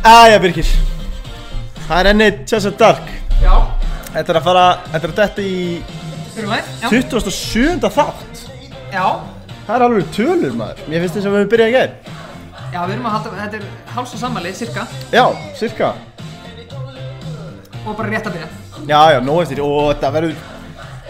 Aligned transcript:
Æja 0.00 0.38
Birkir 0.40 0.68
Það 1.84 1.98
er 2.00 2.08
enni 2.12 2.28
Chess 2.48 2.68
Dark. 2.78 3.08
Já, 3.42 3.54
Þetta 4.14 4.32
er 4.32 4.38
að 4.38 4.44
fara, 4.46 4.62
þetta 4.92 5.06
er 5.06 5.10
að 5.12 5.18
detta 5.20 5.42
í 5.42 5.56
læg 6.40 6.68
Já, 6.80 6.88
27. 6.88 7.90
þátt. 7.96 8.40
Já, 8.94 9.06
Það 9.66 9.74
er 9.74 9.84
alveg 9.86 10.06
tölur 10.14 10.54
maður. 10.56 10.80
Mér 10.88 11.02
finnst 11.04 11.16
þess 11.18 11.26
að 11.28 11.34
við 11.34 11.40
höfum 11.40 11.50
byrjað 11.52 11.68
í 11.70 11.74
gær. 11.74 11.92
Já, 12.70 12.78
við 12.86 12.94
erum 12.94 13.08
að 13.10 13.14
halda, 13.16 13.32
þetta 13.42 13.58
er 13.60 13.66
háls 13.96 14.14
og 14.14 14.22
sammali, 14.22 14.52
cirka 14.54 14.86
Já, 15.12 15.24
cirka 15.58 15.90
Og 17.84 17.96
bara 17.98 18.08
rétt 18.12 18.30
að 18.30 18.36
byrja. 18.38 18.48
Já, 18.86 19.00
já, 19.16 19.20
nóg 19.26 19.42
eftir. 19.44 19.62
Og 19.66 19.90
þetta 19.92 20.12
verður 20.16 20.36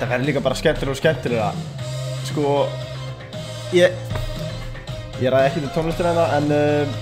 Það 0.01 0.13
verður 0.15 0.29
líka 0.31 0.43
bara 0.49 0.57
skemmtilega 0.57 0.97
og 0.97 1.01
skemmtilega 1.03 1.51
Sko 2.31 2.55
Ég 3.77 3.93
Ég 5.21 5.29
ræði 5.35 5.51
ekki 5.51 5.65
til 5.67 5.73
tónlistina 5.77 6.15
hérna 6.15 6.29
En 6.41 6.55
um, 6.57 6.95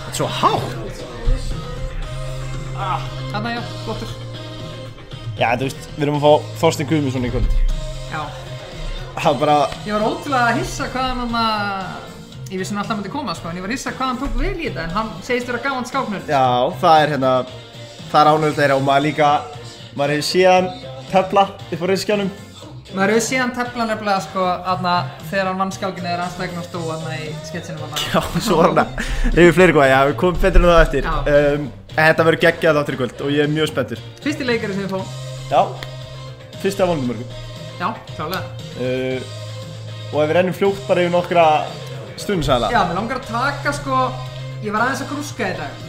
Þetta 0.00 0.14
er 0.14 0.16
svo 0.22 0.30
hátt 0.40 0.79
Þannig, 2.80 3.56
já, 3.56 3.62
flottur. 3.84 4.14
Já, 5.40 5.48
þú 5.56 5.66
veist 5.66 5.90
Við 5.96 6.06
erum 6.06 6.16
að 6.18 6.24
fá 6.24 6.54
Þorstein 6.60 6.88
Guðmundsson 6.90 7.26
í 7.26 7.32
kvöld. 7.32 7.58
Já, 8.10 8.22
er 9.20 9.36
bara 9.40 9.56
ég 9.86 9.94
var 9.94 10.06
ótrúlega 10.06 10.50
að 10.50 10.60
hissa 10.60 10.88
hvað 10.92 11.10
hann 11.10 11.36
að 11.40 12.08
Ég 12.50 12.58
vissi 12.58 12.74
hann 12.74 12.82
alltaf 12.82 12.98
myndi 12.98 13.12
koma, 13.12 13.34
sko, 13.38 13.50
en 13.50 13.58
ég 13.60 13.62
var 13.62 13.70
hissa 13.70 13.92
hvað 13.94 14.08
hann 14.08 14.18
tók 14.18 14.36
vel 14.40 14.56
í 14.56 14.66
þetta 14.66 14.84
En 14.88 14.94
hann 14.96 15.10
segist 15.22 15.46
vera 15.50 15.62
gaman 15.62 15.86
skáknörd 15.86 16.30
Já, 16.30 16.44
það 16.82 17.02
er 17.04 17.12
hérna 17.14 17.32
Það 18.10 18.20
er 18.20 18.30
ánöld 18.34 18.56
þeirra 18.58 18.78
og 18.80 18.86
maður 18.88 19.04
líka 19.06 19.32
Maður 19.94 20.14
hefur 20.16 20.26
séðan 20.26 20.70
tefla 21.12 21.44
upp 21.54 21.84
á 21.84 21.86
reyskjánum 21.92 22.32
Maður 22.90 23.12
hefur 23.14 23.22
síðan 23.28 23.52
tefla 23.54 23.86
nefnilega, 23.86 24.24
sko, 24.26 24.46
aðna 24.72 24.94
Þegar 25.30 25.50
hann 25.52 25.62
vann 25.62 25.74
skákinu 25.76 26.14
slegin 26.34 26.58
á 26.58 26.64
stú 26.66 26.82
Aðna 26.90 27.18
í 27.20 27.28
sketsinu 27.46 27.86
hann 27.86 28.02
Já, 28.02 28.40
svo 28.42 28.58
var 28.58 28.72
hann 28.72 28.82
að 28.82 29.36
reyfi 29.38 29.54
fleiri 29.60 29.76
góða, 29.76 29.92
já, 29.92 30.00
við 30.10 30.18
komum 30.24 30.42
betur 30.42 30.66
en 30.66 30.72
það 30.72 30.82
eftir 30.88 31.78
þetta 32.08 32.24
verður 32.28 32.42
geggjað 32.46 32.78
þáttur 32.80 32.96
í 32.96 33.00
kvöld 33.00 33.22
og 33.26 33.30
ég 33.34 33.44
er 33.44 33.52
mjög 33.52 33.68
spenntur. 33.72 34.00
Fyrsti 34.24 34.46
leikari 34.48 34.74
sem 34.76 34.84
við 34.86 34.92
fóum 34.94 35.06
Já, 35.50 35.60
fyrsta 36.62 36.84
af 36.86 36.90
vonum 36.92 37.08
mörgum 37.10 37.30
Já, 37.80 37.88
klálega. 38.16 38.42
Uh, 38.78 39.36
Og 40.10 40.22
ef 40.24 40.28
við 40.30 40.34
rennum 40.36 40.54
fljótt 40.56 40.80
bara 40.88 41.02
yfir 41.04 41.12
nokkra 41.14 41.44
stundum 42.20 42.42
sæla 42.46 42.70
Já, 42.74 42.80
mér 42.90 42.98
langar 42.98 43.20
að 43.20 43.28
taka 43.30 43.72
sko 43.76 44.00
Ég 44.64 44.74
var 44.74 44.84
aðeins 44.84 45.02
að 45.06 45.12
grúska 45.14 45.46
í 45.48 45.54
dag. 45.56 45.84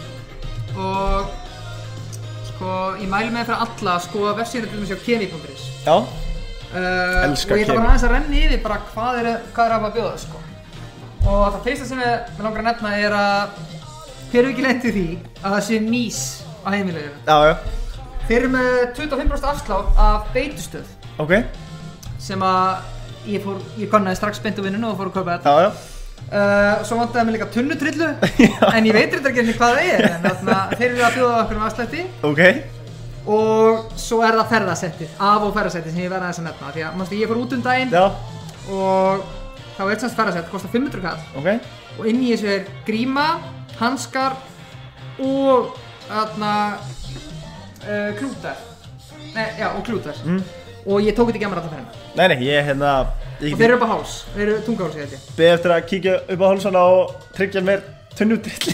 Og 0.79 1.31
Sko, 2.51 2.75
ég 3.01 3.09
mæli 3.09 3.31
með 3.33 3.49
fyrir 3.49 3.63
alla 3.65 3.95
að 3.97 4.03
skoða 4.05 4.35
vefsíðan 4.37 4.69
til 4.69 4.77
dæmis 4.79 4.93
á 4.93 4.97
kemi.is 5.05 5.63
Já, 5.85 5.95
uh, 5.97 7.25
Elska 7.25 7.55
Og 7.55 7.59
ég 7.59 7.65
ætla 7.65 7.73
Kemi. 7.73 7.81
bara 7.81 7.89
aðeins 7.89 8.05
að 8.07 8.13
renni 8.15 8.43
yfir 8.45 8.61
bara 8.63 8.77
hvað 8.93 9.19
er, 9.23 9.29
hvað 9.55 9.65
er 9.67 9.75
að 9.77 9.95
bjóða 9.97 10.13
sko. 10.21 10.41
Og 11.21 11.41
það 11.53 11.59
fyrsta 11.67 11.87
sem 11.89 11.99
ég 12.01 12.29
mér 12.37 12.45
langar 12.47 12.61
að 12.63 12.67
nefna 12.69 12.91
er 13.01 13.15
að 13.17 13.59
Hver 14.31 14.45
er 14.45 14.49
ekki 14.53 14.63
lendið 14.63 14.93
því 14.95 15.05
að 15.41 15.53
það 15.53 15.63
sé 15.67 15.77
mís 15.83 16.19
á 16.63 16.67
heimileginu 16.71 17.15
já, 17.27 17.37
já, 17.49 17.53
Þeir 18.29 18.37
eru 18.37 18.49
með 18.53 18.67
25% 18.95 19.47
afslátt 19.49 19.97
af 19.99 20.27
beitustöð. 20.31 20.91
Ok. 21.19 21.33
Sem 22.21 22.43
að 22.47 23.25
ég 23.27 23.43
fór, 23.43 23.57
ég 23.81 23.89
konnaði 23.91 24.19
strax 24.21 24.39
beint 24.43 24.61
úr 24.61 24.69
vinnunu 24.69 24.91
og 24.91 24.99
fór 24.99 25.09
að 25.09 25.17
kaupa 25.17 25.35
þetta. 25.37 25.55
Já, 25.55 25.65
já, 25.67 25.87
Uh, 26.31 26.83
svo 26.85 26.95
vantaði 26.95 27.25
mér 27.27 27.33
líka 27.35 27.45
tunnutrillu 27.51 28.05
en 28.77 28.85
ég 28.87 28.93
veit 28.95 29.09
þetta 29.11 29.31
ekki 29.33 29.55
hvað 29.57 29.73
það 29.73 29.87
er 29.89 30.03
en 30.05 30.21
þarna, 30.23 30.57
þeir 30.77 30.85
eru 30.85 31.01
að 31.03 31.15
bjóða 31.17 31.39
okkur 31.41 31.57
um 31.57 31.63
afslætti. 31.65 32.03
Ok. 32.29 32.41
Og 33.35 33.97
svo 33.99 34.21
er 34.23 34.37
það 34.37 34.51
ferðasettið, 34.53 35.15
af 35.17 35.47
og 35.47 35.51
ferðasettið 35.57 35.97
sem 35.97 36.05
ég 36.05 36.13
verða 36.13 36.29
aðeins 36.29 36.39
að 36.39 36.47
nefna 36.47 36.71
því 36.77 36.85
að 36.87 36.95
mástu, 37.01 37.17
ég 37.19 37.31
fór 37.33 37.41
út 37.41 37.55
um 37.57 37.65
daginn 37.65 37.91
Já, 37.91 38.05
og 38.77 39.25
þá 39.75 39.81
er 39.89 39.99
semst 40.05 40.21
ferðasett, 40.21 40.47
kostar 40.53 40.71
500 40.77 41.03
kall. 41.09 41.25
Ok. 41.41 41.49
Og 41.97 42.07
inn 42.13 42.23
í 42.23 42.31
þessu 42.31 42.53
er 42.53 42.71
gríma, 42.87 43.27
hanskar 43.79 44.35
og 45.21 45.71
þarna 46.09 46.51
uh, 47.85 48.11
klútar 48.19 48.57
Nei, 49.31 49.45
já, 49.59 49.69
og 49.77 49.85
klútar 49.87 50.17
Mm. 50.25 50.41
og 50.85 50.99
ég 51.05 51.13
tók 51.15 51.29
þetta 51.29 51.37
ekki 51.39 51.45
að 51.47 51.51
mér 51.53 51.59
alltaf 51.61 51.73
fyrir 51.75 52.17
Nei, 52.17 52.27
nei, 52.27 52.37
ég 52.49 52.65
hérna 52.67 52.91
Ég 53.41 53.53
og 53.55 53.59
þeir 53.61 53.69
eru 53.71 53.77
upp 53.79 53.85
á 53.87 53.91
háls, 53.93 54.15
þeir 54.35 54.43
eru 54.47 54.61
tungaháls 54.65 54.95
ég 54.97 55.01
held 55.05 55.13
ég. 55.15 55.21
Beðið 55.37 55.53
eftir 55.55 55.71
að 55.73 55.85
kíkja 55.89 56.15
upp 56.35 56.41
á 56.43 56.47
hálsana 56.51 56.81
og 56.93 57.13
tryggja 57.37 57.61
mér 57.65 57.79
tunnudrill 58.17 58.73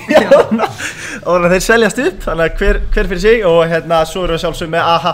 og 1.27 1.29
þannig 1.29 1.45
að 1.47 1.53
þeir 1.53 1.63
seljast 1.67 2.01
upp 2.03 2.25
þannig 2.25 2.43
að 2.49 2.57
hver, 2.63 2.79
hver 2.95 3.09
fyrir 3.13 3.21
sig 3.23 3.45
og 3.47 3.59
hérna 3.71 4.01
svo 4.09 4.25
erum 4.25 4.35
við 4.35 4.43
sjálfsög 4.43 4.71
með 4.73 4.89
AHA 4.95 5.13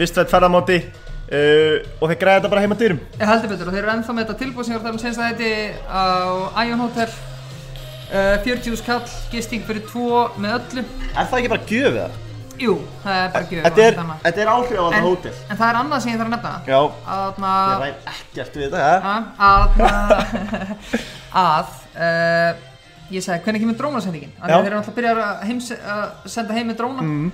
vistvætt 0.00 0.32
ferðamáti 0.32 0.78
uh, 0.80 1.76
og 2.00 2.08
þeir 2.10 2.18
græða 2.24 2.38
þetta 2.40 2.52
bara 2.54 2.64
heima 2.64 2.78
dyrum. 2.80 3.00
Ég 3.20 3.30
heldur 3.30 3.52
betur 3.52 3.68
og 3.70 3.76
þeir 3.76 3.84
eru 3.84 3.92
ennþá 3.94 4.16
með 4.16 4.24
þetta 4.24 4.38
tilbúð 4.42 4.64
sem 4.66 4.74
ég 4.74 4.80
var 4.80 4.82
að 4.82 4.88
tala 4.88 4.96
um 4.96 5.04
senst 5.04 5.20
að 5.20 5.44
þetta 5.44 5.50
á 5.92 6.60
Ion 6.66 6.82
Hotel 6.86 7.10
uh, 8.10 8.34
40 8.44 8.76
skall, 8.80 9.04
gisting 9.32 9.62
fyrir 9.66 9.86
tvo 9.88 10.26
með 10.40 10.58
öllu. 10.58 10.84
Er 11.14 11.30
það 11.30 11.38
ekki 11.40 11.52
bara 11.54 11.66
gjöfið 11.70 12.00
það? 12.02 12.18
Jú, 12.60 12.74
það 13.00 13.18
er 13.18 13.30
bara 13.32 13.46
gjöf 13.48 13.68
Þetta 14.20 14.42
er, 14.42 14.48
áhrif 14.52 14.76
á 14.76 14.84
þetta 14.84 15.02
hótel. 15.06 15.30
en 15.48 15.56
það 15.60 15.68
er 15.70 15.78
annað 15.80 16.02
sem 16.04 16.10
ég 16.12 16.18
þarf 16.20 16.28
að 16.28 16.34
nefna. 16.34 16.52
Já, 16.68 16.80
að 17.14 17.38
ég 17.40 17.84
ræð 17.84 18.10
ekkert 18.12 18.58
við 18.60 18.74
þetta 18.74 18.82
að 19.50 19.62
að, 19.88 20.10
að 21.40 21.70
uh, 21.94 22.50
ég 23.14 23.24
sagði 23.24 23.44
hvernig 23.46 23.64
kemur 23.64 23.78
drónasendingin? 23.80 24.34
Þeir 24.42 24.56
eru 24.58 24.80
alltaf 24.80 24.92
að 24.92 24.98
byrja 25.00 25.14
að, 25.16 25.40
heims, 25.48 25.70
að 25.96 26.30
senda 26.36 26.58
heim 26.58 26.68
með 26.70 26.80
dróna. 26.82 27.06
Mm. 27.06 27.32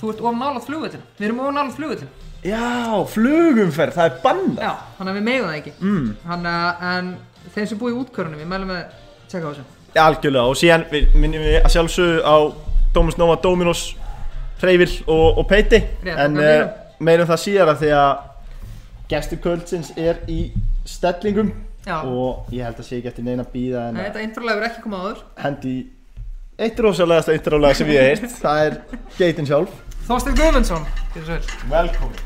þú 0.00 0.14
ert 0.14 0.24
of 0.24 0.40
nálat 0.40 0.66
flugvöldin 0.66 1.04
við 1.20 1.28
erum 1.28 1.44
of 1.44 1.54
nálat 1.54 1.76
flugvöldin 1.76 2.10
Já, 2.44 2.60
flugumferð, 3.08 3.94
það 3.96 4.08
er 4.10 4.16
bannað. 4.20 4.58
Já, 4.60 4.72
þannig 4.98 5.12
að 5.14 5.16
við 5.16 5.24
megum 5.28 5.46
það 5.48 5.54
ekki. 5.60 5.70
Mm. 5.80 6.08
þannig 6.26 6.58
að 6.58 6.82
en 6.90 7.06
þeim 7.54 7.68
sem 7.70 7.80
búi 7.80 7.92
í 7.92 7.96
útkörunum 8.02 8.42
við 8.42 8.50
mælum 8.50 8.68
með 8.72 8.82
að 8.82 8.98
tjekka 9.32 9.48
á 9.48 9.50
þessu 9.54 9.64
algjörlega 10.02 10.50
og 10.50 10.56
síðan 10.58 10.86
minnum 11.14 11.44
við 11.44 11.58
að 11.60 11.74
sjálfsögðu 11.74 12.22
á 12.26 12.36
Domus 12.94 13.18
Nova, 13.18 13.36
Dominos, 13.42 13.84
Freyvill 14.62 14.92
og, 15.06 15.38
og 15.42 15.46
Peiti. 15.50 15.82
En 16.06 16.38
okkar 16.38 16.64
uh, 16.64 16.80
meirum 17.04 17.28
það 17.30 17.42
síðara 17.44 17.76
því 17.80 17.92
að 17.98 18.12
gestur 19.10 19.42
kvöldsins 19.44 19.92
er 20.00 20.22
í 20.30 20.40
stellingum. 20.88 21.52
Já. 21.84 21.98
og 22.00 22.46
ég 22.48 22.64
held 22.64 22.78
að 22.80 22.86
sé 22.86 22.96
ekki 22.96 23.10
eftir 23.10 23.26
neina 23.26 23.44
bíða 23.44 23.90
en 23.90 23.98
Nei, 23.98 24.06
að 24.06 24.14
þetta 24.14 24.22
introlega 24.24 24.56
verður 24.56 24.70
ekki 24.70 24.84
komað 24.86 25.02
áður. 25.04 25.18
hendi 25.42 25.74
eitt 26.64 26.80
rosalegasta 26.80 27.36
introlega 27.36 27.76
sem 27.76 27.92
ég 27.92 28.08
heyrt. 28.08 28.38
Það 28.40 28.62
er 28.64 28.78
geitin 29.18 29.50
sjálf. 29.50 29.80
Þorstein 30.08 30.38
Guðmundsson. 30.40 30.86
Velkomin 31.68 32.23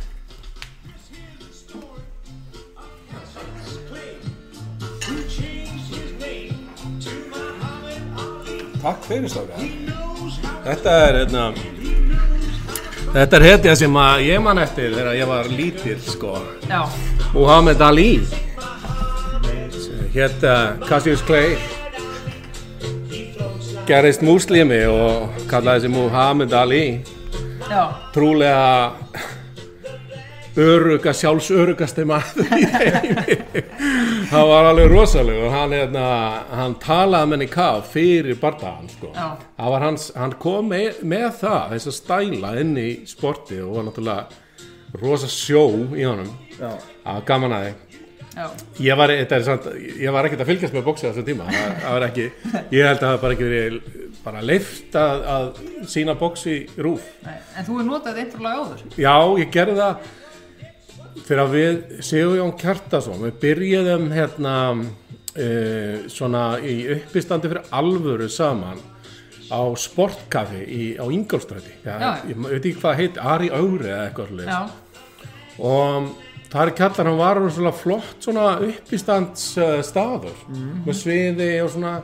Takk 8.83 9.09
fyrir 9.09 9.29
strákar 9.33 9.61
Þetta 10.65 10.97
er 11.09 11.21
hérna 11.23 11.45
Þetta 13.09 13.39
er 13.39 13.45
hetja 13.47 13.73
sem 13.81 13.95
að 13.97 14.23
ég 14.27 14.43
man 14.45 14.59
eftir 14.61 14.93
þegar 14.93 15.15
ég 15.17 15.29
var 15.31 15.47
lítill 15.49 16.01
sko. 16.05 16.35
Já, 16.69 16.83
Muhammad 17.33 17.81
Ali. 17.81 18.21
Hérna 20.13 20.77
Cassius 20.85 21.23
Clay. 21.25 21.57
Gerist 23.89 24.21
múslimi 24.21 24.83
og 24.93 25.41
kallaði 25.49 25.87
sig 25.87 25.95
Muhammad 25.95 26.53
Ali. 26.53 26.83
Já, 27.65 27.87
trúlega 28.13 28.93
öruga, 30.59 31.13
sjálfsörugasti 31.17 32.05
maður 32.09 32.51
í 32.59 32.67
heimi. 32.73 33.37
Hann 34.33 34.49
var 34.51 34.69
alveg 34.71 34.91
rosaleg 34.93 35.41
og 35.47 35.55
hann, 35.55 35.75
hérna, 35.77 36.05
hann 36.59 36.77
talaði 36.83 37.33
menn 37.33 37.47
í 37.47 37.51
kaf 37.53 37.93
fyrir 37.95 38.39
bardagan 38.41 38.91
sko. 38.93 39.13
Hans, 39.57 40.11
hann 40.19 40.35
kom 40.43 40.71
með, 40.73 41.01
með 41.09 41.29
það 41.41 41.75
þess 41.77 41.91
að 41.93 41.99
stæla 42.03 42.55
inn 42.63 42.75
í 42.81 42.89
sporti 43.09 43.61
og 43.65 43.79
var 43.79 43.89
náttúrulega 43.89 45.01
rosa 45.03 45.31
sjó 45.33 45.65
í 45.97 46.05
honum. 46.09 46.33
Það 46.59 47.25
gaman 47.29 47.57
að 47.59 47.69
þið 47.69 47.89
já. 48.39 48.47
Ég 48.85 48.99
var, 48.99 49.13
þetta 49.21 49.39
er 49.39 49.47
samt, 49.47 49.67
ég 49.99 50.15
var 50.15 50.29
ekkert 50.29 50.45
að 50.45 50.51
fylgjast 50.53 50.77
með 50.77 50.85
bóksi 50.87 51.09
á 51.09 51.11
þessum 51.11 51.27
tíma, 51.27 51.49
það, 51.51 51.73
það 51.83 52.07
ekki, 52.09 52.27
ég 52.77 52.87
held 52.87 53.01
að 53.01 53.05
það 53.09 53.19
bara 53.25 53.37
ekki 53.37 53.49
verið 53.51 53.97
bara 54.23 54.45
leift 54.45 54.99
að, 54.99 55.25
að 55.35 55.49
sína 55.91 56.15
bóksi 56.19 56.57
rúf. 56.79 57.05
Nei, 57.27 57.35
En 57.57 57.67
þú 57.67 57.79
hefur 57.79 57.89
notað 57.89 58.23
introlega 58.25 58.63
áður? 58.63 58.85
Já, 59.01 59.15
ég 59.43 59.53
gerði 59.55 59.77
það 59.79 60.09
að 61.43 61.55
við 61.55 61.81
Sigurjón 62.05 62.55
Kjartason, 62.61 63.19
við 63.25 63.41
byrjuðum 63.43 64.07
hérna 64.15 64.55
uh, 64.77 66.07
svona 66.13 66.45
í 66.63 66.77
uppistandi 66.99 67.51
fyrir 67.51 67.75
alvöru 67.75 68.29
saman 68.33 68.81
á 69.49 69.61
sportkaffi 69.81 70.63
í, 70.65 70.85
á 71.01 71.05
Ingolstræti. 71.09 71.73
Já. 71.85 72.21
Ég 72.29 72.37
veit 72.37 72.59
ekki 72.59 72.77
hvað 72.83 72.99
heit, 73.01 73.21
Ari 73.21 73.51
Ári 73.51 73.89
eða 73.89 74.07
eitthvað 74.09 74.35
og 75.59 76.11
það 76.53 76.63
er 76.63 76.75
kallar 76.79 77.09
hann 77.11 77.19
var 77.19 77.41
svona 77.51 77.73
flott 77.75 78.23
svona 78.23 78.45
uppistands 78.63 79.51
uh, 79.59 79.81
staður 79.83 80.37
með 80.87 80.95
sviði 81.01 81.51
og 81.65 81.73
svona. 81.75 81.97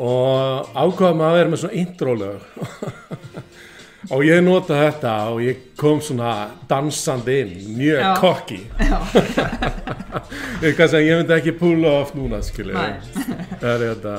Og 0.00 0.70
ákvaðum 0.72 1.26
að 1.26 1.34
vera 1.36 1.50
með 1.52 1.60
svona 1.60 1.80
intrólög 1.82 2.44
og 4.14 4.22
ég 4.24 4.40
nota 4.44 4.76
þetta 4.80 5.14
og 5.34 5.40
ég 5.44 5.58
kom 5.80 6.00
svona 6.04 6.32
dansandi 6.70 7.36
inn 7.42 7.54
mjög 7.76 8.00
Já. 8.00 8.10
kokki 8.20 8.60
ég 11.04 11.20
myndi 11.20 11.36
ekki 11.36 11.52
pulla 11.60 11.92
off 12.02 12.14
núna 12.16 12.40
er 13.74 13.84
þetta. 13.90 14.14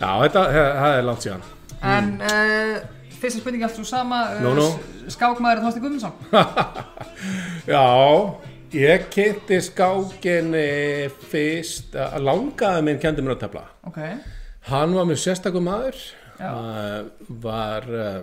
Já 0.00 0.10
þetta 0.24 0.44
er 0.98 1.02
langt 1.08 1.24
síðan. 1.26 1.42
En 1.80 2.10
uh, 2.20 2.76
fyrsta 3.20 3.40
spurningi 3.40 3.64
allt 3.66 3.76
svo 3.78 3.84
sama 3.88 4.22
Nú, 4.40 4.54
nú. 4.56 4.66
s- 4.68 5.14
Skákmaður 5.16 5.62
Þorsti 5.64 5.80
Guðmundsson. 5.82 6.14
Já, 7.66 7.84
ég 8.76 9.06
kynnti 9.12 9.58
skákinni 9.64 11.08
fyrst, 11.30 11.96
að 11.98 12.20
langaði 12.28 12.84
minn 12.86 13.00
kendi 13.02 13.24
mér 13.24 13.34
að 13.36 13.40
tefla. 13.46 13.64
Ok, 13.90 13.98
Hann 14.70 14.92
var 14.94 15.08
mjög 15.08 15.18
sérstakum 15.24 15.64
maður, 15.66 15.96
uh, 16.38 17.08
var, 17.42 17.86
uh, 17.88 18.20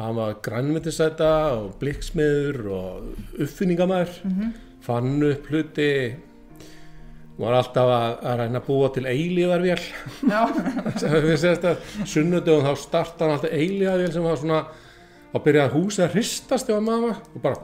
hann 0.00 0.16
var 0.16 0.34
grænmyndisæta 0.44 1.30
og 1.58 1.76
blikksmiður 1.80 2.58
og 2.72 3.40
uppfinningamæður, 3.40 4.18
fann 4.84 5.22
upp 5.28 5.48
hluti, 5.50 5.90
var 7.40 7.56
alltaf 7.56 7.88
að, 7.88 8.14
að 8.28 8.38
reyna 8.42 8.60
að 8.60 8.66
búa 8.68 8.90
til 8.94 9.06
eilíðarvél. 9.08 9.82
sunnudögum 12.14 12.66
þá 12.68 12.74
starta 12.80 13.24
hann 13.24 13.36
alltaf 13.36 13.52
eilíðarvél 13.56 14.12
sem 14.12 14.28
var 14.28 14.40
svona, 14.40 14.62
þá 15.32 15.38
byrjaði 15.46 15.74
húsið 15.76 16.06
að 16.06 16.16
hristast 16.18 16.68
þegar 16.68 16.86
maður 16.88 17.16
og 17.20 17.44
bara 17.44 17.56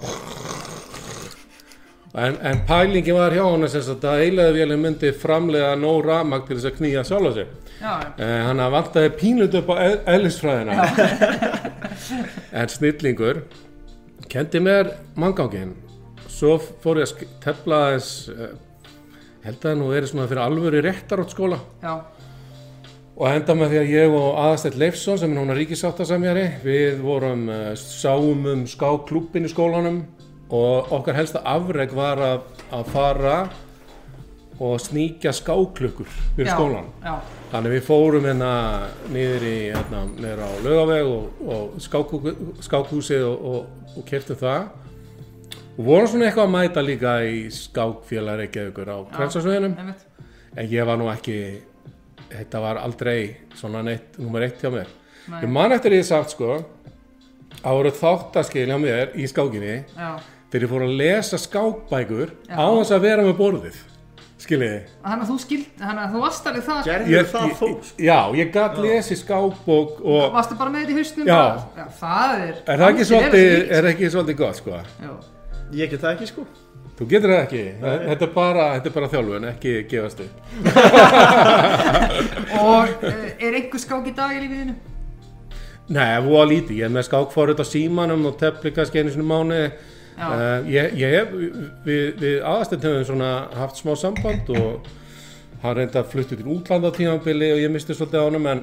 En, 2.17 2.39
en 2.41 2.63
pælingi 2.65 3.13
var 3.13 3.35
hjá 3.37 3.43
hann 3.45 3.67
að 3.69 4.23
eilíðarvélin 4.25 4.81
myndi 4.81 5.11
framlega 5.13 5.75
nóg 5.77 5.99
ramag 6.07 6.47
til 6.47 6.57
þess 6.57 6.71
að 6.71 6.79
knýja 6.79 7.03
sjálfa 7.05 7.33
sig. 7.37 7.66
Eh, 7.83 8.43
hann 8.47 8.61
að 8.63 8.73
vantaði 8.73 9.11
pínlut 9.21 9.55
upp 9.61 9.69
á 9.73 9.77
eð- 9.85 10.07
eðlisfræðina. 10.15 10.77
En 12.57 12.69
snillingur 12.73 13.43
kendi 14.33 14.61
mér 14.65 14.91
manngangin 15.19 15.75
svo 16.31 16.57
fór 16.83 17.01
ég 17.03 17.09
að 17.13 17.25
tefla 17.45 17.79
aðeins 17.87 18.09
eh, 18.33 18.53
held 19.47 19.57
að 19.61 19.67
það 19.69 19.79
nú 19.81 19.89
verið 19.93 20.11
svona 20.11 20.27
fyrir 20.31 20.43
alvöru 20.45 20.83
réttaróttskóla. 20.85 21.59
Já, 21.85 21.95
og 23.17 23.29
enda 23.31 23.55
með 23.57 23.71
því 23.73 23.79
að 23.83 23.93
ég 23.95 24.17
og 24.19 24.41
Aðastætt 24.43 24.77
Leifsson 24.81 25.21
sem 25.21 25.33
er 25.33 25.39
núna 25.39 25.57
ríkisáttasemjari 25.57 26.47
við 26.65 26.99
vorum 27.05 27.47
uh, 27.49 27.71
sáum 27.79 28.45
um 28.53 28.65
skáklúbbin 28.69 29.47
í 29.49 29.53
skólanum 29.53 30.03
og 30.53 30.93
okkar 30.99 31.17
helsta 31.17 31.41
afreg 31.49 31.95
var 31.97 32.21
að, 32.23 32.43
að 32.77 32.91
fara 32.93 33.37
og 34.61 34.79
sníkja 34.81 35.33
skáklukkur 35.37 36.09
fyrir 36.37 36.49
já, 36.49 36.55
skólan 36.55 36.89
já, 37.05 37.17
Þannig 37.53 37.77
við 37.77 37.85
fórum 37.87 38.25
hérna 38.27 38.51
niður 39.13 39.45
í, 39.47 39.55
hérna, 39.71 40.01
niður 40.17 40.43
á 40.43 40.51
laugaveg 40.65 41.11
og, 41.11 41.45
og 41.47 41.77
skákhú, 41.85 42.21
skákhúsið 42.65 43.23
og, 43.29 43.45
og, 43.51 43.87
og 43.95 44.07
kertum 44.09 44.41
það. 44.41 44.67
Og 45.77 45.83
vorum 45.87 46.11
svona 46.11 46.27
eitthvað 46.27 46.49
að 46.49 46.55
mæta 46.57 46.85
líka 46.85 47.15
í 47.29 47.45
skákfélag 47.55 48.41
Reykjavíkur 48.43 48.91
á 48.91 48.99
Krensasveginum 49.15 49.77
einmitt. 49.79 50.05
En 50.57 50.71
ég 50.73 50.89
var 50.89 50.99
nú 50.99 51.07
ekki, 51.13 51.39
þetta 52.33 52.63
var 52.65 52.81
aldrei 52.83 53.19
svona 53.55 53.85
neitt, 53.87 54.19
nummer 54.19 54.43
eitt 54.47 54.63
hjá 54.65 54.73
mér. 54.75 54.91
Nei. 55.27 55.41
Ég 55.45 55.53
man 55.53 55.75
eftir 55.77 55.95
því 55.95 56.03
sagt 56.09 56.35
sko, 56.35 56.59
að 57.63 57.79
voru 57.79 57.93
þáttaskil 58.01 58.67
hjá 58.71 58.79
mér 58.81 59.15
í 59.19 59.27
skákinni 59.31 59.77
Já, 59.97 60.11
þegar 60.53 60.67
ég 60.67 60.73
fór 60.73 60.85
að 60.87 60.97
lesa 61.01 61.41
skákbækur 61.41 62.33
á 62.51 62.67
þess 62.75 62.95
að 62.95 63.07
vera 63.07 63.27
með 63.27 63.39
borðið, 63.41 63.79
skiljiði. 64.47 64.81
þannig 65.05 65.25
að 65.27 65.31
þú 65.33 65.39
skild, 65.45 65.71
þannig 65.83 66.03
að 66.07 66.13
þú 66.17 66.23
varst 66.25 66.51
alveg 66.51 66.67
það 66.67 66.91
Gerður 66.91 67.31
það 67.33 67.55
þó 67.61 67.69
Já, 68.07 68.19
ég 68.41 68.53
gætt 68.57 68.79
lesið 68.87 69.21
skákbók 69.23 69.99
og 70.05 70.29
Varstu 70.37 70.59
bara 70.61 70.73
með 70.75 70.87
þetta 70.87 70.95
í 70.95 71.01
hausnum 71.01 71.33
Já. 71.33 71.43
já 71.77 71.87
það 72.01 72.37
er 72.37 72.55
er 72.55 72.85
það 72.85 72.87
ekki 72.93 73.09
svolítið, 73.11 73.51
er 73.67 73.83
það 73.83 73.91
ekki 73.95 74.13
svolítið 74.15 74.41
gott 74.45 74.63
sko? 74.63 74.81
Já, 75.03 75.13
Ég 75.77 75.91
get 75.91 76.01
það 76.07 76.15
ekki 76.15 76.31
sko 76.31 76.47
Þú 76.97 77.05
getur 77.11 77.29
það 77.29 77.43
ekki, 77.43 77.63
þetta 77.83 78.25
er 78.25 78.31
bara, 78.33 78.67
þetta 78.79 78.89
er 78.89 78.93
bara 78.95 79.09
þjálfun, 79.13 79.47
ekki 79.51 79.73
gefast 79.91 80.23
upp. 80.25 80.37
og 82.63 82.95
uh, 83.05 83.19
er 83.37 83.59
einhver 83.59 83.83
skák 83.83 84.07
í 84.09 84.15
dag 84.17 84.33
í 84.33 84.39
lífiðinu? 84.41 84.77
Nei, 85.93 86.07
voða 86.25 86.47
lítið, 86.55 86.79
ég 86.81 86.89
er 86.89 86.95
með 86.95 87.05
skákfórut 87.11 87.61
á 87.61 87.67
símanum 87.69 88.25
og 88.31 88.39
tefli 88.41 88.73
kannski 88.75 89.03
einu 89.03 89.13
sinni 89.13 89.29
mánu. 89.29 89.61
Uh, 90.17 90.65
ég, 90.73 90.95
ég 90.97 91.13
hef, 91.13 91.33
við, 91.85 92.05
við 92.23 92.37
aðastend 92.41 92.85
höfum 92.89 93.03
svona 93.11 93.31
haft 93.53 93.83
smá 93.83 93.93
samband 94.01 94.49
og 94.57 94.87
hann 95.61 95.77
reynda 95.77 96.01
að 96.01 96.13
fluttu 96.15 96.39
til 96.39 96.47
útlanda 96.55 96.89
á 96.89 96.97
tímabili 96.97 97.51
og 97.53 97.61
ég 97.61 97.73
misti 97.75 97.93
svolítið 97.97 98.25
á 98.25 98.29
honum 98.29 98.49
en, 98.49 98.63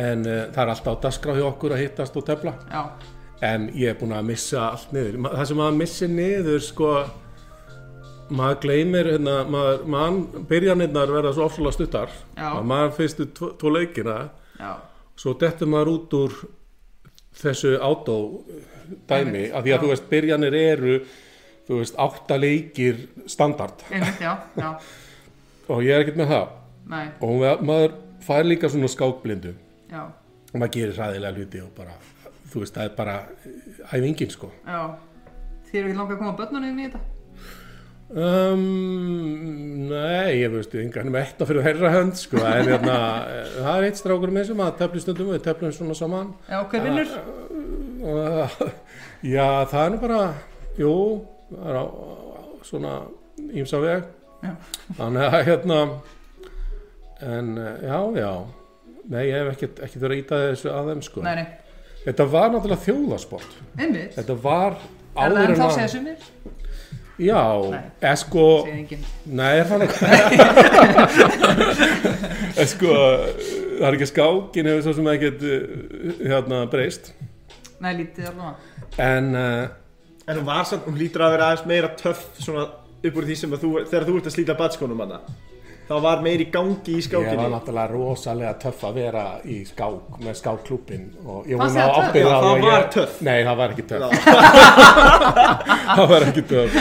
en 0.00 0.24
uh, 0.24 0.38
það 0.54 0.62
er 0.62 0.72
alltaf 0.72 0.96
á 0.96 1.02
dasgrá 1.04 1.34
hjá 1.36 1.44
okkur 1.50 1.76
að 1.76 1.82
hittast 1.84 2.16
og 2.16 2.24
tefla. 2.28 2.54
Já, 2.72 2.84
En 3.42 3.66
ég 3.74 3.90
er 3.90 3.96
búin 3.98 4.14
að 4.14 4.28
missa 4.28 4.68
allt 4.70 4.92
niður. 4.94 5.16
Það 5.26 5.46
sem 5.50 5.58
maður 5.58 5.78
missir 5.80 6.10
niður, 6.14 6.60
sko, 6.62 6.90
maður 8.30 8.60
gleymir, 8.62 9.08
hérna, 9.16 9.32
maður, 9.50 9.80
mann, 9.90 10.20
byrjanirnar 10.48 11.10
verða 11.10 11.32
svo 11.34 11.48
ofsalega 11.48 11.74
stuttar. 11.74 12.12
Maður 12.38 12.92
fyrstu 13.00 13.26
tvo, 13.34 13.48
tvo 13.58 13.72
leikina, 13.74 14.18
já, 14.60 14.70
svo 15.18 15.34
dettur 15.42 15.72
maður 15.74 15.90
út 15.96 16.14
úr 16.20 16.38
þessu 17.42 17.74
átó 17.82 18.16
dæmi, 19.08 19.44
af 19.52 19.64
því 19.64 19.74
að 19.76 19.82
þú 19.84 19.88
veist, 19.92 20.08
byrjanir 20.10 20.54
eru, 20.54 20.96
þú 21.68 21.78
veist, 21.78 21.94
átta 21.98 22.36
leikir 22.40 22.96
standard. 23.26 23.82
einmitt, 23.90 24.20
já, 24.20 24.36
já, 24.56 24.72
Og 25.68 25.82
ég 25.82 25.94
er 25.94 26.00
ekkert 26.04 26.16
með 26.18 26.28
það. 26.32 26.48
nei, 26.90 27.06
Og 27.20 27.36
ma- 27.40 27.56
maður 27.62 27.92
fær 28.26 28.44
líka 28.44 28.68
svona 28.68 28.88
skákblindu. 28.88 29.54
já, 29.90 30.02
Og 30.54 30.60
maður 30.60 30.72
gerir 30.72 30.92
hræðilega 30.98 31.36
hluti 31.36 31.60
og 31.62 31.70
bara, 31.76 31.94
þú 32.52 32.58
veist, 32.60 32.74
það 32.74 32.84
er 32.84 32.96
bara 32.96 33.26
æfingin, 33.92 34.30
sko. 34.30 34.50
já 34.66 34.94
Þið 35.72 35.78
eru 35.80 35.88
ekki 35.88 35.96
langað 35.98 36.12
að 36.12 36.18
koma 36.18 36.36
börnunum 36.36 36.78
í 36.78 36.84
þetta? 36.90 37.00
Um, 38.12 39.88
nei, 39.88 40.42
ég 40.42 40.50
veist, 40.52 40.74
engan 40.76 41.14
eitt 41.16 41.38
fyrir 41.48 41.64
þeirra 41.64 41.92
hönd, 41.94 42.18
sko, 42.20 42.42
en 42.44 42.68
hérna, 42.68 42.96
eh, 43.24 43.54
það 43.56 43.70
er 43.78 43.86
eitt 43.86 44.00
strákur 44.00 44.32
með 44.34 44.50
sem 44.50 44.60
að 44.60 44.74
tefli 44.82 45.00
stundum, 45.00 45.30
við 45.32 45.44
teflum 45.46 45.72
svona 45.72 45.96
saman. 45.96 46.34
Já, 46.50 46.58
hver 46.68 46.84
vinnur? 46.84 47.14
Og, 48.12 48.66
já, 49.24 49.46
það 49.72 49.84
er 49.86 49.94
nú 49.94 50.02
bara, 50.04 50.20
jú, 50.76 50.94
það 51.54 51.72
er 51.72 51.80
á, 51.80 51.84
svona 52.68 52.92
ímsa 53.48 53.80
veg. 53.80 54.04
Já. 54.42 54.52
Þannig 55.00 55.26
að, 55.30 55.40
hérna, 55.48 55.80
en, 57.32 57.52
eh, 57.64 57.88
já, 57.88 57.98
já, 58.20 58.32
nei, 59.08 59.22
ég 59.30 59.38
hef 59.40 59.52
ekkert, 59.56 59.84
verið 59.96 60.12
að 60.12 60.20
íta 60.20 60.42
þessu 60.50 60.74
að 60.74 60.92
þeim, 60.92 61.04
sko. 61.08 61.24
Nei, 61.24 61.34
nei, 61.40 61.46
Þetta 62.02 62.24
var 62.32 62.48
náttúrulega 62.50 62.82
þjóðasport. 62.82 63.52
einmitt 63.78 64.16
Þetta 64.16 64.34
var 64.42 64.74
Er 65.12 65.20
það 65.20 65.36
áður 65.36 65.42
en 65.42 65.50
en 65.52 65.58
þá 65.58 65.64
að, 65.64 65.74
segja 65.76 65.90
sumir? 65.92 66.24
Já, 67.22 67.42
eða 68.02 68.16
sko, 68.20 68.42
Nei, 69.32 69.52
er 69.60 69.66
það 69.70 69.80
ekki? 69.86 70.02
En 72.62 72.66
sko 72.68 72.90
það 72.92 73.86
er 73.88 73.94
ekki 73.96 74.08
skákin 74.10 74.68
hefur 74.70 74.82
svo 74.86 74.92
sem 74.98 75.08
ekkert 75.14 75.40
uh, 75.48 75.54
hérna 76.20 76.56
breyst. 76.72 77.04
Nei, 77.82 77.92
lítið 78.02 78.24
allavega. 78.30 78.56
En 79.02 79.24
uh, 79.34 79.64
En 80.28 80.36
hún 80.38 80.46
var 80.46 80.64
samt, 80.68 80.84
hún 80.86 80.98
lítur 81.00 81.22
að 81.26 81.32
vera 81.34 81.46
aðeins 81.50 81.66
meira 81.66 81.88
töff 81.98 82.20
Svona 82.38 82.64
upp 83.02 83.16
úr 83.18 83.24
því 83.26 83.34
sem 83.40 83.54
að 83.56 83.62
þú 83.64 83.70
Þegar 83.90 84.04
þú 84.06 84.12
ert 84.20 84.28
að 84.28 84.34
slíta 84.36 84.54
batskónum 84.58 85.00
hana 85.02 85.18
Þá 85.88 85.94
var 86.04 86.20
meiri 86.24 86.46
gangi 86.54 86.92
í 86.94 87.00
ég 87.00 87.04
skákinni 87.08 87.42
var 87.42 87.50
náttúrulega 87.56 87.90
rosalega 87.90 88.52
töff 88.62 88.84
að 88.88 88.94
vera 89.00 89.24
í 89.44 89.58
skák 89.68 90.20
með 90.22 90.38
skákklúbin 90.38 91.04
og 91.26 91.48
ég 91.50 91.58
Fannst 91.60 91.76
vona 91.76 92.08
þér 92.14 92.28
það 92.28 92.32
það 92.32 92.48
var 92.48 92.62
ég- 92.68 92.90
töff. 92.96 93.20
Nei, 93.26 93.38
það 93.48 93.56
var 93.60 93.74
ekki 93.74 93.86
töff 93.90 94.12
það 95.96 96.04
var 96.14 96.26
ekki 96.30 96.44
töff 96.52 96.72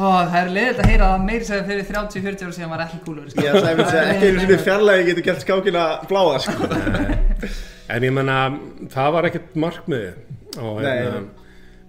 það 0.00 0.36
er 0.40 0.50
leiðilegt 0.54 0.80
að 0.80 0.88
heyra 0.90 1.08
að 1.14 1.24
meiri 1.26 1.46
segja 1.48 1.64
fyrir 1.68 1.86
30-40 1.90 2.44
ára 2.46 2.54
síðan 2.56 2.70
var 2.72 2.82
ekki 2.86 2.98
kúlur 3.04 3.26
sko. 3.30 3.42
Ég 3.44 3.56
ætlaði 3.58 3.84
að 3.84 3.90
segja, 3.90 4.04
ekki 4.14 4.28
einu 4.30 4.42
sinni 4.44 4.58
fjarlægi 4.64 5.06
getur 5.10 5.26
gert 5.26 5.42
skákina 5.44 5.84
bláa 6.08 6.38
sko. 6.44 6.68
En 7.90 8.06
ég 8.06 8.14
menna, 8.14 8.36
það 8.94 9.08
var 9.16 9.28
ekkert 9.28 9.56
markmiði 9.60 10.12
og 10.62 10.78
Nei. 10.80 10.90
hérna, 10.90 11.22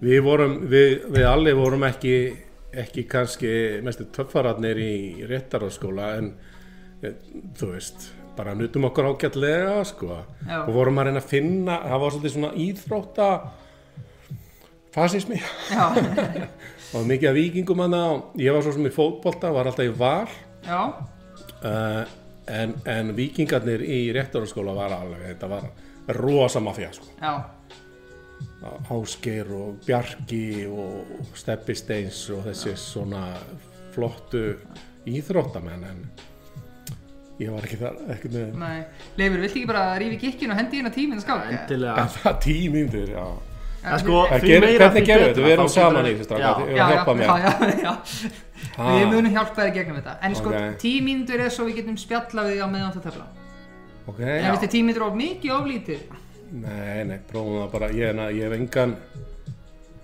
við 0.02 0.24
vorum, 0.26 0.56
við, 0.72 0.96
við 1.14 1.28
allir 1.30 1.58
vorum 1.60 1.86
ekki, 1.88 2.16
ekki 2.72 3.04
kannski 3.10 3.52
mestu 3.84 4.08
töffararnir 4.16 4.80
í 4.80 4.96
réttararskóla 5.28 6.10
en 6.20 6.32
eh, 7.04 7.16
þú 7.58 7.72
veist, 7.74 8.08
bara 8.38 8.56
nutum 8.56 8.88
okkur 8.88 9.12
ágætlega 9.12 9.82
sko. 9.88 10.22
Og 10.64 10.72
vorum 10.76 11.02
að 11.02 11.10
reyna 11.10 11.24
að 11.24 11.32
finna, 11.32 11.78
það 11.84 12.04
var 12.04 12.16
svolítið 12.16 12.36
svona 12.36 12.54
íþrótta 12.66 13.30
fasismi. 14.96 15.42
Og 16.96 17.06
mikið 17.08 17.30
af 17.30 17.38
vikingum 17.38 17.86
ég 18.40 18.52
var 18.52 18.64
svo 18.66 18.76
sem 18.76 18.88
í 18.88 18.92
fótbolta, 18.92 19.52
var 19.56 19.70
alltaf 19.70 19.88
í 19.88 19.94
val. 19.96 20.28
Já, 20.66 20.82
uh, 21.64 22.02
en, 22.52 22.76
en 22.86 23.16
vikingarnir 23.16 23.84
í 23.86 24.04
réttararskóla 24.16 24.76
var 24.76 24.98
alveg, 24.98 25.24
þetta 25.32 25.52
var 25.52 25.72
rosa 26.20 26.60
mafja 26.64 26.92
sko. 26.96 27.08
Já 27.22 27.61
Ásgeir 28.62 29.48
og 29.58 29.80
Bjarki 29.86 30.68
og 30.70 31.32
Steppi 31.38 31.74
Steins 31.76 32.20
og 32.30 32.44
þessi 32.46 32.76
svona 32.78 33.24
flottu 33.96 34.44
íþróttamenn 35.10 35.86
en 35.90 36.04
ég 37.42 37.50
var 37.50 37.66
ekki 37.66 37.80
þar 37.82 37.96
ekki 38.14 38.30
með 38.36 38.52
Nei, 38.62 38.84
Leifur, 39.18 39.40
viltu 39.42 39.58
ekki 39.64 39.70
bara 39.72 39.86
rífi 39.98 40.20
gikkinu 40.22 40.54
og 40.54 40.60
hendi 40.62 40.78
inn 40.82 40.90
á 40.90 40.94
tíminn 40.94 41.24
skáka? 41.24 41.50
Endilega 41.58 42.04
en 42.06 42.14
það 42.20 42.38
tímíndur, 42.46 43.10
já 43.16 43.26
En 43.82 43.98
sko, 43.98 44.18
meira 44.30 44.38
hvernig 44.78 45.08
gerum 45.08 45.24
við 45.26 45.32
þetta? 45.32 45.42
Við 45.42 45.52
erum 45.56 45.70
saman 45.74 46.06
í 46.06 46.12
þessu, 46.14 46.26
strákar. 46.28 46.60
Já. 46.70 46.70
Já, 46.70 46.76
já, 46.78 46.90
hjálpa 46.92 47.14
mér. 47.18 47.32
já. 47.82 47.94
Við 48.78 49.06
munum 49.10 49.32
hjálpa 49.34 49.56
þér 49.64 49.72
gegnum 49.80 49.98
þetta 49.98 50.14
En 50.28 50.36
sko, 50.38 50.52
Ok. 50.54 50.76
tímíndur 50.84 51.42
er 51.42 51.50
svo 51.50 51.66
við 51.66 51.80
getum 51.80 51.98
spjalla 51.98 52.44
við 52.46 52.62
á 52.62 52.68
meðan 52.70 52.94
þú 52.94 53.02
tefla 53.08 53.26
ok, 54.06 54.20
En 54.22 54.46
finnst 54.52 54.68
þið 54.68 54.74
tímið 54.76 55.02
of 55.08 55.18
mikið 55.18 55.56
of 55.58 55.66
lítið? 55.72 56.04
Nei, 56.52 57.04
nei, 57.08 57.20
prófum 57.32 57.60
það 57.62 57.72
bara. 57.72 57.90
Ég, 57.96 58.16
na, 58.16 58.30
ég 58.34 58.44
hef 58.50 58.56
engan 58.60 58.96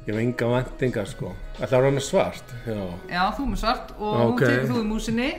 ég 0.07 0.13
hef 0.13 0.19
engan 0.21 0.53
vendingar 0.55 1.07
sko. 1.09 1.33
Ætla 1.59 1.67
að 1.77 1.81
vera 1.81 1.91
með 1.97 2.05
svart? 2.07 2.53
Já, 2.65 2.77
Já, 3.11 3.23
þú 3.37 3.47
með 3.51 3.61
svart 3.63 3.91
og 3.99 4.13
Ok. 4.13 4.41
nú 4.41 4.47
tekur 4.47 4.69
þú 4.71 4.79
í 4.81 4.87
músinni. 4.87 5.29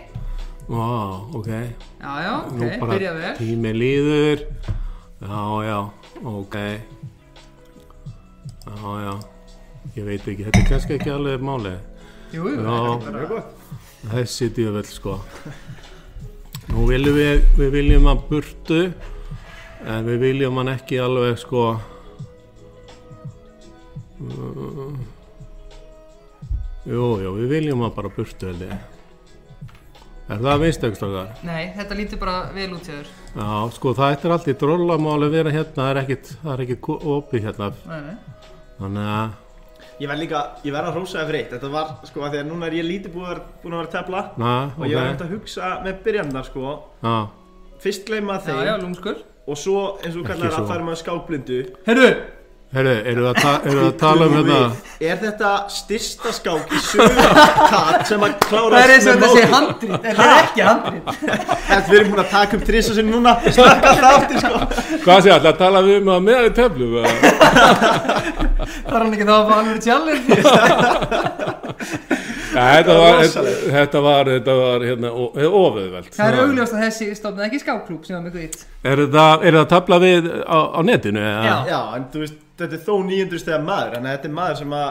Vá, 0.68 0.88
ok. 1.38 1.48
Já, 1.48 2.12
já, 2.26 2.32
ok, 2.44 2.52
nú 2.60 2.70
bara 2.80 2.92
byrja 2.92 3.12
vel. 3.16 3.34
tími 3.38 3.72
líður. 3.72 4.46
Já, 5.22 5.42
já, 5.64 5.78
ok. 6.24 6.56
Já, 8.68 8.90
já. 9.04 9.14
Ég 9.96 10.04
veit 10.04 10.26
ekki, 10.28 10.44
þetta 10.44 10.60
er 10.60 10.66
kannski 10.68 10.94
ekki 10.98 11.10
alveg 11.10 11.40
málið. 11.42 11.78
Jú, 12.34 12.44
jú, 12.44 12.58
Já. 12.60 12.98
þetta 13.00 13.22
er 13.22 13.26
bara 13.32 13.44
þessi 14.12 14.48
djöfell 14.54 14.84
sko. 14.92 15.14
Nú 16.68 16.84
viljum 16.90 17.16
við 17.16 17.46
við 17.56 17.70
viljum 17.72 18.06
hann 18.10 18.20
burtu 18.28 18.80
en 19.86 20.04
við 20.08 20.18
viljum 20.26 20.56
hann 20.60 20.72
ekki 20.74 20.98
alveg 21.02 21.38
sko. 21.40 21.64
Uh, 24.18 24.94
jú, 26.88 27.02
jú, 27.22 27.34
við 27.38 27.52
viljum 27.52 27.84
hann 27.86 27.94
bara 27.94 28.10
burtu 28.14 28.48
held 28.50 28.64
ég. 28.66 28.78
Er 30.28 30.40
það 30.44 30.58
vinstökstakar? 30.66 31.28
Nei, 31.46 31.70
þetta 31.76 31.96
lítur 31.96 32.20
bara 32.20 32.40
vel 32.52 32.68
út 32.76 32.84
hjá 32.84 32.98
þér. 32.98 33.12
Já, 33.38 33.50
sko 33.78 33.94
það 33.96 34.16
ættir 34.16 34.34
allt 34.34 34.48
í 34.52 34.54
drollamáli 34.60 35.30
vera 35.32 35.52
hérna, 35.54 35.76
það 35.78 35.92
er 35.94 36.00
ekkit, 36.02 36.32
það 36.42 36.50
er 36.56 36.64
ekkit 36.66 36.88
opið 37.14 37.46
hérna, 37.48 37.68
Nei, 37.88 38.00
nei. 38.08 38.16
Þannig 38.78 39.12
að 39.18 39.44
Ég 39.98 40.06
verð 40.06 40.20
líka, 40.22 40.40
ég 40.62 40.70
verð 40.76 40.88
að 40.92 40.94
hrósa 40.94 41.16
það 41.18 41.24
fyrir 41.30 41.40
eitt. 41.40 41.54
Þetta 41.56 41.68
var, 41.72 41.88
sko, 42.06 42.20
að 42.22 42.34
því 42.34 42.38
að 42.38 42.44
núna 42.52 42.66
er 42.68 42.74
ég 42.76 42.84
lítið 42.86 43.14
búin 43.16 43.30
að, 43.32 43.40
búin 43.64 43.72
að 43.74 43.80
vera 43.80 43.90
tefla. 43.96 44.20
Og 44.78 44.84
ég 44.86 44.94
var 44.94 45.08
hægt 45.08 45.24
að 45.24 45.32
hugsa 45.34 45.70
með 45.82 45.96
byrjannar, 46.04 46.46
sko. 46.46 46.74
Já, 47.02 47.16
Fyrst 47.82 48.04
gleyma 48.06 48.36
Já, 48.36 48.44
þeim. 48.46 48.60
já, 48.68 48.74
lúmskur 48.84 49.18
Og 49.48 49.56
svo, 49.56 49.84
eins 50.04 50.16
og 50.18 50.26
kallar 50.28 50.50
svo. 50.52 50.64
að 50.64 50.68
fara 50.74 50.84
með 50.84 50.98
skákblindu 51.00 51.58
Herru, 51.86 52.08
herru, 52.76 52.94
eru 53.08 53.22
það, 53.24 53.38
ta 53.40 53.52
eru 53.64 53.78
það 53.78 53.86
að 53.88 53.94
tala 54.02 54.26
um 54.28 54.34
hérna? 54.36 54.58
Við. 54.58 54.90
Er 55.08 55.16
þetta 55.22 55.52
styrsta 55.72 56.32
skák 56.36 56.74
í 56.76 56.80
sögur 56.84 57.30
kat 57.72 58.02
sem 58.10 58.20
að 58.26 58.34
það 58.34 58.44
klára 58.50 58.82
er 58.82 58.92
eins 58.96 59.06
og 59.08 59.10
þetta 59.14 59.30
sé 59.32 59.44
handrít 59.54 59.94
En 59.94 60.02
þetta 60.04 60.26
er 60.26 60.34
ekki 60.42 60.66
handrít 60.68 61.06
Þetta 61.68 61.86
við 61.88 61.96
erum 62.00 62.10
búin 62.12 62.22
að 62.24 62.30
taka 62.34 62.58
upp 62.58 62.66
þrissa 62.68 62.92
sinni 62.98 63.14
núna. 63.14 63.32
Snakka 63.48 63.94
alltaf 63.94 64.12
aftur, 64.18 64.36
sko. 64.42 64.52
Hvað 65.06 65.18
sé 65.24 65.32
alltaf 65.38 65.58
tala 65.62 65.84
við 65.86 65.96
um 66.02 66.12
að 66.12 66.20
með 66.28 66.48
í 66.48 66.52
töflu? 66.58 66.86
Það 68.88 68.92
er 68.92 69.00
hann 69.00 69.14
ekki 69.14 69.28
þá 69.28 69.34
að 69.38 69.48
fá 69.48 69.54
alveg 69.62 69.80
challenge? 69.84 70.28
Ja, 70.44 71.54
þetta, 72.58 72.94
var, 72.98 73.18
þetta, 73.24 73.40
var, 74.04 74.24
þetta 74.34 74.54
var 74.58 74.84
hérna, 74.88 75.08
oföðveld. 75.48 76.08
Það 76.16 76.28
er 76.32 76.36
augljóst 76.44 76.74
að 76.76 76.82
þessi 76.86 77.06
stofnaði 77.18 77.46
ekki 77.50 77.60
skákklúb 77.64 78.02
sem 78.08 78.14
var 78.18 78.24
með 78.28 78.34
guðitt 78.38 78.60
Er 78.88 78.98
það, 79.12 79.34
er 79.44 79.52
það 79.58 79.64
að 79.64 79.72
tafla 79.74 79.96
við 80.04 80.22
á, 80.46 80.58
á 80.74 80.80
netinu? 80.86 81.20
eða? 81.24 81.42
Já. 81.48 81.56
Já, 81.72 81.80
en 81.98 82.04
þú 82.14 82.18
veist, 82.24 82.38
þetta 82.62 82.74
er 82.78 82.82
þó 82.88 82.94
900 83.08 83.42
stegar 83.44 83.62
maður 83.68 83.92
að 83.98 84.02
þetta 84.14 84.28
er 84.30 84.34
maður 84.38 84.56
sem 84.62 84.72
að 84.78 84.90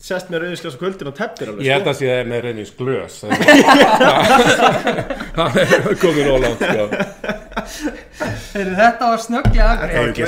sest 0.00 0.30
með 0.32 0.40
á 0.48 0.78
kvöldin 0.80 1.10
og 1.10 1.16
tefnir 1.18 1.50
alveg 1.52 1.66
Ég 1.66 1.72
held 1.76 1.84
sko. 1.84 1.90
að 1.90 1.98
sé 1.98 2.04
það 2.08 2.28
með 2.30 2.40
reynins 2.46 2.70
glös. 2.78 3.14
Það 5.36 5.50
er 5.60 5.68
komin 6.00 6.30
ólátt, 6.32 6.62
sko. 6.64 6.84
Þetta 8.54 9.04
var 9.10 9.20
snögglega 9.24 9.72
er 9.90 10.08
ekki 10.14 10.24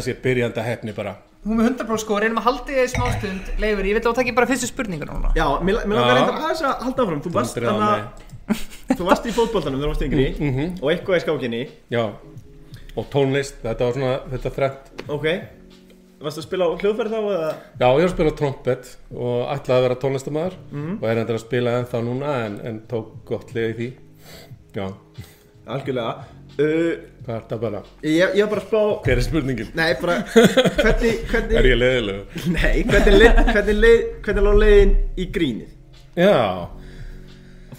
að 0.00 0.06
sé 0.08 0.12
byrjanda 0.24 0.64
hefni 0.64 0.92
bara. 0.96 1.12
Hún 1.40 1.56
með 1.56 1.70
100% 1.70 2.02
sko, 2.02 2.18
reynum 2.20 2.36
að 2.40 2.46
halda 2.50 2.64
þig 2.68 2.80
í 2.82 2.88
smástund 2.92 3.46
Leifur, 3.62 3.86
ég 3.88 3.96
veit 3.96 4.04
að 4.04 4.10
þú 4.10 4.16
takkir 4.18 4.34
bara 4.36 4.48
fyrstu 4.50 4.68
spurningur 4.68 5.08
núna 5.08 5.30
Já, 5.38 5.46
mér, 5.64 5.78
mér 5.88 5.96
langar 5.96 6.10
Já. 6.10 6.16
reyndar 6.18 6.40
aðeins 6.40 6.64
að 6.68 6.82
halda 6.84 7.06
áfram 7.06 7.22
Þú 7.24 7.32
varst, 7.36 7.56
Aldrei 7.56 7.70
að 7.70 8.98
þú 8.98 9.06
varst 9.08 9.28
í 9.30 9.32
fótboltanum 9.36 9.80
þegar 9.80 9.86
þú 9.86 9.92
varst 9.94 10.04
yngri 10.04 10.26
Mhm. 10.36 10.66
Og 10.82 10.90
eitthvað 10.92 11.16
í 11.16 11.22
skákinni 11.24 11.62
Já. 11.94 12.02
Og 12.98 13.06
tónlist, 13.14 13.62
þetta 13.62 13.86
var 13.88 13.96
svona, 13.96 14.12
þetta 14.34 14.52
þrennt. 14.58 14.92
Ok 15.08 15.26
Varst 16.20 16.36
að 16.42 16.44
spila 16.44 16.66
á 16.68 16.76
hljóðfæri 16.76 17.08
þá 17.14 17.18
eða? 17.24 17.50
Já, 17.80 17.86
ég 17.96 18.02
har 18.04 18.10
spilað 18.12 18.36
trompet 18.36 18.90
og 19.16 19.38
ætlaði 19.54 19.78
að 19.78 19.84
vera 19.86 19.98
tónlistamæður 20.02 20.56
og 21.00 21.06
er 21.08 21.20
endur 21.22 21.38
að 21.38 21.44
spila 21.46 21.76
ennþá 21.80 22.02
núna 22.04 22.34
en, 22.44 22.58
en 22.68 22.80
tók 22.90 23.14
gott 23.24 23.54
lið 23.56 23.70
í 23.70 23.76
því. 23.78 23.88
Já, 24.76 24.90
Algjörlega 25.70 26.12
uh, 26.60 26.92
hvað 27.24 27.34
er 27.36 27.42
þetta 27.44 27.58
bara? 27.64 27.82
ég, 28.06 28.34
ég 28.38 28.42
var 28.44 28.50
bara 28.54 28.62
að 28.62 28.68
spá 28.68 29.04
Hver 29.06 29.20
er 29.20 29.26
spurningin? 29.26 29.70
Nei, 29.78 29.88
bara 30.00 30.16
Hvernig, 30.30 31.20
hvernig 31.30 31.60
Er 31.60 31.68
ég 31.70 31.78
leiðilegu? 31.80 32.46
Nei, 32.56 32.74
hvernig, 32.88 33.18
leið, 33.20 33.40
hvernig, 33.50 33.78
leið, 33.84 34.02
hvernig 34.26 34.46
lá 34.48 34.52
leiðin 34.64 34.96
í 35.20 35.28
grínið? 35.36 35.76
Já, 36.18 36.34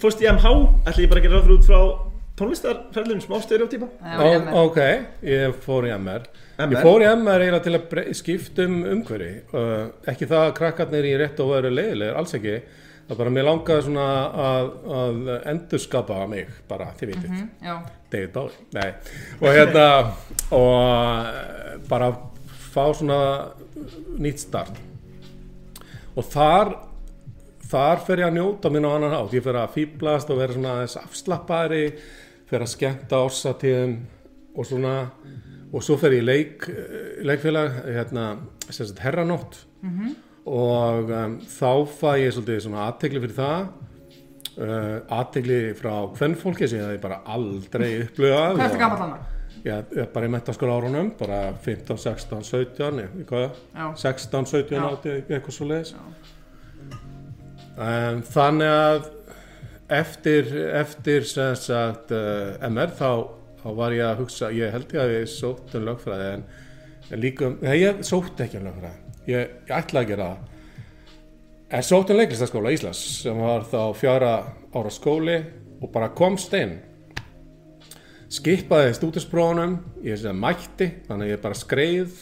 Fórst 0.02 0.22
í 0.24 0.26
MH, 0.30 0.52
ætla 0.88 1.04
ég 1.04 1.10
bara 1.12 1.20
að 1.22 1.26
gera 1.28 1.36
ráð 1.38 1.44
fyrir 1.46 1.58
út 1.60 1.68
frá 1.68 1.80
tónlistarferðlunum 2.42 3.22
smá 3.22 3.36
stereotypa 3.44 3.88
Það 4.00 4.20
var 4.22 4.30
ég 4.32 4.44
með. 4.46 4.54
Ó, 4.56 4.62
ok, 4.66 4.78
ég 5.28 5.58
fór 5.62 5.86
í 5.86 5.92
MR. 5.94 6.24
MR? 6.56 6.72
Ég 6.72 6.86
fór 6.86 7.04
í 7.04 7.08
MR 7.12 7.44
eiginlega 7.44 7.66
til 7.66 7.74
að 7.76 8.08
skipta 8.18 8.64
um 8.66 8.78
umhverfi. 8.96 9.32
Uh, 9.52 9.82
ekki 10.10 10.28
það 10.30 10.46
að 10.48 10.54
krakkarnir 10.58 11.08
í 11.10 11.12
rétt 11.20 11.42
og 11.44 11.52
veru 11.52 11.70
leiðilegir, 11.76 12.16
alls 12.18 12.34
ekki. 12.38 12.56
Það 13.10 13.20
bara 13.20 13.34
mér 13.36 13.46
langaði 13.50 13.84
svona 13.86 14.06
að, 14.48 14.70
að 15.02 15.30
endurskapa 15.52 16.20
mig, 16.32 16.50
bara, 16.70 16.88
þið 16.98 17.12
vitið. 17.12 17.28
Mhm, 17.30 17.48
Já, 17.68 17.76
David 18.12 18.32
Bowie, 18.34 18.62
nei. 18.76 18.88
Og 19.40 19.56
hérna 19.56 19.86
og 20.52 20.72
eh, 21.26 21.76
bara 21.88 22.12
fá 22.72 22.84
svona 22.94 23.18
nýtt 24.20 24.46
start. 24.46 24.80
Og 26.16 26.26
þar 26.28 26.74
þar 27.72 28.02
fer 28.04 28.20
ég 28.20 28.28
að 28.28 28.36
njóta 28.36 28.72
minn 28.72 28.84
á 28.84 28.90
annan 28.92 29.14
hátt. 29.16 29.36
Ég 29.36 29.44
fer 29.44 29.56
að 29.56 29.78
fýblast 29.78 30.32
og 30.32 30.42
vera 30.42 30.56
svona 30.56 30.74
aðeins 30.76 30.98
afslappari 31.00 31.86
fer 32.50 32.64
að 32.64 32.74
skemmta 32.74 33.22
ársatíðum 33.24 33.96
og 34.52 34.68
svona. 34.68 34.96
Og 35.72 35.80
svo 35.80 35.96
fer 35.96 36.18
ég 36.18 36.20
í 36.20 36.26
leik, 36.28 36.68
eh, 36.68 37.22
leikfélag 37.24 37.80
hérna, 37.88 38.34
sem 38.68 38.84
sagt 38.84 39.00
herranótt 39.00 39.62
og 40.42 41.10
um, 41.10 41.38
þá 41.46 41.70
fæ 41.86 42.10
ég 42.18 42.32
svolítið 42.34 42.64
svona 42.64 42.86
aðtegli 42.88 43.20
fyrir 43.22 43.36
það 43.36 43.66
uh, 44.58 44.98
aðtegli 45.18 45.60
frá 45.78 45.92
hvernfólki 46.16 46.68
sem 46.68 46.82
ég 46.82 47.00
bara 47.02 47.20
aldrei 47.32 47.90
upplöðað 48.06 48.56
hvað 48.58 48.66
ertu 48.68 48.82
gammal 48.82 49.04
annað? 49.06 49.30
Já, 49.62 49.76
ég 49.78 49.98
er 50.02 50.08
bara 50.10 50.26
í 50.26 50.30
mentaskóla 50.32 50.74
árunum, 50.80 51.12
bara 51.20 51.40
15, 51.62 51.98
16, 52.02 52.42
17, 52.48 52.96
ég- 53.04 53.26
hvað, 53.28 53.58
Já. 53.76 53.84
16, 54.02 54.48
17, 54.50 54.78
Já. 54.78 54.86
18, 54.96 55.20
eitthvað 55.36 55.54
svo 55.58 55.68
leiðis. 55.70 55.92
Um, 57.72 58.18
þannig 58.28 58.68
að 58.72 59.06
eftir, 59.96 60.50
eftir 60.82 61.24
sem 61.28 61.54
sagt 61.56 62.12
uh, 62.12 62.58
MR 62.68 62.90
þá, 62.98 63.08
þá 63.62 63.68
var 63.78 63.94
ég 63.96 64.04
að 64.10 64.20
hugsa, 64.24 64.50
ég 64.52 64.74
held 64.74 64.92
ég 64.92 65.00
að 65.06 65.14
ég 65.14 65.30
sótt 65.32 65.72
um 65.78 65.86
lögfræði 65.88 66.26
en, 66.34 66.44
en 67.08 67.22
líka, 67.22 67.48
um- 67.48 67.58
nei 67.64 67.78
ég 67.80 68.02
sótt 68.04 68.42
ekki 68.44 68.58
um 68.60 68.66
lögfræði, 68.68 69.16
ég, 69.30 69.54
ég 69.70 69.76
ætlaði 69.78 70.02
að 70.04 70.10
gera 70.12 70.26
það. 70.32 70.48
En 71.72 71.80
sótt 71.80 72.10
um 72.12 72.18
leiklistaskóla 72.18 72.72
Íslands 72.74 73.00
sem 73.22 73.38
var 73.40 73.62
þá 73.64 73.80
fjara 73.96 74.32
ára 74.76 74.90
skóli 74.92 75.38
og 75.80 75.88
bara 75.94 76.10
komst 76.12 76.52
inn 76.56 76.76
skipaði 78.32 78.92
stúdinsprófunum 78.96 79.78
ég 80.04 80.20
sem 80.20 80.36
mætti, 80.36 80.88
þannig 81.06 81.30
að 81.30 81.32
ég 81.32 81.40
bara 81.42 81.58
skreið 81.58 82.20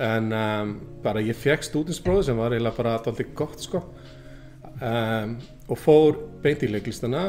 en 0.00 0.28
um, 0.36 0.74
bara 1.04 1.20
ég 1.24 1.36
fekk 1.36 1.66
stúdinsprófi 1.68 2.28
sem 2.28 2.38
var 2.40 2.54
eiginlega 2.54 2.78
bara 2.78 2.94
alltaf 2.96 3.20
gott 3.36 3.60
sko. 3.60 3.82
Um, 4.82 5.34
og 5.68 5.78
fór 5.78 6.16
beint 6.42 6.64
í 6.64 6.70
leiklistana. 6.72 7.26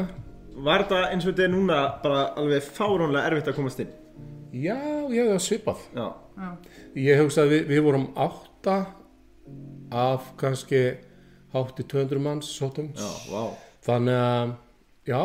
Var 0.64 0.86
þetta 0.86 1.10
eins 1.10 1.26
og 1.26 1.34
þetta 1.34 1.44
er 1.44 1.52
núna 1.52 1.80
bara 2.02 2.22
alveg 2.40 2.64
fárónlega 2.64 3.28
erfitt 3.28 3.52
að 3.52 3.58
komast 3.58 3.84
inn? 3.84 3.92
já, 4.54 4.76
ég 5.10 5.32
hef 5.32 5.42
svipað. 5.42 5.80
Já. 5.94 6.06
Ég 6.94 7.20
hugsa 7.20 7.42
að 7.44 7.52
við, 7.54 7.64
við 7.72 7.82
vorum 7.88 8.06
átta 8.14 8.76
af 9.94 10.30
kannski 10.40 10.84
hátti 11.54 11.86
200 11.94 12.22
manns 12.22 12.50
sótum 12.58 12.90
Já, 12.98 13.10
vá. 13.30 13.44
Þannig 13.84 14.18
að 14.20 14.54
já, 15.10 15.22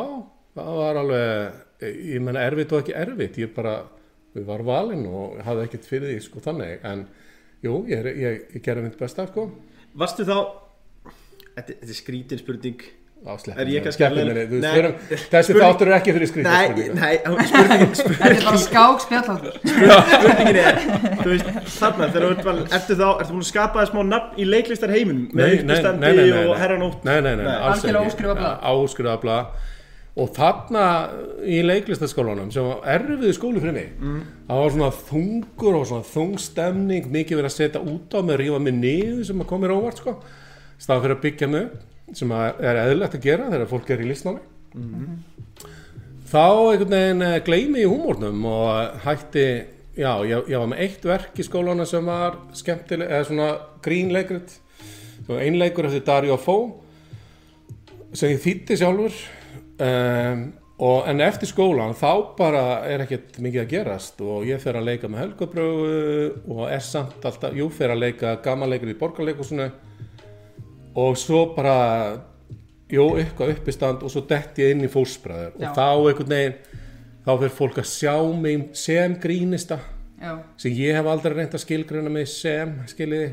það 0.58 0.72
var 0.80 1.00
alveg 1.04 1.88
ég 1.88 2.24
menna 2.26 2.44
erfitt 2.44 2.74
og 2.76 2.84
ekki 2.84 2.96
erfitt. 3.00 3.40
Ég 3.40 3.54
bara, 3.56 3.78
við 4.36 4.48
var 4.50 4.64
valinn 4.68 5.06
og 5.08 5.40
hafði 5.48 5.68
ekkert 5.68 5.88
fyrir 5.88 6.12
því 6.12 6.24
sko 6.26 6.44
þannig. 6.44 6.82
En 6.88 7.06
jú, 7.64 7.82
ég, 7.92 8.10
ég, 8.20 8.42
ég 8.58 8.66
gerði 8.66 8.88
mitt 8.90 9.00
besta 9.00 9.28
sko. 9.30 9.50
Varstu 10.00 10.28
þá 10.28 10.40
Þetta, 11.60 11.74
þetta 11.82 11.92
er 11.92 11.98
skrítin 11.98 12.40
spurning 12.40 12.84
Er 13.20 13.68
ég 13.68 13.84
kannski 13.84 14.08
við 14.16 14.64
erum- 14.80 14.94
þessi 15.12 15.54
þáttur 15.60 15.90
er 15.90 15.96
ekki 15.98 16.14
fyrir 16.16 16.30
skrítið 16.30 16.94
Nei, 16.96 17.16
spurningin, 17.50 17.90
þetta 18.00 18.30
er 18.30 18.46
bara 18.46 18.60
skák 18.64 19.02
spjallháttur. 19.04 19.58
Spurningin 19.60 20.60
er 20.62 20.80
Þú 21.20 21.28
veist, 21.34 21.50
þarna, 21.76 22.08
þegar 22.14 22.24
þú 22.24 22.30
ert 22.32 22.44
bara 22.48 22.64
Ertu 22.80 22.96
þá, 22.96 23.04
ertu 23.20 23.34
búin 23.36 23.44
að 23.44 23.50
skapa 23.50 23.82
þér 23.84 23.92
smá 23.92 24.00
nafn 24.14 24.40
í 24.40 24.48
leiklistar 24.48 24.94
heiminum 24.96 25.26
Með 25.36 25.66
nei, 26.00 26.14
og 26.48 26.56
herranótt? 26.62 27.04
Nei, 27.10 27.18
nei, 27.26 27.34
nei, 27.36 27.44
Nei, 27.44 27.58
alls 27.58 27.84
algjörlega 27.84 28.06
ekki. 28.08 28.24
blað. 29.28 29.68
Og 30.20 30.32
þarna 30.36 30.86
í 31.48 31.60
leiklistaskólanum 31.64 32.50
sem 32.56 32.66
var 32.66 32.88
erfiðu 32.96 33.36
skóli 33.36 33.62
fyrir 33.64 33.76
mig 33.76 33.92
Mm. 34.00 34.24
það 34.50 34.64
var 34.64 34.74
svona 34.74 34.90
þungur 35.12 35.76
og 35.80 35.86
svona 35.92 36.08
þungstemning 36.08 37.06
mikið 37.14 37.40
verið 37.40 37.52
að 37.52 37.56
setja 37.60 37.84
út 37.84 38.16
á 38.16 38.20
mig 38.26 38.40
rífa 38.42 38.60
mig 38.64 38.74
niður 38.80 39.22
sem 39.28 39.40
að 39.44 39.48
koma 39.52 39.68
mér 39.68 39.76
óvart 39.78 40.02
sko. 40.02 40.16
Staðan 40.80 41.04
fyrir 41.06 41.16
að 41.20 41.24
byggja 41.28 41.48
mig 41.52 41.68
upp 41.68 41.86
sem 42.18 42.32
er 42.38 42.82
eðlilegt 42.86 43.18
að 43.20 43.26
gera 43.26 43.50
þegar 43.52 43.72
fólk 43.72 43.92
er 43.94 44.04
í 44.04 44.10
listnámi. 44.10 44.42
Þá 46.30 46.46
einhvern 46.46 46.94
veginn 46.94 47.26
eh, 47.26 47.40
gleymi 47.46 47.82
ég 47.82 47.90
húmórnum 47.90 48.44
og 48.46 49.00
hætti, 49.06 49.46
já, 49.98 50.12
ég, 50.30 50.52
ég 50.52 50.62
var 50.62 50.70
með 50.70 50.84
eitt 50.86 51.08
verk 51.10 51.40
í 51.42 51.46
skólana 51.46 51.88
sem 51.90 52.06
var 52.06 52.38
skemmtileg, 52.58 53.10
eða 53.10 53.26
svona 53.26 53.50
grínleikrit, 53.86 54.60
einleikur 55.30 55.90
eftir 55.90 56.06
Dario 56.06 56.38
Fó 56.42 56.58
sem 58.14 58.34
ég 58.34 58.42
þýtti 58.42 58.78
sjálfur 58.80 59.18
um, 59.86 60.46
og, 60.80 61.04
en 61.10 61.22
eftir 61.22 61.50
skólan 61.50 61.98
þá 61.98 62.12
bara 62.38 62.64
er 62.90 63.04
ekkert 63.04 63.38
mikið 63.44 63.62
að 63.62 63.74
gerast 63.74 64.24
og 64.26 64.48
ég 64.48 64.62
fer 64.64 64.80
að 64.80 64.88
leika 64.90 65.10
með 65.12 65.26
helgabrögu 65.26 66.56
og 66.56 66.64
er 66.70 66.82
samt 66.86 67.26
alltaf, 67.26 67.54
jú, 67.58 67.70
fer 67.74 67.94
að 67.94 68.06
leika 68.06 68.38
gamanleikur 68.46 68.94
í 68.94 68.98
borgarleikusinu 68.98 69.70
og 71.00 71.18
svo 71.22 71.44
bara 71.56 71.76
jú, 72.90 73.06
eitthvað 73.20 73.54
uppistand 73.56 74.04
og 74.06 74.12
svo 74.14 74.24
dett 74.30 74.58
ég 74.62 74.74
inn 74.76 74.86
í 74.88 74.92
fósbræður 74.92 75.58
og 75.60 75.78
þá 75.78 75.86
einhvern 75.94 76.34
veginn 76.34 76.58
þá 77.26 77.32
fyrir 77.44 77.56
fólk 77.60 77.78
að 77.84 77.90
sjá 77.92 78.16
mig 78.42 78.68
sem 78.80 79.16
grínista 79.22 79.80
Já, 80.20 80.34
sem 80.60 80.74
ég 80.76 80.98
hef 80.98 81.08
aldrei 81.08 81.38
reynt 81.38 81.54
að 81.56 81.62
skilgruna 81.64 82.12
mig 82.12 82.26
sem 82.28 82.74
skiljiði? 82.92 83.30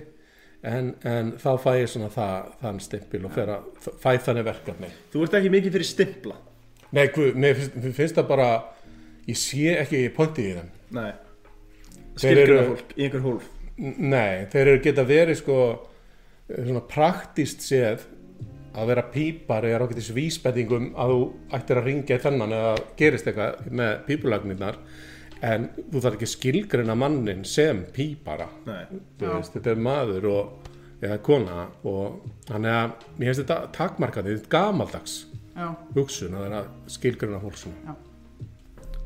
En, 0.67 0.93
en 1.07 1.33
þá 1.39 1.49
fæ 1.63 1.69
ég 1.81 1.89
svona 1.91 2.09
það, 2.11 2.47
þann 2.63 2.79
stimpil 2.83 3.21
og 3.29 3.33
fer 3.35 3.51
að, 3.55 3.67
fæ 4.03 4.09
þannig 4.25 4.47
verkefni. 4.49 4.89
Þú 5.13 5.21
ert 5.27 5.35
ekki 5.39 5.51
mikið 5.53 5.75
fyrir 5.77 5.87
stimpla? 5.87 6.37
Nei, 6.97 7.05
mér 7.39 7.59
finnst, 7.59 7.77
finnst 7.99 8.17
það 8.19 8.29
bara 8.31 8.47
ég 9.29 9.39
sé 9.39 9.75
ekki 9.83 10.01
pointið 10.17 10.49
í 10.49 10.55
þeim. 10.57 10.71
Nei. 10.97 11.11
Þeir 12.17 12.23
Skilgruna 12.25 12.63
eru- 12.63 12.73
fólk 12.73 12.95
í 12.97 13.07
einhver 13.07 13.25
hólf? 13.27 13.51
Nei, 13.77 14.33
þeir 14.55 14.63
eru 14.73 14.83
geta 14.87 15.05
verið 15.11 15.41
sko 15.43 15.59
svona 16.51 16.83
praktist 16.91 17.65
séð 17.67 18.07
að 18.77 18.91
vera 18.91 19.07
pípari 19.13 19.73
er 19.73 19.83
ákveðtis 19.83 20.13
vísbendingum 20.15 20.91
að 21.01 21.13
þú 21.13 21.21
ættir 21.59 21.81
að 21.81 21.87
ringja 21.89 22.19
í 22.19 22.23
þennan 22.27 22.57
eða 22.57 22.73
gerist 22.99 23.29
eitthvað 23.31 23.71
með 23.81 23.93
pípulagnirnar 24.09 24.79
en 25.47 25.69
þú 25.79 26.03
þarf 26.03 26.19
ekki 26.19 26.29
að 26.29 26.33
skilgrina 26.33 26.97
mannin 26.97 27.45
sem 27.49 27.83
pípara. 27.93 28.49
Nei. 28.69 29.01
Þú 29.19 29.27
Já. 29.27 29.33
veist, 29.35 29.57
þetta 29.57 29.73
er 29.73 29.83
maður 29.87 30.29
og 30.33 30.73
eða 31.05 31.17
kona 31.25 31.67
og 31.85 32.21
þannig 32.49 32.73
að 32.73 33.09
mér 33.19 33.31
finnst 33.31 33.43
þetta 33.43 33.59
takmarkandi, 33.77 34.37
þetta 34.37 34.49
er 34.49 34.53
gamaldags 34.55 35.17
já, 35.57 35.67
hugsun 35.97 36.37
að 36.37 36.47
vera 36.47 36.63
skilgrina 36.93 37.41
fólksum 37.43 37.75
Já. 37.85 37.93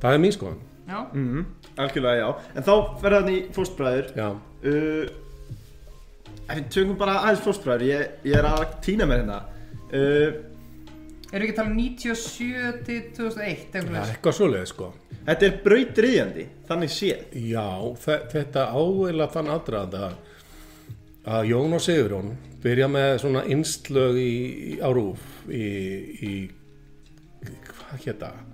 það 0.03 0.13
er 0.13 0.23
mín 0.23 0.37
skoðan 0.37 0.61
mm 0.91 1.49
Algjörlega 1.81 2.19
já. 2.19 2.31
En 2.59 2.65
þá 2.67 2.73
verða 3.01 3.19
hann 3.21 3.31
í 3.31 3.41
fóstbræður. 3.55 4.09
Já, 4.19 4.27
uh, 4.67 5.20
Ef 6.51 6.59
við 6.59 6.71
tökum 6.75 6.97
bara 6.99 7.19
aðeins 7.25 7.43
fóstbræður. 7.45 7.87
Ég, 7.87 8.15
ég 8.27 8.39
er 8.41 8.49
að 8.51 8.65
týna 8.85 9.07
mér 9.07 9.23
hérna. 9.23 9.43
Uh, 9.91 10.47
Erum 11.31 11.45
við 11.45 11.47
ekki 11.47 11.53
að 11.53 11.59
tala 11.61 11.71
um 11.71 11.77
97 11.79 12.81
til 12.89 13.01
2001 13.15 13.51
eitthvað 13.51 13.93
leys? 13.95 14.09
eitthvað 14.11 14.37
svoleið 14.41 14.65
sko. 14.73 14.89
Þetta 15.21 15.47
er 15.47 15.59
brautriðjandi 15.63 16.47
Þannig 16.71 16.91
séð. 16.95 17.37
Já, 17.51 17.67
þe 18.03 18.17
þetta 18.33 18.65
áveila 18.75 19.29
þann 19.31 19.53
aðdraðanda 19.55 20.11
að 21.31 21.49
Jón 21.51 21.77
og 21.77 21.83
Sigurjón 21.85 22.33
byrja 22.63 22.89
með 22.91 23.11
svona 23.25 23.43
innslög 23.51 24.19
í, 24.21 24.31
í, 24.71 24.73
á 24.79 24.89
rúf 24.95 25.25
í, 25.51 25.67
í 26.23 26.33
hvað 27.69 28.07
hétta 28.07 28.31
það? 28.31 28.47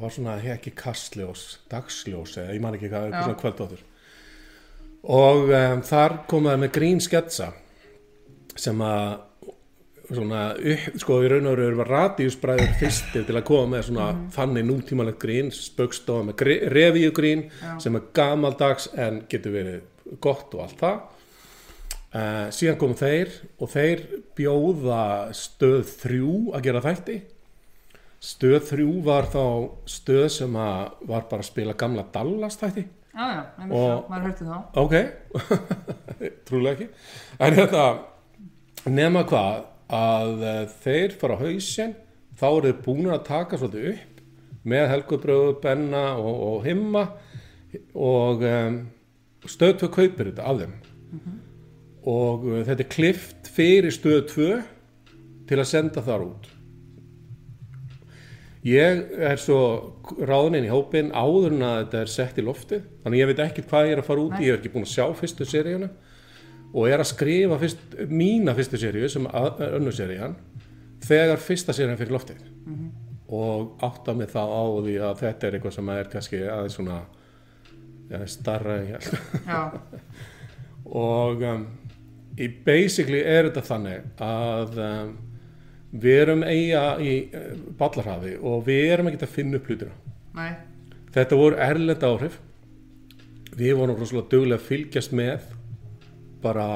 Var 0.00 0.14
svona 0.14 0.36
ekki 0.54 0.72
kastljós 0.78 1.44
dagsljós 1.68 2.36
eða 2.40 2.54
ég 2.54 2.62
man 2.64 2.76
ekki 2.78 2.88
hvað, 2.88 3.08
eitthvað 3.08 3.26
svona 3.26 3.40
kvöldóttur 3.42 3.82
og 5.08 5.48
um, 5.48 5.82
þar 5.86 6.20
komaði 6.28 6.64
með 6.64 6.72
grín 6.76 7.00
sketsa 7.00 7.50
sem 8.58 8.80
að 8.84 9.20
svona, 10.10 10.42
upp, 10.58 10.98
sko 11.00 11.20
í 11.24 11.30
raun 11.30 11.48
og 11.50 11.56
veru 11.60 11.78
var 11.78 11.92
radíusbræður 11.94 12.74
fyrstir 12.80 13.24
til 13.28 13.38
að 13.38 13.46
koma 13.48 13.76
með 13.76 13.86
svona 13.88 14.10
þannig 14.34 14.66
nútímalegt 14.68 15.22
grín 15.22 15.50
spöggstofa 15.54 16.26
með 16.28 16.44
revíugrín 16.74 17.46
Já. 17.48 17.72
sem 17.82 17.96
er 17.96 18.10
gamaldags 18.16 18.90
en 18.98 19.24
getur 19.30 19.56
verið 19.56 20.18
gott 20.20 20.54
og 20.56 20.66
allt 20.66 20.80
það. 20.80 21.00
Uh, 22.10 22.46
síðan 22.50 22.78
komu 22.80 22.96
þeir 22.98 23.36
og 23.62 23.68
þeir 23.70 24.00
bjóða 24.34 25.02
stöð 25.36 25.92
þrjú 26.00 26.32
að 26.58 26.64
gera 26.66 26.82
þætti. 26.82 27.20
Stöð 28.20 28.64
þrjú 28.66 28.94
var 29.06 29.28
þá 29.30 29.44
stöð 29.88 30.26
sem 30.34 30.56
að 30.58 31.04
var 31.06 31.28
bara 31.30 31.44
að 31.44 31.52
spila 31.52 31.76
gamla 31.78 32.08
Dallas 32.12 32.58
þætti 32.60 32.88
Já, 33.10 33.26
já, 33.34 33.42
maður 34.06 34.26
hörti 34.28 34.46
þá. 34.46 34.58
Ok, 34.78 34.94
trúlega 36.46 36.76
ekki. 36.76 36.86
En 37.42 37.56
þetta, 37.56 37.86
nema 38.86 39.24
hvað 39.26 39.64
að 39.90 40.44
uh, 40.44 40.60
þeir 40.84 41.16
fara 41.18 41.38
á 41.38 41.42
hausinn 41.42 41.96
þá 42.38 42.46
eru 42.50 42.70
þeir 42.70 42.78
búin 42.84 43.10
að 43.10 43.24
taka 43.26 43.58
svolítið 43.58 43.90
upp 43.96 44.22
með 44.70 44.86
Helgubröðu, 44.92 45.56
Benna 45.64 46.04
og, 46.20 46.44
og 46.46 46.68
Himma 46.68 47.04
og 47.98 48.46
um, 48.46 48.78
stöð 49.48 49.76
2 49.82 49.90
kaupir 49.96 50.30
þetta 50.30 50.46
af 50.46 50.62
þeim. 50.62 50.78
Og 52.10 52.46
uh, 52.46 52.60
þetta 52.68 52.86
er 52.86 52.92
klift 52.94 53.50
fyrir 53.50 53.94
stöð 53.94 54.22
2 54.36 54.48
til 55.50 55.58
að 55.58 55.70
senda 55.72 56.04
þar 56.06 56.28
út 56.28 56.50
Ég 58.66 59.06
er 59.24 59.40
svo 59.40 59.60
ráðin 60.20 60.66
í 60.66 60.72
hópin 60.72 61.14
áður 61.16 61.54
en 61.56 61.62
að 61.64 61.76
þetta 61.78 62.00
er 62.02 62.10
sett 62.12 62.40
í 62.40 62.44
loftið. 62.44 62.82
Þannig 63.04 63.22
ég 63.22 63.30
veit 63.30 63.44
ekki 63.46 63.64
hvað 63.70 63.86
ég 63.88 63.94
er 63.94 64.02
að 64.02 64.08
fara 64.10 64.24
út 64.26 64.34
í. 64.34 64.40
Nei. 64.42 64.46
ég 64.46 64.52
er 64.52 64.58
ekki 64.60 64.72
búin 64.74 64.84
að 64.84 64.92
sjá 64.92 65.06
fyrstu 65.16 65.46
seríuna. 65.48 65.88
Og 66.70 66.86
er 66.86 67.00
að 67.00 67.08
skrifa 67.10 67.56
fyrst, 67.58 67.96
mína 68.10 68.54
fyrstu 68.58 68.78
seríu 68.78 69.08
sem 69.10 69.24
önnur 69.26 69.96
serían 69.96 70.36
þegar 71.06 71.40
fyrsta 71.40 71.74
serían 71.74 71.98
fyrir 71.98 72.12
loftið. 72.18 72.44
Og 73.30 73.80
átta 73.86 74.14
mig 74.14 74.28
þá 74.28 74.42
á 74.44 74.64
því 74.84 74.98
að 75.08 75.24
þetta 75.24 75.48
er 75.48 75.56
eitthvað 75.56 75.76
sem 75.78 75.90
er 75.94 76.12
kannski 76.12 76.42
aðeins 76.44 76.76
svona 76.76 77.00
ja, 78.10 78.20
starra 78.26 78.78
og 81.06 81.42
um, 81.46 81.66
basically 82.66 83.20
er 83.22 83.48
þetta 83.48 83.62
þannig 83.66 84.22
að 84.24 84.80
um, 84.84 85.12
við 85.90 86.20
erum 86.24 86.44
eiga 86.46 86.84
í 87.02 87.14
uh, 87.34 87.52
ballarhafi 87.78 88.36
og 88.38 88.66
við 88.68 88.92
erum 88.94 89.10
ekki 89.10 89.24
að 89.26 89.34
finna 89.34 89.58
upp 89.58 89.70
hlutina. 89.70 89.94
Nei, 90.38 90.50
þetta 91.14 91.38
voru 91.40 91.60
erlenda 91.60 92.10
áhrif. 92.10 92.38
Við 93.58 93.74
vorum 93.80 93.98
rosalega 93.98 94.30
duglega 94.30 94.60
að 94.60 94.68
fylgjast 94.68 95.14
með. 95.16 95.48
Bara 96.40 96.66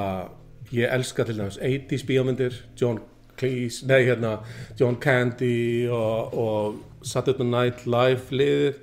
ég 0.75 0.91
elska 0.91 1.25
til 1.25 1.39
dæmis 1.39 1.61
80s 1.63 2.07
bíómyndir 2.09 2.57
John 2.77 2.99
Cleese, 3.39 3.87
nei 3.87 4.05
hérna 4.07 4.39
John 4.79 4.97
Candy 5.01 5.87
og, 5.91 6.35
og 6.35 7.07
Saturday 7.07 7.47
Night 7.47 7.87
Live 7.87 8.35
liðið. 8.35 8.83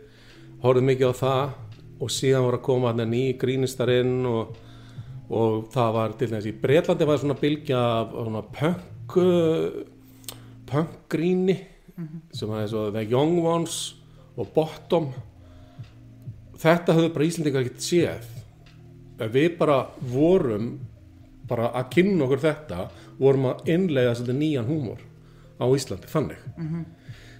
Horfði 0.62 0.88
mikið 0.88 1.12
á 1.12 1.15
það 1.20 1.54
og 2.02 2.12
síðan 2.13 2.46
voru 2.48 2.60
að 2.60 2.65
koma 2.65 2.91
hann 2.91 3.12
ný 3.12 3.24
grínistarinn 3.41 4.26
og, 4.30 4.56
og 5.30 5.67
það 5.74 5.96
var 5.98 6.15
til 6.17 6.30
dæmis 6.32 6.50
í 6.50 6.56
Bretlandi 6.63 7.08
var 7.10 7.22
svona 7.22 7.38
bylgja 7.41 7.82
af 8.02 8.15
svona 8.15 8.44
punk 8.58 9.17
uh, 10.71 10.75
punk 10.75 10.95
gríni 11.12 11.57
sem 12.34 12.49
var 12.49 12.63
eins 12.63 12.73
og 12.73 12.93
The 12.95 13.03
Young 13.03 13.41
Ones 13.45 13.95
og 14.39 14.47
Bottom. 14.55 15.12
Þetta 16.62 16.95
höfðu 16.95 17.12
bara 17.13 17.27
Íslandingar 17.27 17.65
ekkert 17.65 17.84
séð. 17.86 18.29
Við 19.21 19.57
bara 19.60 19.84
vorum 19.99 20.79
bara 21.51 21.67
að 21.75 21.91
kynna 21.97 22.25
okkur 22.25 22.41
þetta 22.41 22.88
vorum 23.19 23.51
að 23.51 23.69
innlega 23.75 24.15
svolítið 24.15 24.39
nýjan 24.39 24.69
húmor 24.69 25.01
á 25.62 25.65
Íslandi, 25.67 26.07
þannig. 26.10 26.39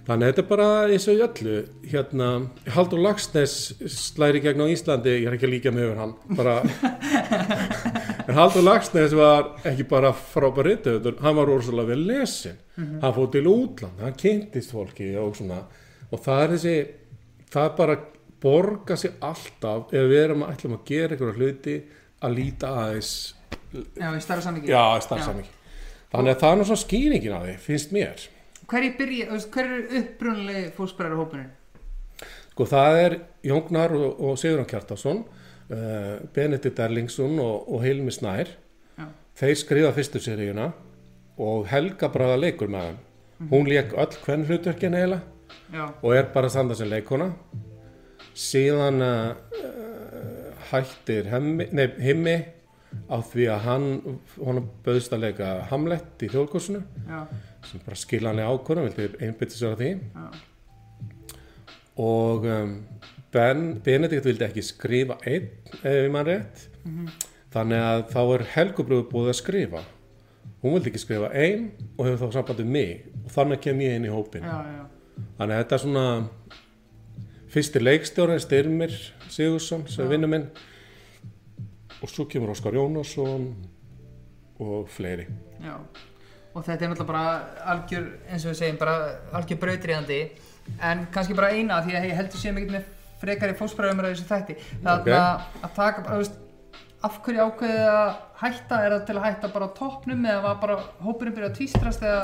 Þannig 0.06 0.26
að 0.26 0.30
þetta 0.30 0.42
er 0.42 0.48
bara 0.50 0.68
eins 0.90 1.08
og 1.08 1.22
öllu 1.26 1.56
hérna, 1.90 2.28
Haldur 2.74 3.02
Lagsnes 3.02 3.54
slæri 3.88 4.42
gegn 4.44 4.62
á 4.62 4.66
Íslandi, 4.70 5.16
ég 5.22 5.30
er 5.30 5.36
ekki 5.38 5.48
að 5.48 5.54
líka 5.56 5.72
með 5.74 5.88
yfir 5.88 6.02
hann 6.02 6.14
bara 6.36 6.54
en 8.28 8.38
Haldur 8.38 8.64
Lagsnes 8.64 9.14
var 9.16 9.52
ekki 9.68 9.86
bara 9.90 10.12
frábær 10.16 10.68
rithöfundur, 10.68 11.18
hann 11.22 11.38
var 11.38 11.52
orðslega 11.52 11.88
vel 11.92 12.02
lesin 12.08 12.58
hann 12.76 13.14
fór 13.16 13.30
til 13.32 13.48
útland, 13.50 14.00
hann 14.00 14.16
kynntist 14.18 14.72
fólki 14.72 15.10
og 15.20 15.36
svona. 15.36 15.62
Og 16.12 16.20
það 16.24 16.42
er 16.42 16.54
þessi, 16.54 16.76
það 17.52 17.68
er 17.68 17.74
bara 17.78 17.96
borga 18.42 18.96
sig 18.98 19.16
alltaf 19.22 19.92
ef 19.94 20.06
við 20.10 20.20
erum 20.24 20.44
að 20.46 20.54
ætlum 20.56 20.76
að 20.78 20.84
gera 20.90 21.16
einhverja 21.16 21.38
hluti 21.38 21.78
að 22.22 22.36
líta 22.38 22.70
aðeins 22.82 23.12
já, 23.72 24.08
í 24.10 24.22
starra 24.22 24.44
sammingi 24.44 24.72
já, 24.72 24.82
starfsamingi 25.04 25.52
þannig 26.12 26.34
að 26.34 26.40
það 26.42 26.52
er 26.52 26.68
svona 26.70 26.82
skýringin 26.82 27.36
að 27.36 27.48
því, 27.48 27.56
finnst 27.66 27.92
mér. 27.94 28.24
Hver 28.68 28.86
er 29.62 29.98
upprunalegi 30.00 30.72
fósbræður 30.76 31.20
hópurinn? 31.22 31.50
sko 32.52 32.66
það 32.68 32.98
er 33.00 33.14
Jóngnar 33.48 33.94
og, 33.96 34.18
og 34.20 34.40
Sigurðan 34.40 34.68
Kjartason 34.68 35.22
uh, 35.72 36.20
Benedikt 36.34 36.78
Erlingsson 36.78 37.38
og, 37.42 37.68
og 37.72 37.82
Hilmi 37.84 38.12
Snær. 38.14 38.52
Já. 38.98 39.06
þeir 39.40 39.58
skrifa 39.58 39.92
fyrstu 39.96 40.20
seríuna 40.20 40.70
og 41.40 41.66
Helga 41.70 42.10
Braga 42.12 42.36
leikur 42.36 42.70
með 42.70 42.90
þeim. 42.90 43.02
Hún 43.50 43.68
leik 43.70 43.94
öll 43.98 44.18
hvern 44.22 44.46
hlutverkin 44.46 44.98
Já, 45.72 45.86
og 46.02 46.14
er 46.16 46.28
bara 46.32 46.48
að 46.48 46.54
standa 46.54 46.74
sem 46.76 46.88
leikona 46.88 47.30
síðan 48.36 49.02
uh, 49.04 49.34
hættir 50.70 51.28
hemmi, 51.32 51.66
nei, 51.72 51.86
himmi 52.00 52.36
á 53.08 53.16
því 53.24 53.48
að 53.52 53.66
hann 53.66 53.86
hún 54.36 54.62
bauðst 54.84 55.12
að 55.16 55.26
leika 55.26 55.50
Hamlet 55.70 56.24
í 56.24 56.30
þjóðkursinu 56.32 56.82
sem 57.68 57.84
bara 57.84 58.00
skiljanlega 58.00 58.52
ákvörðum 58.52 58.88
vildi 58.88 59.26
einbytti 59.26 59.56
sér 59.56 59.76
að 59.76 59.82
því. 59.82 59.90
Já, 60.16 60.26
og 62.02 62.48
um, 62.48 62.74
ben, 63.32 63.64
Benedikt 63.84 64.26
vildi 64.28 64.44
ekki 64.46 64.62
skrifa 64.64 65.16
einn 65.28 65.48
ef 65.82 66.10
mann 66.12 66.26
rétt. 66.28 66.66
Þannig 67.52 67.82
að 67.84 68.02
þá 68.12 68.20
er 68.22 68.44
Helgubröðu 68.54 69.08
búið 69.10 69.32
að 69.32 69.38
skrifa. 69.40 69.82
Hún 70.62 70.76
vildi 70.76 70.92
ekki 70.92 71.02
skrifa 71.02 71.30
einn 71.36 71.70
og 71.96 72.06
hefur 72.06 72.28
þá 72.30 72.38
samband 72.38 72.62
um 72.64 72.70
mig. 72.72 73.06
Og 73.24 73.32
þannig 73.34 73.62
kem 73.64 73.80
ég 73.84 73.96
inn 73.98 74.06
í 74.08 74.12
hópin 74.12 74.46
Já, 74.46 74.58
já. 74.66 74.84
þannig 75.38 75.56
að 75.56 75.62
þetta 75.62 75.76
er 75.76 75.82
svona 75.84 76.06
fyrsti 77.52 77.82
leikstjóri 77.82 78.38
Styrmir 78.40 78.94
Sigursson 79.32 79.84
sem 79.90 80.06
er 80.06 80.14
vinnu 80.14 80.30
minn. 80.30 80.46
Og 82.02 82.10
svo 82.10 82.24
kemur 82.26 82.54
Óskar 82.54 82.74
Jónasson 82.74 83.50
og 84.62 84.88
fleiri. 84.90 85.26
Já, 85.62 85.76
og 86.54 86.64
þetta 86.64 86.84
er 86.84 86.90
náttúrulega 86.90 87.10
bara 87.10 87.68
algjör, 87.74 88.08
eins 88.28 88.46
og 88.46 88.52
við 88.52 88.58
segjum, 88.62 88.80
bara 88.80 88.96
algjör 89.38 89.60
brautriðandi. 89.62 90.18
En 90.82 91.06
kannski 91.14 91.36
bara 91.38 91.52
eina 91.54 91.80
því 91.84 91.94
að 91.98 92.08
ég 92.08 92.18
heldur 92.18 92.42
séum 92.42 92.58
ekkert 92.58 92.76
með 92.78 92.90
frekari 93.22 93.56
fósbræðumræðu 93.58 94.16
þessu 94.16 94.28
þætti 94.30 94.56
það 94.82 94.94
Ok. 95.00 95.10
að, 95.16 95.74
taka 95.78 96.04
bara, 96.06 96.20
veist 96.22 96.38
af 97.02 97.18
hverju 97.24 97.44
ákveðið 97.48 97.88
að 97.92 98.10
hætta, 98.42 98.78
er 98.86 98.94
það 98.96 99.04
til 99.08 99.16
að 99.18 99.26
hætta 99.26 99.52
bara 99.56 99.66
á 99.70 99.76
toppnum 99.78 100.26
eða 100.26 100.42
var 100.44 100.60
bara 100.62 100.76
hópurinn 101.02 101.34
byrja 101.36 101.50
að 101.50 101.56
tvístrast 101.60 102.02
eða 102.06 102.22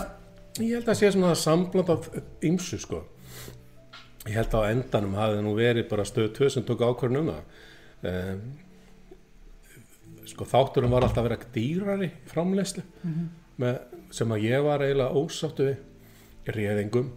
Ég 0.58 0.74
held 0.74 0.88
að 0.90 0.96
sé 0.98 1.10
svona 1.14 1.34
sambland 1.38 1.90
af 1.92 2.06
ymsu 2.42 2.78
sko. 2.82 3.04
Ég 4.26 4.34
held 4.34 4.54
að 4.58 4.64
á 4.66 4.70
endanum 4.74 5.12
hafði 5.14 5.42
nú 5.46 5.52
verið 5.54 5.84
bara 5.90 6.06
stöð 6.08 6.32
2 6.34 6.48
sem 6.50 6.64
tók 6.66 6.82
ákvörðun 6.82 7.20
um 7.20 7.28
það. 7.30 7.44
Um, 8.08 8.40
sko 10.26 10.46
þátturum 10.50 10.92
var 10.96 11.06
alltaf 11.06 11.22
að 11.22 11.28
vera 11.28 11.52
dýrari 11.54 12.08
framleyslu 12.30 12.82
með, 13.62 13.78
sem 14.14 14.34
að 14.34 14.44
ég 14.48 14.66
var 14.66 14.82
eiginlega 14.84 15.22
ósáttu 15.22 15.68
við 15.68 16.54
réðingum. 16.58 17.08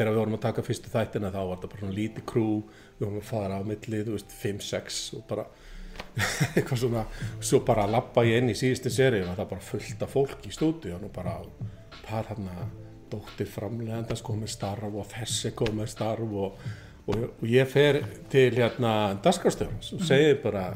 Þegar 0.00 0.14
við 0.14 0.20
vorum 0.22 0.36
að 0.38 0.44
taka 0.46 0.62
fyrstu 0.64 0.88
þættina 0.88 1.28
þá 1.28 1.40
var 1.42 1.58
þetta 1.58 1.68
bara 1.68 1.80
svona 1.82 1.96
lítið 1.98 2.24
krú, 2.30 2.44
við 2.96 3.02
vorum 3.04 3.18
að 3.20 3.26
fara 3.28 3.58
á 3.60 3.62
millið, 3.68 4.06
þú 4.06 4.14
veist, 4.14 4.30
5-6 4.40 5.00
og 5.18 5.26
bara 5.28 5.44
eitthvað 6.56 6.80
svona, 6.80 7.02
svo 7.44 7.60
bara 7.68 7.84
lappa 7.84 8.24
ég 8.24 8.40
inn 8.40 8.48
í 8.48 8.56
síðustu 8.56 8.92
seríu 8.94 9.26
og 9.26 9.34
það 9.34 9.44
er 9.44 9.50
bara 9.50 9.66
fullt 9.66 10.04
af 10.06 10.14
fólk 10.14 10.48
í 10.48 10.54
stúdíun 10.56 11.04
og 11.04 11.12
bara 11.12 11.34
par 12.06 12.30
hérna 12.30 12.70
dóttir 13.12 13.50
framlegandast 13.52 14.24
komið 14.24 14.54
starf 14.54 14.88
og 14.88 15.12
þessi 15.12 15.52
komið 15.60 15.92
starf 15.92 16.32
og, 16.46 16.64
og, 17.04 17.28
og 17.28 17.46
ég 17.52 17.68
fer 17.68 18.00
til 18.32 18.48
hérna 18.56 18.94
daskarstjórnans 19.20 19.92
og 19.98 20.08
segir 20.08 20.40
bara 20.40 20.70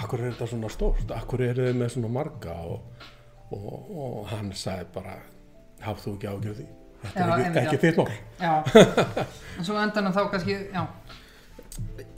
akkur 0.00 0.24
er 0.24 0.32
þetta 0.32 0.48
svona 0.54 0.72
stórt, 0.72 1.12
akkur 1.12 1.44
eru 1.44 1.68
þið 1.68 1.80
með 1.84 1.96
svona 1.98 2.16
marga? 2.16 2.56
Og, 2.72 3.08
og 3.52 4.28
hann 4.32 4.54
sagði 4.56 4.92
bara 4.94 5.18
hafðu 5.82 6.06
þú 6.06 6.16
ekki 6.16 6.30
ágjörði 6.30 6.70
þetta 7.04 7.26
Já, 7.26 7.46
er 7.46 7.58
ekki, 7.64 7.78
þitt 7.84 7.96
mál. 8.00 8.08
En 9.58 9.64
svo 9.66 9.76
endanum 9.80 10.12
þá 10.16 10.22
kannski, 10.34 10.56
já, 10.74 10.84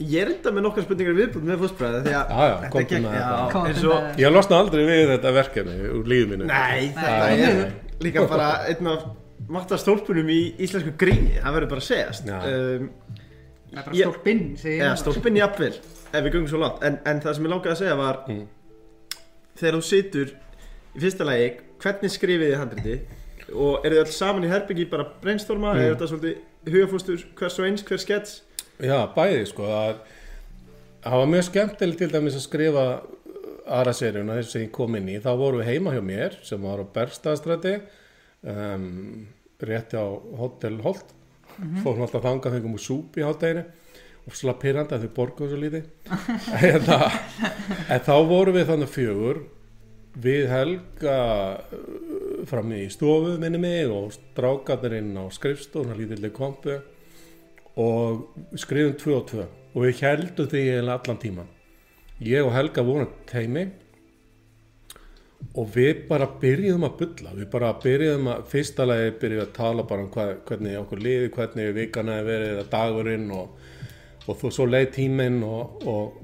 Ég 0.03 0.15
er 0.23 0.29
enda 0.33 0.51
með 0.51 0.63
nokkar 0.65 0.83
spurningar 0.83 1.15
viðbútt 1.15 1.43
með 1.47 1.61
fósbræði 1.61 1.99
því 2.07 2.13
að 2.17 2.31
Já, 2.33 2.53
þetta 2.63 2.81
gekk- 2.89 3.85
og 3.93 4.17
ég 4.19 4.31
losna 4.33 4.57
aldrei 4.59 4.81
við 4.89 5.03
þetta 5.13 5.31
verkefni 5.37 5.75
úr 5.93 6.09
lífið 6.11 6.31
mínu. 6.33 6.47
Nei, 6.49 6.87
þetta 6.97 7.27
er 7.47 7.59
líka 8.03 8.25
bara 8.27 8.47
einn 8.67 8.89
af 8.91 9.05
mattastólpunum 9.53 10.29
í 10.33 10.39
íslensku 10.65 10.95
gríni 10.99 11.37
það 11.37 11.55
verður 11.57 11.71
bara 11.75 11.83
að 11.83 11.87
segjast. 11.87 12.27
Um, 12.27 12.89
það 13.69 13.79
er 13.79 13.87
bara 13.87 13.95
Ég- 13.95 14.09
stólpinn 14.09 14.43
stólpinn 15.03 15.39
jafnvel 15.39 15.71
ef 15.77 16.19
við 16.25 16.29
göngum 16.35 16.49
svo 16.51 16.59
langt. 16.63 16.83
En, 16.83 16.99
en 17.05 17.21
það 17.23 17.35
sem 17.37 17.47
ég 17.47 17.53
langaði 17.53 17.75
að 17.75 17.81
segja 17.83 17.95
var 18.01 18.19
Mm. 18.27 18.43
þegar 19.61 19.77
þú 19.79 19.83
situr 19.93 20.33
í 20.97 20.99
fyrsta 21.05 21.23
lagi 21.29 21.47
hvernig 21.83 22.11
skrifið 22.17 22.49
þið 22.51 22.59
handriti 22.63 22.97
og 23.51 23.85
eru 23.85 23.95
þið 23.97 24.01
öll 24.05 24.15
saman 24.15 24.45
í 24.47 24.51
herbyggi 24.51 24.85
bara 24.91 25.05
brainstorma 25.21 25.73
Mm. 25.73 25.81
er 25.83 25.95
þetta 25.95 26.09
svolítið 26.11 26.73
hugafóstur 26.73 27.25
hvers 27.35 27.59
og 27.59 27.65
eins, 27.67 27.83
hver 27.83 27.99
skets? 28.01 28.41
Já, 28.79 28.99
bæði 29.15 29.43
sko 29.49 29.67
það, 29.67 29.97
var 31.03 31.27
mjög 31.27 31.43
skemmtilegt 31.49 31.99
til 31.99 32.11
dæmis 32.13 32.37
að 32.39 32.45
skrifa 32.47 32.85
aðra 33.67 33.93
seríuna 33.95 34.37
þess 34.39 34.55
að 34.57 34.63
ég 34.65 34.71
kom 34.75 34.95
inn 34.95 35.09
í. 35.09 35.19
Þá 35.23 35.31
vorum 35.39 35.61
við 35.61 35.69
heima 35.71 35.93
hjá 35.95 36.01
mér 36.03 36.37
sem 36.43 36.61
var 36.63 36.81
á 36.83 36.85
Bergstaðstræti 36.95 37.75
um, 38.43 39.27
rétti 39.63 39.95
á 39.99 40.07
Hotel 40.39 40.79
Holt. 40.83 41.13
Fórum 41.83 42.01
alltaf 42.03 42.23
þangað 42.25 42.57
fengum 42.57 42.75
úr 42.75 42.81
súpi 42.83 43.21
í 43.21 43.27
hátteginu 43.27 43.63
og 44.23 44.35
slá 44.39 44.53
pyrrandi 44.59 44.95
að 44.95 45.03
þau 45.05 45.13
borguðu 45.17 45.51
svo 45.51 45.59
lítið. 45.61 45.85
En, 46.63 46.85
það, 46.89 47.17
en 47.91 48.03
þá 48.07 48.13
vorum 48.31 48.55
við 48.57 48.69
þannig 48.71 48.91
fjögur 48.93 49.41
við 50.23 50.47
Helga 50.51 51.17
fram 52.49 52.71
í 52.75 52.85
stofu 52.91 53.37
minni 53.41 53.61
mig 53.61 53.91
og 53.91 54.13
strákarnir 54.15 54.99
inn 54.99 55.15
á 55.17 55.25
skrifstofn 55.33 55.93
að 55.93 56.03
lítillega 56.03 56.35
kompu 56.37 56.79
og 57.79 58.57
skrifum 58.59 58.95
tvö 58.99 59.19
og 59.19 59.27
tvö. 59.31 59.49
Og 59.73 59.87
við 59.87 60.01
heldum 60.05 60.49
því 60.51 60.63
allan 60.83 61.21
tíman 61.21 61.51
ég 62.23 62.45
og 62.45 62.53
Helga 62.53 62.83
vorum 62.85 63.09
teimi 63.29 63.65
og 65.59 65.69
við 65.75 66.05
bara 66.07 66.27
byrjuðum 66.39 66.85
að 66.87 66.99
bulla. 67.01 67.33
Við 67.35 67.47
bara 67.51 67.73
byrjuðum 67.83 68.29
að 68.31 68.45
fyrsta 68.53 68.85
lagi 68.87 69.15
byrjuðum 69.21 69.47
að 69.47 69.55
tala 69.57 69.87
bara 69.89 70.05
um 70.05 70.11
hvað, 70.13 70.35
hvernig 70.47 70.77
okkur 70.79 71.01
liði 71.03 71.31
hvernig 71.35 71.73
vikana 71.75 72.19
hefur 72.19 72.29
verið 72.31 72.53
eða 72.53 72.67
dagurinn 72.71 73.25
og, 73.35 73.57
og 74.27 74.39
þú 74.39 74.53
svo 74.55 74.67
leið 74.69 74.89
tíminn 74.95 75.41
og, 75.45 75.83
og, 75.89 76.21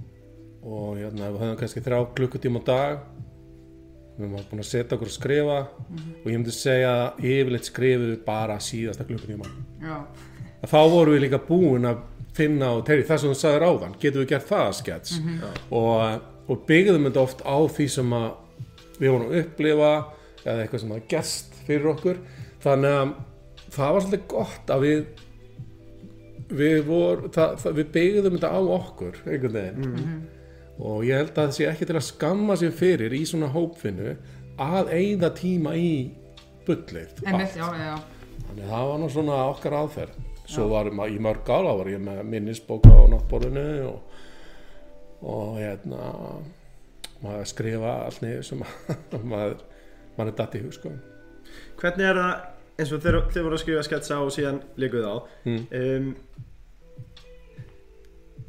og 0.64 1.02
hérna, 1.02 1.34
við 1.34 1.44
höfum 1.44 1.60
kannski 1.60 1.84
þrjá 1.86 2.00
klukkutíma 2.16 2.64
dag 2.66 3.04
við 4.20 4.34
höfum 4.34 4.50
búin 4.52 4.64
að 4.64 4.70
setja 4.70 4.96
okkur 4.98 5.10
að 5.10 5.16
skrifa 5.16 5.58
og 5.64 6.26
ég 6.28 6.34
myndi 6.36 6.54
segja 6.56 6.90
að 6.92 7.22
yfirleitt 7.32 7.70
skrifum 7.70 8.10
við 8.10 8.18
bara 8.26 8.58
síðasta 8.64 9.08
klukkutíma. 9.08 9.52
Já, 9.84 9.96
að 10.60 10.74
þá 10.74 10.80
vorum 10.94 11.16
við 11.16 11.24
líka 11.26 11.40
búin 11.48 11.88
að 11.90 12.04
finna 12.40 12.74
og 12.76 12.84
tegri 12.88 13.08
það 13.08 13.22
sem 13.22 13.34
þú 13.34 13.40
sagðir 13.40 13.66
áðan, 13.70 13.96
getum 14.02 14.24
við 14.24 14.30
gert 14.34 14.50
það 14.50 14.70
skets 14.80 15.16
og, 15.76 16.28
og 16.48 16.62
byggðum 16.70 17.08
þetta 17.10 17.24
oft 17.24 17.42
á 17.44 17.58
því 17.78 17.88
sem 17.96 18.14
að 18.20 18.28
við 19.00 19.14
vorum 19.16 19.30
að 19.30 19.40
upplifa 19.44 19.94
eða 20.44 20.60
eitthvað 20.64 20.84
sem 20.84 20.94
að 20.96 21.08
gerst 21.14 21.58
fyrir 21.68 21.90
okkur. 21.94 22.22
Þannig 22.64 23.00
að 23.00 23.16
það 23.76 23.96
var 23.96 24.06
svolítið 24.06 24.30
gott 24.34 24.74
að 24.76 24.86
við 24.86 25.02
við, 26.50 26.82
vor, 26.88 27.24
það, 27.34 27.56
það, 27.62 27.78
við 27.78 27.90
byggðum 27.96 28.38
þetta 28.38 28.52
á 28.52 28.60
okkur 28.80 29.20
einhvern 29.26 29.56
veginn 29.56 29.98
og 30.80 31.04
ég 31.08 31.18
held 31.20 31.32
að 31.34 31.50
það 31.50 31.56
sé 31.58 31.68
ekki 31.70 31.88
til 31.90 31.98
að 32.00 32.06
skamma 32.08 32.56
sér 32.60 32.72
fyrir 32.76 33.14
í 33.18 33.22
svona 33.28 33.50
hópfinnu 33.54 34.14
að 34.64 34.92
eigða 34.96 35.30
tíma 35.36 35.74
í 35.80 35.90
já, 36.70 37.36
já, 37.58 37.68
já 37.76 37.96
Þannig 38.50 38.64
að 38.66 38.70
það 38.72 38.88
var 38.90 39.00
nú 39.02 39.08
svona 39.14 39.38
okkar 39.52 39.74
aðferð. 39.78 40.14
Svo 40.50 40.64
var 40.72 40.88
ma- 40.96 41.06
í 41.12 41.20
mörg 41.22 41.50
ála 41.54 41.74
var 41.78 41.90
ég 41.92 42.00
með 42.02 42.24
minnisbóka 42.26 42.90
á 42.90 43.04
náttborðinu 43.12 43.66
og, 43.90 44.00
og 45.22 45.60
hérna 45.60 46.08
maður 47.22 47.46
skrifa 47.52 47.92
allt 48.08 48.22
niður 48.24 48.46
sem 48.48 48.64
maður, 49.34 49.60
maður 50.18 50.32
er 50.32 50.38
datt 50.40 50.56
í 50.58 50.64
hug 50.64 50.74
sko. 50.74 50.94
hvernig 51.82 52.08
er 52.10 52.18
það 52.22 52.34
eins 52.80 52.94
og 52.96 53.02
þeir, 53.04 53.18
þeir 53.36 53.46
voru 53.46 53.58
að 53.60 53.64
skrifa 53.66 53.84
sketsa 53.90 54.18
og 54.24 54.32
síðan 54.34 54.62
líkuð 54.80 55.06
á 55.06 55.16
Mm. 55.46 55.62
um, 55.82 56.10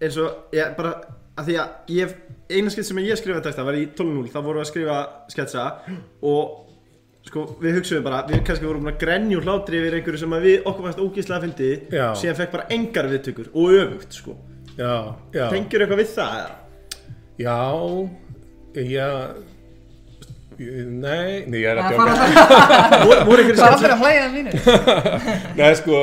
eins 0.01 0.17
og 0.23 0.55
ég 0.57 0.77
bara 0.79 0.95
að 1.41 1.49
því 1.51 1.57
að 1.63 1.95
ég 1.97 2.15
eina 2.51 2.73
skets 2.75 2.91
sem 2.91 3.01
ég 3.05 3.19
skrifaði 3.21 3.45
texta 3.49 3.65
var 3.67 3.79
í 3.79 3.85
12.0 3.97 4.33
þá 4.33 4.41
voru 4.47 4.61
við 4.61 4.65
að 4.65 4.71
skrifa 4.73 4.99
sketsa 5.33 5.65
og 6.31 6.67
sko 7.31 7.45
við 7.61 7.77
hugsaðum 7.79 8.07
bara 8.07 8.23
við 8.31 8.41
kannski 8.49 8.67
vorum 8.67 8.87
búin 8.87 8.95
að 8.95 9.03
grenja 9.03 9.37
úr 9.39 9.45
hlátri 9.47 9.81
yfir 9.83 9.99
einhverju 9.99 10.23
sem 10.23 10.35
að 10.39 10.47
við 10.49 10.65
okkur 10.71 10.87
fannst 10.87 11.03
ógíslega 11.05 11.37
að 11.37 11.45
fyndi 11.47 11.71
Já. 11.93 12.07
síðan 12.23 12.39
fekk 12.41 12.55
bara 12.57 12.69
engar 12.77 13.11
viðtökur 13.13 13.51
og 13.53 13.77
öfugt 13.83 14.17
sko 14.23 14.37
Já, 14.81 14.95
já, 15.37 15.45
tengir 15.53 15.85
eitthvað 15.85 16.01
við 16.01 16.13
það 16.15 16.37
eða? 16.41 16.57
já, 17.41 17.59
já, 18.81 19.09
nei, 20.61 21.45
nei, 21.49 21.59
ég 21.61 21.69
er 21.71 21.81
að 21.81 21.87
það 21.87 21.95
djóka. 21.95 22.07
fara 22.41 23.01
voru, 23.05 23.21
voru 23.31 23.45
einhverju 23.45 23.61
það 23.61 23.67
er 23.67 23.77
sketsa 23.77 23.77
allir 23.77 23.95
að 23.95 24.03
hlæja 24.05 24.23
að 24.25 24.33
mínu 24.37 24.51
Nei, 25.61 25.71
sko, 25.81 26.01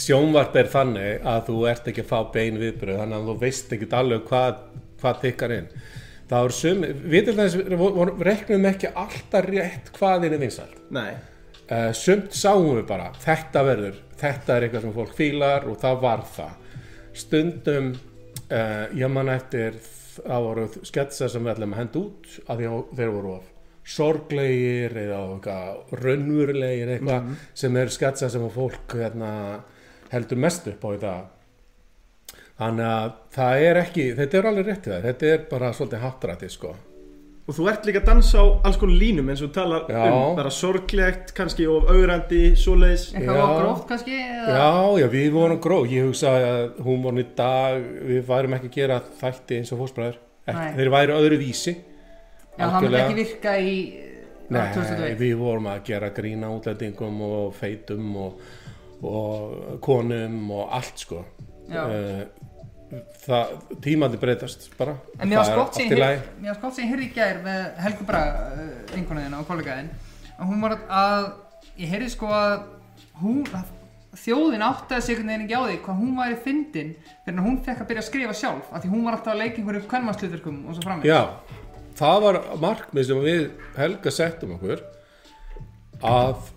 sjónvarp 0.00 0.56
er 0.60 0.72
þannig 0.72 1.28
að 1.28 1.44
þú 1.50 1.60
ert 1.70 1.88
ekki 1.90 2.04
að 2.04 2.10
fá 2.10 2.18
bein 2.34 2.58
viðbröð, 2.60 2.98
þannig 3.02 3.18
að 3.20 3.30
þú 3.30 3.36
veist 3.44 3.72
ekki 3.76 3.88
alveg 4.00 4.26
hvað, 4.30 4.58
hvað 5.02 5.22
tikkar 5.22 5.56
inn. 5.56 5.70
Það 6.26 6.44
voru 6.44 6.56
sum, 6.58 6.84
við 7.06 7.28
til 7.28 7.36
við 7.38 8.26
reknum 8.26 8.68
ekki 8.72 8.90
alltaf 8.90 9.46
rétt 9.46 9.90
hvað 9.96 10.26
er 10.26 10.38
vinsælt. 10.42 10.78
nei 10.90 11.14
Uh, 11.66 11.88
sumt 11.98 12.30
sáum 12.30 12.76
við 12.76 12.84
bara, 12.86 13.08
þetta 13.18 13.62
verður, 13.66 13.96
þetta 14.20 14.54
er 14.54 14.64
eitthvað 14.68 14.84
sem 14.84 14.92
fólk 14.94 15.14
fílar 15.18 15.64
og 15.66 15.80
það 15.82 15.96
var 16.04 16.20
það. 16.36 16.76
Stundum, 17.18 17.88
uh, 18.46 18.84
ég 18.94 19.10
man 19.10 19.32
eftir, 19.32 19.80
það 20.20 20.46
voru 20.46 20.66
sketsa 20.86 21.26
sem 21.32 21.42
við 21.42 21.56
ætlum 21.56 21.74
að 21.74 21.80
henda 21.82 22.02
út 22.04 22.36
að 22.46 22.62
því 22.62 22.68
að 22.70 22.92
þeir 23.00 23.12
voru 23.16 23.32
of 23.34 23.48
sorglegir 23.96 24.94
eða 24.98 25.18
eitthvað 25.24 25.98
raunverulegir 26.04 26.92
eitthvað 26.94 27.34
sem 27.62 27.80
eru 27.82 27.94
sketsa 27.96 28.30
sem 28.30 28.46
fólk 28.54 28.96
hérna, 28.98 29.32
heldur 30.12 30.38
mest 30.38 30.66
upp 30.70 30.84
á 30.84 30.88
í 30.94 31.00
dag. 31.00 31.24
Þannig 32.56 32.86
að 32.88 33.08
það 33.36 33.62
er 33.68 33.78
ekki, 33.82 34.04
þetta 34.16 34.38
er 34.38 34.46
alveg 34.50 34.68
rétt 34.70 34.86
í 34.86 34.92
það, 34.92 35.02
þetta 35.10 35.32
er 35.34 35.42
bara 35.50 35.72
svolítið 35.76 36.04
hattrætti 36.06 36.48
sko. 36.54 36.74
og 37.46 37.54
þú 37.54 37.66
ert 37.70 37.84
líka 37.86 38.00
að 38.00 38.06
dansa 38.08 38.40
á 38.42 38.46
alls 38.66 38.76
konar 38.80 38.96
línum 38.98 39.28
eins 39.30 39.38
og 39.44 39.50
þú 39.52 39.54
talar 39.54 39.82
Já. 39.86 40.00
um 40.10 40.32
bara 40.34 40.50
sorglegt, 40.50 41.28
kannski 41.36 41.66
of 41.70 41.84
augrandi, 41.92 42.56
svoleiðis 42.58 43.04
Eitthvað 43.14 43.36
Já. 43.38 43.60
gróft 43.60 43.84
kannski 43.86 44.16
eða- 44.16 44.56
Já, 44.56 44.98
já, 44.98 45.06
við 45.12 45.28
vorum 45.36 45.60
gróð, 45.60 45.86
ég 45.94 46.08
hugsa 46.08 46.32
að 46.34 46.80
húmórn 46.82 47.20
í 47.22 47.26
dag, 47.36 47.82
við 48.02 48.24
værum 48.26 48.54
ekki 48.58 48.66
að 48.66 48.74
gera 48.80 49.00
þætti 49.20 49.58
eins 49.60 49.70
og 49.72 49.78
fósbræður, 49.78 50.16
Nei. 50.48 50.72
þeir 50.74 50.90
væri 50.90 51.12
öðru 51.20 51.38
vísi. 51.38 51.76
Já, 52.58 52.64
það 52.66 52.82
myndi 52.82 52.98
ekki 53.04 53.14
virka 53.14 53.54
í 53.60 53.76
Nei, 54.50 54.60
á 54.60 54.74
2021. 54.74 55.16
við 55.18 55.36
vorum 55.38 55.66
að 55.70 55.84
gera 55.84 56.10
grína 56.10 56.50
útlendingum 56.50 57.20
og 57.22 57.54
feitum 57.54 58.16
og, 58.16 58.40
og 59.10 59.78
konum 59.84 60.50
og 60.56 60.74
allt 60.76 61.06
sko. 61.06 61.22
Eh, 61.70 62.26
Það, 63.26 63.54
tímandi 63.82 64.18
breytast 64.22 64.68
bara. 64.78 64.92
En 65.18 65.26
mér 65.26 65.40
var 65.40 65.58
allt 65.64 65.74
sem 65.74 65.88
í 65.90 65.96
ég 65.96 66.60
var 66.62 66.76
heyrði 66.78 67.08
í 67.08 67.14
gær 67.16 67.40
með 67.42 67.64
Helgu 67.82 68.04
Braga, 68.06 68.44
vinkonuðina 68.92 69.40
og 69.42 69.48
kollegaðin 69.48 69.88
og 70.36 70.52
hún 70.52 70.62
var 70.62 70.76
að, 70.86 71.26
ég 71.80 71.90
heyrði 71.90 72.12
sko 72.12 72.30
að 72.30 72.54
hún, 73.22 73.42
að 73.50 73.72
þjóðin 74.22 74.64
áttaði 74.68 75.02
sig 75.02 75.16
einhvern 75.16 75.32
veginn 75.32 75.46
ekki 75.48 75.58
á 75.58 75.62
því 75.66 75.78
hvað 75.84 76.00
hún 76.04 76.14
væri 76.20 76.38
fyndin 76.46 76.92
þegar 77.26 77.44
hún 77.48 77.58
fekk 77.66 77.82
að 77.82 77.90
byrja 77.90 78.04
að 78.04 78.08
skrifa 78.12 78.36
sjálf 78.38 78.70
af 78.70 78.84
því 78.84 78.92
hún 78.94 79.06
var 79.06 79.16
alltaf 79.18 79.34
að 79.34 79.42
leika 79.42 79.60
einhverju 79.60 79.84
kvennmannslutverkum 79.90 80.60
og 80.62 80.76
svo 80.78 80.86
framvegis. 80.86 81.10
Já, 81.10 81.22
það 81.98 82.20
var 82.28 82.38
markmið 82.62 83.08
sem 83.10 83.24
við 83.26 83.42
Helga 83.76 84.14
settum 84.14 84.54
okkur 84.56 84.84
að 86.06 86.52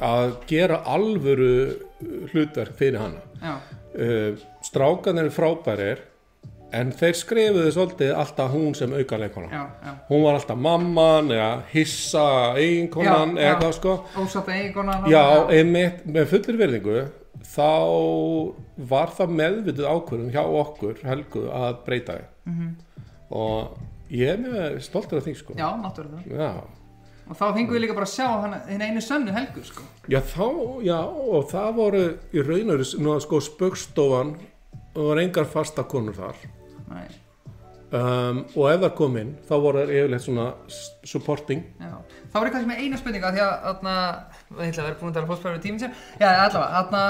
að 0.00 0.36
gera 0.46 0.82
alvöru 0.86 1.50
hlutverk 2.32 2.76
fyrir 2.78 3.00
hana 3.02 3.56
uh, 3.98 4.36
strákan 4.62 5.18
eru 5.18 5.30
frábærir 5.34 6.04
en 6.72 6.90
þeir 6.92 7.14
skrifuðu 7.16 7.70
svolítið 7.72 8.10
alltaf 8.20 8.50
hún 8.52 8.74
sem 8.76 8.92
aukaleikona 8.92 9.48
já, 9.48 9.62
já. 9.86 9.92
hún 10.10 10.22
var 10.26 10.34
alltaf 10.36 10.58
mamman 10.60 11.30
eða 11.32 11.62
hissa 11.72 12.26
eiginkonan 12.60 13.38
eða 13.40 13.54
hvað 13.62 13.72
sko 13.78 13.94
Ósátt 14.20 14.50
eiginkonan. 14.52 15.06
já, 15.08 15.22
einmitt, 15.48 16.04
með 16.06 16.26
fullir 16.34 16.58
virðingu 16.60 16.98
þá 17.48 17.70
var 18.90 19.12
það 19.16 19.32
meðvitið 19.40 19.86
ákvörðum 19.88 20.32
hjá 20.34 20.42
okkur 20.62 20.98
Helgu 21.08 21.46
að 21.50 21.78
breyta 21.86 22.18
þig 22.18 22.26
Mhm. 22.48 22.68
og 23.30 23.78
ég 24.10 24.28
er 24.32 24.38
með 24.40 24.78
stoltur 24.80 25.18
af 25.18 25.24
því 25.26 25.34
sko 25.36 25.54
Já, 25.58 25.68
náttúrulega. 25.76 26.22
já, 26.28 26.52
Og 27.28 27.36
þá 27.36 27.46
fengum 27.52 27.76
við 27.76 27.84
líka 27.84 27.96
bara 27.96 28.08
að 28.08 28.14
sjá 28.14 28.28
hinn 28.70 28.84
einu 28.84 29.02
sönnu 29.04 29.34
Helgu, 29.36 29.62
sko. 29.66 29.84
Já, 30.08 30.20
þá, 30.24 30.46
já, 30.86 30.98
og 31.04 31.48
það 31.50 31.72
voru 31.76 32.04
í 32.32 32.44
raunur, 32.44 32.84
nú 33.04 33.16
sko 33.20 33.40
spöggstofan 33.44 34.36
og 34.94 35.02
var 35.10 35.20
engar 35.22 35.48
fasta 35.48 35.84
konur 35.86 36.16
þar 36.16 36.38
um, 37.92 38.40
og 38.56 38.64
ef 38.70 38.80
það 38.82 38.94
kom 38.98 39.18
inn, 39.20 39.34
þá 39.48 39.54
voru 39.62 39.82
það 39.82 39.92
yfirleitt 39.96 40.24
svona 40.24 40.46
supporting 41.06 41.64
já. 41.80 41.92
Þá 42.32 42.38
ég 42.38 42.54
kannski 42.54 42.70
með 42.70 42.82
eina 42.84 43.00
spurninga 43.00 43.34
því 43.34 43.42
að, 43.44 43.52
þarna, 43.66 43.96
ég 44.58 44.70
ætla 44.70 44.82
að 44.82 44.88
vera 44.88 44.98
búin 45.00 45.12
að 45.12 45.18
tala 45.18 45.30
fórspæður 45.30 45.60
í 45.60 45.62
tíminn 45.64 45.82
sér. 45.82 46.00
Já, 46.20 46.28
allavega, 46.28 46.82
þarna, 46.82 47.04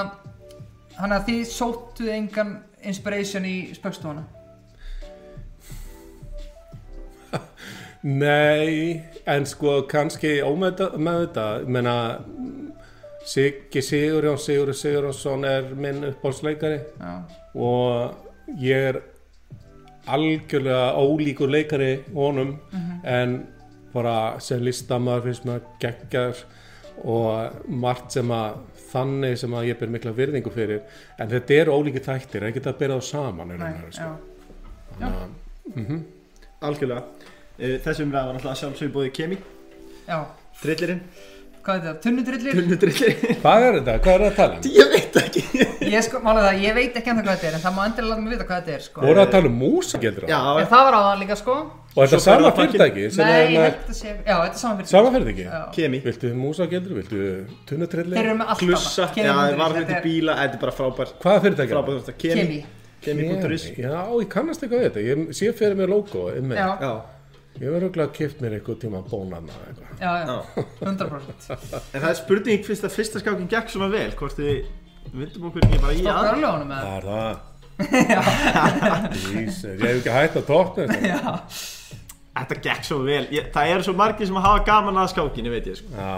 hann 0.98 1.14
að 1.16 1.30
þið 1.30 1.40
sóttuð 1.52 2.12
engan 2.14 2.52
inspiration 2.86 3.48
í 3.48 3.56
spöggstofana. 3.74 4.26
Nei, 8.02 9.02
en 9.26 9.46
sko 9.46 9.80
kannski 9.90 10.36
ómeð 10.46 10.84
með 11.02 11.16
þetta, 11.24 11.46
ég 11.64 11.70
meina 11.74 11.94
Siggi 13.28 13.82
Sigurjón 13.82 14.38
Sigur 14.38 14.70
Sigurjónsson 14.74 15.44
er 15.44 15.66
minn 15.74 16.04
uppbólsleikari 16.06 16.78
Já, 17.00 17.16
og 17.58 18.54
ég 18.62 18.86
er 18.92 19.00
algjörlega 20.08 20.94
ólíkur 20.96 21.50
leikari 21.52 21.90
honum 22.14 22.54
en 23.04 23.34
bara 23.92 24.38
sem 24.40 24.62
listamæður 24.62 25.26
finnst 25.26 25.44
mér 25.48 25.60
geggjar 25.82 26.38
og 27.04 27.66
margt 27.68 28.12
sem 28.16 28.30
að 28.30 28.56
þannig 28.88 29.36
sem 29.38 29.52
að 29.52 29.66
ég 29.68 29.78
ber 29.78 29.90
mikla 29.92 30.12
virðingu 30.16 30.50
fyrir. 30.50 30.80
En 31.20 31.28
þetta 31.28 31.54
eru 31.60 31.74
ólíki 31.76 32.00
þættir, 32.00 32.40
það 32.46 32.54
geta 32.56 32.70
að 32.72 32.78
bera 32.78 32.94
þá 32.96 33.04
saman 33.04 33.48
nei, 33.48 33.56
og 33.56 33.60
veru, 33.60 33.90
já. 33.92 33.92
sko. 33.92 34.08
Þannig 34.98 35.18
að- 35.20 36.04
algjörlega 36.68 37.02
þessum 37.58 38.12
ræða 38.14 38.26
var 38.28 38.36
náttúrulega 38.38 38.60
sjálfsögur 38.62 38.94
bóði 38.94 39.10
Kemi. 39.18 39.38
Já, 40.08 40.18
drillirinn, 40.62 41.00
hvað 41.66 41.74
er 41.74 41.82
þetta? 41.88 42.00
Tunnudrillir? 42.04 42.54
tunnudrillir 42.58 43.16
Hvað 43.42 43.64
er 43.66 43.74
þetta? 43.78 43.96
Hvað 44.04 44.14
er 44.14 44.22
það 44.22 44.28
að 44.28 44.36
tala 44.38 44.54
um? 44.54 44.62
ég 44.78 44.92
veit 44.94 45.18
ekki. 45.22 45.42
Ég 45.88 46.04
sko, 46.04 46.18
málega 46.20 46.50
það, 46.50 46.62
ég 46.66 46.74
veit 46.76 46.96
ekki 47.00 47.10
ennþá 47.12 47.22
hvað 47.24 47.36
þetta 47.38 47.48
er, 47.48 47.54
en 47.56 47.62
það 47.64 47.74
má 47.78 47.82
endilega 47.88 48.10
láta 48.12 48.22
mig 48.24 48.32
vita 48.34 48.46
hvað 48.48 48.58
þetta 48.60 48.72
er, 48.76 48.82
sko. 48.84 49.02
Voru 49.08 49.20
að 49.22 49.30
tala 49.32 49.48
um 49.48 49.54
músagildur 49.62 50.26
já, 50.28 50.38
En 50.60 50.66
það 50.68 50.82
var 50.88 50.96
á 50.98 51.00
það 51.06 51.20
líka, 51.22 51.36
sko. 51.40 51.54
Og 51.88 52.00
þetta 52.02 52.18
er 52.18 52.22
sama 52.24 52.36
ferðapakkinn. 52.36 52.72
fyrirtæki 52.74 53.04
sem 53.14 53.24
Nei, 53.24 53.36
er 53.38 53.52
ég 53.54 53.64
held 53.64 53.78
að 53.88 53.96
sé, 53.98 54.12
já, 54.12 54.34
þetta 54.36 54.52
er 54.52 54.60
saman 54.60 54.76
fyrir. 54.78 54.90
sama 54.92 55.12
fyrirtæki? 55.14 55.46
Já. 55.48 55.62
Kemi. 55.78 56.00
Viltu 56.04 56.32
músagildur, 56.36 56.98
viltu 57.00 57.22
tunnutrilli 57.70 58.18
Þeir 58.18 58.28
eru 58.28 58.36
með 58.42 58.52
allt 58.52 58.62
klussa, 58.64 59.06
já, 59.16 59.32
það 59.32 59.56
var 59.62 59.76
þetta 59.78 59.88
þetta 59.88 60.02
fyrirtæki? 61.46 61.72
þetta, 62.04 62.16
Já, 63.88 63.96
ég 64.20 64.28
kannast 64.36 64.62
eitthvað 64.66 64.82
við 64.84 64.88
þetta. 64.90 65.06
Ég 65.08 65.32
sé 65.40 65.52
fyrir 65.56 65.78
mér 65.80 65.88
logo 65.94 66.28
einmitt. 66.34 66.60
Já, 66.60 66.68
já, 66.84 66.92
Ég 67.58 67.66
verður 67.66 67.88
örugglega 67.88 68.06
að 68.06 68.14
kipt 68.14 68.42
mér 68.44 68.52
eitthvað 68.58 68.76
tíma 68.84 69.00
bónana 69.10 69.50
eða 69.50 69.66
eitthvað. 69.68 69.88
já, 69.98 70.10
já, 70.14 70.24
já. 70.28 70.34
100%. 70.86 71.72
en 71.74 72.02
það 72.04 72.10
er 72.12 72.18
spurning 72.20 72.60
fyrst 72.68 72.84
að 72.86 72.92
fyrsta 72.94 73.22
skákin 73.22 73.48
gekk 73.50 73.72
svona 73.72 73.88
vel 73.90 74.12
hvort 74.20 74.36
þið 74.38 74.58
vindum 75.18 75.48
okkur 75.48 75.64
ekki 75.66 75.80
bara 75.82 75.94
í 75.96 76.02
Stoppa 76.02 76.20
að 76.20 76.28
örlögunum 76.34 76.68
með 76.70 76.80
Það 76.84 76.94
er 76.98 77.04
það. 77.08 77.34
Jesus, 79.32 79.64
Ég 79.64 79.82
hef 79.82 79.98
ekki 80.00 80.14
hægt 80.14 80.38
að 80.38 80.46
tókna 80.52 80.86
þetta. 80.86 81.10
Já, 81.10 81.34
þetta 82.38 82.60
gekk 82.68 82.86
svo 82.88 83.00
vel. 83.06 83.24
Ég, 83.34 83.50
það 83.54 83.72
eru 83.74 83.86
svo 83.88 83.94
margir 83.98 84.30
sem 84.30 84.40
hafa 84.46 84.62
gaman 84.68 85.00
að 85.02 85.10
skákinni 85.14 85.52
veit 85.56 85.68
ég 85.70 85.78
sko. 85.80 85.90
Já, 85.98 86.16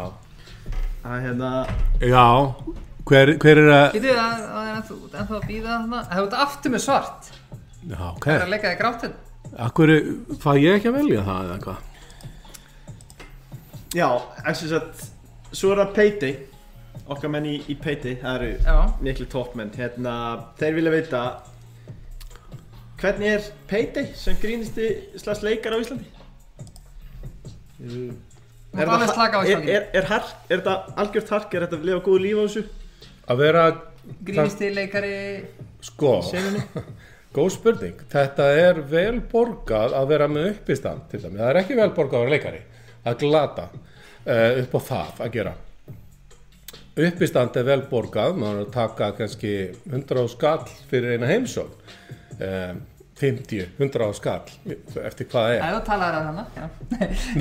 það 1.06 1.16
er 1.16 1.24
hérna 1.28 1.50
Já. 2.04 2.26
Hver, 3.10 3.32
hver 3.42 3.58
er 3.64 3.72
að 3.74 3.86
Vitið 3.96 4.10
þið 4.10 4.18
að 4.20 4.44
það 4.44 4.68
er 4.68 4.74
ennþá, 4.76 5.40
að 5.40 5.48
býða 5.48 5.70
þarna? 5.72 6.00
Það 6.04 6.14
hefur 6.18 6.28
þetta 6.28 6.44
aftur 6.44 6.70
með 6.76 6.82
svart. 6.84 7.32
Já, 7.80 8.00
ok. 8.12 8.26
Það 8.28 8.36
er 8.36 8.44
að 8.44 8.52
leika 8.54 8.68
þig 8.74 8.80
grátt 8.84 9.04
hérna 9.08 9.29
Akkur, 9.58 9.90
fæ 10.38 10.52
ég 10.62 10.76
ekki 10.78 10.88
að 10.92 10.96
velja 11.00 11.22
það 11.26 11.40
eða 11.44 11.54
eitthvað 11.56 11.78
já, 13.98 14.06
en 14.46 14.54
sem 14.54 14.68
sagt 14.70 15.08
svo 15.50 15.72
er 15.74 15.80
það 15.82 15.94
Payday 15.96 16.34
okkar 17.10 17.32
menn 17.34 17.48
í, 17.50 17.56
í 17.66 17.74
Payday 17.82 18.14
það 18.20 18.36
eru 18.36 18.50
Já, 18.62 18.76
miklu 19.02 19.26
toppmenn 19.32 19.72
hérna, 19.74 20.14
þeir 20.60 20.76
vilja 20.78 20.92
veita 20.94 21.22
hvernig 23.00 23.32
er 23.34 23.48
Payday 23.70 24.12
sem 24.14 24.38
grínisti 24.38 24.86
slags 25.18 25.42
leikar 25.42 25.74
á 25.74 25.82
Íslandi? 25.82 26.06
Er 27.80 28.86
það- 28.86 29.14
slaka 29.14 29.40
á 29.40 29.42
er, 29.48 29.64
er, 29.66 29.88
er, 29.98 30.04
er 30.06 30.60
þetta 30.60 30.74
algjört 31.00 31.32
hark, 31.34 31.54
er 31.54 31.66
þetta 31.66 31.80
að 31.80 31.88
lifa 31.90 32.04
góðu 32.06 32.22
líf 32.22 32.36
á 32.38 32.42
þessu? 32.46 32.64
Að 33.30 33.36
vera 33.42 33.62
Grínisti 34.24 34.70
leikari 34.74 35.14
Sko? 35.82 36.20
góð 37.36 37.50
spurning. 37.54 38.04
Þetta 38.10 38.46
er 38.58 38.80
vel 38.90 39.20
borgað 39.30 39.94
að 40.00 40.08
vera 40.14 40.28
með 40.30 40.48
uppistand 40.54 41.06
til 41.12 41.22
dæmi 41.22 41.38
Það 41.38 41.50
er 41.52 41.60
ekki 41.62 41.78
vel 41.78 41.90
borgað 41.96 42.20
að 42.20 42.26
vera 42.26 42.36
leikari. 42.36 42.62
Að 43.06 43.18
glata 43.24 43.66
uh, 43.70 44.60
upp 44.64 44.74
á 44.76 44.80
það 44.90 45.24
að 45.26 45.34
gera. 45.38 45.56
Uppistand 47.00 47.56
er 47.56 47.66
vel 47.70 47.80
borgað. 47.90 48.36
Maður 48.40 48.60
er 48.60 48.66
að 48.66 48.72
taka 48.74 49.10
kannski 49.18 49.52
100 49.90 50.20
á 50.20 50.26
skall 50.34 50.64
fyrir 50.90 51.16
eina 51.16 51.30
heimsókn. 51.30 51.98
Uh, 52.40 52.78
50, 53.20 53.66
100 53.76 54.00
á 54.00 54.10
skall 54.16 54.46
eftir 55.04 55.26
hvað 55.28 55.46
það 55.46 55.54
er. 55.54 55.64
Þú 55.74 55.80
talaður 55.90 56.18
að 56.18 56.28
hana 56.30 56.44
já. 56.56 56.68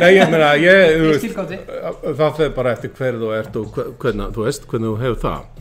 Nei, 0.00 0.10
ég 0.14 0.30
meina, 0.30 0.50
ég, 0.62 1.00
skilgáti 1.18 1.58
það 2.04 2.36
fyrir 2.38 2.52
bara 2.54 2.74
eftir 2.76 2.92
hver 2.94 3.18
þú 3.18 3.32
ert 3.34 3.58
og 3.58 3.72
hve- 3.74 3.88
hvernig, 4.04 4.30
þú 4.36 4.44
veist, 4.46 4.68
hvernig 4.70 4.92
þú 4.92 5.00
hefur 5.02 5.18
það. 5.24 5.59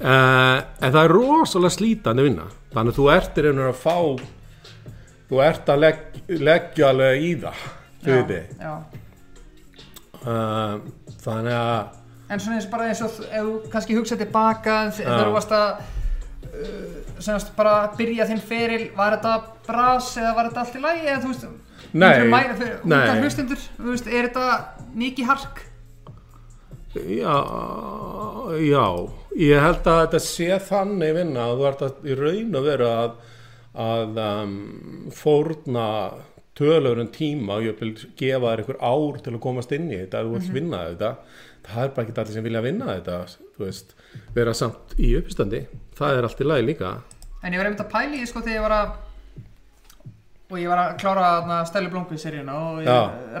Uh, 0.00 0.58
en 0.80 0.88
það 0.92 1.02
er 1.04 1.12
rosalega 1.12 1.74
slítandi 1.76 2.24
vinna. 2.26 2.46
Þannig 2.72 2.94
að 2.94 2.98
þú 2.98 3.08
ert 3.12 3.38
í 3.38 3.44
rauninu 3.46 3.68
að 3.68 3.80
fá, 3.82 3.96
þú 5.28 5.42
ert 5.44 5.72
að 5.72 5.82
legg, 5.84 6.02
leggja 6.42 6.88
alveg 6.88 7.26
í 7.26 7.32
það, 7.42 7.64
þú 8.02 8.16
veit 8.16 8.30
þið. 8.32 8.46
Já, 8.62 8.74
þannig 11.22 11.56
að, 11.58 11.98
En 12.32 12.40
svona 12.40 12.56
eins 12.56 12.64
og 12.64 12.72
bara 12.72 12.86
eins 12.88 13.02
og 13.04 13.16
ef 13.26 13.42
þú 13.44 13.56
kannski 13.72 13.96
hugsa 13.98 14.16
tilbaka 14.16 14.76
þegar 14.96 15.26
þú 15.26 15.32
varst 15.34 15.50
að 15.52 15.82
uh, 17.28 17.50
bara 17.58 17.74
byrja 17.98 18.28
þinn 18.30 18.40
feril 18.46 18.86
var 18.96 19.18
þetta 19.18 19.34
bras 19.66 20.08
eða 20.16 20.30
var 20.38 20.48
þetta 20.48 20.62
allt 20.62 20.78
í 20.78 20.82
lagi 20.86 21.04
eða 21.10 21.20
þú 21.26 21.32
veist 21.34 21.44
Nei, 21.92 22.22
mæla 22.30 22.54
fyrir 22.56 22.86
nei. 22.88 23.20
hlustundur 23.20 23.60
veist, 23.84 24.08
er 24.08 24.30
þetta 24.30 24.46
mikið 24.96 25.28
hark 25.28 25.60
já, 26.94 27.36
já, 28.60 28.86
ég 29.38 29.62
held 29.64 29.86
að 29.88 30.00
þetta 30.02 30.20
sé 30.24 30.58
þannig 30.68 31.14
vinna 31.16 31.46
að 31.46 31.54
þú 31.60 31.68
ert 31.70 31.86
að, 31.86 32.02
í 32.04 32.16
raun 32.18 32.58
að 32.58 32.68
vera 32.68 32.90
að, 33.04 33.14
að 33.86 34.20
um, 34.26 34.58
fórna 35.16 35.86
tölurinn 36.58 37.12
tíma 37.14 37.56
og 37.56 37.68
ég 37.70 37.78
vil 37.80 37.94
gefa 38.18 38.50
þér 38.50 38.64
einhver 38.64 38.82
ár 38.84 39.22
til 39.24 39.32
að 39.32 39.44
komast 39.46 39.72
inn 39.72 39.88
í 39.88 40.02
þetta 40.02 40.20
ef 40.20 40.28
þú 40.28 40.34
vilt 40.36 40.52
vinna 40.58 40.82
þetta. 40.90 41.14
Það 41.62 41.84
er 41.84 41.94
bara 41.94 42.04
ekki 42.04 42.20
allir 42.20 42.36
sem 42.36 42.46
vilja 42.48 42.64
vinna 42.66 42.90
þetta 42.90 43.22
þú 43.56 43.64
veist, 43.64 43.96
vera 44.36 44.54
samt 44.58 44.94
í 45.00 45.14
uppstandi 45.16 45.62
það 45.96 46.18
er 46.18 46.28
allt 46.28 46.42
í 46.42 46.48
lagi 46.48 46.66
líka. 46.66 46.92
En 47.42 47.54
ég 47.54 47.62
var 47.62 47.70
einmitt 47.70 47.82
að 47.84 47.92
pæla 47.94 48.20
í 48.20 48.28
sko 48.28 48.42
þegar 48.44 48.58
ég 48.58 48.66
var 48.66 48.76
að 48.76 48.92
og 50.52 50.58
ég 50.60 50.68
var 50.68 50.80
að 50.82 50.90
klára 51.00 51.28
þarna 51.38 51.58
Stæli 51.68 51.88
Blónku 51.92 52.18
seríuna 52.20 52.56
og. 52.60 52.90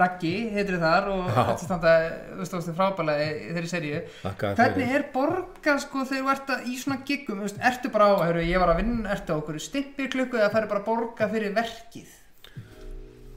Raggi 0.00 0.32
heitir 0.54 0.78
þar 0.80 1.10
og 1.12 1.26
þetta 1.28 1.58
standa 1.60 1.92
þú 2.32 2.40
veist, 2.40 2.72
frábælega 2.78 3.26
í 3.28 3.52
þeirri 3.52 3.70
seríu. 3.70 4.00
Hvernig 4.40 4.96
er 4.96 5.06
borgað 5.12 5.84
sko 5.84 6.06
þegar 6.08 6.24
þú 6.24 6.32
ert 6.36 6.54
að, 6.56 6.64
í 6.72 6.78
svona 6.80 7.02
giggum, 7.08 7.42
þú 7.42 7.48
veist, 7.50 7.60
ertu 7.72 7.92
bara 7.92 8.08
á 8.08 8.12
heru, 8.24 8.46
ég 8.48 8.62
var 8.62 8.72
að 8.72 8.82
vinna, 8.82 9.12
ertu 9.12 9.36
á 9.36 9.40
okkur 9.42 9.60
stimpir 9.62 10.10
klukku 10.12 10.40
eða 10.40 10.50
færi 10.56 10.72
bara 10.72 10.82
að 10.82 10.88
borga 10.88 11.28
fyrir 11.32 11.54
verkið? 11.56 12.18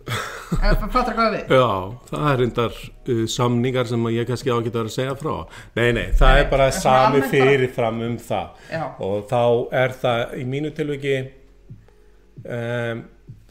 Eða 0.06 0.88
fattar 0.94 1.16
hvað 1.18 1.32
við? 1.34 1.54
Já, 1.58 1.70
það 2.12 2.26
er 2.30 2.38
reyndar 2.42 2.76
uh, 2.78 3.24
samningar 3.34 3.90
sem 3.90 4.04
ég 4.14 4.28
kannski 4.30 4.52
á 4.54 4.56
að 4.56 4.68
geta 4.68 4.84
að 4.84 4.92
segja 4.94 5.16
frá. 5.18 5.34
Nei, 5.78 5.88
nei, 5.98 6.06
það 6.14 6.36
Nei, 6.36 6.42
er 6.44 6.52
bara 6.52 6.68
sami 6.76 7.24
fyrirfram 7.32 8.04
um 8.06 8.20
það. 8.22 8.62
Já. 8.70 8.84
og 9.08 9.26
þá 9.32 9.42
er 9.82 9.96
það 10.04 10.36
í 10.38 10.46
mínu 10.54 10.72
tilviki 10.78 11.16
um, 12.46 13.04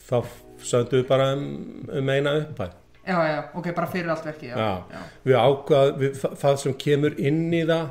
þá 0.04 0.16
söndum 0.64 1.00
við 1.00 1.06
bara 1.08 1.28
um, 1.34 1.44
um 1.92 2.10
eina 2.14 2.38
upphæð. 2.40 2.80
Já, 3.04 3.18
já, 3.28 3.38
ok, 3.52 3.68
bara 3.76 3.90
fyrir 3.92 4.08
allt 4.14 4.24
verkið 4.24 4.54
já, 4.54 4.68
Já, 4.88 5.00
við 5.28 5.36
ákvað 5.36 5.90
við, 6.00 6.22
það, 6.40 6.54
sem 6.62 6.76
kemur 6.80 7.18
inn 7.20 7.42
í 7.52 7.60
það 7.68 7.90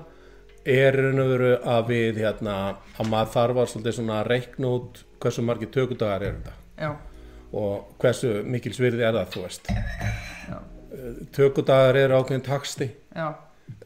er 0.73 0.97
veru 1.19 1.51
að 1.69 1.89
við 1.91 2.19
hérna, 2.23 2.55
að 2.97 3.09
maður 3.11 3.33
þarf 3.35 3.59
að 3.61 3.89
svona 3.99 4.21
reikna 4.25 4.71
út 4.79 5.03
hversu 5.21 5.43
margir 5.45 5.69
tökudagar 5.73 6.25
eru 6.25 6.39
þetta. 6.39 6.55
Já, 6.79 6.91
og 7.53 7.93
hversu 8.01 8.31
mikil 8.49 8.73
svirði 8.73 9.05
er 9.05 9.17
það, 9.19 9.33
þú 9.35 9.45
veist. 9.45 9.69
Já, 10.49 10.57
tökudagar 11.37 11.99
eru 11.99 12.17
ákveðin 12.17 12.45
taksti. 12.47 12.89
Já, 13.13 13.27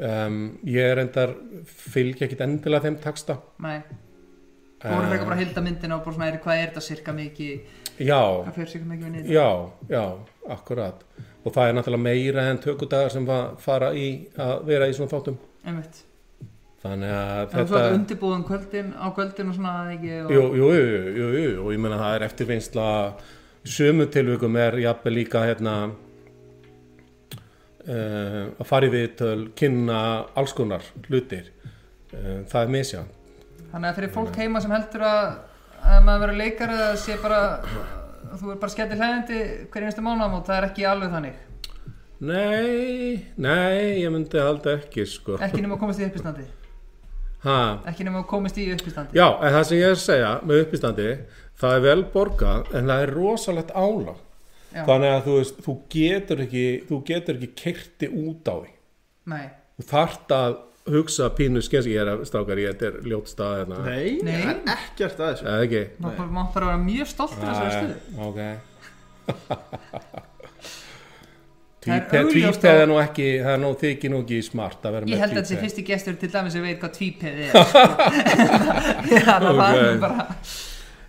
um, 0.07 0.41
ég 0.69 0.93
er 0.93 1.03
endar 1.03 1.35
fylgja 1.67 2.29
ekkit 2.29 2.45
endilega 2.45 2.87
þeim 2.87 3.01
taksta. 3.03 3.41
Nei. 3.63 3.81
Þú 4.77 4.93
voru 4.93 5.09
frekar 5.09 5.25
bara 5.25 5.35
að 5.35 5.43
hilda 5.43 5.65
myndina 5.65 5.97
og 5.97 6.05
bara 6.05 6.15
svona, 6.15 6.29
er, 6.29 6.39
hvað 6.43 6.59
er 6.61 6.67
þetta 6.69 6.85
cirka 6.85 7.13
mikið 7.17 7.85
já, 7.99 8.21
hvað 8.43 8.55
fyrir 8.57 8.71
cirka 8.73 8.89
mikið 8.91 9.05
við 9.07 9.13
niður 9.15 9.31
já, 9.33 9.47
já, 9.89 10.03
akkurat. 10.57 11.05
Og 11.47 11.53
það 11.55 11.69
er 11.69 11.77
náttúrulega 11.77 12.03
meira 12.03 12.43
en 12.51 12.59
tökudagar 12.63 13.13
sem 13.13 13.25
fa- 13.27 13.55
fara 13.63 13.93
í 13.95 14.07
að 14.35 14.53
vera 14.67 14.87
í 14.89 14.93
svona 14.97 15.11
þáttum. 15.13 15.37
Einmitt. 15.63 16.03
Þannig 16.83 17.09
að 17.09 17.27
Það 17.27 17.41
er 17.41 17.47
þetta 17.51 17.67
svona 17.71 17.95
undirbúðum 17.97 18.43
kvöldin 18.47 18.89
á 18.93 19.07
kvöldin 19.15 19.49
og 19.49 19.55
svona 19.57 19.71
að 19.81 19.93
ekki 19.95 20.11
og... 20.21 20.33
jú, 20.35 20.43
jú, 20.59 20.67
jú, 21.17 21.29
jú, 21.41 21.53
og 21.63 21.71
ég 21.73 21.81
meina 21.81 21.97
það 22.03 22.17
er 22.17 22.25
eftirvinnsla 22.27 22.89
í 23.65 23.71
sömu 23.73 24.05
tilvikum 24.13 24.59
er 24.61 24.77
jafnvel 24.83 25.15
líka 25.17 25.41
hérna 25.47 25.73
uh, 27.87 28.43
að 28.53 28.65
fara 28.69 28.87
í 28.87 28.93
viðtöl 28.93 29.49
kynna 29.57 29.99
alls 30.37 30.53
konar 30.57 30.85
hlutir. 31.07 31.49
Uh, 32.13 32.43
það 32.47 32.61
er 32.61 32.73
misja 32.77 33.01
Þannig 33.67 33.89
að 33.89 33.97
fyrir 33.99 34.11
fólk 34.15 34.37
heima 34.39 34.61
sem 34.63 34.71
heldur 34.71 35.03
að, 35.03 35.25
að 35.87 36.03
maður 36.05 36.23
verður 36.25 36.39
leikar 36.41 36.73
eða 36.75 36.91
sé 37.01 37.17
bara 37.21 37.41
þú 38.37 38.53
er 38.53 38.59
bara 38.61 38.73
skemmti 38.73 38.99
hlæðandi 38.99 39.41
hver 39.71 39.87
einstu 39.87 40.03
mánamót, 40.05 40.45
það 40.47 40.59
er 40.59 40.69
ekki 40.69 40.87
alveg 40.89 41.13
þannig? 41.15 41.43
Nei, 42.27 43.25
nei, 43.37 44.01
ég 44.01 44.13
myndi 44.13 44.41
halda 44.41 44.77
ekki 44.79 45.05
sko. 45.07 45.37
Ekki 45.43 45.61
nema 45.61 45.77
að 45.77 45.83
komast 45.83 46.01
í 46.01 46.07
uppistandi? 46.07 46.45
Ha, 47.43 47.57
ekki 47.91 48.07
nema 48.07 48.23
að 48.23 48.29
komast 48.31 48.57
í 48.57 48.65
uppistandi? 48.73 49.17
Já, 49.17 49.27
en 49.37 49.53
það 49.53 49.67
sem 49.69 49.77
ég 49.77 49.91
er 49.91 49.97
að 49.97 50.01
segja 50.03 50.31
með 50.43 50.63
uppistandi 50.65 51.09
það 51.61 51.75
er 51.75 51.83
vel 51.85 51.99
borgað 52.13 52.71
en 52.77 52.89
það 52.91 53.03
er 53.03 53.13
rosalegt 53.17 53.75
álag. 53.77 54.23
Já. 54.67 54.83
þannig 54.83 55.13
að 55.13 55.21
þú 55.25 55.35
veist, 55.37 55.59
þú 55.63 55.73
getur 55.93 56.41
ekki 56.43 56.63
þú 56.89 56.97
getur 57.07 57.37
ekki 57.37 57.47
kerti 57.61 58.09
út 58.11 58.49
á 58.51 58.55
því. 58.57 58.73
Nei, 59.31 59.45
þú 59.77 59.85
þarft 59.91 60.33
að 60.35 60.57
hugsa 60.93 61.29
pínu 61.37 61.61
skens 61.65 61.87
ég 61.89 61.99
er 62.01 62.07
að 62.13 62.23
strákar 62.29 62.57
ég 62.61 62.67
þetta 62.73 62.85
er 62.91 62.95
ljót 63.11 63.27
stað 63.31 63.53
hérna 63.61 63.77
Nei, 63.85 64.09
Nei. 64.23 64.37
það 64.41 64.51
er 64.53 64.59
ekkert 64.77 65.17
að 65.19 65.27
þessu 65.33 65.45
ekki 65.65 65.83
maður 66.05 66.31
má 66.37 66.43
bara 66.53 66.65
vera 66.71 66.81
mjög 66.85 67.07
stoltur 67.13 67.47
af 67.47 67.55
þessari 67.61 67.75
stuðu 67.77 67.95
Æ, 68.07 68.19
ok 68.27 68.39
er 71.87 72.25
tvípeð 72.31 72.65
að- 72.67 72.81
er 72.81 72.87
nú 72.91 72.95
ekki 72.99 73.27
það 73.43 73.53
er 73.53 73.59
nú 73.63 73.69
þykir 73.81 74.09
nú 74.11 74.17
ekki 74.23 74.39
smart 74.43 74.81
að 74.87 74.91
vera 74.97 75.05
Ég 75.07 75.11
með 75.13 75.21
held 75.23 75.31
að 75.31 75.37
þessi 75.37 75.53
tvípeð. 75.53 75.63
fyrsti 75.67 75.83
gestur 75.91 76.15
til 76.23 76.31
dæmis 76.33 76.51
sem 76.57 76.65
veit 76.65 76.79
hvað 76.81 76.93
tvípeð 76.97 77.35
er 77.43 77.51
sko. 77.67 77.83
Já, 79.13 79.21
það 79.27 79.53
var 79.61 79.77
Ok. 79.77 79.83
nú 79.83 80.01
bara 80.01 80.25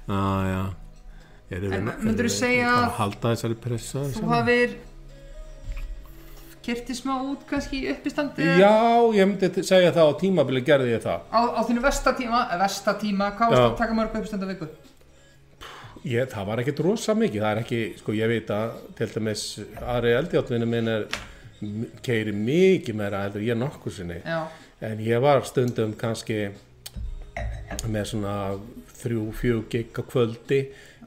ah, 0.08 0.68
við- 1.72 2.04
myndirðu 2.04 2.12
erum 2.12 2.28
við 2.28 2.36
segja 2.36 2.68
að 2.68 2.82
að 2.84 2.94
halda 3.00 3.32
þessari 3.34 3.56
pressa 3.64 3.98
Þú 4.04 4.12
saman? 4.20 4.30
Kerti 6.64 6.94
smá 6.94 7.14
út 7.22 7.44
kannski 7.48 7.80
í 7.84 7.90
uppistandi 7.92 8.44
já, 8.60 8.72
ég 9.16 9.28
myndi 9.30 9.62
segja 9.64 9.92
það 9.94 10.10
á 10.10 10.20
tímabili 10.20 10.62
gerði 10.66 10.92
ég 10.96 11.02
það 11.04 11.20
Á, 11.32 11.40
á 11.56 11.60
þínu 11.68 11.82
vestatíma, 11.84 12.40
eh, 12.52 12.58
vestatíma, 12.62 13.30
hvað 13.38 13.52
varst 13.54 13.62
Já. 13.62 13.68
að 13.72 13.78
taka 13.82 13.96
mörg 13.98 14.16
uppistandi 14.18 14.44
á 14.48 14.52
viku? 14.52 14.68
ég, 16.04 16.28
það 16.30 16.46
var 16.46 16.62
ekkit 16.62 16.80
rosa 16.86 17.14
mikið 17.18 17.42
það 17.42 17.50
er 17.56 17.62
ekki, 17.64 17.80
sko 17.98 18.12
ég 18.18 18.28
veit 18.30 18.50
að 18.54 18.76
til 19.00 19.08
dæmis 19.14 19.44
Ari 19.82 20.12
Eldjáttvinni 20.18 20.68
minn 20.70 20.88
er 20.92 21.06
keiri 22.06 22.32
mikið 22.32 22.94
meira 23.00 23.24
heldur 23.26 23.42
ég 23.48 23.58
nokkur 23.58 23.92
sinni 23.92 24.20
Já, 24.24 24.44
En 24.80 25.00
ég 25.02 25.18
var 25.20 25.42
stundum 25.42 25.96
kannski 25.98 26.50
með 27.90 28.04
svona 28.12 28.34
þrjú, 29.00 29.24
fjög 29.40 29.64
gig 29.72 29.98
á 29.98 30.02
kvöldi 30.06 30.60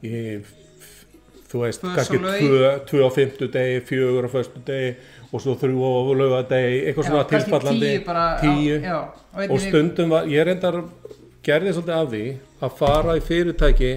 í, 0.04 0.18
þú 1.48 1.62
veist, 1.62 1.80
kannski 1.84 2.18
sólög. 2.20 2.36
tvö, 2.42 2.68
tvö 2.90 3.00
á 3.08 3.10
fymtu 3.16 3.48
degi, 3.52 3.80
fjögur 3.88 4.28
á 4.28 4.30
föstu 4.32 4.60
degi 4.68 4.92
og 5.32 5.40
svo 5.40 5.54
þrjú 5.56 5.80
á 5.80 5.90
laugadegi, 6.20 6.80
eitthvað 6.86 7.08
svona 7.08 7.28
tilfallandi. 7.30 7.92
tíu 7.92 8.04
bara 8.06 8.24
Tíu. 8.42 8.74
Já, 8.82 8.98
já 9.38 9.48
og 9.48 9.60
stundum 9.64 10.12
var, 10.12 10.28
ég 10.28 10.44
reyndar 10.46 10.82
gerði 11.42 11.72
svolítið 11.72 11.96
af 11.96 12.10
því 12.12 12.24
að 12.62 12.76
fara 12.78 13.16
í 13.16 13.22
fyrirtæki 13.24 13.92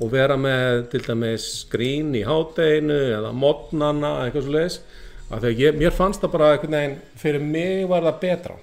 og 0.00 0.12
vera 0.12 0.36
með 0.38 0.84
til 0.92 1.02
dæmis 1.06 1.46
skrín 1.64 2.14
í 2.16 2.22
hádeginu 2.26 3.00
eða 3.16 3.32
modnana, 3.34 4.12
eitthvað 4.24 4.46
svo 4.46 4.54
leiðis 4.56 4.78
að 5.26 5.46
þegar 5.46 5.62
ég, 5.64 5.78
mér 5.80 5.96
fannst 5.96 6.22
það 6.22 6.34
bara 6.36 6.50
einhvern 6.54 6.76
veginn, 6.78 6.98
fyrir 7.18 7.42
mig 7.42 7.88
var 7.90 8.06
það 8.06 8.20
betra 8.22 8.58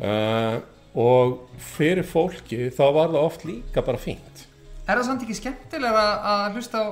uh, 0.00 0.56
og 0.96 1.36
fyrir 1.76 2.06
fólki 2.08 2.70
þá 2.74 2.84
var 2.96 3.12
það 3.12 3.20
oft 3.22 3.46
líka 3.46 3.84
bara 3.86 4.00
fínt 4.00 4.46
Er 4.86 5.00
það 5.00 5.06
samt 5.08 5.22
ekki 5.26 5.34
skemmtilega 5.34 6.02
að 6.32 6.56
hlusta 6.56 6.82
á 6.82 6.86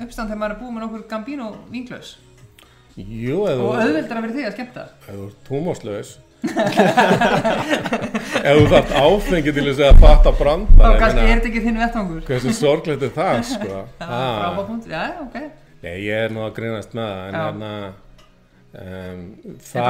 uppstand 0.00 0.30
þegar 0.30 0.40
maður 0.40 0.52
er 0.54 0.60
búið 0.60 0.74
með 0.74 0.84
nokkur 0.84 1.06
Gambino 1.10 1.48
vinglaus? 1.70 2.12
Jú, 3.08 3.38
eða 3.46 3.60
Og 3.60 3.70
þú- 3.74 3.84
auðveldara 3.84 4.20
fyrir 4.24 4.34
því 4.36 4.44
að 4.48 4.52
skemmta? 4.56 4.84
ef 5.08 5.14
þú 5.14 5.24
ert 5.30 5.48
húmóslaus 5.54 6.10
ef 8.40 8.54
þú 8.56 8.66
þarft 8.70 8.92
áfengi 8.96 9.52
til 9.54 9.64
þess 9.68 9.82
að 9.90 9.98
fatta 10.02 10.32
branda 10.38 10.84
Þá 10.84 10.98
kannski 11.02 11.20
er 11.24 11.32
þetta 11.34 11.48
ekki 11.50 11.62
þinn 11.66 11.80
vettvangur. 11.82 12.20
hversu 12.28 12.54
sorglegt 12.56 13.02
er 13.08 13.12
það 13.16 13.40
sko? 13.50 13.80
Ah. 14.00 14.38
Frábápunkt, 14.40 14.86
já, 14.90 15.02
ok. 15.24 15.36
Nei, 15.80 15.96
ég 16.06 16.26
er 16.26 16.32
nú 16.34 16.40
að 16.44 16.54
grínast 16.58 16.94
með 16.96 17.10
það 17.10 17.20
en 17.26 17.34
Já. 17.34 17.42
hérna 17.44 17.72
um, 18.80 19.20
Er 19.40 19.58
það, 19.64 19.82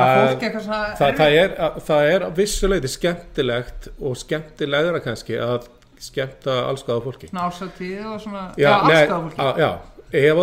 það, 0.99 1.15
það, 1.21 1.37
er, 1.43 1.55
það 1.91 2.03
er 2.15 2.27
að 2.29 2.37
vissuleiti 2.41 2.91
skemmtilegt 2.95 3.89
og 4.01 4.19
skemmtilegra 4.21 5.01
kannski 5.05 5.39
að 5.43 5.69
skemmta 6.01 6.55
allskáða 6.71 7.03
fólki. 7.05 7.29
Svona 7.29 7.47
ásættíð 7.51 8.05
og 8.15 8.21
svona 8.23 8.45
Já, 8.57 8.71
nei, 8.89 9.01
allskáða 9.03 9.23
fólki. 9.27 9.39
á- 9.39 9.59
já 9.61 9.71
ef 10.11 10.39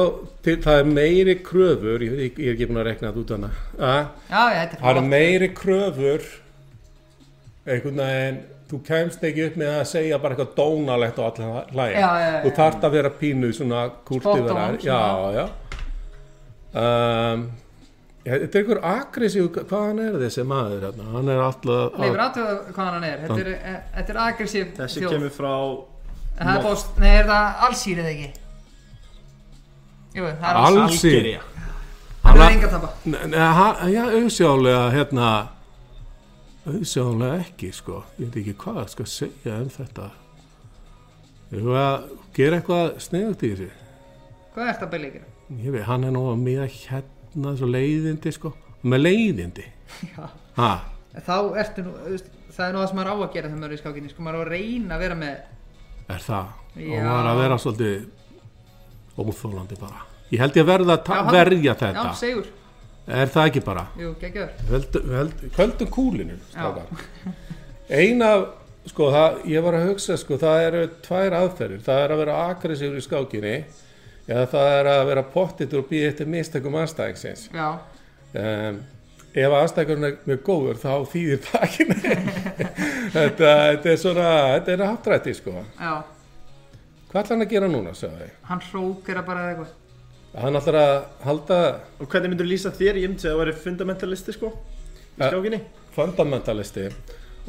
það 0.64 0.80
er 0.80 0.90
meiri 0.90 1.38
kröfur 1.44 2.04
ég, 2.06 2.14
ég, 2.14 2.38
ég 2.40 2.52
er 2.52 2.56
ekki 2.56 2.68
búin 2.70 2.82
að 2.82 2.88
rekna 2.88 3.10
þetta 3.12 3.24
út 3.24 3.34
hana 3.36 3.50
þetta 3.78 4.62
er 4.64 4.76
það 4.78 4.94
flott. 4.94 5.10
meiri 5.12 5.50
kröfur 5.58 6.28
einhvern 7.68 8.02
veginn 8.04 8.40
þú 8.68 8.80
kemst 8.88 9.24
ekki 9.24 9.46
upp 9.48 9.60
með 9.60 9.74
að 9.76 9.86
segja 9.92 10.20
bara 10.24 10.36
eitthvað 10.36 10.56
dónalegt 10.58 11.22
og 11.24 11.40
já, 11.40 12.10
já, 12.24 12.32
þú 12.44 12.52
já. 12.52 12.58
þarft 12.58 12.88
að 12.88 12.98
vera 12.98 13.14
pínu 13.22 13.54
svona 13.56 13.86
Spot 14.08 14.52
on, 14.56 14.80
já, 14.84 15.02
já 15.36 15.46
um, 16.72 17.46
þetta 18.28 18.60
er 18.60 18.64
einhver 18.64 18.82
agressív 18.92 19.52
hvaðan 19.60 20.02
er 20.04 20.18
þessi 20.24 20.48
maður 20.48 20.88
hérna? 20.88 21.12
hann 21.14 21.32
er 21.32 21.44
alltaf 21.44 22.02
Leifur 22.02 22.26
aðtöða 22.26 22.58
hvað 22.72 22.92
hann 22.92 23.08
er 23.08 23.22
Þetta 23.24 23.40
er, 23.44 23.54
eh, 23.56 23.78
þetta 24.00 24.14
er 24.16 24.20
aggressív 24.26 24.74
Þessi 24.82 25.04
þjóð. 25.04 25.16
kemur 25.16 25.38
frá 25.38 25.54
er 26.38 26.52
nei, 27.00 27.14
er 27.14 27.32
það 27.32 27.64
allsýr 27.68 28.04
eða 28.04 28.12
ekki? 28.16 28.47
Jú, 30.18 30.24
það 30.26 30.48
er 30.50 30.58
Al- 30.58 30.66
allsýr 30.66 30.84
Alsír. 30.84 31.18
Algeria 31.18 31.42
Hann 32.24 32.34
Alla- 32.34 32.46
er 32.48 32.56
enga 32.58 32.70
ha- 33.60 33.88
já, 33.88 34.04
auðsjálega 34.18 34.82
hérna 34.96 35.28
auðsjálega 36.68 37.40
ekki 37.46 37.70
sko. 37.74 38.04
Ég 38.20 38.28
veit 38.32 38.40
ekki 38.42 38.56
hvað 38.64 38.80
ég 38.84 38.90
skal 38.94 39.06
segja 39.12 39.58
um 39.62 39.70
þetta. 39.72 40.08
Ég 41.54 41.64
veit 41.64 41.78
að 41.80 42.10
gera 42.36 42.60
eitthvað 42.60 42.98
sniðugt 43.06 43.46
í 43.48 43.52
þessu? 43.54 43.70
Hvað 44.56 44.68
er 44.68 44.74
þetta 44.74 44.90
að 44.98 45.06
ekki? 45.08 45.22
ég 45.64 45.72
veit, 45.72 45.84
hann 45.88 46.04
er 46.04 46.12
nú 46.12 46.26
að 46.34 46.42
miða 46.44 46.68
hérna 46.68 47.54
svo 47.58 47.70
leiðindi 47.72 48.34
sko. 48.36 48.54
Með 48.84 49.04
leiðindi? 49.06 49.66
Já. 50.12 50.28
Ha, 50.58 50.72
Þá 51.18 51.34
ertu 51.58 51.82
nú, 51.86 51.94
þú 52.04 52.12
veist, 52.14 52.28
það 52.54 52.66
er 52.68 52.74
nú 52.76 52.82
það 52.84 52.88
sem 52.92 52.98
maður 53.00 53.10
á 53.10 53.16
að 53.18 53.34
gera 53.34 53.48
þegar 53.48 53.62
maður 53.62 53.72
er 53.72 53.78
í 53.78 53.82
skákinni 53.82 54.10
Sko. 54.12 54.22
Maður 54.26 54.38
á 54.38 54.42
að 54.44 54.52
reyna 54.52 54.98
að 54.98 55.00
vera 55.06 55.16
með 55.18 55.38
er 56.14 56.22
það? 56.28 56.52
Já. 56.78 56.92
og 56.92 57.08
maður 57.08 57.30
að 57.32 57.40
vera 57.42 57.58
svolítið 57.64 57.96
óþólandi 59.18 59.80
bara. 59.82 60.06
Ég 60.32 60.42
held 60.44 60.58
ég 60.60 60.66
að 60.66 60.72
verða 60.74 60.98
að 61.18 61.32
verja 61.34 61.76
þetta. 61.80 62.06
Já, 62.08 62.20
segur. 62.20 62.48
Er 63.08 63.30
það 63.32 63.50
ekki 63.50 63.62
bara? 63.64 63.84
Jú, 63.96 64.14
Höldum 64.70 65.12
held, 65.16 65.44
höldum 65.56 65.92
kúlinu 65.96 66.40
eina 67.90 68.32
sko 68.88 69.08
það, 69.12 69.38
ég 69.52 69.64
var 69.64 69.78
að 69.78 69.86
hugsa 69.92 70.18
sko 70.20 70.38
það 70.42 70.64
eru 70.66 70.82
tvær 71.06 71.36
aðferðir. 71.42 71.84
Það 71.86 72.02
er 72.04 72.14
að 72.16 72.22
vera 72.24 72.40
aggressífur 72.50 73.00
í 73.00 73.06
skákinni 73.06 73.56
Já, 74.28 74.42
það 74.52 74.74
er 74.76 74.90
að 74.92 75.06
vera 75.08 75.24
pottitur 75.32 75.80
og 75.80 75.88
býða 75.88 76.10
eftir 76.12 76.28
mistökum 76.28 76.76
aðstæðingsins. 76.82 77.48
Já, 77.56 77.70
Um, 78.38 78.82
ef 79.32 79.54
aðstæðingurinn 79.56 80.06
er 80.10 80.16
mjög 80.28 80.42
góður 80.44 80.80
þá 80.82 80.90
þýðir 81.14 81.40
það 81.46 81.62
ekki 81.64 81.86
þetta, 83.16 83.52
þetta 83.54 83.90
er 83.94 84.00
svona, 84.02 84.26
þetta 84.58 84.74
er 84.74 84.84
aftrætti 84.84 85.34
sko. 85.38 85.54
já, 85.80 85.94
Hvað 87.18 87.24
ætlar 87.26 87.34
hann 87.38 87.46
að 87.48 87.50
gera 87.56 87.68
núna, 87.72 87.92
sagði 87.98 88.18
þið? 88.22 88.34
hann 88.46 88.60
hrókera 88.68 89.22
bara 89.26 89.40
eða 89.42 89.54
eitthvað 89.56 90.42
Hann 90.44 90.58
ætlar 90.60 90.76
að 90.78 90.92
halda 91.26 91.58
Og 91.98 92.10
hvernig 92.12 92.30
myndur 92.30 92.46
lýsa 92.46 92.70
þér? 92.78 93.00
Myndi 93.08 93.24
segja 93.24 93.32
að 93.34 93.40
það 93.40 93.42
væri 93.42 93.54
fundamentalisti 93.64 94.36
sko 94.36 94.52
Í 94.54 95.24
Ja. 95.24 95.32
skákinni 95.32 95.60
fundamentalisti. 95.98 96.84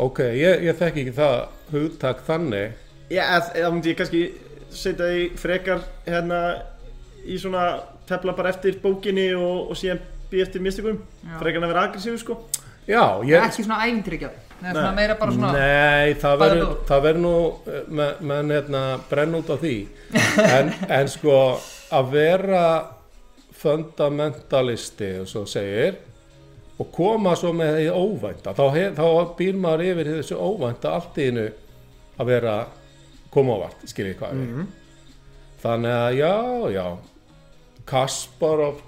Ok, 0.01 0.23
ég, 0.33 0.63
ég 0.65 0.79
þekki 0.79 1.03
ekki 1.05 1.13
það 1.19 1.35
hugtak 1.75 2.23
þannig. 2.25 2.73
Já, 3.13 3.23
eða 3.53 3.71
myndi 3.75 3.93
ég 3.93 3.99
kannski 3.99 4.23
setja 4.73 5.05
því 5.05 5.37
frekar 5.37 5.85
hérna 6.07 6.41
í 7.29 7.37
svona 7.37 7.83
tefla 8.09 8.33
bara 8.33 8.49
eftir 8.55 8.81
bókinni 8.81 9.35
og, 9.37 9.69
og 9.69 9.77
síðan 9.77 10.01
býð 10.33 10.47
eftir 10.47 10.65
mistökum 10.65 11.03
Já. 11.27 11.37
frekar 11.43 11.61
en 11.61 11.69
að 11.69 11.75
vera 11.75 11.87
aggressífu 11.91 12.23
sko 12.25 12.39
Já, 12.89 13.21
ég... 13.29 13.37
Ekki 13.37 13.67
svona 13.69 13.85
er 13.85 14.48
Nei. 14.63 14.73
svona 14.75 14.93
meira 14.97 15.15
bara 15.21 15.33
svona 15.33 15.53
Nei, 15.55 16.15
það 16.19 16.41
verður 17.05 17.21
nú 17.23 17.35
me- 17.95 18.15
menn 18.21 18.51
hérna 18.51 18.83
brenn 19.11 19.35
út 19.39 19.51
á 19.55 19.57
því. 19.61 19.75
En, 20.43 20.73
en 20.89 21.09
sko 21.09 21.37
að 21.95 22.11
vera 22.13 22.65
fundamentalisti 23.59 25.13
og 25.23 25.29
svo 25.31 25.45
segir 25.49 25.97
og 26.79 26.91
koma 26.95 27.33
svo 27.39 27.51
með 27.57 27.79
því 27.81 27.87
óvænta 27.91 28.53
þá, 28.55 28.67
þá 28.95 29.07
býr 29.39 29.57
maður 29.59 29.87
yfir 29.93 30.11
þessu 30.19 30.37
óvænta 30.39 30.93
allt 30.95 31.17
í 31.19 31.29
innu 31.33 31.47
að 32.19 32.29
vera 32.31 32.55
koma 33.35 33.57
ávart, 33.59 33.83
skiljið 33.91 34.19
hvað 34.21 34.37
við 34.39 34.53
þannig 35.63 35.97
að 35.97 36.19
já, 36.21 36.35
já 36.77 36.87
Kasparov 37.89 38.79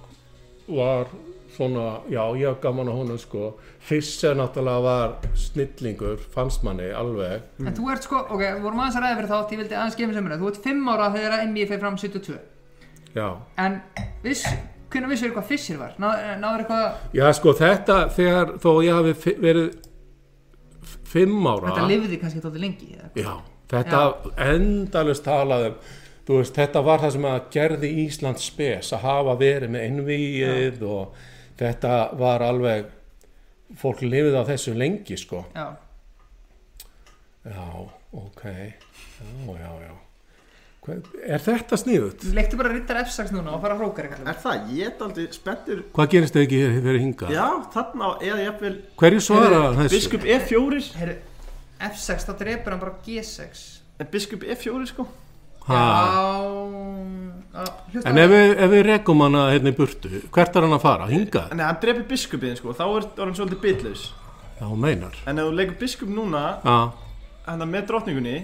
var 0.71 1.09
svona, 1.57 2.01
já, 2.13 2.23
ég 2.39 2.47
haf 2.53 2.61
gaman 2.63 2.91
á 2.91 2.95
honum 2.95 3.19
sko, 3.19 3.55
Fischer 3.81 4.35
náttúrulega 4.37 4.83
var 4.85 5.15
snillingur, 5.41 6.19
fannst 6.35 6.63
manni 6.67 6.91
alveg, 6.93 7.43
En 7.65 7.73
þú 7.75 7.87
ert 7.95 8.05
sko, 8.05 8.19
ok, 8.29 8.43
við 8.43 8.59
vorum 8.67 8.83
aðeins 8.85 8.99
að 9.01 9.05
ræða 9.07 9.17
fyrir 9.21 9.31
þátt 9.33 9.55
Ég 9.55 9.61
vildi 9.63 9.77
aðeins 9.79 9.97
gefa 9.97 10.11
mér 10.11 10.19
sem 10.19 10.41
Þú 10.43 10.51
ert 10.51 10.61
5 10.67 10.91
ára 10.93 11.07
þegar 11.15 11.37
að 11.39 11.45
NBA 11.49 11.69
fyrir 11.71 11.81
fram 11.87 11.97
72 12.03 12.37
já. 13.17 13.29
En 13.65 13.79
viss, 14.23 14.45
hvernig 14.93 15.11
vissur 15.15 15.33
hvað 15.35 15.49
Fischer 15.49 15.81
var? 15.81 15.95
Ná, 15.99 16.11
náður 16.43 16.67
eitthvað 16.67 17.17
já 17.17 17.25
sko 17.41 17.55
þetta, 17.59 17.97
þegar 18.19 18.53
þó 18.63 18.71
ég 18.85 18.99
hafi 19.01 19.15
fi- 19.25 19.39
verið 19.41 19.73
f- 20.85 20.99
fimm 21.17 21.49
ára 21.51 21.73
Þetta 21.73 21.89
lifði 21.91 22.21
kannski 22.21 22.45
tótið 22.45 22.65
lengi 22.69 22.93
eða? 22.99 23.11
já, 23.17 23.33
þetta 23.73 24.05
endalust 24.53 25.25
talaðum 25.27 25.75
þú 26.29 26.37
veist, 26.39 26.55
þetta 26.61 26.85
var 26.87 27.01
það 27.03 27.13
sem 27.17 27.25
að 27.33 27.41
gerði 27.57 27.91
Ísland 28.05 28.39
spes 28.45 28.93
að 28.95 29.05
hafa 29.09 29.35
verið 29.41 29.73
með 29.75 29.89
innvíið 29.89 30.83
og 30.87 31.15
þetta 31.59 31.95
var 32.21 32.45
alveg 32.47 32.93
fólk 33.79 34.01
lifið 34.03 34.35
á 34.39 34.43
þessu 34.49 34.75
lengi 34.75 35.17
sko 35.21 35.45
Já, 35.55 35.67
Já, 37.47 37.67
ok 38.13 38.45
Já, 38.45 39.59
já, 39.61 39.73
já 39.87 39.93
Hvað, 40.81 41.09
Er 41.29 41.43
þetta 41.45 41.77
sniðut? 41.77 42.23
leiktu 42.33 42.57
bara 42.57 42.71
rittar 42.73 43.03
F6 43.03 43.35
núna 43.37 43.53
og 43.53 43.61
fara 43.65 43.75
að 43.77 43.83
hróka 43.85 44.05
Er 44.09 44.39
það? 44.41 44.71
Ég 44.73 44.87
er 44.95 45.05
aldrei 45.05 45.27
spenntur 45.37 45.83
Hvað 45.93 46.13
gerist 46.15 46.37
þau 46.37 46.43
ekki 46.47 46.61
fyrir 46.81 47.01
hinga? 47.05 47.33
Já, 47.35 47.47
þarna 47.75 48.13
eða 48.25 48.45
jafnvel 48.47 48.77
Hverju 49.03 49.25
svara 49.27 49.61
þessu? 49.77 49.93
Biskup 49.99 50.25
E4 50.25 50.81
Heyrðu, 51.01 51.19
F6, 51.91 52.27
þá 52.29 52.33
drepur 52.41 52.75
hann 52.77 52.81
bara 52.87 52.97
G6 53.05 53.67
En 54.01 54.09
Biskup 54.13 54.47
E4 54.49 54.87
sko 54.95 55.09
Ha. 55.71 55.77
Já, 55.77 56.80
En 57.51 58.19
ef 58.23 58.31
við, 58.31 58.53
ef 58.63 58.71
við 58.71 58.85
rekum 58.87 59.25
hana 59.25 59.49
hérna 59.51 59.73
í 59.73 59.75
burtu 59.75 60.11
Hvert 60.31 60.55
er 60.55 60.67
hann 60.67 60.77
að 60.77 60.85
fara? 60.85 61.09
Hinga? 61.11 61.49
Nei, 61.51 61.65
hann 61.67 61.81
drefur 61.83 62.05
biskupið 62.13 62.53
sko. 62.61 62.75
Þá 62.79 62.85
er 62.87 63.09
hann 63.25 63.35
svolítið 63.35 63.63
bitlaus. 63.65 64.05
Já, 64.61 64.65
hún 64.69 64.79
meinar. 64.85 65.17
En 65.27 65.41
ef 65.41 65.49
þú 65.49 65.57
leikur 65.59 65.79
biskup 65.81 66.13
núna 66.15 66.45
Hann 67.49 67.65
með 67.73 67.87
drottningunni 67.91 68.37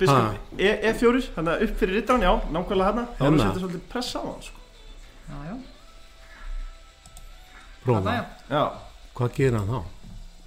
Biskup 0.00 0.60
e, 0.60 0.70
E4 0.90 1.22
Hann 1.36 1.50
upp 1.54 1.74
fyrir 1.80 2.00
rittaran, 2.00 2.24
já, 2.26 2.32
nákvæmlega 2.52 2.90
hann 2.90 3.08
Þá 3.16 3.24
er 3.24 3.38
hann 3.44 3.60
svolítið 3.60 3.84
pressa 3.92 4.20
á 4.20 4.24
hann 4.26 4.42
sko. 4.44 4.58
Já, 5.30 5.36
já, 5.46 5.56
prófa. 7.84 8.14
Já. 8.16 8.24
Já. 8.50 8.62
Hvað 9.16 9.36
gerir 9.36 9.58
hann 9.60 9.70
þá? 9.70 9.80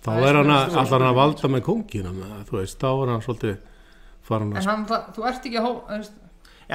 Þá 0.04 0.10
Það 0.10 0.18
er 0.20 0.28
er 0.28 0.40
hann 0.42 0.54
að, 0.54 0.76
allar 0.82 1.00
hann 1.00 1.10
að 1.10 1.20
valda 1.22 1.52
með 1.56 1.64
kóngina 1.70 2.12
með, 2.18 2.34
Þú 2.50 2.60
veist, 2.60 2.82
þá 2.82 2.90
er 2.92 3.14
hann 3.14 3.24
svolítið 3.24 3.56
farin 4.28 4.52
En 4.52 4.60
að 4.60 4.70
hann, 4.70 4.86
það, 4.92 5.08
þú 5.16 5.28
ert 5.32 5.48
ekki 5.50 5.62
að 5.62 5.68
hó, 5.70 5.72
veist, 5.94 6.20
Já, 6.20 6.23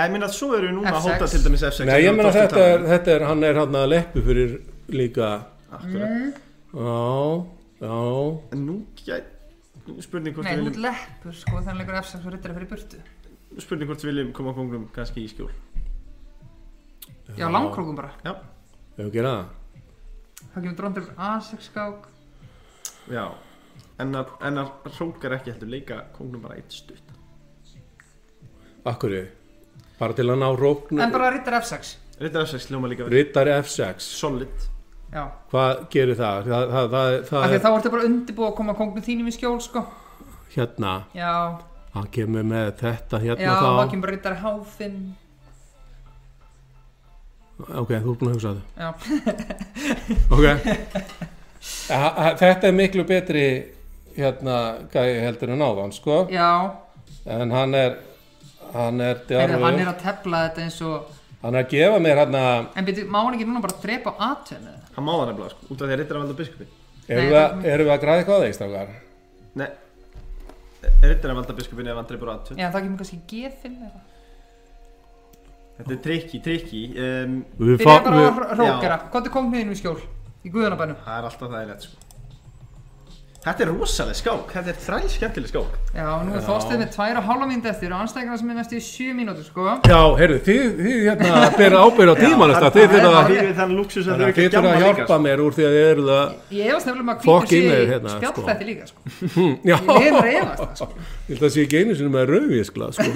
ég 0.07 0.13
minna 0.15 0.29
að 0.29 0.35
svo 0.37 0.51
eru 0.59 0.69
núna 0.75 0.93
að 0.93 1.01
F6. 1.01 1.09
hóta 1.09 1.31
til 1.33 1.41
dæmis 1.47 1.65
F6 1.69 1.89
Nei, 1.89 1.97
ég 2.05 2.13
sem 2.13 2.21
við 2.21 2.37
þetta 2.39 2.67
er, 2.67 2.85
þetta 2.93 3.15
er, 3.15 3.25
hann 3.31 3.47
er 3.49 3.59
hann 3.59 3.79
að 3.81 3.89
leppu 3.95 4.23
fyrir 4.29 4.55
líka. 4.95 5.31
Um. 5.69 5.79
Akkurat. 5.79 6.39
Já, 6.69 7.01
já. 7.83 7.97
En 8.55 8.65
nú 8.67 8.79
gæt 9.01 9.35
Spurning 10.05 10.37
hvort 10.37 10.45
nei, 10.45 10.53
við 10.53 10.61
þú 10.61 10.69
viljum 10.69 10.85
leppur 10.85 11.37
sko 11.39 11.61
Þannig 11.65 11.81
leikur 11.81 11.97
F6 12.03 12.27
og 12.29 12.35
rittari 12.35 12.57
fyrir 12.59 12.69
burtu. 12.69 13.01
Spurning 13.65 13.89
hvort 13.89 14.05
við 14.05 14.11
viljum 14.13 14.33
koma 14.37 14.53
konglum 14.57 14.85
kannski 14.93 15.25
í 15.25 15.31
skjól. 15.33 15.49
Já, 17.37 17.49
langkrókum 17.49 17.97
bara. 17.97 18.13
Já. 18.25 18.35
Ef 18.99 19.01
við 19.07 19.13
gera 19.19 19.33
það? 19.35 19.57
Það 20.53 20.63
kemur 20.63 20.79
dróndur 20.81 21.09
A6 21.17 21.69
skák. 21.71 22.09
Já. 23.13 23.25
En 23.99 24.15
að, 24.15 24.33
en 24.47 24.63
að 24.63 24.73
hrókar 24.99 25.39
ekki 25.39 25.55
heldur 25.55 25.73
leika 25.73 26.03
konglum 26.17 26.45
bara 26.45 26.61
eitt 26.61 26.77
stutt. 26.77 27.15
Akkur 28.89 29.17
bara 29.99 30.13
til 30.19 30.27
að 30.31 30.39
ná 30.43 30.49
róknu 30.59 31.03
En 31.03 31.13
bara 31.15 31.31
rittar 31.35 31.59
F6 31.61 31.95
Rittar 32.23 32.47
F6 32.49 32.69
hljóma 32.71 32.91
líka 32.91 33.05
verið 33.07 33.17
Rittari 33.19 33.53
F6 33.63 34.07
Solid. 34.19 34.67
Já, 35.13 35.23
Hvað 35.53 35.85
gerir 35.95 36.17
það? 36.19 36.49
Það, 36.51 36.65
það, 36.75 36.91
það, 36.93 37.15
það 37.31 37.55
er 37.57 37.63
þá 37.65 37.69
ertu 37.79 37.93
bara 37.95 38.09
undirbúið 38.11 38.49
að 38.51 38.57
koma 38.59 38.75
kongnum 38.77 39.05
þínum 39.07 39.31
í 39.31 39.33
skjól 39.37 39.61
sko. 39.65 39.85
Hérna. 40.53 40.93
Já, 41.17 41.33
Hann 41.95 42.11
kemur 42.13 42.45
með 42.45 42.67
þetta 42.83 43.21
já, 43.25 43.33
hérna 43.33 43.55
þá. 43.57 43.71
þá 43.79 43.91
kemur 43.95 44.05
bara 44.05 44.17
rittar 44.17 44.37
H5 44.43 44.99
Ok, 47.59 47.89
þú 47.91 48.13
er 48.13 48.19
búin 48.21 48.29
að 48.29 48.37
hugsa 48.37 48.53
það 48.55 48.63
Já, 48.79 48.89
Ok. 50.37 50.45
Ha- 51.91 52.13
ha- 52.23 52.35
Þetta 52.39 52.69
er 52.69 52.77
miklu 52.77 53.03
betri 53.09 53.47
hérna 54.19 54.59
gæi 54.93 55.19
heldur 55.25 55.51
en 55.55 55.65
áðan 55.65 55.93
sko. 55.95 56.21
Já. 56.31 56.51
En 57.27 57.51
hann 57.55 57.75
er 57.75 57.97
hann 58.75 59.01
er 59.05 59.21
djarfur. 59.29 59.63
Hann 59.65 59.81
er 59.83 59.91
að 59.93 60.01
tefla 60.03 60.43
þetta 60.49 60.65
eins 60.65 60.79
og 60.87 61.11
hann 61.43 61.55
er 61.55 61.65
að 61.65 61.73
gefa 61.75 61.99
mér 62.05 62.21
hérna 62.23 62.43
En 62.77 62.89
byrju, 62.89 63.07
má 63.09 63.19
hann 63.23 63.37
ekki 63.37 63.49
núna 63.49 63.63
bara 63.65 63.79
drepa 63.83 64.15
á 64.17 64.19
atönu? 64.33 64.75
Hann 64.97 65.07
má 65.07 65.13
það 65.15 65.27
nefnilega 65.31 65.53
sko 65.55 65.69
Út 65.69 65.83
af 65.83 65.85
því 65.87 65.95
að 65.95 66.01
rittar 66.03 66.19
að 66.19 66.25
valda 66.25 66.39
biskupi. 66.43 66.69
Erum 67.09 67.23
Nei, 67.23 67.31
við, 67.31 67.39
að- 67.43 67.69
erum 67.73 67.89
við 67.89 67.95
að 67.95 68.03
græða 68.05 68.23
eitthvað 68.23 68.39
á 68.39 68.45
þeir 68.45 68.57
strákar? 68.59 68.91
Nei. 69.59 69.69
Rittar 71.03 71.31
að 71.33 71.41
valda 71.41 71.59
biskupin 71.59 71.91
ef 71.93 72.01
hann 72.01 72.09
dreipur 72.11 72.33
aðtönd 72.35 72.59
Já, 72.63 72.69
það 72.75 72.83
kemur 72.85 73.03
kannski 73.03 73.21
G5 73.33 73.79
eða? 73.89 74.03
Þetta 75.79 75.95
er 75.95 76.03
trikki, 76.03 76.41
trikki 76.43 76.83
um, 76.99 77.39
við, 77.59 77.77
Byrja 77.79 78.03
bara 78.03 78.19
að 78.19 78.59
hrókera. 78.59 78.97
Hvað 79.13 79.29
er 79.29 79.33
þínum 79.63 79.77
í 79.77 79.79
skjól? 79.79 79.99
Í 80.43 80.51
guðanabænum. 80.51 80.99
Það 81.05 81.19
er 81.21 81.29
alltaf 81.29 81.53
það 81.55 81.63
sko 81.87 82.08
Þetta 83.39 83.63
er 83.63 83.69
rosaleg 83.71 84.17
skák. 84.19 84.49
Þetta 84.51 84.73
er 84.73 84.79
þræl 84.83 85.05
skemmtileg 85.13 85.47
skák. 85.53 85.75
Já, 85.95 86.09
nú 86.27 86.33
er 86.35 86.43
þóstið 86.43 86.81
með 86.83 86.89
tvær 86.97 87.15
og 87.21 87.25
hálfa 87.29 87.47
mínúti 87.47 87.69
eftir 87.71 87.93
og 87.95 88.01
anstækina 88.03 88.35
sem 88.41 88.49
er 88.51 88.57
næstu 88.59 88.75
í 88.75 88.83
sjö 88.83 89.13
mínútur 89.15 89.47
sko. 89.47 89.63
Já, 89.87 90.01
heyrðu, 90.19 90.39
þið, 90.49 90.63
þið 90.83 90.99
hérna 91.07 91.47
bera 91.61 91.79
ábyrð 91.87 92.11
á 92.11 92.15
tíman 92.19 92.51
þið 92.51 92.59
Það 92.59 92.75
þurfa 92.75 92.99
er 92.99 92.99
að 92.99 93.07
að 93.07 93.15
að 93.15 93.31
þið 93.31 93.39
þurfa 94.51 94.73
að 94.73 94.83
hjálpa 94.83 95.15
mér 95.23 95.39
úr 95.45 95.53
því 95.55 95.63
að 95.69 95.73
þið 95.77 95.85
eru 95.93 96.03
það 96.09 96.27
Ég 96.59 96.67
efast 96.73 96.87
nefnilega 96.91 97.15
Fokk 97.29 97.47
að 97.47 97.49
í 97.49 97.51
hvítur 97.55 97.69
mig 97.69 97.79
sé 97.79 97.87
hérna, 97.93 98.11
sko. 98.11 98.19
spjallfætti 98.19 98.65
líka 98.69 98.85
sko. 98.91 98.99
Hm, 99.39 99.55
já, 99.63 99.77
Ég 99.79 100.07
er 100.09 100.15
að 100.19 100.35
efast 100.35 100.59
það 100.59 100.75
sko. 100.83 100.89
Ég 101.29 101.33
held 101.37 101.45
að 101.47 101.53
sé 101.55 101.61
ekki 101.69 101.79
einu 101.79 101.95
sinni 101.95 102.11
með 102.11 102.25
rauðvískla 102.35 102.91
sko. 102.99 103.07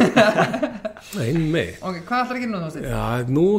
einmi 1.18 1.66
Ok, 1.82 1.98
hvað 2.06 2.22
ætlar 2.22 2.36
að 2.36 2.42
gera 2.46 2.54
nú 3.26 3.58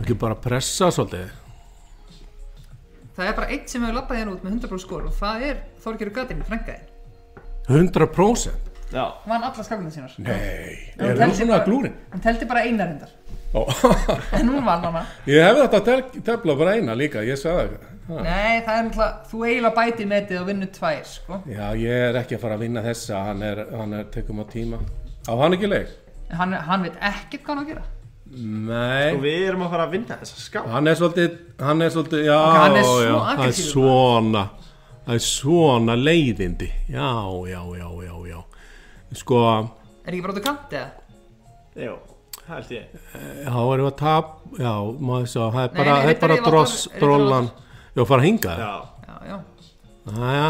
ekki 0.00 0.14
bara 0.18 0.34
pressa 0.40 0.88
svolítið. 0.94 1.30
Það 3.14 3.28
er 3.30 3.36
bara 3.38 3.48
eitt 3.54 3.70
sem 3.70 3.82
hefur 3.84 3.94
labbað 4.00 4.18
hérna 4.18 4.32
út 4.34 4.42
með 4.46 4.54
100% 4.58 4.82
skor 4.82 5.04
og 5.06 5.12
það 5.14 5.42
er 5.48 5.58
Þorgerur 5.84 6.14
Gatinn, 6.16 6.40
frænkaðin 6.48 6.88
100%? 7.68 8.72
Já 8.94 9.04
Vann 9.26 9.42
alla 9.46 9.62
skakuna 9.64 9.90
sínar 9.94 10.16
Nei, 10.18 10.34
Já, 10.34 11.04
er 11.06 11.14
teldi 11.14 11.20
það 11.20 11.36
svona 11.38 11.52
bara- 11.54 11.64
glúrin? 11.68 11.94
Hann 12.10 12.24
teldi 12.24 12.48
bara 12.50 12.64
einar 12.66 12.90
hendar 12.90 13.12
Ó, 13.54 13.62
En 14.40 14.50
hún 14.50 14.66
vann 14.66 14.82
hana 14.88 15.04
ég 15.30 15.46
hefði 15.46 15.62
þetta 15.62 15.78
að 15.78 15.86
tel- 15.88 16.22
tefla 16.26 16.56
bara 16.58 16.74
eina 16.74 16.96
líka, 16.98 17.22
ég 17.22 17.38
sagði 17.38 17.78
það. 17.78 18.20
Nei, 18.26 18.60
það 18.66 18.74
er 18.74 18.84
náttúrulega 18.88 19.10
Þú 19.30 19.44
eiginlega 19.46 19.74
bætir 19.78 20.10
metið 20.10 20.40
og 20.42 20.46
vinnur 20.50 20.72
tvær 20.74 21.06
sko 21.14 21.38
Já, 21.54 21.64
ég 21.78 22.06
er 22.10 22.18
ekki 22.24 22.34
að 22.40 22.42
fara 22.48 22.58
að 22.58 22.64
vinna 22.66 22.82
þessa, 22.84 23.22
hann 23.30 23.42
er, 23.46 23.62
hann 23.78 23.94
er 24.00 24.10
tekum 24.18 24.42
á 24.42 24.46
tíma. 24.50 24.82
Á 25.30 25.32
hann 25.38 25.54
ekki 25.54 25.70
leik? 25.70 25.94
En 26.30 26.36
hann, 26.42 26.52
hann 26.66 26.82
veit 26.88 26.98
ekkert 26.98 27.46
hvað 27.46 27.54
hann 27.54 27.62
á 27.62 27.64
að 27.64 27.70
gera 27.76 27.86
Nei, 28.34 29.12
Og 29.14 29.20
við 29.22 29.44
erum 29.48 29.62
að 29.66 29.70
fara 29.74 29.84
að 29.86 29.92
vinna 29.94 30.16
þessa 30.20 30.40
skák. 30.42 30.66
Hann 30.74 30.88
er 30.90 30.94
svolítið, 30.98 31.34
hann 31.60 31.82
er 31.86 31.90
svolítið, 31.94 32.24
já, 32.26 32.38
Ok, 32.40 32.56
hann 32.58 32.76
er 32.80 32.82
svo 32.88 32.96
já, 33.04 33.12
hann 33.14 33.38
er 33.38 33.44
aggressífur, 33.44 33.70
svona. 33.72 34.42
það 35.06 35.14
er 35.14 35.24
svona 35.28 35.96
leiðindi. 36.00 36.68
Já, 36.90 37.10
já, 37.52 37.60
já, 37.78 37.88
já, 38.08 38.16
já. 38.32 38.40
Sko, 39.14 39.42
Er 40.04 40.12
ekki 40.12 40.22
bara 40.26 40.34
út 40.34 40.40
á 40.42 40.44
kant 40.44 40.74
eða? 40.74 40.90
Jú, 41.84 41.94
það 42.44 42.54
held 42.56 42.72
ég. 42.74 42.84
Þá 43.46 43.54
erum 43.54 43.84
við 43.84 43.90
að 43.92 43.96
tap 44.02 44.32
já, 44.58 44.72
maður 45.00 45.30
svo, 45.30 45.46
það 45.54 45.62
er 45.64 45.70
Nei, 45.70 45.78
bara, 45.78 45.84
nei, 45.84 45.94
það 45.94 46.04
er 46.04 46.08
riddari 46.10 46.20
bara 46.20 46.42
var 46.42 46.50
dross, 46.50 46.88
bara- 46.88 47.00
drollan. 47.04 47.50
Já, 47.94 48.04
fara 48.04 48.20
að 48.20 48.26
hinga 48.26 48.56
Já, 48.58 48.74
Já, 49.06 49.16
já. 49.30 49.38
Jæja, 50.04 50.48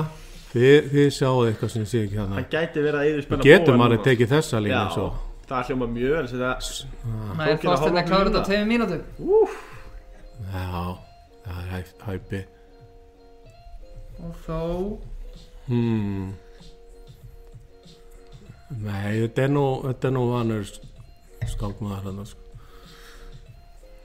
þið, 0.55 0.89
þið 0.95 1.09
sjáu 1.18 1.37
eitthvað 1.47 1.70
sem 1.70 1.82
ég 1.85 1.89
sé 1.93 1.99
ekki 2.07 2.16
hérna. 2.18 2.37
Það 2.41 2.49
gæti 2.57 2.82
verið 2.89 2.99
að 3.01 3.09
yfir 3.12 3.22
spenna 3.28 3.45
getur 3.45 3.76
maður 3.78 4.01
tekið 4.09 4.28
þessa 4.35 4.61
línu 4.64 4.74
Já, 4.74 4.89
svo 4.95 5.07
það 5.49 5.68
hljóma 5.68 5.88
mjög 5.95 6.14
vel 6.16 6.26
það 6.30 6.40
hérna 7.45 7.74
hálfa 7.74 7.90
að 7.90 8.09
klára 8.11 8.30
þetta 8.30 8.40
á 8.40 8.45
mínútu? 8.45 8.47
tveimur 8.49 8.68
mínútum 8.72 9.03
já, 10.53 10.99
það 11.45 11.59
er 11.62 11.68
hæ- 11.72 11.97
hæpi 12.07 12.42
Og 14.24 14.36
þó 14.47 14.61
hmm. 15.66 16.28
nei, 18.84 19.12
þetta 19.24 19.47
er 19.49 19.53
nú 19.57 19.66
þetta 19.88 20.09
er 20.09 20.16
nú 20.16 20.24
vanur 20.30 20.64
skákmaður 21.51 22.09
hann 22.09 22.26
sko. 22.30 22.43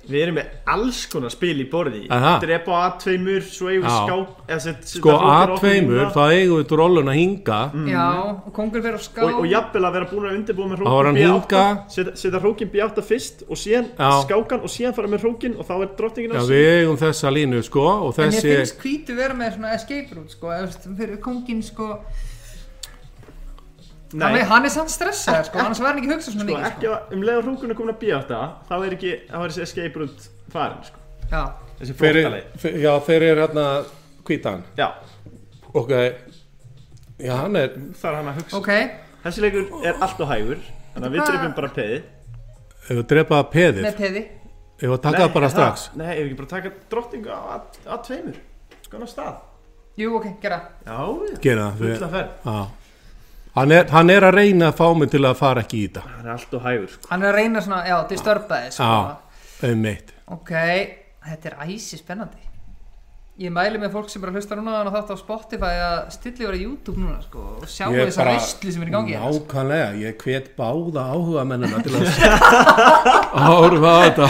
Við 0.09 0.23
erum 0.25 0.35
með 0.39 0.47
alls 0.73 0.99
konar 1.11 1.29
spil 1.33 1.53
í 1.61 1.65
borði. 1.69 2.01
Drepa 2.41 2.71
á 2.73 2.79
A2-mur, 2.89 3.41
svo 3.45 3.69
eigum 3.69 3.85
við 3.85 3.93
Já. 3.93 3.97
skáp 4.07 4.49
eða 4.49 4.59
set- 4.63 4.87
sko 4.89 5.09
hrókar 5.13 5.49
á 5.49 5.53
okkur 5.53 5.69
A2 5.69 5.83
núna. 5.85 6.07
þá 6.15 6.21
eigum 6.33 6.57
við 6.59 6.67
drollun 6.71 7.11
að 7.13 7.17
hinga 7.19 7.59
Já, 7.89 8.07
og 8.45 8.53
kongur 8.53 8.81
fyrir 8.81 8.97
á 8.97 9.01
ská 9.05 9.21
og, 9.27 9.39
og 9.43 9.45
jafnvel 9.51 9.83
að 9.89 9.93
vera 9.99 10.07
búin 10.09 10.25
að 10.29 10.37
undirbúa 10.39 10.67
með 10.71 10.77
Þá 10.79 10.89
var 10.97 11.05
hann 11.09 11.19
hrókin 11.19 11.29
hinga. 11.29 11.63
B8 11.85 11.93
setja, 11.95 12.15
setja 12.23 12.39
hrókin 12.43 12.71
B8 12.73 13.03
fyrst 13.09 13.43
og 13.49 13.57
síðan 13.61 13.87
Já. 13.99 14.09
skákan 14.25 14.63
og 14.65 14.69
síðan 14.73 14.95
fara 14.97 15.07
með 15.13 15.23
hrókin 15.27 15.57
og 15.59 15.65
þá 15.69 15.73
er 15.81 15.89
drottningin 15.99 16.33
já, 16.33 16.41
á 16.41 16.49
við 16.49 16.69
eigum 16.79 16.97
þessa 16.97 17.29
línu 17.37 17.61
sko 17.63 17.85
og 18.09 18.19
En 18.19 18.31
ég 18.33 18.41
finnst 18.41 18.81
hvítu 18.81 19.15
vera 19.15 19.33
með 19.37 19.53
svona 19.59 19.73
escape 19.77 20.15
route 20.17 20.31
sko 20.33 20.47
eða, 20.47 20.95
Fyrir 20.97 21.19
kongin 21.21 21.61
sko 21.63 21.99
Nei, 24.17 24.39
hann 24.49 24.65
er 24.65 24.73
samt 24.73 24.89
stressaður 24.89 25.49
sko. 25.49 25.59
Annars 25.61 25.81
var 25.83 25.91
hann 25.91 25.99
ekki 26.01 26.09
að 26.09 26.15
hugsa 26.15 26.31
svona 26.33 26.45
sko 26.45 26.49
mikið 26.49 26.67
ekki 26.69 26.87
sko. 26.87 26.95
að 26.95 27.13
um 27.13 27.25
leið 27.27 27.37
og 27.39 27.43
hrókun 27.45 27.73
er 27.73 27.77
komin 27.77 27.93
að 27.93 27.99
B8 28.01 28.39
þá 28.69 28.73
er 28.79 28.95
ekki, 28.95 29.11
þá 29.29 29.37
er 29.39 29.51
þessi 29.51 29.65
escape 29.67 30.01
route 30.01 30.31
farin 30.53 30.87
sko. 30.87 31.03
Já, 31.29 31.43
þessi 31.81 31.97
fyr, 31.99 32.19
já, 32.81 32.91
þeir 33.05 33.27
eru 33.27 33.43
hérna 33.45 33.67
hvítan. 34.29 34.65
Já, 34.79 34.87
ok. 35.77 35.93
Já, 37.19 37.35
hann 37.35 37.59
er 37.59 37.77
það 37.99 38.09
er 38.09 38.19
hann 38.19 38.31
að 38.33 38.41
hugsa. 38.41 38.57
Ok. 38.63 38.73
Þessi 39.19 39.43
leikur 39.43 39.85
er 39.85 39.97
allt 39.99 40.21
og 40.23 40.29
hægur 40.31 40.67
Þannig 40.93 41.07
að 41.07 41.15
við 41.15 41.29
dreipum 41.29 41.55
bara 41.55 41.69
peði. 41.75 41.97
Ef 42.79 42.89
við 42.89 43.05
drepa 43.11 43.39
peðið. 43.53 43.85
Með 43.85 43.99
peði. 43.99 44.23
Ef 44.79 44.85
við 44.89 45.01
taka 45.03 45.21
það 45.21 45.33
bara 45.35 45.49
strax. 45.53 45.85
Nei, 45.99 46.09
ef 46.09 46.19
við 46.19 46.25
ekki 46.25 46.39
bara 46.39 46.51
taka 46.55 46.71
drottningu 46.91 47.31
á 47.31 47.39
að, 47.53 47.79
að 47.85 48.01
tveimur. 48.07 48.39
Skoðan 48.87 49.05
á 49.05 49.09
stað. 49.11 49.37
Jú, 49.99 50.11
ok, 50.17 50.27
gera. 50.41 50.59
Já, 50.87 50.97
gera 51.43 51.67
það 51.67 51.81
fulla 51.83 51.93
við, 51.93 52.13
ferð. 52.15 52.33
Já. 52.49 52.78
Hann, 53.55 53.71
er, 53.71 53.87
hann 53.93 54.09
er 54.13 54.27
að 54.29 54.35
reyna 54.39 54.69
að 54.71 54.77
fá 54.81 54.87
mig 54.97 55.09
til 55.13 55.23
að 55.25 55.37
fara 55.39 55.63
ekki 55.65 55.77
í 55.83 55.87
þetta. 55.87 56.03
Það 56.09 56.25
er 56.27 56.33
allt 56.35 56.53
og 56.59 56.67
hægur 56.67 56.91
sko. 56.93 57.07
Hann 57.13 57.23
er 57.23 57.31
að 57.33 57.39
reyna 57.41 57.63
svona, 57.65 57.81
já, 57.89 57.97
disturba 58.11 58.61
þið 58.65 58.77
sko. 58.77 58.83
Já, 58.83 59.71
um 59.71 59.81
mitt 59.87 60.13
Ok, 60.29 60.53
þetta 61.25 61.49
er 61.49 61.55
æsi 61.65 61.97
spennandi. 61.99 62.45
Ég 63.39 63.53
mæli 63.55 63.79
með 63.79 63.93
fólk 63.93 64.09
sem 64.11 64.19
bara 64.19 64.33
hlustar 64.35 64.59
núna 64.59 64.81
og 64.83 64.91
þátt 64.91 65.13
á 65.15 65.17
Spotify 65.21 65.69
að 65.79 65.99
stilla 66.11 66.43
yfir 66.43 66.57
á 66.59 66.63
YouTube 66.65 66.99
núna 66.99 67.21
sko 67.23 67.39
og 67.61 67.69
sjá 67.71 67.85
Ég 67.87 68.09
þessa 68.09 68.19
bara- 68.25 68.33
veistli 68.35 68.73
sem 68.75 68.81
er 68.83 68.89
í 68.89 68.91
gangi 68.91 69.13
hérna, 69.15 69.29
sko. 69.31 69.45
nákvæmlega, 69.47 69.93
ég 70.01 70.17
hvet 70.25 70.49
báða 70.59 71.05
áhuga 71.13 71.45
mennina 71.47 71.79
til 71.79 71.93
að 71.95 72.03
horfa 73.47 73.93
á 73.95 73.99
þetta. 74.03 74.27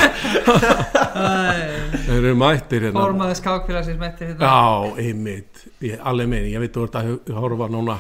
Þeir 2.05 2.15
eru 2.19 2.33
mættir 2.37 2.85
hérna. 2.87 3.01
Formaði 3.01 3.37
skákfélagsins 3.39 3.99
mettir 4.01 4.31
þetta 4.33 4.45
Já, 4.45 4.93
einmitt, 5.07 5.63
ég, 5.85 5.97
alveg 6.05 6.29
meini, 6.31 6.53
ég 6.53 6.63
veit 6.63 6.73
þú 6.77 6.85
ert 6.87 6.99
að 7.01 7.11
horfa 7.39 7.69
núna 7.73 7.97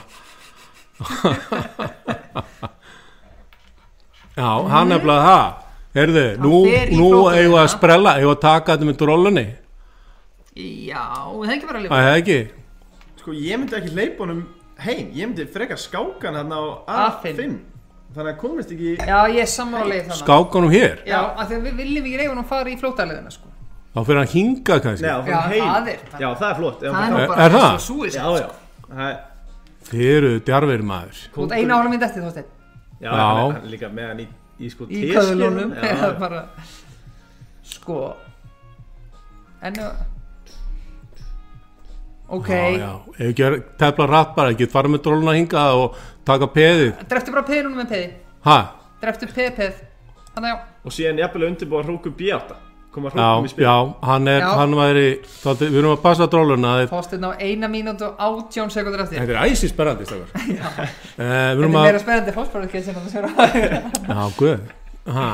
Já, 4.39 4.49
hann 4.71 4.91
er 4.95 5.01
bara 5.03 5.17
það 5.25 5.47
Herðu, 5.99 6.23
nú, 6.43 6.51
nú 6.93 7.07
eigum 7.33 7.55
við 7.55 7.59
að 7.63 7.69
sprella, 7.73 8.11
eigum 8.19 8.29
við 8.29 8.35
að 8.35 8.41
taka 8.43 8.75
þetta 8.75 8.87
með 8.87 8.97
drollunni? 9.01 9.43
Já, 10.59 11.05
það 11.33 11.47
er 11.49 11.53
ekki 11.55 11.69
bara 11.69 11.79
að 11.79 11.81
Það 11.81 11.87
lifa 11.87 12.01
er 12.03 12.19
ekki. 12.19 12.37
Sko, 13.19 13.33
ég 13.33 13.59
myndi 13.59 13.77
ekki 13.79 13.93
leipa 13.97 14.23
honum 14.23 14.43
heim. 14.85 15.07
Ég 15.17 15.23
myndi 15.31 15.47
frekar 15.49 15.79
skákan 15.81 16.37
hann 16.39 16.53
á 16.53 16.61
A5. 16.85 17.33
A5 17.33 17.57
Þannig 18.09 18.31
að 18.31 18.37
komist 18.41 18.71
ekki 18.73 18.93
Já, 19.01 19.17
ég 19.29 19.41
er 19.43 19.49
sammálið 19.49 19.99
þannig 20.07 20.21
Skákanum 20.23 20.71
hér, 20.73 20.95
Já, 21.09 21.19
af 21.25 21.49
því 21.49 21.57
að 21.59 21.65
við 21.67 21.75
viljum 21.81 22.05
ekki 22.09 22.21
reyfa 22.21 22.31
hann 22.35 22.43
að 22.43 22.47
fara 22.53 22.69
í 22.71 22.77
flótaliðina 22.81 23.33
sko. 23.33 23.51
Þá 23.89 23.99
fyrir 24.05 24.19
hann 24.21 24.31
hingað 24.35 24.79
kannski. 24.85 25.03
Nei, 25.05 25.09
Já, 25.09 25.17
fyrir 25.25 25.49
heim. 25.49 25.67
það 25.73 25.89
er- 25.89 26.21
Já, 26.23 26.29
það 26.39 26.47
er 26.49 26.55
flott. 26.61 26.79
Það 26.85 26.89
er 26.89 27.19
Er- 27.19 27.27
bara 27.33 27.45
er 27.45 27.57
það? 27.57 27.79
svo 27.85 28.05
Já, 28.05 28.25
já. 28.39 28.49
Það 28.89 29.05
er- 29.09 29.19
Þið 29.89 30.05
eru 30.15 30.31
djarfir 30.45 30.83
maður. 30.85 31.23
Þú 31.33 31.45
ert 31.47 31.55
eina 31.57 31.79
ára 31.79 31.89
mynd 31.89 32.05
eftir 32.05 32.25
þóttir 32.25 32.45
Já, 32.99 33.09
Já. 33.09 33.15
Hann, 33.15 33.39
er, 33.39 33.57
hann 33.57 33.71
líka 33.71 33.89
með 33.95 34.07
hann 34.11 34.21
í, 34.21 34.27
í 34.59 34.69
sko 34.73 34.87
Í 34.89 35.01
köðlunum. 35.15 35.75
bara 36.23 36.43
Sko. 37.69 37.99
En 39.65 39.79
uh, 39.83 40.05
Ok. 42.29 42.49
Ef 43.17 43.39
tefla 43.81 44.05
rætt 44.05 44.35
bara, 44.35 44.53
ekki 44.53 44.67
fara 44.69 44.91
með 44.91 45.01
drolluna 45.07 45.33
hingað 45.33 45.79
og 45.81 45.95
taka 46.27 46.45
peðið. 46.53 46.91
Dreftu 47.09 47.33
bara 47.33 47.45
peðinum 47.47 47.79
með 47.79 47.87
peði. 47.95 48.09
Ha, 48.45 48.57
Dreftu 49.01 49.29
peð 49.33 49.53
peð. 49.57 49.79
Þannig 50.35 50.51
já. 50.53 50.57
Og 50.85 50.93
síðan 50.93 51.21
jafnvel 51.23 51.47
undirbúa 51.49 51.81
hrókum 51.87 52.13
B8 52.19 52.68
Koma 52.91 53.09
já, 53.13 53.21
hrókum 53.21 53.45
í 53.45 53.49
spil. 53.51 53.63
já, 53.67 53.73
hann 54.01 54.27
er, 54.27 54.39
Já. 54.41 54.47
hann 54.57 54.71
væri 54.73 55.03
við 55.61 55.75
erum 55.77 55.91
að 55.93 56.01
passa 56.01 56.25
drolluna 56.27 56.71
þið- 56.79 56.87
Fórst 56.89 57.11
hérna 57.13 57.29
á 57.29 57.33
eina 57.37 57.67
mínútu 57.69 58.07
og 58.07 58.17
átjón 58.17 58.71
sekundur 58.73 59.03
eftir. 59.03 59.19
Þetta 59.21 59.35
er 59.35 59.51
æsi 59.51 59.69
sperrandi, 59.69 60.07
uh, 60.09 60.25
Við 61.19 61.59
Þetta 61.59 61.65
er 61.65 61.69
meira 61.69 61.99
það 62.97 63.11
sér 63.13 63.27
að 63.29 63.43
já, 64.09 64.23
guð. 64.39 64.59
Ha, 65.05 65.27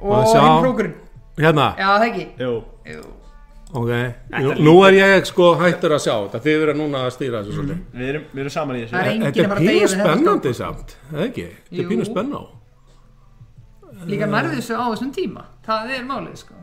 Og 0.00 0.24
hinn 0.48 0.64
prókurinn 0.64 0.94
Hérna, 1.36 1.68
Já, 1.78 1.86
það 1.98 2.06
ekki? 2.08 2.24
Jú. 2.38 2.50
Jú. 2.86 3.04
ok. 3.74 3.88
Þetta 4.32 4.58
Nú, 4.64 4.74
er 4.88 4.92
ég 5.02 5.24
sko 5.26 5.48
hættur 5.58 5.94
að 5.96 6.02
sjá 6.04 6.12
þetta. 6.24 6.40
Þið 6.44 6.58
verður 6.64 6.76
núna 6.80 7.00
að 7.04 7.14
stýra 7.16 7.40
þessu 7.44 7.56
svolítið. 7.58 7.80
Við 7.94 8.08
erum, 8.12 8.24
við 8.32 8.40
erum 8.44 8.54
saman 8.56 8.76
í 8.76 8.84
Það 8.84 9.00
þessu 9.00 9.14
enginn 9.14 9.24
Þetta 9.24 9.42
er 9.42 9.58
pínu 9.58 9.88
þetta 9.88 9.96
spennandi 9.98 10.54
samt, 10.54 10.96
eða 11.12 11.24
ekki? 11.28 11.46
Þetta 11.50 11.76
Jú. 11.76 11.82
er 11.84 11.90
pínu 11.92 12.06
spenná 12.08 12.42
Líka 14.08 14.26
nærðu 14.30 14.56
þessu 14.58 14.76
á 14.78 14.84
þessum 14.94 15.12
tíma 15.14 15.44
Það 15.64 15.94
er 15.96 16.06
málið 16.08 16.36
sko. 16.42 16.60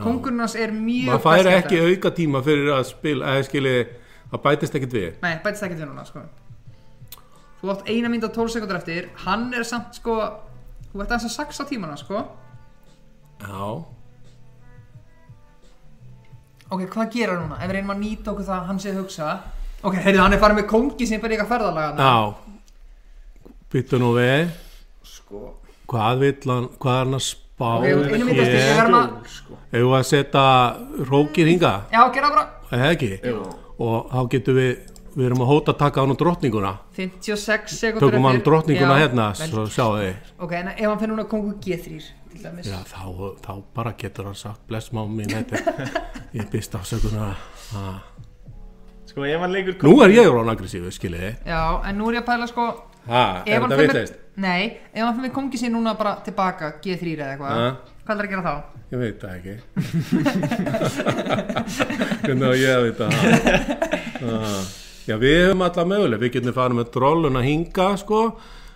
Kongurinn 0.00 0.42
hans 0.44 0.54
er 0.54 0.72
mjög 0.74 1.10
Maður 1.10 1.24
færi 1.26 1.54
ekki 1.56 1.80
auka 1.86 2.12
tíma 2.14 2.42
fyrir 2.46 2.70
að 2.76 2.84
spila 2.92 3.32
eða 3.34 3.46
skilji, 3.48 3.78
það 4.30 4.44
bætist 4.44 4.76
ekkert 4.78 4.96
við. 4.98 5.08
Nei, 5.24 5.32
bætist 5.44 5.66
ekki 5.66 5.78
til 5.80 5.88
núna 5.88 6.04
sko. 6.06 6.22
Þú 7.60 7.72
átt 7.74 7.88
eina 7.90 8.10
mynd 8.12 8.26
og 8.28 8.34
12 8.36 8.54
sekundur 8.54 8.78
eftir. 8.78 9.08
Hann 9.26 9.50
er 9.54 9.66
samt 9.68 9.98
sko 9.98 10.20
Þú 10.90 11.04
ert 11.04 11.12
aðeins 11.12 11.28
að 11.28 11.34
saksa 11.36 11.64
tímana 11.68 11.94
sko. 12.00 12.20
Já, 13.40 13.66
Ok, 16.70 16.84
hvað 16.86 17.08
gera 17.10 17.34
núna? 17.34 17.56
Ef 17.58 17.66
við 17.66 17.74
reynum 17.74 17.92
að 17.96 18.02
nýta 18.04 18.30
okkur 18.30 18.46
það 18.46 18.56
að 18.56 18.66
hann 18.68 18.76
sé 18.78 18.90
að 18.92 18.98
hugsa. 19.00 19.30
Ok, 19.82 19.96
heyrðu, 20.04 20.20
hann 20.22 20.34
er 20.36 20.42
farið 20.42 20.58
með 20.60 20.66
kongi 20.70 21.06
sem 21.08 21.22
bara 21.22 21.34
eitthvað 21.34 21.50
ferðalaga 21.50 22.04
já. 22.06 23.48
Byttu 23.74 23.98
nú 23.98 24.10
við. 24.14 24.52
Sko. 25.10 25.40
Hvað 25.90 26.22
vill 26.22 26.52
hann, 26.52 26.68
hvað 26.78 27.00
er 27.00 27.08
hann 27.08 27.18
að 27.18 27.24
ég 27.86 28.54
hér? 28.54 28.76
verðum 28.80 28.98
að 29.00 29.10
að 29.96 30.06
setja 30.10 30.44
rókir 31.10 31.50
hinga 31.50 31.72
Já, 31.92 32.00
gera 32.14 32.30
bara. 32.32 32.46
Eða 32.70 32.92
ekki? 32.94 33.10
Jú. 33.26 33.42
og 33.80 34.10
þá 34.12 34.20
getum 34.34 34.58
við 34.60 34.72
við 35.16 35.26
erum 35.26 35.42
að 35.44 35.50
hóta 35.50 35.72
að 35.74 35.78
taka 35.80 36.02
hann 36.04 36.14
á 36.14 36.16
drottninguna. 36.20 36.72
56 36.96 37.74
sekundur 37.74 38.12
tökum 38.12 38.28
hann 38.28 38.42
drottninguna 38.46 38.96
Já, 38.96 39.02
hérna 39.04 39.26
vel. 39.34 39.48
svo 39.50 39.64
sjáu 39.66 39.96
þið. 39.98 40.30
Ok, 40.38 40.52
en 40.60 40.70
ef 40.74 40.84
hann 40.86 41.00
finnur 41.02 41.16
núna 41.16 41.26
kongur 41.30 41.56
G3 41.64 41.98
til 42.30 42.42
dæmis. 42.44 42.70
Já, 42.70 42.78
þá, 42.86 43.02
þá 43.42 43.50
bara 43.74 43.94
getur 43.98 44.30
hann 44.30 44.38
sagt 44.38 44.62
bless 44.70 44.90
þetta 44.90 45.62
ég 46.38 46.50
byrst 46.52 46.78
afsökunar 46.78 47.34
ha. 47.74 47.86
Sko 49.10 49.26
ef 49.26 49.40
hann 49.42 49.52
leikur 49.52 49.82
Nú 49.82 49.96
er 50.04 50.14
ég 50.14 50.30
rón 50.30 50.52
aggressífu, 50.52 50.92
skiljiði. 50.94 51.34
Já, 51.46 51.82
en 51.88 51.98
nú 51.98 52.10
er 52.10 52.20
ég 52.20 52.22
að 52.22 52.30
pæla 52.30 52.46
sko. 52.50 52.68
Ha, 53.10 53.24
ef 53.42 53.50
er 53.50 53.64
hann 53.64 53.72
þetta 53.72 53.82
vitleist? 53.82 54.18
Nei, 54.40 54.62
ef 54.94 55.02
hann 55.04 55.16
fyrir 55.16 55.26
með 55.26 55.34
kongi 55.36 55.58
sér 55.60 55.72
núna 55.74 55.92
bara 55.98 56.14
tilbaka 56.24 56.76
G3 56.80 57.16
eða 57.16 57.32
eitthvað? 57.34 57.54
Hvað 58.06 58.20
er 58.20 58.26
að 58.26 58.30
gera 58.32 58.44
þá? 58.46 58.54
Ég 58.90 58.98
veit 58.98 59.18
það 59.22 59.32
ekki 59.36 59.54
Hvernig 62.24 62.46
á 62.48 62.52
ég 62.58 62.70
að 62.74 62.84
vita 62.88 63.04
það 63.10 63.98
Ha. 64.20 64.48
Já, 65.08 65.14
við 65.16 65.38
höfum 65.46 65.62
alla 65.64 65.84
möguleg 65.88 66.20
Við 66.20 66.32
getum 66.34 66.52
farið 66.52 66.76
með 66.76 66.90
drollun 66.92 67.38
að 67.40 67.46
hinga 67.46 67.86
sko 68.02 68.18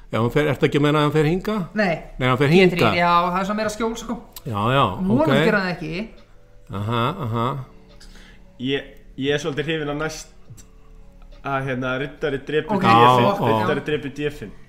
Já, 0.08 0.16
hann 0.16 0.30
fer, 0.32 0.48
ertu 0.54 0.68
ekki 0.70 0.80
að 0.80 0.84
menna 0.86 1.02
að 1.02 1.04
hann 1.04 1.14
fer 1.18 1.28
hinga? 1.28 1.56
Nei, 1.76 1.94
Nei, 2.16 2.24
hann 2.30 2.40
fer 2.40 2.48
G3, 2.48 2.54
hinga 2.62 2.92
já, 2.96 3.10
það 3.26 3.36
er 3.42 3.48
svo 3.50 3.56
meira 3.58 3.72
skjól 3.74 3.92
sko 4.00 4.16
Já, 4.40 4.56
já, 4.72 4.84
Nú 5.04 5.18
ok 5.18 5.26
okay. 5.26 5.44
gera 5.44 5.60
það 5.66 5.72
ekki 5.74 5.92
Aha, 6.80 7.02
aha 7.26 7.46
ég, 8.64 8.90
ég 9.20 9.36
er 9.36 9.44
svolítið 9.44 9.68
hrifin 9.68 9.92
að 9.92 10.00
næst 10.00 10.32
að 11.44 11.68
hérna 11.68 11.96
rittari 12.00 12.40
drepu 12.48 12.78
Ok, 12.78 12.88
D5 12.88 12.94
já, 12.96 14.48
já. 14.48 14.63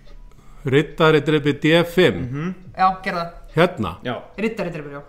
Rittari 0.66 1.22
drepu 1.22 1.54
D5 1.62 1.96
Rittari 1.96 2.22
dreipið 2.26 2.54
D5 2.54 2.54
Já, 2.76 2.88
gera 3.04 3.20
það. 3.22 3.34
Hérna? 3.56 3.92
Já. 4.04 4.16
Rittari 4.38 4.72
drefur, 4.74 4.92
já. 4.92 5.02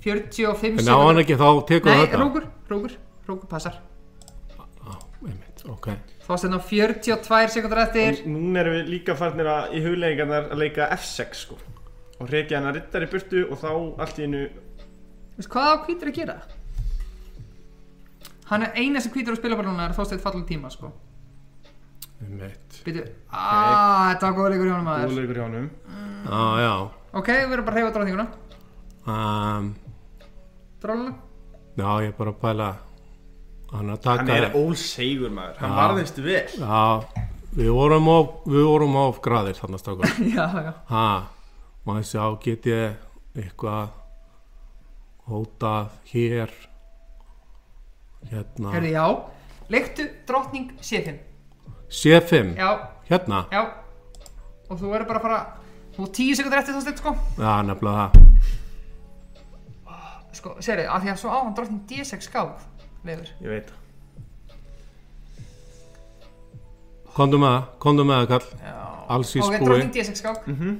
45 0.00 0.80
En 0.80 0.88
á 0.90 0.96
hann 0.96 1.20
ekki 1.22 1.36
þá 1.36 1.48
tekur 1.68 1.92
Nei, 1.92 2.00
þetta? 2.06 2.20
Rókur, 2.22 2.46
rókur, 2.70 2.94
rókur 3.28 3.50
passar. 3.50 3.80
Ok. 5.68 5.90
Þorsteinn 6.24 6.56
á 6.56 6.60
42 6.64 7.50
sekundur 7.52 7.82
eftir. 7.82 8.22
En 8.24 8.32
núna 8.32 8.62
erum 8.62 8.78
við 8.78 8.88
líka 8.94 9.16
farnir 9.18 9.50
að 9.50 9.74
í 9.76 9.82
hugleikingarnar 9.84 10.48
að 10.54 10.62
leika 10.62 10.86
F6 10.96 11.42
sko. 11.44 11.58
Og 12.20 12.30
reykja 12.32 12.58
hann 12.58 12.70
að 12.70 12.78
rittar 12.78 13.04
í 13.04 13.10
burtu 13.12 13.42
og 13.50 13.60
þá 13.60 13.68
allt 14.00 14.18
í 14.20 14.24
einu 14.28 14.42
Veist 15.36 15.52
hvað 15.52 15.68
á 15.72 15.76
hvítur 15.84 16.10
að 16.10 16.16
gera? 16.16 16.34
Hann 18.50 18.64
er 18.66 18.74
eina 18.80 19.00
sem 19.00 19.12
hvítur 19.12 19.36
að 19.36 19.40
spila 19.40 19.56
bara 19.60 19.70
núna 19.70 19.86
er 19.88 19.94
Þorsteinn 19.96 20.20
fallan 20.24 20.48
tíma 20.48 20.72
sko 20.72 20.90
Einmitt. 22.20 22.80
Býtu, 22.84 23.02
aaa, 23.32 24.10
þetta 24.12 24.26
var 24.28 24.36
góður 24.36 24.52
leikur 24.54 24.68
hjá 24.68 24.74
honum 24.74 24.88
maður. 24.90 25.08
Góðleikur 25.10 25.38
hjá 25.38 25.44
honum. 25.46 25.68
Já, 26.26 26.42
já. 26.60 26.72
Ok, 27.20 27.30
við 27.32 27.54
erum 27.56 27.66
bara 27.66 27.74
að 27.74 27.80
reyfa 27.80 27.92
dráðninguna 27.96 28.26
um, 29.10 29.70
Dróluna 30.82 31.14
Já, 31.80 31.88
ég 32.04 32.10
er 32.12 32.16
bara 32.18 32.30
að 32.34 32.40
pæla. 32.42 32.68
Hann 33.70 33.92
að 33.94 34.06
hann 34.10 34.26
taka 34.26 34.36
er 34.36 34.56
ólsegur 34.58 35.32
maður, 35.32 35.56
hann 35.62 35.72
Já. 35.72 35.76
varðist 35.78 36.18
vel. 36.22 36.42
Já, 36.58 37.24
við 37.56 37.70
vorum 37.74 38.08
of, 38.12 38.32
við 38.50 38.66
vorum 38.66 38.96
of 39.00 39.20
graðir 39.24 39.56
þarna 39.58 39.80
strákar. 39.80 40.14
Já, 40.36 40.46
já. 40.66 40.72
Ha, 40.90 41.06
maður 41.88 42.08
sjá, 42.10 42.24
get 42.44 42.68
ég 42.68 43.38
eitthvað 43.38 43.94
hótað 45.30 45.94
hér? 46.10 46.52
Hérna. 48.30 48.74
Herði, 48.74 48.92
já. 48.98 49.06
Leiktu 49.70 50.08
drottning 50.28 50.74
C5 50.84 51.29
C5, 51.90 52.54
Já, 52.56 52.70
hérna. 53.10 53.44
Já. 53.50 53.62
Og 54.70 54.78
þú 54.78 54.90
verður 54.92 55.06
bara 55.10 55.18
að 55.18 55.22
fara 55.22 55.40
Þú 55.96 56.04
er 56.06 56.12
10 56.16 56.36
sekundur 56.38 56.58
eftir 56.60 56.74
Þorsteinn 56.76 56.98
sko. 57.00 57.12
Já, 57.36 57.54
nefnilega 57.66 58.04
það. 58.04 58.12
Sko, 60.38 60.52
sérðu, 60.62 60.84
af 60.88 61.02
því 61.02 61.10
að 61.10 61.16
svo 61.20 61.28
á 61.34 61.38
hann 61.42 61.54
drottning 61.58 61.80
D6 61.90 62.28
skák 62.28 62.60
Leifur. 63.04 63.32
Ég 63.42 63.50
veit. 63.50 63.72
Það 67.10 67.16
Komdu 67.16 67.40
með 67.42 67.50
það, 67.56 67.64
komdu 67.82 68.04
með 68.06 68.20
það 68.22 68.28
kall 68.30 68.46
Já. 68.62 68.76
Alls 69.10 69.32
í 69.34 69.40
Ok, 69.42 69.48
spúi. 69.50 69.66
drottning 69.66 69.92
D6 69.96 70.20
skák 70.22 70.46
Mhm. 70.46 70.76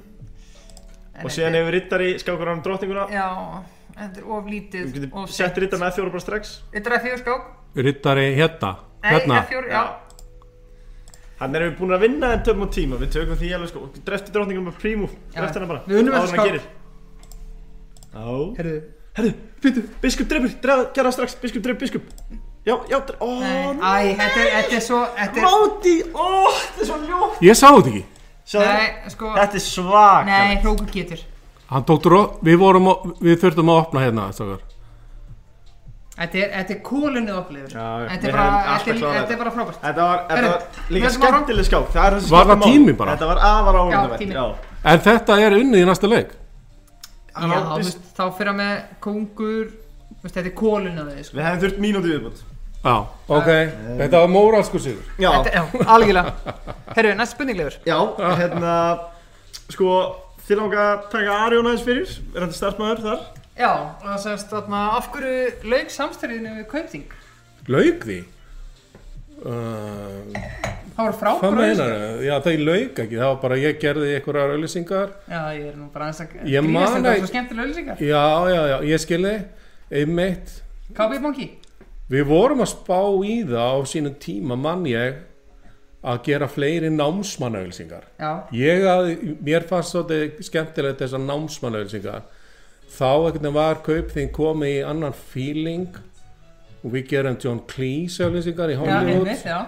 En 1.20 1.26
og 1.26 1.30
síðan 1.34 1.54
hefur 1.58 1.72
rittari 1.74 2.18
skákur 2.18 2.48
hann 2.48 2.62
drottninguna. 2.62 3.08
Já, 3.10 3.26
þetta 3.98 4.16
er 4.18 4.24
of 4.30 4.44
lítið 4.46 4.92
getum 4.94 5.12
of 5.20 5.30
sett 5.30 5.58
rittar 5.58 5.78
með 5.82 5.90
F4 5.92 6.10
bara 6.14 6.20
strax. 6.20 6.60
Þetta 6.72 6.86
er 6.86 6.98
F4 7.00 7.18
skák 7.18 7.42
Rittari 7.76 8.34
hérna, 8.36 8.76
Nei, 9.02 9.10
hérna. 9.12 9.42
F4, 9.44 9.68
já 9.68 9.82
Þannig 11.40 11.56
erum 11.60 11.70
við 11.72 11.78
búin 11.80 11.94
að 11.96 12.02
vinna 12.04 12.32
en 12.36 12.42
töfum 12.44 12.66
á 12.66 12.68
tíma. 12.76 12.96
Við 13.00 13.10
tökum 13.14 13.38
því 13.40 13.50
alveg 13.56 13.70
sko 13.72 13.82
Drefti 14.04 14.32
drottningum 14.34 14.66
með 14.68 14.76
prímú. 14.82 15.08
Drefti 15.32 15.58
hana 15.60 15.68
bara. 15.70 15.82
Við 15.88 16.00
unnum 16.02 16.14
Áður 16.14 16.20
þetta 16.20 16.36
hann 16.36 16.36
skák. 16.36 16.46
gerir. 16.50 16.62
Já. 18.10 18.26
Herðu. 18.60 18.80
Herðu, 19.16 19.32
fytu, 19.64 19.82
biskup 20.02 20.28
drefur 20.30 20.52
Dref, 20.62 20.82
Gerða 20.94 21.12
strax, 21.16 21.34
biskup 21.42 21.62
dref, 21.64 21.78
biskup. 21.80 22.02
Já, 22.66 22.74
já, 22.92 22.98
dre- 23.08 23.16
ó, 23.24 23.28
Nei, 23.40 24.12
æ, 24.12 24.16
þetta 24.20 24.40
er, 24.44 24.50
þetta 24.54 24.76
er 24.76 24.82
svo 24.84 24.98
Þetta 25.16 25.40
er 25.40 25.46
Máti, 25.48 25.94
ó, 26.12 26.26
þetta 26.52 26.82
er 26.84 26.88
svo 26.90 26.98
ljótt. 27.08 27.38
Ég 27.48 27.56
sá 27.58 27.66
þetta 27.72 27.90
ekki. 27.90 28.02
Sjáðu, 28.50 28.66
Nei, 28.68 29.10
sko 29.14 29.30
Þetta 29.38 29.56
er 29.60 29.64
svak 29.64 30.26
Nei, 30.28 30.56
hrókur 30.62 30.90
getur 30.92 31.22
Hann 31.70 31.84
tók 31.88 32.02
dró, 32.04 32.20
við 32.44 32.58
vorum, 32.60 32.88
á- 32.92 33.00
við 33.22 33.38
þurftum 33.42 33.72
að 33.72 33.80
opna 33.80 34.04
hérna 34.04 34.28
strákar 34.36 34.60
Þetta 36.16 36.40
er, 36.40 36.48
þetta 36.52 36.74
er 36.74 36.80
Já, 37.70 37.84
já, 38.02 38.08
Þetta 38.10 38.28
er 38.28 38.34
bara, 39.40 39.52
frábært. 39.54 39.78
Þetta 39.80 40.06
var, 40.08 40.22
þetta 40.28 40.50
var 40.50 40.92
líka 40.96 41.10
skemmtileg 41.14 41.68
skák. 41.68 41.86
Það 41.94 42.06
er 42.06 42.16
það 42.16 42.24
sem 42.26 42.34
Var 42.34 42.50
það 42.50 42.64
tími 42.66 42.94
bara? 42.98 43.14
Þetta 43.14 43.28
var 43.30 43.42
tími. 44.20 44.36
Já, 44.36 44.44
En 44.90 45.02
þetta 45.06 45.38
er 45.46 45.56
unnið 45.60 45.84
í 45.84 45.88
næsta 45.88 46.10
leik? 46.10 46.34
Já, 47.30 47.46
þú 47.46 47.78
veist, 47.78 48.02
þá 48.16 48.22
fyrir 48.36 48.52
að 48.52 48.58
með 48.58 48.72
kóngur 49.06 49.66
veist, 49.70 50.34
Þetta 50.34 50.46
er 50.50 50.56
þið, 51.14 51.26
sko. 51.28 51.38
Við 51.38 51.46
hefum 51.46 51.62
þurft 51.64 51.84
mínúti 51.86 52.12
viðbútt 52.14 52.46
Já, 52.80 52.94
ok, 53.28 53.48
þetta 54.00 54.20
var 54.22 54.30
móralsku 54.32 54.80
sigur. 54.80 55.04
Já, 55.20 55.28
algjörlega. 55.84 56.54
Herru, 56.96 57.10
næst 57.18 57.34
spurning, 57.36 57.58
Leifur 57.60 57.76
já, 57.84 57.98
hérna 58.40 58.76
Sko, 59.70 59.98
þið 60.46 60.62
langa 60.62 60.86
að 60.86 61.02
taka 61.12 61.36
Arjón 61.44 61.68
aðeins 61.68 61.84
fyrir. 61.86 62.14
Er 62.34 62.46
hann 62.46 62.54
starfsmæður 62.56 63.02
þar? 63.04 63.20
Já, 63.60 63.72
það 64.00 64.18
semst 64.24 64.52
þarna 64.54 64.82
Af 64.96 65.10
hverju 65.14 65.70
lauk 65.70 65.90
samstæriðinu 65.92 66.52
við 66.58 66.68
Kaupþing? 66.70 67.16
Lauk 67.70 68.06
því? 68.08 68.20
Uh, 69.40 70.36
Það 70.96 71.06
voru 71.06 71.16
frábæra 71.16 71.68
það? 71.78 71.92
Já, 72.26 72.32
það 72.44 72.62
lauk 72.66 72.98
ekki, 73.04 73.16
það 73.16 73.30
var 73.30 73.38
bara 73.44 73.56
ég 73.60 73.78
gerði 73.80 74.10
einhverjar 74.18 74.52
auðlýsingar 74.54 75.14
Já, 75.30 75.40
ég 75.56 75.68
er 75.70 75.78
nú 75.78 75.86
bara 75.94 76.08
aðeins 76.10 76.20
að 76.24 76.66
man 76.68 76.88
Þetta 76.90 77.06
var 77.06 77.22
svo 77.22 77.30
skemmtilega 77.30 77.64
auðlýsingar 77.64 78.02
Já, 78.04 78.24
já, 78.52 78.60
já, 78.72 78.76
ég 78.90 79.02
skilði 79.04 79.32
einmitt. 80.00 80.52
KB 80.96 81.22
Banki 81.24 81.48
Við 82.10 82.26
vorum 82.28 82.64
að 82.64 82.72
spá 82.74 83.00
í 83.30 83.36
það 83.46 83.70
á 83.70 83.78
sínum 83.88 84.16
tíma 84.20 84.58
mann 84.60 84.84
ég 84.90 85.20
að 86.00 86.20
gera 86.26 86.48
fleiri 86.50 86.90
námsmannauðlýsingar 86.92 88.04
Já, 88.20 88.30
Ég 88.56 88.84
að, 88.88 89.10
mér 89.46 89.66
fannst 89.68 89.94
svolítið 89.94 90.44
skemmtilegt 90.48 91.00
þessar 91.04 91.24
námsmannauðlýsingar 91.24 92.28
þá 93.00 93.08
veginn 93.24 93.54
var 93.56 93.80
kaupþing 93.86 94.30
komið 94.36 94.76
í 94.76 94.86
annan 94.86 95.16
feeling. 95.16 95.88
Og 96.80 96.94
við 96.94 97.10
gerum 97.10 97.36
John 97.40 97.60
Cleese 97.68 98.24
auðlýsingar 98.24 98.72
í 98.72 98.76
já, 98.76 98.80
Hollywood. 98.80 99.26
einmitt, 99.28 99.44
já. 99.44 99.58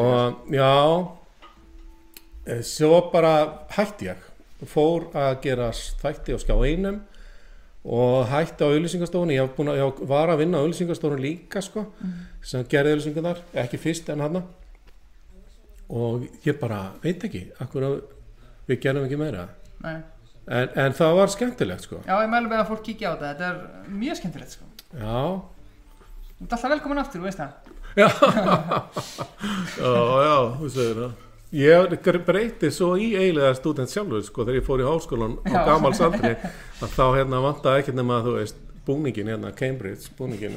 Og 0.00 0.54
já 0.54 0.72
eh, 2.46 2.62
svo 2.66 3.10
bara 3.12 3.34
hætti 3.76 4.10
ég. 4.10 4.26
Fór 4.66 5.06
að 5.16 5.36
gera 5.44 5.70
þætti 5.72 6.34
á 6.34 6.38
skjá 6.42 6.56
einum 6.58 6.98
og 7.80 8.26
hætti 8.28 8.66
á 8.66 8.68
auðlýsingastofunni 8.68 9.38
ég, 9.38 9.54
ég 9.56 10.00
var 10.10 10.28
að 10.28 10.42
vinna 10.42 10.60
á 10.60 10.62
auðlýsingastofunni 10.66 11.22
líka 11.24 11.62
sko, 11.64 11.86
sem 12.44 12.66
gerði 12.68 12.96
auðlýsingarnar 12.96 13.40
ekki 13.62 13.80
fyrst 13.80 14.10
en 14.12 14.20
hana 14.20 14.42
og 15.88 16.26
ég 16.44 16.58
bara 16.60 16.90
veit 17.00 17.24
ekki 17.24 17.46
akkur 17.62 17.86
við 18.68 18.82
gerum 18.82 19.06
ekki 19.06 19.18
meira. 19.18 19.48
Nei. 19.80 20.02
En, 20.50 20.68
en 20.84 20.94
það 20.98 21.16
var 21.20 21.32
skemmtilegt 21.36 21.86
sko. 21.86 22.00
Já, 22.06 22.14
ég 22.24 22.30
mælu 22.32 22.50
með 22.50 22.62
að 22.64 22.68
fólk 22.72 22.84
kíkja 22.90 23.10
á 23.10 23.14
þetta. 23.14 23.30
Þetta 23.30 23.48
er 23.50 23.94
mjög 24.02 24.20
skemmtilegt, 24.20 24.56
sko. 24.58 24.70
Já, 24.98 25.22
Þú 26.40 26.46
ert 26.46 26.54
alltaf 26.56 26.72
velkomin 26.72 26.98
aftur, 27.02 27.20
þú 27.20 27.26
veist 27.28 27.40
það. 27.40 27.50
Já, 29.80 29.92
já, 30.24 30.36
þú 30.60 30.68
segir 30.72 30.98
það. 31.00 31.12
Ég 31.50 32.20
breyti 32.28 32.68
svo 32.70 32.92
í 32.94 33.08
eiginlega 33.18 33.56
student 33.58 33.90
sjálfur 33.90 34.22
sko 34.22 34.44
þegar 34.46 34.60
ég 34.60 34.66
fór 34.68 34.82
í 34.84 34.86
háskólan 34.86 35.32
á 35.42 35.50
Já. 35.50 35.62
gammalsaldri 35.66 36.30
að 36.38 36.92
þá 36.94 37.02
hérna 37.16 37.40
vantaði 37.42 37.82
ekkert 37.82 37.98
nema 37.98 38.20
þú 38.22 38.36
veist 38.36 38.60
búningin 38.86 39.32
hérna, 39.32 39.50
Cambridge 39.58 40.12
búningin 40.18 40.54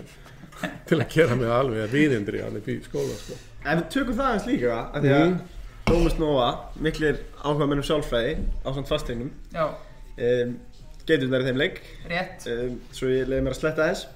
til 0.88 1.00
að 1.02 1.10
gera 1.16 1.36
mig 1.39 1.50
alveg 1.50 1.89
viðindri 1.91 2.44
hann 2.46 2.60
upp 2.62 2.70
í 2.70 2.78
skóla 2.86 3.18
sko. 3.24 3.39
En 3.66 3.82
við 3.82 3.89
tökum 3.96 4.20
það 4.22 4.36
eins 4.36 4.48
líka 4.52 4.78
að 4.94 5.08
Því 5.08 5.16
að 5.18 5.26
Mm. 5.26 5.41
Tómas 5.88 6.16
Nóa, 6.20 6.50
miklir 6.80 7.22
áhuga 7.44 7.68
mennum 7.68 7.86
sjálfræði 7.86 8.38
á 8.64 8.70
svona 8.72 8.88
fasteinum 8.90 9.32
um, 9.54 10.54
Geiturnar 11.04 11.44
í 11.44 11.48
þeim 11.50 11.60
leik. 11.60 11.80
Rétt. 12.08 12.46
Um, 12.48 12.78
Svo 12.96 13.10
ég 13.12 13.28
leiði 13.28 13.44
mér 13.44 13.56
að 13.56 13.60
sletta 13.60 13.88
þess 13.90 14.08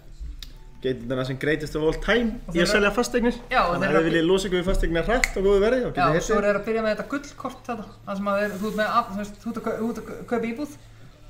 Geiturnar 0.84 1.26
sem 1.26 1.40
greatest 1.42 1.76
of 1.76 1.84
all 1.84 1.98
time 2.04 2.38
Í 2.54 2.62
að 2.62 2.70
selja 2.70 2.92
fasteignir. 2.94 3.38
Þannig 3.50 3.88
að 3.90 3.98
þið 3.98 4.08
viljið 4.12 4.28
losa 4.28 4.48
ykkur 4.48 4.60
við 4.62 4.68
fasteignir 4.70 5.08
hrætt 5.08 5.40
og 5.40 5.48
góðu 5.48 5.62
verði 5.64 5.88
og 5.88 5.98
Já, 5.98 6.20
svo 6.22 6.38
er 6.38 6.60
að 6.60 6.68
byrja 6.68 6.84
með 6.86 6.94
þetta 6.94 7.08
gullkort 7.14 7.72
þetta 7.72 7.88
Það 8.06 8.20
sem 8.20 8.30
að 8.32 8.44
þú 8.62 8.70
ert 8.70 8.84
að 8.84 9.24
ert 9.24 10.02
að 10.04 10.22
kaupa 10.30 10.52
íbúð. 10.52 10.76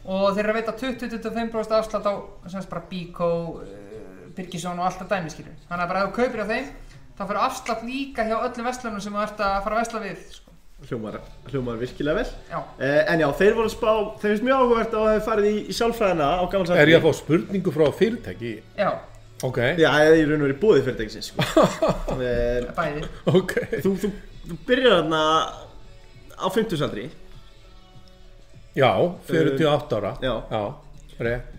Og 0.07 0.25
þeir 0.35 0.43
eru 0.43 0.53
að 0.53 0.59
veita 0.59 0.73
20-25% 0.81 1.77
afslátt 1.77 2.09
á 2.11 2.81
Bíkó, 2.91 3.29
uh, 3.63 4.27
Birgisson 4.35 4.79
og 4.79 4.87
allt 4.87 5.01
það 5.01 5.15
dæmi 5.15 5.33
skilur 5.33 5.55
Þannig 5.67 5.83
að 5.83 5.91
bara 5.91 6.03
ef 6.03 6.11
þú 6.11 6.15
kaupir 6.19 6.43
á 6.43 6.47
þeim 6.51 6.69
þá 7.17 7.23
fyrir 7.27 7.39
afslátt 7.43 7.83
líka 7.87 8.25
hjá 8.27 8.35
öllum 8.45 8.67
vestlunum 8.69 9.01
sem 9.03 9.13
þú 9.17 9.23
ert 9.25 9.39
að 9.41 9.63
fara 9.65 9.75
að 9.77 9.81
vesla 9.83 10.01
við 10.05 10.19
sko. 10.35 10.43
Hljómar, 10.87 11.15
hljómar 11.49 11.77
virkilega 11.81 12.19
vel 12.19 12.27
Já, 12.51 12.57
uh, 12.61 12.99
En 13.09 13.21
já, 13.23 13.27
þeir 13.39 13.55
voru 13.57 13.65
að 13.65 13.73
spá 13.73 13.93
Þeir 14.21 14.29
finnst 14.29 14.43
mjög 14.45 14.59
áhugavert 14.61 14.91
að 14.93 15.05
hafa 15.07 15.23
farið 15.25 15.47
í, 15.49 15.53
í 15.65 15.73
sjálfræðina 15.73 16.27
Er 16.77 16.91
ég 16.91 16.99
að 16.99 17.07
fá 17.07 17.15
spurningu 17.17 17.73
frá 17.73 17.85
fyrirtæki? 17.97 18.51
já, 18.77 18.89
Ok, 19.47 19.57
Já, 19.81 19.87
eða 20.03 20.19
í 20.19 20.27
raun 20.29 20.37
og 20.43 20.45
verið 20.45 20.59
bóðið 20.61 20.85
fyrirtækisins 20.85 21.31
sko. 21.31 21.65
um, 22.13 22.21
bæði 22.77 23.01
ok 23.33 23.55
þú, 23.81 23.95
þú, 24.03 24.11
þú 24.51 24.59
byrjar 24.69 24.95
þarna 24.99 25.23
á 26.37 26.47
50 26.53 26.85
aldri 26.85 27.07
Já, 28.77 28.91
48 29.33 29.97
ára 29.97 30.13
Já. 30.21 30.33
Já, 30.53 30.63
rétt 31.25 31.53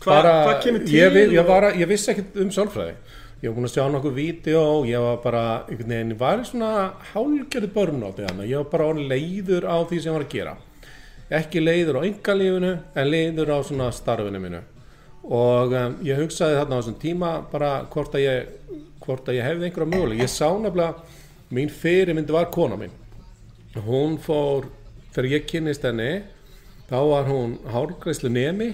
Hva, 0.00 0.20
Hvað 0.24 0.54
kemur 0.64 0.84
til? 0.84 0.96
ég, 1.00 1.16
ég, 1.32 1.48
að- 1.56 1.80
ég 1.80 1.88
vissi 1.88 2.12
ekkert 2.12 2.36
um 2.44 2.52
sálfræði 2.52 2.94
ég 3.40 3.48
var 3.48 3.56
búin 3.56 3.68
að 3.68 3.74
sjá 3.74 3.84
nokkuð 3.88 4.16
vídeo 4.16 4.64
ég 4.88 5.04
var 5.04 5.20
bara, 5.24 5.44
einhvern 5.68 5.94
veginn, 5.94 6.18
var 6.20 6.42
svona 6.44 6.72
hálgjörðu 7.12 7.70
börnátti 7.74 8.26
þannig 8.26 8.50
ég 8.50 8.60
var 8.60 8.68
bara 8.74 8.90
orðinn 8.92 9.08
leiður 9.10 9.68
á 9.68 9.76
því 9.80 10.00
sem 10.00 10.10
ég 10.10 10.18
var 10.18 10.26
að 10.26 10.34
gera. 10.34 10.56
Ekki 11.40 11.62
leiður 11.62 12.00
á 12.02 12.08
yngalífinu 12.10 12.72
en 12.94 13.10
leiður 13.10 13.54
á 13.54 13.58
svona 13.64 13.88
starfinu 13.94 14.42
mínu. 14.42 14.60
Og 15.30 15.72
um, 15.76 15.96
ég 16.04 16.18
hugsaði 16.18 16.58
þarna 16.58 16.76
á 16.76 16.80
þessum 16.80 17.00
tíma 17.00 17.32
bara 17.52 17.72
hvort 17.92 18.16
að 18.16 18.24
ég 18.24 18.78
hvort 19.00 19.28
að 19.28 19.38
ég 19.38 19.46
hefði 19.46 19.68
einhverja 19.68 19.90
möguleg 19.90 20.22
ég 20.22 20.30
sá 20.30 20.48
nefnilega, 20.50 21.16
mín 21.50 21.72
fyrirmyndi 21.72 22.34
var 22.34 22.50
kona 22.52 22.76
mín. 22.78 22.92
Hún 23.86 24.18
fór 24.22 24.68
þegar 25.14 25.30
ég 25.32 25.48
kynnist 25.50 25.86
henni 25.86 26.22
þá 26.90 26.98
var 27.08 27.30
hún 27.30 27.56
hárgræslu 27.70 28.30
nemi 28.32 28.72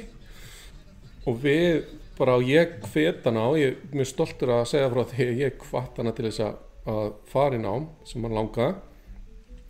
og 1.27 1.41
við 1.43 1.85
bara 2.17 2.37
og 2.39 2.49
ég 2.49 2.79
hvet 2.93 3.27
hana 3.29 3.49
og 3.51 3.59
ég 3.61 3.75
er 3.75 3.95
mjög 3.97 4.11
stoltur 4.13 4.55
að 4.57 4.69
segja 4.73 4.91
frá 4.93 5.03
því 5.11 5.29
ég 5.43 5.63
hvatt 5.69 6.01
hana 6.01 6.15
til 6.17 6.29
þess 6.29 6.45
að 6.47 7.13
fara 7.31 7.59
í 7.59 7.63
nám 7.63 7.89
sem 8.07 8.25
hann 8.25 8.37
langaði. 8.37 8.77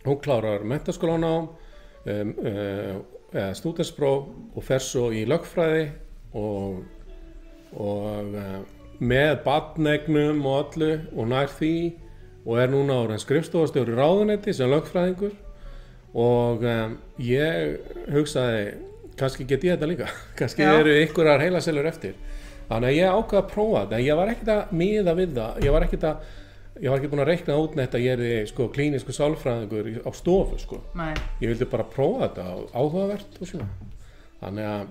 Hún 0.07 0.19
klárar 0.23 0.63
mentaskólanám 0.63 1.49
um, 1.49 2.33
uh, 2.39 2.93
eða 3.33 3.55
stúdenspróf 3.57 4.29
og 4.55 4.63
fer 4.63 4.83
svo 4.83 5.09
í 5.11 5.25
lögfræði 5.27 5.89
og, 6.37 6.83
og 7.75 8.37
uh, 8.37 8.59
með 8.99 9.33
badnegnum 9.45 10.45
og 10.47 10.77
öllu 10.77 10.93
og 11.13 11.27
nær 11.33 11.51
því 11.51 11.75
og 12.47 12.61
er 12.61 12.71
núna 12.71 13.01
ára 13.03 13.17
skrifstofastjóri 13.19 13.97
ráðunetti 13.97 14.55
sem 14.55 14.71
lögfræðingur 14.71 15.35
og 16.17 16.63
um, 16.63 16.95
ég 17.19 18.07
hugsaði 18.13 18.77
kannski 19.17 19.45
get 19.49 19.65
ég 19.65 19.75
þetta 19.75 19.89
líka. 19.89 20.07
Kannski 20.39 20.63
Já. 20.63 20.71
eru 20.79 20.93
einhverjar 20.93 21.43
heilaselur 21.43 21.89
eftir 21.89 22.15
þannig 22.67 22.89
að 22.89 22.97
ég 22.97 23.15
ákvaði 23.15 23.41
að 23.41 23.53
prófa 23.53 23.85
þetta. 23.85 24.01
Ég 24.07 24.19
var 24.19 24.33
ekkert 24.33 24.53
að 24.53 24.75
miða 24.81 25.15
við 25.17 25.33
það. 25.39 25.63
Ég 25.65 25.75
var 25.75 25.87
ekkert 25.87 26.07
að 26.11 26.27
ég 26.77 26.91
var 26.91 26.99
ekki 26.99 27.09
búin 27.09 27.23
að 27.23 27.31
reikna 27.31 27.57
út 27.57 27.77
neitt 27.77 27.95
að 27.97 28.05
ég 28.05 28.25
er 28.27 28.49
sko 28.51 28.67
klínisku 28.73 29.15
sálfræðingur 29.15 29.87
á 30.05 30.11
stofu 30.13 30.59
sko. 30.61 30.81
Ég 31.41 31.49
vildi 31.49 31.69
bara 31.71 31.87
prófa 31.89 32.27
þetta 32.27 32.47
áhugavert 32.77 33.41
og 33.41 33.49
svona. 33.49 33.69
Þannig 34.41 34.69
að 34.69 34.85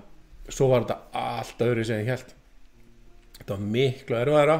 svo 0.51 0.69
var 0.71 0.83
þetta 0.83 0.99
allt 1.21 1.63
öðru 1.63 1.85
sem 1.87 2.03
ég 2.03 2.11
held 2.11 2.33
þetta 3.37 3.53
var 3.53 3.65
miklu 3.75 4.19
erfæra 4.19 4.57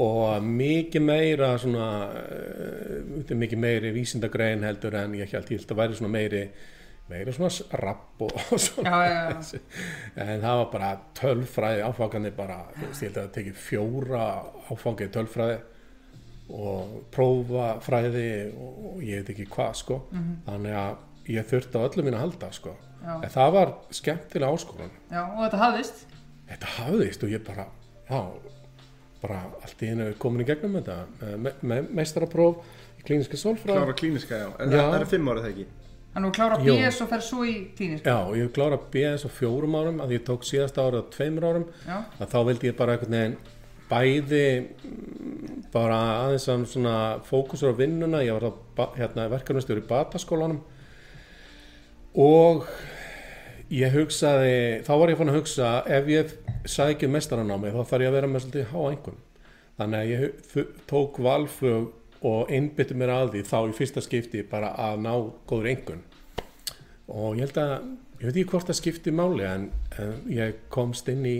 og 0.00 0.44
mikið 0.46 1.04
meira 1.04 1.50
svona 1.60 1.86
uh, 2.08 3.32
mikið 3.36 3.60
meiri 3.60 3.94
vísindagrein 3.94 4.64
heldur 4.64 4.96
en 5.00 5.16
ég 5.18 5.32
held 5.32 5.50
ég 5.52 5.60
held 5.60 5.74
að 5.74 5.82
væri 5.82 5.98
svona 5.98 6.14
meiri 6.14 6.44
meira 7.10 7.34
svona 7.34 7.80
rapp 7.82 8.22
og, 8.26 8.34
og 8.54 8.60
svona. 8.62 8.90
Já, 8.90 9.10
já, 9.10 9.42
já. 9.42 9.60
en 10.24 10.44
það 10.44 10.60
var 10.62 10.68
bara 10.72 10.90
tölfræði 11.18 11.84
áfanganir 11.88 12.36
bara, 12.36 12.58
ég 12.80 12.94
held 12.94 13.10
að 13.10 13.20
það 13.20 13.32
tekið 13.38 13.60
fjóra 13.66 14.24
áfangið 14.70 15.12
tölfræði 15.16 15.58
og 16.50 16.94
prófa 17.14 17.66
fræði 17.84 18.28
og, 18.50 18.78
og 18.90 19.02
ég 19.06 19.20
veit 19.20 19.34
ekki 19.34 19.48
hvað 19.52 19.74
sko. 19.82 19.98
Þannig 20.46 20.78
að 20.80 21.34
ég 21.34 21.50
þurfti 21.50 21.78
á 21.78 21.86
öllu 21.86 22.06
mín 22.06 22.16
að 22.18 22.24
halda 22.26 22.54
sko. 22.56 22.76
Já. 23.00 23.14
en 23.24 23.30
það 23.32 23.52
var 23.54 23.70
skemmtilega 23.96 24.56
áskorun. 24.56 24.90
Já, 25.08 25.20
og 25.24 25.38
þetta 25.46 25.60
hafðist? 25.62 26.00
Þetta 26.50 26.72
hafðist 26.76 27.22
og 27.24 27.30
ég 27.32 27.44
bara 27.46 27.64
já, 28.10 28.18
bara 29.22 29.38
allt 29.62 29.84
í 29.86 29.92
einu 29.94 30.08
komin 30.20 30.44
í 30.44 30.48
gegnum 30.50 30.76
þetta. 30.76 30.96
Með, 31.22 31.36
með, 31.46 31.62
með 31.72 31.92
meistarapróf 31.96 32.60
í 33.00 33.06
klíniska 33.06 33.40
sólfræði 33.40 33.78
Klára 33.78 33.96
klíniska, 33.96 34.42
já. 34.42 34.48
En 34.60 34.74
Já. 34.74 34.82
það 34.82 34.98
er 34.98 35.08
fimm 35.14 35.30
árið 35.32 35.46
það 35.46 35.54
ekki 35.54 35.66
Þannig 36.10 36.26
að 36.26 36.30
þú 36.30 36.34
klára. 36.36 36.58
BS 36.66 37.00
og 37.04 37.10
fer 37.12 37.22
svo 37.22 37.44
í 37.46 37.54
klínisk 37.78 38.06
Já, 38.08 38.16
ég 38.34 38.52
klára 38.54 38.78
BS 38.92 39.26
á 39.26 39.30
fjórum 39.30 39.76
árum 39.78 40.02
að 40.02 40.16
ég 40.16 40.24
tók 40.26 40.46
síðasta 40.48 40.82
árið 40.82 41.04
á 41.06 41.12
tveimur 41.14 41.46
árum. 41.46 41.66
Að 41.86 42.32
þá 42.32 42.38
vildi 42.48 42.70
ég 42.70 42.78
bara 42.78 42.96
einhvern 42.96 43.16
veginn 43.16 43.36
bæði 43.90 44.44
mm, 44.86 45.54
bara 45.74 46.00
aðeins 46.24 46.46
að 46.50 46.66
svona 46.70 46.96
fókusur 47.26 47.74
á 47.74 47.78
vinnuna 47.78 48.22
ég 48.22 48.36
var 48.38 48.50
þá 48.50 48.98
hérna, 48.98 49.28
verkefnastjóri 49.32 49.82
í 49.82 49.88
bataskólanum. 49.90 50.60
Og 52.18 52.66
ég 53.70 53.94
hugsaði 53.94 54.82
þá 54.86 54.92
var 54.98 55.12
ég 55.12 55.18
fann 55.20 55.30
að 55.30 55.40
hugsa 55.40 55.72
ef 55.86 56.10
ég 56.10 56.34
sæki 56.68 57.10
mestaranámi 57.10 57.70
þá 57.70 57.82
þarf 57.84 58.02
ég 58.02 58.10
að 58.10 58.16
vera 58.18 58.30
með 58.30 58.44
svolítið 58.44 58.72
há 58.72 58.80
einhvern 58.90 59.20
þannig 59.80 60.00
að 60.00 60.10
ég 60.10 60.70
tók 60.90 61.20
valflug 61.22 61.92
og 62.26 62.52
einbytti 62.52 62.96
mér 62.98 63.14
að 63.14 63.34
því 63.34 63.42
þá 63.48 63.58
í 63.62 63.76
fyrsta 63.78 64.04
skipti 64.04 64.42
bara 64.48 64.74
að 64.76 65.00
ná 65.06 65.12
góður 65.48 65.70
einhvern 65.72 66.02
og 67.10 67.38
ég 67.38 67.46
held 67.46 67.60
að 67.62 67.72
ég 68.20 68.26
veit 68.26 68.34
ekki 68.34 68.50
hvort 68.52 68.68
það 68.68 68.78
skipti 68.80 69.14
máli 69.16 69.46
en, 69.48 69.70
en 69.98 70.12
ég 70.34 70.60
komst 70.72 71.08
inn 71.08 71.24
í 71.26 71.38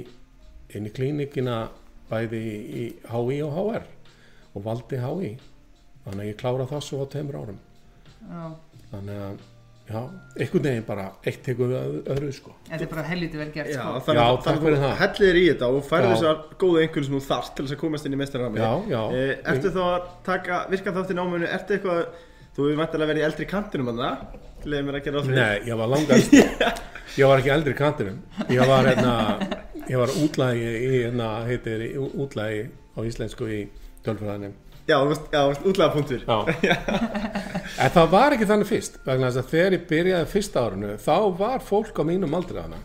inn 0.75 0.87
í 0.87 0.93
klínikina 0.95 1.63
bæði 2.11 2.41
í, 2.41 2.57
í 2.83 2.85
HI 3.11 3.41
og 3.47 3.57
HR 3.59 3.87
og 4.55 4.65
valdi 4.65 5.01
HI 5.01 5.31
þannig 6.05 6.25
að 6.25 6.29
ég 6.31 6.39
klára 6.41 6.69
það 6.71 6.85
svo 6.87 7.05
á 7.05 7.07
tveimur 7.13 7.39
árum. 7.41 7.59
Já. 8.25 8.45
Þannig 8.91 9.25
að 9.27 9.43
já, 9.91 10.01
einhvern 10.39 10.63
veginn 10.69 10.85
bara 10.87 11.05
eitt 11.27 11.41
tekur 11.47 11.69
við 11.73 11.79
öð- 11.81 12.09
öðru 12.15 12.33
sko 12.37 12.53
Þetta 12.71 12.85
er 12.87 12.91
bara 12.95 13.03
helviti 13.11 13.39
vel 13.41 13.49
gert 13.55 13.71
Já, 13.75 13.81
sko. 13.81 14.01
þannig 14.07 14.21
Já, 14.21 14.27
að 14.31 14.37
takk 14.37 14.47
þannig 14.47 14.63
fyrir 14.67 14.77
að 14.79 14.85
það. 14.85 14.93
þú 14.95 15.01
hellir 15.05 15.39
í 15.41 15.45
þetta 15.51 15.71
og 15.75 15.87
færði 15.91 16.09
Já. 16.09 16.13
þessar 16.15 16.43
góðu 16.63 16.83
einhvern 16.85 17.07
sem 17.09 17.15
þú 17.19 17.23
þarft 17.31 17.55
til 17.57 17.65
þess 17.67 17.75
að 17.77 17.81
komast 17.85 18.07
inn 18.11 18.15
í 18.17 18.21
mestarnámi 18.21 18.61
Já, 18.63 18.71
já. 18.95 19.03
Eh, 19.21 19.33
Ertu 19.55 19.73
þá 19.75 19.81
að 19.91 20.11
taka 20.31 20.61
virkan 20.71 20.95
þátt 21.01 21.11
í 21.11 21.19
náminu, 21.21 21.51
ertu 21.59 21.77
eitthvað 21.77 22.01
þú 22.51 22.67
hefur 22.67 22.81
vantilega 22.85 23.11
verið 23.11 23.23
í 23.23 23.27
eldri 23.31 23.47
kantinum 23.51 23.91
hann 23.91 24.01
það 24.05 24.71
leiði 24.71 24.87
mér 24.87 24.97
að 25.01 25.05
gera 25.09 25.19
á 25.19 25.23
því 25.27 25.35
Nei, 25.35 25.59
ég 25.71 25.77
var 25.81 25.89
langa 25.91 26.15
ég 27.21 27.27
var 27.31 27.39
ekki 27.43 27.53
eldri 27.55 27.75
kantinum 27.79 28.19
ég 28.51 28.67
var 28.71 28.89
hérna 28.91 29.15
ég 29.91 29.97
var 29.99 30.11
útlægi 30.23 30.73
hérna 30.87 31.29
heitir 31.47 31.85
útlægi 31.99 32.65
á 32.95 33.01
íslensku 33.07 33.47
í 33.51 33.61
tölfræðinni 34.05 34.51
Já, 34.89 34.97
já, 35.33 35.43
útlaga 35.65 35.93
punktur 35.95 36.23
Já. 36.29 36.39
en 37.79 37.93
það 37.95 38.09
var 38.15 38.35
ekki 38.35 38.49
þannig 38.49 38.69
fyrst 38.71 38.97
vegna 39.07 39.29
þess 39.31 39.43
að 39.43 39.51
þegar 39.53 39.77
ég 39.77 39.85
byrjaði 39.91 40.31
fyrsta 40.33 40.65
árinu 40.67 40.95
þá 41.05 41.15
var 41.39 41.63
fólk 41.67 42.01
á 42.01 42.05
mínum 42.09 42.35
aldrei 42.39 42.59
þarna. 42.63 42.81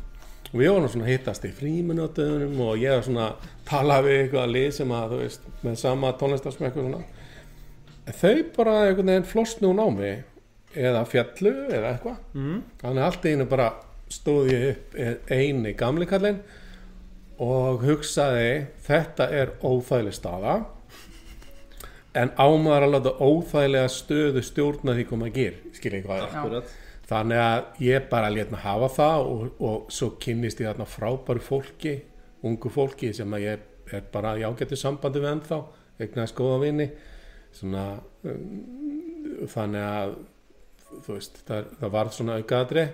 Og 0.52 0.60
við 0.62 0.70
varum 0.72 0.92
svona 0.92 1.08
að 1.08 1.12
hittast 1.16 1.48
í 1.48 1.52
fríminútöðunum 1.58 2.60
og 2.64 2.78
ég 2.80 2.94
var 2.94 3.08
svona 3.08 3.26
að 3.32 3.48
tala 3.68 3.98
við 4.06 4.20
eitthvað 4.22 4.54
lið 4.54 4.68
sem 4.78 4.94
að 4.96 5.16
þú 5.16 5.22
veist 5.24 5.48
með 5.66 5.80
sama 5.82 6.12
tónlistarsmekku 6.20 6.84
og 6.84 6.86
svona. 6.86 7.02
En 8.06 8.20
þau 8.22 8.36
bara 8.56 8.76
einhvern 8.86 9.12
veginn 9.12 9.28
flosnu 9.32 9.72
hún 9.72 9.82
á 9.82 9.88
mig 9.96 10.22
eða 10.76 11.02
fjallu 11.10 11.56
eða 11.72 11.96
eitthvað. 11.96 12.22
Mm. 12.38 12.62
þannig 12.84 13.02
að 13.02 13.10
allt 13.10 13.26
í 13.26 13.34
einu 13.34 13.50
bara 13.56 13.68
stóð 14.12 14.52
ég 14.54 14.66
upp 14.70 15.32
eini 15.34 15.74
gamli 15.80 16.06
kallinn 16.08 16.40
og 17.42 17.82
hugsaði 17.84 18.50
þetta 18.86 19.28
er 19.36 19.54
óþægileg 19.66 20.16
staða 20.16 20.56
en 22.16 22.32
ámaður 22.40 22.88
að 22.88 22.94
láta 22.96 23.14
óþægilega 23.20 23.92
stöðu 23.92 24.44
stjórna 24.46 24.96
því 24.98 25.06
koma 25.10 25.30
að 25.30 25.40
gera 25.40 25.76
skilja 25.76 26.00
ekki 26.00 26.10
hvað 26.10 26.22
er 26.22 26.36
Akkurat. 26.42 26.76
Þannig 27.06 27.42
að 27.44 27.82
ég 27.86 28.06
bara 28.10 28.32
létna 28.34 28.60
hafa 28.64 28.90
það 28.96 29.28
og, 29.30 29.42
og 29.62 29.92
svo 29.94 30.12
kynnist 30.22 30.62
ég 30.64 30.72
þarna 30.72 30.88
frábæru 30.90 31.44
fólki 31.46 31.96
ungu 32.46 32.72
fólki 32.74 33.12
sem 33.14 33.34
að 33.36 33.46
ég 33.46 33.66
er 33.94 34.06
bara 34.14 34.36
í 34.40 34.46
ágættu 34.46 34.78
sambandi 34.80 35.22
við 35.22 35.36
ennþá 35.36 35.60
eignaðist 36.02 36.38
góða 36.38 36.62
vini. 36.64 36.88
Svona 37.56 37.84
um, 38.26 38.48
þannig 39.52 39.86
að 39.86 40.16
þú 41.06 41.18
veist, 41.18 41.42
það, 41.48 41.70
það 41.82 41.94
varð 41.98 42.16
svona 42.16 42.40
aukaðri 42.40 42.86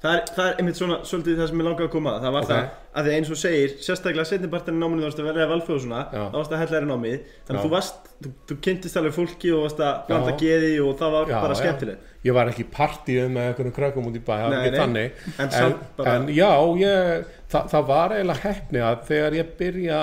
Það 0.00 0.14
er, 0.16 0.20
það 0.32 0.46
er 0.48 0.54
einmitt 0.62 0.78
svona 0.80 0.96
svolítið 1.04 1.34
það 1.42 1.48
sem 1.50 1.58
ég 1.60 1.66
langaði 1.66 1.84
að 1.84 1.90
koma 1.92 2.12
að. 2.16 2.22
Það 2.24 2.32
var 2.36 2.44
Ok. 2.46 2.50
það 2.50 2.68
að 3.00 3.04
því 3.06 3.12
eins 3.16 3.30
og 3.34 3.36
segir 3.40 3.72
sérstaklega 3.84 4.24
setnipartin 4.30 4.76
í 4.76 4.80
náminu 4.80 5.02
þú 5.02 5.06
varst 5.10 5.18
að 5.20 5.26
verða 5.28 5.48
valfjóð 5.50 5.74
og 5.76 5.82
svona 5.84 5.98
Já. 6.14 6.22
þá 6.30 6.36
varst 6.40 6.54
að 6.54 6.60
hella 6.62 6.72
þér 6.78 6.86
í 6.86 6.88
námið. 6.90 7.18
Þannig 7.44 7.60
að 7.60 7.66
þú 7.66 7.72
varst, 7.74 8.08
þú, 8.24 8.30
þú 8.48 8.56
kynntist 8.64 8.96
alveg 8.96 9.14
fólki 9.18 9.52
og 9.52 9.60
varst 9.66 9.82
að 9.84 10.00
blanda 10.08 10.32
geði 10.40 10.70
og 10.86 10.96
það 11.02 11.12
var 11.16 11.28
Já, 11.28 11.36
bara 11.44 11.52
já. 11.54 11.60
skemmtilegt. 11.60 12.08
Ég 12.24 12.32
var 12.38 12.46
ekki 12.54 12.64
í 12.64 12.70
partíu 12.80 13.28
með 13.28 13.44
einhverjum 13.50 13.76
krökkum 13.76 14.08
út 14.08 14.16
í 14.16 14.24
bæ, 14.24 14.32
það 14.40 14.48
var 14.48 14.56
ekki 14.64 14.80
þannig. 14.80 15.12
En 15.36 15.48
en, 15.60 15.74
bara- 16.00 16.14
en 16.16 16.26
já, 16.32 16.50
ég, 16.80 17.24
það, 17.52 17.68
það 17.74 17.86
var 17.92 18.08
eiginlega 18.16 18.44
heppni 18.48 18.80
að 18.88 19.04
þegar 19.12 19.32
ég 19.40 19.52
byrja 19.60 20.00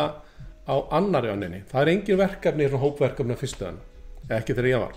á 0.67 0.75
annari 0.93 1.29
önninni, 1.33 1.63
það 1.71 1.81
er 1.81 1.91
engin 1.95 2.17
verkefni 2.21 2.69
svona 2.69 2.83
hópverkefni 2.85 3.33
á 3.33 3.39
fyrstu 3.41 3.65
önn 3.71 3.77
ekki 4.29 4.53
þegar 4.53 4.67
ég 4.67 4.79
var 4.83 4.95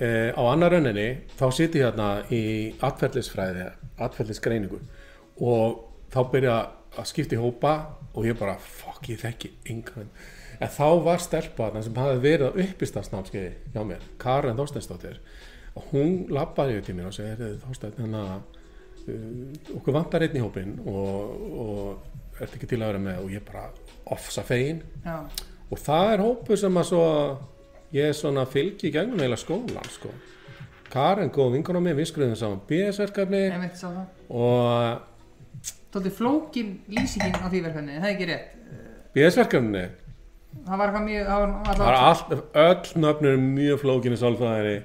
e, 0.00 0.08
á 0.32 0.42
annar 0.48 0.76
önninni 0.78 1.08
þá 1.38 1.46
siti 1.54 1.80
ég 1.80 1.90
hérna 1.90 2.10
í 2.32 2.42
atferðlisfræði 2.86 3.68
atferðlisgreiningu 4.00 4.80
og 5.46 5.80
þá 6.12 6.20
byrja 6.32 6.58
að 6.98 7.08
skipta 7.10 7.36
í 7.36 7.40
hópa 7.40 7.74
og 8.10 8.26
ég 8.26 8.38
bara, 8.38 8.56
fuck, 8.58 9.04
ég 9.12 9.20
þekki 9.20 9.52
engan. 9.70 10.08
En 10.60 10.72
þá 10.72 10.86
var 11.04 11.22
stelpa 11.22 11.68
þarna 11.68 11.82
sem 11.86 12.00
hafði 12.00 12.22
verið 12.24 12.50
á 12.50 12.58
uppistarsnámskeiði 12.64 13.52
hjá 13.74 13.84
mér, 13.86 14.02
Karen 14.20 14.58
Þorsteinsdóttir 14.58 15.20
og 15.78 15.86
hún 15.92 16.24
labbaði 16.34 16.80
yfir 16.80 16.98
mér 16.98 17.08
og 17.08 17.20
heyrðu 17.22 17.52
Þorstein, 17.62 17.94
hérna 18.00 18.24
uh, 18.40 19.76
okkur 19.78 19.96
vantar 19.96 20.26
einn 20.26 20.36
í 20.36 20.42
hópin 20.42 20.74
og, 20.82 21.36
og 21.62 22.42
ertu 22.42 22.58
ekki 22.58 22.72
til 22.72 22.80
að 22.80 22.90
vera 22.90 23.04
með? 23.06 23.22
Og 23.24 23.32
ég 23.36 23.46
bara 23.46 23.68
offsa 24.10 24.44
fegin. 24.46 24.82
Já, 25.06 25.22
og 25.70 25.80
það 25.80 26.12
er 26.12 26.24
hópur 26.24 26.60
sem 26.60 26.80
að 26.80 26.88
svo 26.90 27.06
ég 27.92 28.12
svona 28.14 28.44
fylgi 28.46 28.88
í 28.88 28.92
gegnum 28.94 29.18
eiginlega 29.20 29.40
skólan 29.42 29.88
sko. 29.90 30.10
Karen 30.90 31.30
góð 31.30 31.52
vingur 31.54 31.78
á 31.78 31.82
mig, 31.82 31.94
við 31.98 32.08
skrifum 32.10 32.36
saman 32.38 32.60
BS-verkefni 32.66 33.40
ég 33.46 33.56
það. 33.80 34.04
og 34.30 35.06
Tóttu 35.90 36.10
flókin 36.14 36.76
lýsingin 36.90 37.34
á 37.42 37.46
því 37.50 37.60
verkefni, 37.66 37.96
það 37.98 38.06
er 38.08 38.14
ekki 38.14 38.26
rétt? 38.30 38.52
BS-verkefni 39.14 39.84
Það 40.66 40.78
var 40.80 40.92
það 40.94 41.04
það 41.78 41.80
er 41.86 41.96
alltaf 41.98 42.40
allt, 42.58 42.94
öll 42.94 43.02
nöfnur 43.04 43.36
mjög 43.42 43.80
flókinni 43.84 44.18
sálfræðari 44.18 44.76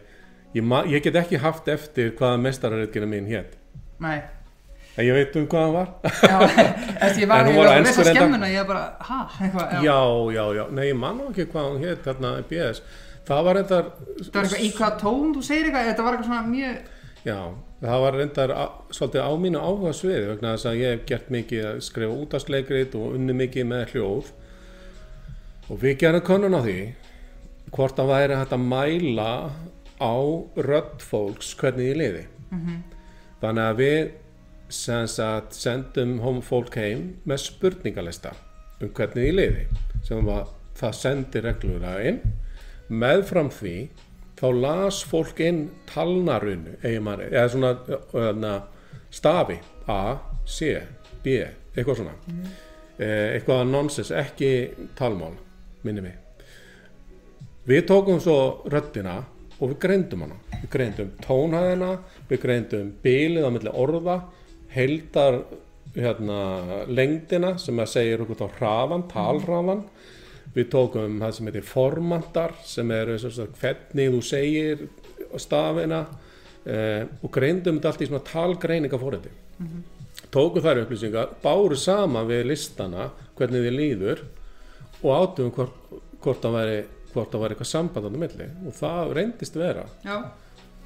ég, 0.55 0.63
ma- 0.63 0.83
ég 0.89 1.01
get 1.05 1.15
ekki 1.21 1.39
haft 1.41 1.67
eftir 1.73 2.11
hvaða 2.19 2.37
mestararriðgjörna 2.43 3.09
mín 3.09 3.29
hétt 3.29 3.55
Nei, 4.01 4.19
ég 5.03 5.17
veit 5.17 5.35
um 5.35 5.47
hvað 5.51 5.65
hann 5.65 5.73
var. 5.75 5.89
Já, 6.05 6.37
eftir 7.05 7.23
ég 7.25 7.31
var 7.31 7.43
hún 7.43 7.51
ég 7.51 7.59
var 7.59 7.71
að 7.73 7.81
lesa 7.83 8.05
skemmuna, 8.07 8.51
ég 8.53 8.69
bara, 8.69 8.83
ha, 9.09 9.17
eitthvað, 9.41 9.73
já. 9.75 9.81
já, 9.83 9.99
já, 10.37 10.43
já, 10.55 10.63
nei 10.71 10.85
ég 10.87 10.99
man 10.99 11.19
nú 11.19 11.31
ekki 11.33 11.49
hvað 11.51 11.67
hann 11.67 11.83
hétt 11.83 12.07
þarna 12.07 12.35
BS 12.47 12.83
það 13.25 13.47
var 13.47 13.57
reyndar 13.59 13.89
Það 13.95 14.35
var 14.35 14.45
eitthvað, 14.45 14.63
í 14.63 14.69
hvað 14.77 14.99
tón 15.01 15.33
þú 15.35 15.43
segir 15.43 15.67
eitthvað, 15.67 15.89
þetta 15.89 16.05
var 16.05 16.15
eitthvað 16.15 16.29
svona 16.31 16.53
mjög, 16.53 16.79
Já, 17.25 17.39
það 17.81 18.03
var 18.03 18.15
reyndar 18.19 18.51
á, 18.53 18.65
svolítið 18.93 19.23
á 19.25 19.31
mínu 19.41 19.61
áhuga 19.61 19.93
sviði 19.97 20.27
vegna 20.29 20.51
þess 20.53 20.67
að 20.69 20.75
ég 20.77 20.91
hef 20.93 21.05
gert 21.09 21.31
mikið 21.33 21.63
að 21.71 21.79
skrifa 21.87 22.17
útastleikrit 22.21 22.97
og 22.99 23.15
unni 23.17 23.33
mikið 23.33 23.65
með 23.71 23.95
hljóð. 23.95 24.29
Og 25.65 25.79
við 25.81 25.95
gerum 26.03 26.21
könnun 26.27 26.53
á 26.53 26.61
því 26.61 26.77
hvort 27.73 27.97
það 27.97 28.11
væri 28.11 28.37
hægt 28.37 28.53
að 28.53 28.67
mæla 28.69 29.31
á 29.97 30.15
rödd 30.69 31.01
fólks 31.01 31.55
hvernig 31.57 31.95
í 31.95 31.97
liði. 31.97 32.21
Þannig 33.41 33.65
að 33.65 33.81
við 33.81 33.99
sagt, 34.69 35.53
sendum 35.53 36.17
fólk 36.41 36.75
heim 36.79 37.15
með 37.25 37.41
spurningalista 37.43 38.33
um 38.81 38.89
hvernig 38.89 39.29
í 39.29 39.35
liði 39.35 39.65
sem 40.05 40.25
var, 40.25 40.49
það 40.75 40.97
sendi 40.99 41.41
reglulega 41.41 42.09
inn. 42.09 42.19
Meðfram 42.89 43.49
því 43.53 43.75
þá 44.37 44.47
las 44.59 45.01
fólk 45.07 45.39
inn 45.41 45.69
talnarunu 45.89 46.75
eða 46.83 47.45
svona 47.49 47.71
öðna, 48.13 48.55
stafi 49.09 49.59
A, 49.87 50.17
C, 50.45 50.75
B 51.23 51.39
eitthvað 51.75 52.01
svona. 52.01 52.15
Eh, 52.97 53.35
eitthvað 53.35 53.65
nonsens, 53.69 54.11
ekki 54.15 54.51
talmál 54.97 55.33
minni 55.83 56.03
mig. 56.05 56.17
Við 57.65 57.87
tókum 57.89 58.21
svo 58.21 58.67
röddina 58.69 59.17
og 59.59 59.71
við 59.71 59.79
greindum 59.87 60.25
hana. 60.25 60.37
Við 60.61 60.69
greindum 60.75 61.11
tónhæðina 61.23 61.91
við 62.29 62.41
greindum 62.43 62.91
bilið 63.03 63.47
á 63.47 63.49
milli 63.53 63.73
orða 63.73 64.19
heldar 64.75 65.39
hérna, 65.95 66.39
lengdina 66.91 67.55
sem 67.61 67.79
að 67.79 67.91
segir 67.93 68.23
okkur 68.25 68.41
þá 68.41 68.59
hrafan, 68.59 69.07
talhrafan 69.11 69.83
við 70.55 70.69
tókum 70.71 71.19
það 71.21 71.33
sem 71.37 71.49
heitir 71.49 71.67
formantar 71.67 72.55
sem 72.67 72.91
eru 72.95 73.17
hvernig 73.59 74.13
þú 74.13 74.21
segir 74.23 74.85
stafina 75.41 76.05
eh, 76.63 77.03
og 77.21 77.31
greindum 77.33 77.79
þetta 77.79 77.91
allt 77.91 78.03
í 78.03 78.09
svona 78.09 78.27
talgreininga 78.27 78.99
fórhætti 78.99 79.33
tókum 80.31 80.63
þær 80.63 80.83
upplýsingar 80.83 81.37
báru 81.43 81.79
saman 81.79 82.27
við 82.27 82.45
listana 82.51 83.09
hvernig 83.37 83.67
þið 83.67 83.79
líður 83.79 84.25
og 85.01 85.09
átum 85.15 85.51
hvort, 85.55 85.95
hvort 86.23 86.43
það 86.43 86.59
væri 86.59 86.77
hvort 87.15 87.31
það 87.31 87.43
væri 87.43 87.55
eitthvað 87.55 87.71
samband 87.71 88.07
á 88.07 88.19
milli. 88.23 88.47
Og 88.67 88.75
það 88.75 89.13
reyndist 89.17 89.59
vera. 89.59 89.85
Já, 90.05 90.17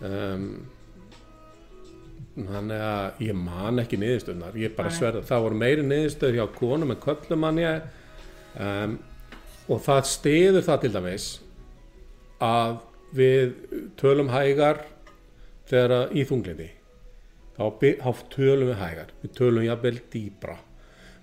um, 0.05 0.51
þannig 2.47 2.83
að 2.85 3.21
ég 3.25 3.37
man 3.37 3.83
ekki 3.83 3.99
niðurstöðnar 3.99 4.57
ég 4.61 4.75
bara 4.77 4.93
sverða, 4.93 5.25
það 5.27 5.45
voru 5.45 5.59
meiri 5.59 5.85
niðurstöður 5.85 6.39
hjá 6.39 6.45
konum 6.55 6.93
en 6.93 7.01
köllum 7.03 7.43
man 7.43 7.61
ég. 7.61 7.89
Um, 8.59 8.95
og 9.69 9.83
það 9.85 10.07
stiður 10.09 10.65
það 10.65 10.81
til 10.83 10.93
dæmis 10.95 11.27
að 12.43 12.79
við 13.17 13.51
tölum 13.99 14.31
hægar 14.33 14.81
þegar 15.69 16.15
í 16.15 16.23
þunglindi 16.25 16.71
þá, 17.57 17.63
þá 17.77 18.23
tölum 18.33 18.71
við 18.71 18.81
hægar. 18.81 19.13
Við 19.21 19.37
tölum 19.37 19.67
jafnvel 19.67 19.95
dýbra 20.13 20.57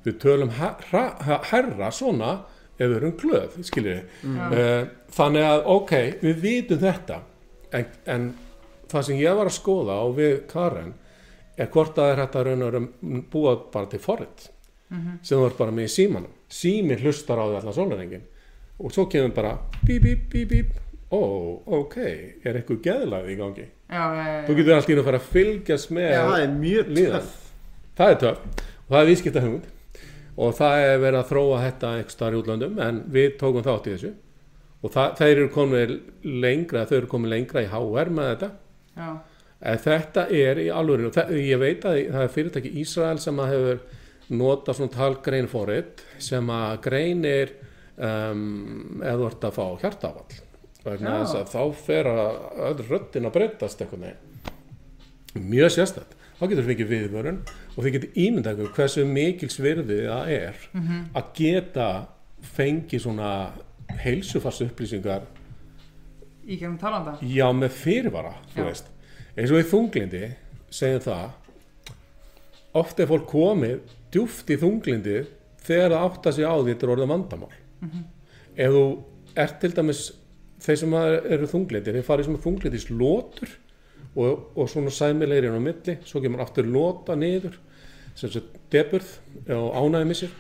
við 0.07 0.21
tölum 0.23 0.53
herra, 0.55 1.91
svona 1.95 2.37
ef 2.77 2.85
við 2.85 2.97
erum 2.99 3.15
glöð 3.19 3.57
mm. 3.57 4.91
þannig 5.17 5.47
að 5.49 5.65
ok, 5.73 5.95
við 6.23 6.43
vitum 6.45 6.83
þetta. 6.83 7.21
En, 7.75 7.89
en 8.07 8.29
það 8.91 9.09
sem 9.09 9.21
ég 9.21 9.39
var 9.39 9.51
að 9.51 9.57
skoða 9.57 9.99
og 10.05 10.17
við 10.21 10.37
Karen 10.51 10.95
er 11.57 11.71
hvort 11.73 11.95
það 11.97 12.13
er 12.13 12.23
hægt 12.23 12.37
að 12.39 12.47
raun 12.51 12.65
og 12.67 12.73
raun 12.75 13.23
búa 13.33 13.55
bara 13.73 13.89
til 13.93 14.01
forrið 14.03 14.49
sem 14.87 15.35
þú 15.39 15.45
ert 15.49 15.57
bara 15.59 15.73
með 15.75 15.89
í 15.89 15.93
símanum. 15.97 16.35
Símin 16.53 17.01
hlustar 17.03 17.41
á 17.43 17.45
því 17.49 17.57
allan 17.59 17.75
sólarengin 17.75 18.27
og 18.79 18.93
svo 18.95 19.07
kemur 19.11 19.33
bara 19.35 19.55
bíp, 19.83 20.03
bíp, 20.05 20.27
bíp, 20.31 20.51
bíp. 20.53 20.75
Ó, 21.11 21.21
ok, 21.79 21.97
er 22.45 22.59
eitthvað 22.61 22.83
geðlaði 22.85 23.33
í 23.33 23.39
gangi? 23.39 23.65
Já, 23.91 24.03
já, 24.15 24.23
já, 24.27 24.39
þú 24.47 24.57
getur 24.59 24.75
allt 24.77 24.89
í 24.89 24.95
einu 24.95 25.03
að 25.03 25.09
fara 25.09 25.21
að 25.21 25.29
fylgjast 25.33 25.91
með 25.95 26.15
það 26.17 26.41
er 26.43 26.55
mjög 26.57 26.89
líðan. 26.97 27.29
það 27.97 28.13
er 28.13 28.21
töf 28.23 28.39
og 28.67 28.91
það 28.91 29.01
er 29.01 29.11
viðskipta 29.11 29.43
hugmynd 29.45 29.69
og 30.37 30.57
það 30.59 30.85
er 30.87 30.99
verið 31.05 31.21
að 31.21 31.31
þróa 31.31 31.61
þetta 31.63 31.93
einhver 31.97 32.15
starf 32.15 32.37
í 32.37 32.41
útlöndum 32.41 32.81
en 32.87 32.99
við 33.15 33.29
tókum 33.41 33.65
þátt 33.67 33.87
í 33.87 33.95
þessu. 33.95 34.11
Og 34.85 34.93
það, 34.93 35.15
þeir 35.19 35.33
eru 35.37 35.49
komið 35.55 35.95
lengra 36.45 36.85
þau 36.87 36.97
eru 36.99 37.09
komið 37.15 37.33
lengra 37.33 37.63
í 37.65 37.71
HR 37.71 38.13
með 38.19 38.29
þetta. 38.33 38.51
Já, 38.99 39.09
en 39.61 39.79
þetta 39.81 40.27
er 40.29 40.61
í 40.61 40.67
það, 40.71 41.37
ég 41.41 41.61
veit 41.61 41.87
að 41.89 42.01
það 42.13 42.23
er 42.23 42.35
fyrirtæki 42.35 42.75
Ísrael 42.83 43.21
sem 43.23 43.39
að 43.41 43.53
hefur 43.55 43.81
notað 44.37 44.79
svona 44.81 44.95
talgrein 44.97 45.49
fórit 45.49 46.03
sem 46.23 46.51
að 46.51 46.81
greinir 46.87 47.53
um, 47.97 49.01
eða 49.05 49.31
ert 49.31 49.47
að 49.47 49.57
fá 49.57 49.67
hjartafall 49.85 50.41
vegna 50.87 51.21
þess 51.23 51.39
að 51.41 51.53
þá 51.55 51.63
fer 51.87 52.09
að 52.11 52.41
öll 52.69 52.85
röddin 52.91 53.29
að 53.29 53.37
breytast 53.39 53.83
eitthvað 53.83 54.05
neginn 54.05 55.47
mjög 55.53 55.73
sérstætt 55.77 56.17
þá 56.37 56.43
getur 56.47 56.63
þú 56.63 56.69
fengið 56.71 56.91
viðvörun 56.93 57.39
og 57.47 57.79
þið 57.79 57.95
getur 57.97 58.21
ímyndað 58.27 58.61
ykkur 58.61 58.77
hversu 58.77 59.07
mikils 59.09 59.59
virði 59.63 60.03
það 60.07 60.35
er 60.37 60.61
að 61.17 61.33
geta 61.39 61.89
fengið 62.57 63.07
svona 63.07 63.31
heilsufars 64.03 64.61
upplýsingar 64.67 65.25
í 66.47 66.59
gegnum 66.59 66.79
talanda? 66.79 67.17
Já 67.23 67.49
með 67.57 67.75
fyrirvara 67.81 68.35
þú 68.53 68.61
Já. 68.63 68.67
veist 68.69 68.93
eins 69.37 69.53
og 69.53 69.61
í 69.61 69.67
þunglindi 69.71 70.23
segjum 70.73 71.03
það 71.05 71.27
oft 72.77 73.01
er 73.01 73.09
fólk 73.11 73.27
komið 73.31 73.95
djúft 74.13 74.51
í 74.53 74.59
þunglindi 74.61 75.19
þegar 75.67 75.95
það 75.95 76.07
átta 76.07 76.33
sig 76.33 76.47
á 76.47 76.55
því 76.57 76.73
þetta 76.73 76.87
er 76.87 76.93
orðið 76.95 77.13
vandamál. 77.13 77.55
Ef 78.57 78.73
þú 78.77 78.85
ert 79.37 79.61
til 79.61 79.73
dæmis 79.77 80.03
þeir 80.65 80.81
sem 80.81 80.97
eru 80.97 81.49
þunglindi 81.51 81.95
þeir 81.95 82.07
farið 82.07 82.29
sem 82.29 82.39
þunglindi 82.47 82.81
slótur 82.81 83.55
og, 84.17 84.53
og 84.57 84.69
svona 84.73 84.93
sæmilegir 84.95 85.51
inn 85.51 85.61
á 85.61 85.63
milli 85.63 85.99
svo 86.09 86.23
kemur 86.25 86.45
aftur 86.45 86.69
lóta 86.69 87.17
niður 87.19 87.59
sem 88.17 88.33
svo 88.33 88.41
deburð 88.73 89.11
og 89.53 89.77
ánægumissir 89.77 90.33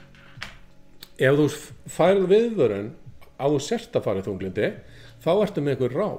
ef 1.20 1.36
þú 1.36 1.48
færð 1.92 2.28
viðvörun 2.32 2.94
á 3.36 3.44
þú 3.44 3.60
sért 3.60 3.96
að 3.96 4.06
fara 4.08 4.22
í 4.22 4.26
þunglindi 4.26 4.70
þá 5.24 5.30
ertu 5.34 5.64
með 5.64 5.74
einhver 5.74 5.96
ráð 5.96 6.18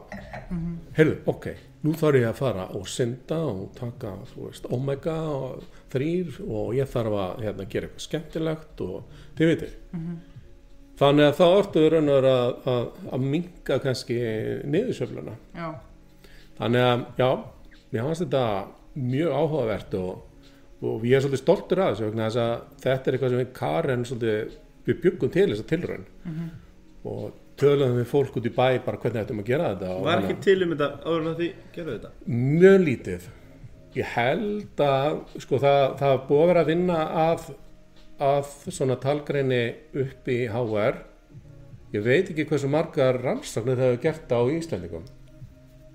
heyrðu, 0.98 1.18
ok, 1.34 1.50
nú 1.86 1.94
þarf 1.98 2.18
ég 2.18 2.30
að 2.30 2.40
fara 2.40 2.68
og 2.78 2.88
synda 2.90 3.38
og 3.46 3.68
taka, 3.78 4.16
þú 4.32 4.48
veist, 4.48 4.66
omega 4.74 5.18
og 5.30 5.66
þrýr 5.94 6.40
og 6.48 6.72
ég 6.78 6.90
þarf 6.90 7.18
að 7.22 7.44
hérna, 7.46 7.68
gera 7.70 7.88
eitthvað 7.88 8.06
skemmtilegt 8.08 8.82
og 8.82 9.20
þið 9.38 9.52
veitir 9.52 9.76
þannig 10.98 11.28
að 11.28 11.36
þá 11.38 11.46
ertu 11.48 11.84
raun 11.94 12.10
og 12.10 12.16
veru 12.18 12.32
að, 12.34 12.54
að, 12.74 12.88
að 13.14 13.28
minka 13.36 13.80
kannski 13.84 14.18
niðursöfluna 14.66 15.36
þannig 16.58 16.88
að, 16.88 17.04
já, 17.22 17.30
mér 17.92 18.08
fannst 18.08 18.26
þetta 18.26 18.46
mjög 18.98 19.36
áhugavert 19.38 19.98
og, 20.02 20.14
og 20.82 21.06
ég 21.06 21.18
er 21.18 21.22
svolítið 21.22 21.44
stoltur 21.44 21.84
að 21.84 21.92
þessu 21.94 22.08
vegna 22.08 22.30
þess 22.32 22.42
að 22.42 22.56
þetta 22.82 23.12
er 23.12 23.18
eitthvað 23.18 23.36
sem 23.36 23.44
við 23.44 23.52
Karen 23.60 24.08
svolítið, 24.10 24.56
við 24.88 25.02
byggum 25.04 25.36
til 25.36 25.50
þess 25.52 25.62
að 25.62 25.70
tilraun 25.76 26.08
og 27.08 27.44
töluðum 27.60 27.98
við 28.00 28.08
fólk 28.12 28.38
út 28.40 28.48
í 28.48 28.54
bæ 28.54 28.66
bara 28.86 29.00
hvernig 29.02 29.24
ættum 29.24 29.42
að 29.42 29.50
gera 29.52 29.72
þetta 29.74 29.98
Var 30.06 30.24
ekki 30.24 30.38
til 30.46 30.58
um 30.66 30.74
þetta 30.74 30.90
áður 31.06 31.28
en 31.32 31.38
því 31.40 31.50
gerðu 31.76 31.96
þetta? 31.98 32.12
mjög 32.38 32.80
lítið. 32.86 33.28
Ég 33.98 34.12
held 34.14 34.82
að 34.84 35.20
sko 35.42 35.60
það, 35.64 35.84
það 36.02 36.18
búið 36.28 36.42
að 36.44 36.50
vera 36.52 36.64
að 36.66 36.72
vinna 36.74 36.98
að, 37.24 37.46
að 38.28 38.52
svona 38.78 38.98
talgreini 39.02 39.62
upp 40.04 40.30
í 40.30 40.38
HR 40.54 41.00
ég 41.96 42.04
veit 42.06 42.30
ekki 42.30 42.46
hversu 42.50 42.70
margar 42.70 43.18
rannsóknir 43.24 43.80
það 43.80 43.94
hefur 43.94 44.04
gert 44.04 44.36
á 44.36 44.40
Íslandingum 44.58 45.08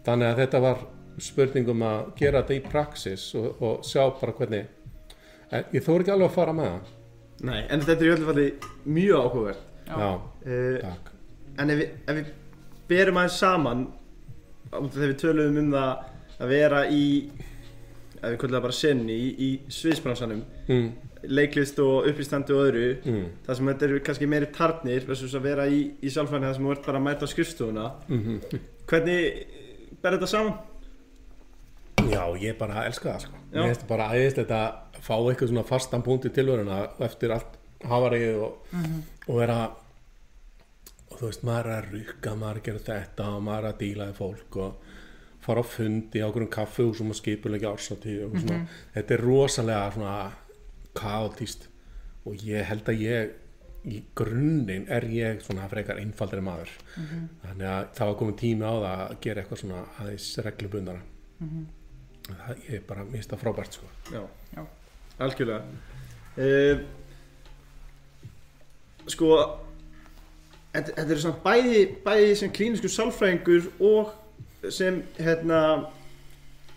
þannig 0.06 0.30
að 0.32 0.40
þetta 0.42 0.62
var 0.64 0.84
spurningum 1.22 1.84
að 1.86 1.98
gera 2.18 2.40
þetta 2.42 2.56
í 2.56 2.62
praxis 2.72 3.26
og, 3.38 3.60
og 3.62 3.84
sjá 3.86 4.06
bara 4.18 4.34
hvernig 4.38 4.66
en 5.52 5.66
ég 5.76 5.84
þóri 5.84 6.06
ekki 6.06 6.14
alveg 6.16 6.30
að 6.30 6.36
fara 6.40 6.56
með 6.56 6.70
það. 6.72 6.92
Nei, 7.42 7.60
en 7.68 7.82
þetta 7.84 8.00
er 8.00 8.08
í 8.08 8.12
öllu 8.16 8.28
falli 8.30 8.46
mjög 8.88 9.26
áhugavert. 9.26 9.64
Já. 9.82 9.96
já, 9.98 10.10
uh, 10.46 10.76
takk 10.80 11.11
En 11.61 11.72
ef 11.72 11.80
við, 11.82 11.94
ef 12.07 12.18
við 12.18 12.32
berum 12.88 13.20
aðeins 13.20 13.38
saman 13.42 13.86
þegar 14.72 15.11
við 15.11 15.18
töluðum 15.20 15.59
um 15.62 15.72
það 15.74 16.42
að 16.42 16.53
vera 16.53 16.82
í 16.88 17.07
ef 18.22 18.28
við 18.30 18.36
kvöldum 18.40 18.57
það 18.57 18.66
bara 18.66 18.78
senni 18.78 19.14
í, 19.18 19.30
í 19.32 19.48
sviðsbransanum 19.72 20.42
mm, 20.68 20.88
leiklist 21.34 21.78
og 21.82 22.09
upplýstandi 22.11 22.55
og 22.55 22.66
öðru 22.68 22.84
mm, 22.98 23.24
það 23.46 23.59
sem 23.59 23.70
þetta 23.72 23.88
eru 23.88 24.03
kannski 24.09 24.28
meiri 24.30 24.50
tarnir 24.55 25.07
versus 25.09 25.34
að 25.38 25.48
vera 25.48 25.66
í, 25.70 25.80
í 25.98 26.12
sjálfræðinu 26.12 26.48
það 26.48 26.59
sem 26.59 26.70
ert 26.74 26.86
bara 26.86 27.00
að 27.00 27.07
mæta 27.07 27.28
á 27.28 27.32
skrifstofuna. 27.32 27.88
Mm, 28.09 28.38
hvernig 28.90 29.98
ber 30.03 30.16
þetta 30.16 30.30
saman? 30.30 30.55
Já, 32.11 32.22
ég 32.42 32.57
bara 32.59 32.86
elska 32.88 33.12
það 33.12 33.26
sko. 33.26 33.42
Mér 33.53 33.68
finnst 33.70 33.86
bara 33.90 34.09
æðist 34.14 34.40
þetta 34.42 34.62
að 34.62 35.03
fá 35.03 35.14
eitthvað 35.18 35.53
svona 35.53 35.66
fastan 35.66 36.07
punkt 36.07 36.26
í 36.26 36.32
tilvöruna 36.34 36.80
eftir 37.07 37.34
allt 37.34 37.59
hafarið 37.90 38.42
og, 38.46 38.74
og 39.26 39.38
vera 39.38 39.59
og 39.66 39.82
þú 41.22 41.30
veist, 41.30 41.44
maður 41.46 41.70
er 41.70 41.76
að 41.78 41.92
rukka, 41.96 42.34
maður 42.38 42.58
er 42.58 42.60
að 42.62 42.66
gera 42.68 42.84
þetta 42.88 43.28
og 43.32 43.44
maður 43.46 43.68
er 43.68 43.68
að 43.70 43.82
díla 43.82 44.08
við 44.10 44.18
fólk 44.18 44.58
og 44.62 44.88
fara 45.42 45.62
á 45.62 45.66
fundi 45.66 46.22
á 46.22 46.26
okkur 46.28 46.46
um 46.46 46.52
kaffehúsum 46.56 47.12
og 47.14 47.18
skipulegja 47.18 47.72
ársatíð 47.74 48.24
og 48.28 48.34
svona. 48.40 48.58
Þetta 48.96 49.14
er 49.16 49.24
rosalega 49.26 49.92
svona 49.96 50.16
kaotíst 50.98 51.68
og 52.26 52.44
ég 52.46 52.66
held 52.68 52.90
að 52.90 53.04
ég 53.06 53.38
í 53.82 53.98
grunninn 54.14 54.84
er 54.94 55.06
ég 55.10 55.40
svona 55.42 55.66
frekar 55.70 55.98
einfaldri 55.98 56.42
maður. 56.44 56.70
Þannig 56.94 57.68
að 57.72 57.86
það 57.98 58.10
var 58.12 58.18
komin 58.20 58.40
tími 58.42 58.66
á 58.66 58.74
það 58.74 59.04
að 59.06 59.16
gera 59.26 59.42
eitthvað 59.42 59.62
svona 59.64 59.84
aðeins 59.98 60.28
reglubundara 60.46 61.06
það 62.28 62.64
ég 62.68 62.78
er 62.78 62.84
bara 62.86 63.04
mista 63.08 63.38
frábært 63.38 63.78
sko. 63.78 63.88
Já, 64.12 64.22
Já. 64.54 64.64
algjörlega. 65.18 65.62
Uh, 66.36 66.82
Sko 69.10 69.28
þetta, 70.74 70.94
þetta 70.96 71.10
er 71.16 71.22
svona 71.24 71.42
bæði, 71.44 71.80
bæði 72.04 72.36
sem 72.36 72.50
klínisku 72.52 72.88
sálfræðingur 72.88 73.66
og 73.80 74.12
sem 74.72 75.02
hérna 75.18 75.86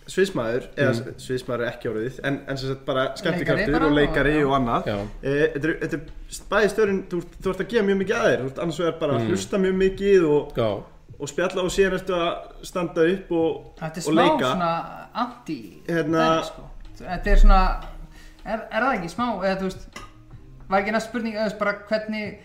sviðsmaður, 0.06 0.66
eða 0.78 0.90
Mm. 0.94 1.14
sviðsmaður 1.18 1.62
er 1.64 1.70
ekki 1.72 1.88
áriðið, 1.90 2.18
en, 2.28 2.36
en 2.48 2.56
sem 2.60 2.68
sagt 2.70 2.84
bara 2.86 3.06
skemmtikraftur 3.18 3.86
og 3.88 3.92
leikari 3.96 4.34
og- 4.44 4.50
og, 4.52 4.54
annað 4.60 4.86
Já, 4.86 4.98
e, 5.22 5.32
þetta, 5.54 5.68
er, 5.68 5.78
þetta 5.80 5.96
er 5.96 6.44
bæði 6.52 6.68
stöðurinn, 6.74 7.00
þú, 7.10 7.22
þú 7.42 7.50
ert 7.50 7.60
að 7.64 7.68
gefa 7.72 7.86
mjög 7.88 7.98
mikið 8.02 8.16
að 8.20 8.28
þér, 8.28 8.42
þú 8.44 8.46
ert 8.52 8.58
annars 8.62 8.78
vegar 8.78 8.98
bara 9.00 9.12
að 9.16 9.20
Mm. 9.22 9.28
hlusta 9.32 9.58
mjög 9.58 9.74
mikið 9.80 10.28
og, 10.30 10.58
og 11.18 11.28
spjalla 11.28 11.62
og 11.64 11.70
síðan 11.74 11.96
ertu 11.98 12.14
að 12.14 12.66
standa 12.70 13.00
upp 13.14 13.32
og, 13.32 13.76
Þetta 13.80 13.96
er 13.96 14.06
og 14.06 14.14
smá 14.14 14.22
leika 14.22 14.50
svona 14.52 14.72
anti 15.14 15.58
Hérna- 15.88 16.44
sko. 16.44 16.62
Þetta 17.00 17.26
er 17.26 17.36
svona 17.36 17.84
er, 18.46 18.60
er 18.70 18.80
það 18.82 18.94
ekki 18.98 19.10
smá 19.10 19.26
eða 19.42 19.58
þú 19.58 19.62
veist 19.62 19.88
var 20.68 20.80
ekki 20.80 20.92
næst 20.92 21.08
spurning 21.10 21.34
eða 21.34 21.58
bara 21.58 21.74
hvernig 21.88 22.38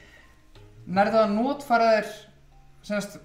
nærðu 0.88 1.22
að 1.22 1.36
notfara 1.36 1.92
þér 1.96 2.10
semast 2.88 3.20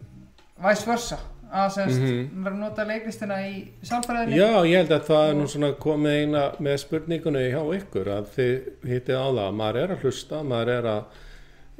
vice 0.62 0.88
versa 0.88 1.18
að 1.46 1.68
semast 1.76 2.00
mm 2.02 2.46
að 2.46 2.58
nota 2.60 2.84
leiklistina 2.86 3.38
í 3.46 3.52
sálfræðinni? 3.86 4.38
Já, 4.38 4.64
ég 4.66 4.82
held 4.82 4.92
að 4.96 5.06
það 5.08 5.28
er 5.28 5.38
nú 5.38 5.46
svona 5.50 5.70
komið 5.82 6.18
eina 6.22 6.42
með 6.62 6.76
spurningunni 6.82 7.44
hjá 7.52 7.62
ykkur 7.78 8.10
að 8.16 8.28
þið 8.34 8.90
hittið 8.90 9.22
á 9.22 9.26
það 9.26 9.40
að 9.46 9.56
maður 9.60 9.80
er 9.82 9.94
að 9.94 10.04
hlusta, 10.04 10.42
maður 10.42 10.72
er 10.74 10.90
að 10.92 11.02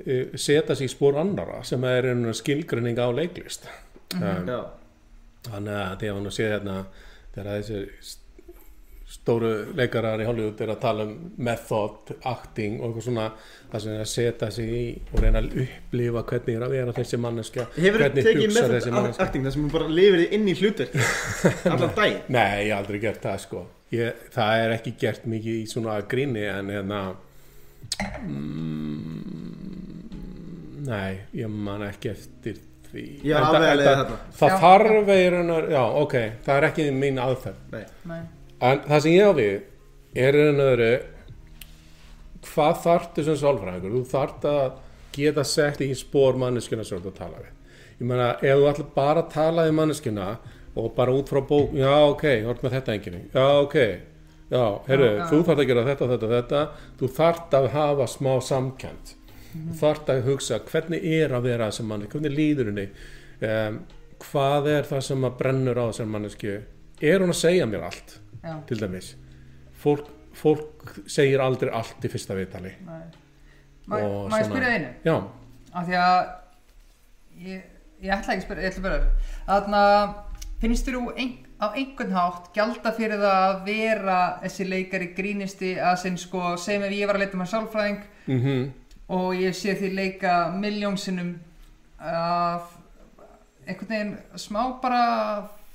uh, 0.07 0.37
setja 0.37 0.77
sig 0.79 0.91
í 0.91 0.95
spór 0.95 1.21
annara 1.23 1.63
sem 1.67 1.85
er 1.91 2.11
einu 2.13 2.35
skilgrinning 2.37 2.99
á 2.99 3.09
leiklist. 3.15 3.69
Um, 4.15 4.47
já, 4.47 4.61
Þannig 5.47 5.77
að 5.79 5.99
því 6.01 6.09
að 6.11 6.17
hann 6.17 6.33
sé 6.35 6.49
hérna 6.51 6.77
þegar 7.35 7.51
þessi 7.53 7.81
stóru 9.07 9.51
leikarar 9.79 10.19
í 10.19 10.25
Hollywood 10.27 10.61
er 10.65 10.71
að 10.75 10.81
tala 10.83 11.05
um 11.07 11.13
method, 11.47 12.09
acting 12.27 12.81
og 12.81 12.89
eitthvað 12.89 13.05
svona 13.07 13.27
það 13.71 13.83
sem 13.85 13.93
er 13.95 14.01
að 14.03 14.09
setja 14.11 14.49
sig 14.57 14.73
í 14.75 14.81
og 15.13 15.21
reyna 15.23 15.43
að 15.45 15.55
upplifa 15.63 16.23
hvernig 16.33 16.57
er 16.59 16.65
að 16.67 16.75
vera 16.75 16.95
þessi 16.97 17.21
manneskja 17.23 17.67
hefur 17.77 18.03
hvernig 18.03 18.27
með 18.27 18.57
þessi 18.57 18.73
þetta 18.75 18.95
manneskja 18.97 19.27
acting 19.29 19.47
þar 19.47 19.55
sem 19.57 19.69
þú 19.69 19.73
bara 19.77 19.89
lifir 20.01 20.23
þig 20.25 20.35
inn 20.41 20.51
í 20.51 20.57
hlutverk 20.59 20.99
allan 21.77 21.95
daginn 22.01 22.21
Nei, 22.35 22.51
ég 22.67 22.73
hef 22.73 22.79
aldrei 22.81 23.01
gert 23.07 23.23
það 23.29 23.39
sko 23.47 23.63
ég, 23.95 24.25
það 24.35 24.65
er 24.65 24.75
ekki 24.81 24.95
gert 25.05 25.31
mikið 25.37 25.61
í 25.63 25.67
svona 25.71 25.99
gríni 26.11 26.45
en 26.51 26.75
hérna 26.75 27.03
mm, 28.27 29.35
Nei, 30.87 31.13
ég 31.35 31.51
man 31.51 31.83
ekki 31.89 32.11
eftir 32.13 32.59
því 32.91 33.05
Enda- 33.27 33.41
afvegaleiðið 33.43 33.89
enda- 33.93 34.05
þarna. 34.05 34.19
Það 34.39 34.51
Já. 34.53 34.59
þarf 34.63 35.09
eiginlega, 35.15 35.71
já 35.75 35.85
ok 36.03 36.15
það 36.47 36.57
er 36.61 36.67
ekki 36.69 36.85
mín 36.95 37.19
aðferð 37.23 37.73
Nei. 37.73 37.85
Nei. 38.11 38.21
En 38.65 38.81
það 38.87 39.03
sem 39.05 39.13
ég 39.13 39.29
á 39.29 39.33
við 39.37 39.57
er 40.17 40.39
einu 40.41 40.65
öðru 40.65 40.93
hvað 42.47 42.83
þarftu 42.85 43.25
sem 43.27 43.39
sálfræðingur? 43.41 43.97
Þú 43.97 44.11
þarft 44.11 44.47
að 44.49 44.67
geta 45.17 45.45
sett 45.47 45.83
í 45.85 45.91
spór 45.97 46.39
manneskina 46.41 46.85
sem 46.87 47.03
þú 47.05 47.13
tala 47.17 47.41
við. 47.41 47.53
Ég 47.97 48.09
meina, 48.11 48.31
ef 48.41 48.61
þú 48.61 48.69
ætlar 48.71 48.89
bara 48.97 49.25
að 49.25 49.33
tala 49.33 49.67
við 49.67 49.77
manneskina 49.79 50.29
og 50.77 50.91
bara 50.97 51.15
út 51.17 51.33
frá 51.33 51.41
bók, 51.41 51.73
já 51.77 51.93
ok, 52.05 52.25
þú 52.45 52.53
ert 52.53 52.65
með 52.65 52.75
þetta 52.77 52.95
enginni, 52.95 53.21
já 53.33 53.45
ok, 53.63 53.77
já, 54.53 54.65
já. 54.85 55.23
þú 55.31 55.39
þarft 55.39 55.63
að 55.63 55.69
gera 55.71 55.85
þetta, 55.87 56.09
þetta, 56.11 56.33
þetta, 56.35 56.65
þú 57.01 57.09
þarft 57.17 57.57
að 57.57 57.69
hafa 57.73 58.09
smá 58.13 58.33
samkjönd. 58.45 59.15
Þú 59.57 59.77
þarft 59.81 60.13
að 60.13 60.27
hugsa 60.27 60.59
hvernig 60.69 61.07
er 61.17 61.33
að 61.33 61.49
vera 61.49 61.71
þessum 61.71 61.89
manni, 61.89 62.11
hvernig 62.13 62.37
líður 62.37 62.69
henni, 62.73 62.87
um, 63.49 63.81
hvað 64.27 64.69
er 64.75 64.91
það 64.91 65.07
sem 65.09 65.25
að 65.25 65.39
brennur 65.41 65.81
á 65.81 65.85
þessum 65.89 66.13
mannesku, 66.13 66.59
er 67.01 67.25
hún 67.25 67.33
að 67.33 67.41
segja 67.41 67.71
mér 67.71 67.89
allt? 67.89 68.19
Já, 68.47 68.55
til 68.69 68.81
dæmis. 68.81 69.13
Fólk, 69.83 70.11
fólk 70.37 70.93
segir 71.11 71.43
aldrei 71.43 71.73
allt 71.75 72.05
í 72.07 72.11
fyrsta 72.13 72.37
viðtali. 72.39 72.75
Má 73.87 73.99
ég 74.01 74.47
spyrja 74.49 74.71
einu? 74.77 74.93
já, 75.07 75.17
af 75.73 75.89
því 75.89 75.99
að 76.03 76.21
ég, 77.47 77.67
ég 78.03 78.15
ætla 78.17 78.35
ekki 78.35 78.49
að 78.55 78.63
ég 78.63 78.71
ætla 78.71 78.71
að 78.71 78.79
spyrja 78.79 79.03
þarna, 79.47 79.83
finnst 80.63 80.89
þú 80.91 81.03
ein, 81.15 81.37
á 81.63 81.67
einhvern 81.71 82.17
hátt 82.17 82.49
gjalda 82.57 82.93
fyrir 82.97 83.23
það 83.23 83.45
að 83.45 83.61
vera 83.69 84.17
þessi 84.43 84.67
leikari 84.67 85.13
grínisti 85.15 85.77
að 85.79 86.01
sinn 86.03 86.19
sko, 86.19 86.57
segjum 86.59 86.89
ef 86.89 86.97
ég 86.97 87.07
var 87.07 87.21
að 87.21 87.27
leita 87.27 87.41
með 87.41 87.53
sálfræðing 87.53 88.03
mm 88.27 88.67
og 89.13 89.37
ég 89.39 89.55
sé 89.55 89.77
því 89.79 89.93
leika 89.95 90.33
miljónsinnum 90.55 91.37
að 92.03 92.73
einhvern 93.67 93.91
veginn 93.91 94.15
smá 94.39 94.63
bara 94.83 95.03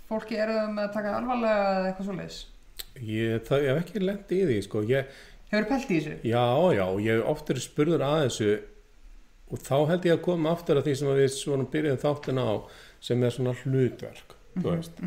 fólki 0.10 0.40
eru 0.40 0.66
með 0.72 0.90
að 0.90 0.96
taka 0.98 1.14
alvarlega 1.20 1.62
eða 1.78 1.86
eitthvað 1.92 2.10
svoleiðis 2.10 2.40
ég, 3.02 3.40
það, 3.48 3.66
ég 3.66 3.72
hef 3.72 3.80
ekki 3.86 4.04
lent 4.04 4.36
í 4.36 4.42
því 4.50 4.60
sko. 4.66 4.84
ég, 4.90 5.16
hefur 5.54 5.70
pælt 5.72 5.90
í 5.94 6.02
þessu? 6.02 6.18
já, 6.28 6.46
já, 6.78 6.86
ég 7.06 7.18
hef 7.18 7.32
oft 7.34 7.54
verið 7.54 7.68
spurður 7.68 8.06
að 8.08 8.20
þessu 8.26 8.52
og 9.52 9.66
þá 9.66 9.78
held 9.92 10.06
ég 10.08 10.16
að 10.16 10.26
koma 10.28 10.54
aftur 10.56 10.80
að 10.80 10.88
því 10.88 11.00
sem 11.00 11.16
við 11.18 11.34
svona 11.36 11.72
byrjuðum 11.72 12.04
þáttin 12.06 12.40
á 12.40 12.52
sem 13.04 13.26
er 13.26 13.34
svona 13.36 13.56
hlutverk 13.64 14.38
þú 14.60 14.70
veist, 14.76 15.02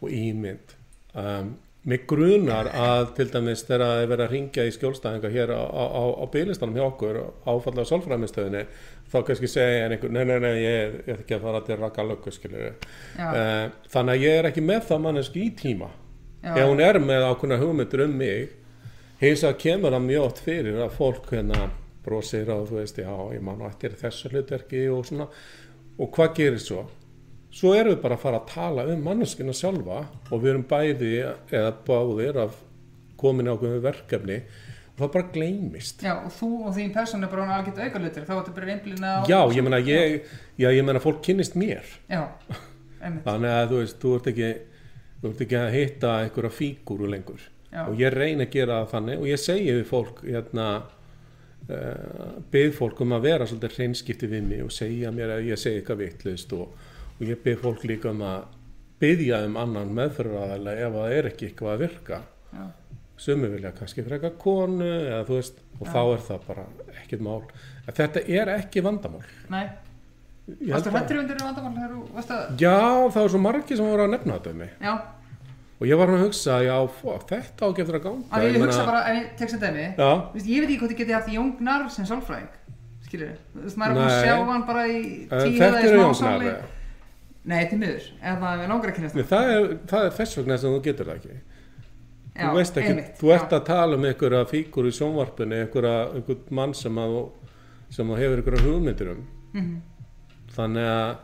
og 0.00 0.10
ímynd. 0.14 0.74
Um, 1.14 1.54
mig 1.84 2.06
grunar 2.08 2.70
að 2.72 3.10
til 3.18 3.26
dæmis 3.28 3.64
þegar 3.68 3.82
það 3.84 4.02
er 4.02 4.08
verið 4.08 4.24
að 4.24 4.30
ringja 4.32 4.64
í 4.64 4.72
skjólstæðinga 4.72 5.30
hér 5.34 5.50
á, 5.52 5.62
á, 5.68 5.84
á, 5.84 6.02
á 6.16 6.24
bygglistanum 6.32 6.78
hjá 6.78 6.84
okkur 6.86 7.18
áfallega 7.44 7.90
sálfræðmistöðinni 7.90 8.62
þá 9.12 9.18
kannski 9.28 9.50
segja 9.52 9.82
en 9.84 9.96
einhver, 9.96 10.14
nei, 10.14 10.22
nei, 10.24 10.38
nei, 10.40 10.54
ég 10.62 10.96
ég 11.04 11.10
er 11.12 11.20
ekki 11.20 11.36
að 11.36 11.44
fara 11.44 11.60
til 11.66 11.76
raka 11.82 12.06
löggu, 12.08 12.32
skilur 12.32 12.64
Já, 13.18 13.26
uh, 13.28 13.66
þannig 13.92 14.16
að 14.16 14.24
ég 14.24 14.38
er 14.38 14.48
ekki 14.48 14.64
með 14.64 14.88
það 14.88 15.04
manneski 15.04 15.44
í 15.44 15.52
tíma 15.60 15.90
ef 16.44 16.66
hún 16.68 16.82
er 16.84 17.00
með 17.00 17.24
ákveðna 17.30 17.60
hugmyndur 17.62 18.04
um 18.04 18.18
mig 18.20 18.52
hins 19.20 19.44
að 19.46 19.56
kemur 19.62 19.94
það 19.94 20.06
mjög 20.08 20.26
oft 20.28 20.42
fyrir 20.44 20.82
að 20.84 20.98
fólk 20.98 21.30
hérna 21.32 21.70
brosir 22.04 22.50
og 22.52 22.66
þú 22.68 22.80
veist, 22.80 23.00
já, 23.00 23.14
ég 23.32 23.44
nú 23.44 23.68
eftir 23.68 23.96
þessu 24.00 24.30
hlutverki 24.32 24.84
og 24.92 25.06
svona. 25.08 25.28
Og 25.94 26.10
hvað 26.12 26.36
gerir 26.36 26.60
svo? 26.60 26.84
Svo 27.54 27.70
erum 27.78 27.94
við 27.94 28.02
bara 28.02 28.18
að 28.18 28.24
fara 28.24 28.40
að 28.42 28.50
tala 28.50 28.84
um 28.90 29.02
manneskina 29.06 29.54
sjálfa 29.54 30.02
og 30.28 30.42
við 30.42 30.52
erum 30.52 30.66
bæði 30.68 31.10
eða 31.54 31.72
báðir 31.86 32.40
af 32.44 32.56
komin 33.20 33.50
ákveðinu 33.52 33.84
verkefni. 33.84 34.40
Og 34.94 35.00
það 35.00 35.12
bara 35.14 35.30
gleymist. 35.34 36.02
Já, 36.06 36.12
og 36.18 36.34
þú 36.34 36.50
og 36.68 36.74
þín 36.76 36.92
persónu 36.94 37.26
er 37.26 37.32
bara 37.32 37.56
algjört 37.56 37.80
aukalutur 37.82 38.26
þá 38.28 38.34
ertu 38.36 38.54
bara 38.54 38.74
einblina 38.74 39.14
á 39.14 39.20
Já, 39.30 39.38
ég 39.54 39.66
meina, 39.66 39.80
ég, 39.82 40.28
já, 40.60 40.68
ég 40.70 40.86
meina 40.86 41.02
fólk 41.02 41.22
kynnist 41.24 41.56
mér. 41.58 41.88
Já, 42.10 42.26
einmitt. 43.02 43.24
Þannig 43.24 43.54
að 43.54 43.72
þú 43.72 43.80
veist, 43.80 43.98
þú 44.02 44.14
ert 44.18 44.30
ekki 44.34 44.50
þú 45.24 45.32
ert 45.32 45.44
ekki 45.46 45.58
að 45.58 45.74
hitta 45.78 46.14
einhverja 46.20 46.56
fígúru 46.60 47.10
lengur. 47.10 47.50
Já. 47.74 47.88
og 47.88 47.98
ég 47.98 48.12
reyni 48.14 48.44
að 48.46 48.52
gera 48.54 48.82
það 48.82 48.92
þannig 48.92 49.22
og 49.22 49.26
ég 49.26 49.40
segi 49.42 49.70
við 49.72 49.86
fólk 49.88 50.20
hérna, 50.22 50.66
uh, 51.66 52.26
byrð 52.52 52.76
fólk 52.76 53.00
um 53.02 53.14
að 53.16 53.24
vera 53.26 53.48
svolítið 53.50 53.78
hreinskipti 53.78 54.28
við 54.30 54.44
mig 54.46 54.60
og 54.62 54.74
segja 54.74 55.10
mér 55.14 55.34
að 55.34 55.48
ég 55.48 55.58
segi 55.58 55.80
eitthvað 55.80 56.04
vittlust 56.04 56.54
og, 56.54 56.76
og 57.16 57.24
ég 57.26 57.40
byrð 57.42 57.64
fólk 57.64 57.86
líka 57.90 58.12
um 58.14 58.22
að 58.28 58.44
byðja 59.02 59.40
um 59.48 59.58
annan 59.58 59.90
meðfyrirraðalega 59.96 60.86
ef 60.86 60.94
það 60.94 61.16
er 61.16 61.28
ekki 61.32 61.48
eitthvað 61.48 61.72
að 61.72 61.82
virka. 61.82 62.20
Já, 62.54 62.64
sumi 63.24 63.50
vilja 63.50 63.74
kannski 63.74 64.04
freka 64.06 64.30
konu 64.38 64.86
eða 64.86 65.24
veist 65.28 65.58
og 65.80 65.90
þá 65.90 66.00
er 66.04 66.22
það 66.28 66.46
bara 66.46 66.68
ekkert 67.02 67.26
mál. 67.26 67.40
En 67.84 67.98
þetta 67.98 68.22
er 68.38 68.52
ekki 68.54 68.84
vandamál. 68.86 69.24
Nei. 69.50 69.66
Varstu 70.68 70.92
hrættur 70.92 71.22
undir 71.24 71.42
vandamál 71.42 71.90
að 72.20 72.60
Já, 72.60 72.78
það 73.10 73.20
var 73.20 73.30
svo 73.32 73.42
margir 73.42 73.78
sem 73.80 73.86
voru 73.88 74.06
að 74.06 74.14
nefna 74.14 74.38
þetta 74.38 74.54
um 74.54 74.58
mig. 74.62 74.74
Já, 74.78 74.94
og 75.84 75.88
ég 75.92 76.00
var 76.00 76.08
hann 76.08 76.18
að 76.22 76.26
hugsa, 76.30 76.58
já, 76.64 76.74
fó, 76.96 77.14
þetta 77.28 77.60
á 77.60 77.68
getur 77.76 77.98
að 78.00 78.04
ganga. 78.08 78.26
Því 78.32 78.44
ég 78.48 78.52
meina- 78.56 78.66
hugsa 78.66 78.84
bara 78.88 79.00
ef 79.10 79.16
ég 79.20 79.32
tek 79.38 79.50
sem 79.52 79.60
dæmi 79.60 79.86
Vist, 80.34 80.46
ég 80.48 80.60
veit 80.64 80.70
ekki 80.70 80.78
hvort 80.80 80.94
ég 80.94 81.00
geti 81.04 81.12
haft 81.18 81.28
Jóngnar 81.34 81.90
sem 81.92 82.08
sálfræðing 82.08 82.52
skilur 83.04 83.34
veist, 83.54 83.76
maður 83.78 84.00
er 84.00 84.08
að 84.08 84.24
sjá 84.24 84.34
hann 84.48 84.64
bara 84.66 84.84
í 84.88 84.98
en 85.28 85.42
tíu 85.44 85.58
þetta 85.60 85.80
eða 85.80 85.84
í 85.84 85.92
smásáli 85.94 86.48
jónknar 86.48 86.70
nei, 87.44 87.58
til 87.68 87.78
miður, 87.78 88.06
eða 88.22 88.36
það 88.40 88.62
er 88.64 88.70
langar 88.72 88.90
að 88.90 88.96
kynast 88.98 89.18
Nei, 89.18 89.24
það 89.30 89.50
er, 89.54 89.66
það 89.92 90.06
er 90.08 90.14
þess 90.18 90.38
vegna 90.40 90.58
sem 90.62 90.74
þú 90.74 90.80
getur 90.86 91.10
það 91.10 91.18
ekki. 91.20 91.34
Já, 92.34 92.46
þú 92.48 92.54
veist 92.58 92.78
ekki, 92.80 92.92
einmitt, 92.94 93.10
þú 93.20 93.32
ert 93.34 93.50
já. 93.52 93.56
að 93.58 93.66
tala 93.68 93.98
um 93.98 94.06
einhverja 94.08 94.44
fíkur 94.50 94.88
í 94.88 94.94
sjónvarpinu 94.96 95.58
einhverja, 95.60 95.98
einhver 96.18 96.40
mann 96.58 96.72
sem 96.74 97.02
að 97.04 97.18
sem 97.94 98.10
að 98.10 98.22
hefur 98.24 98.40
einhverja 98.42 98.64
hugmyndir 98.64 99.12
um. 99.12 99.20
Mhm. 99.54 99.76
þannig 100.56 100.88
að 100.88 101.16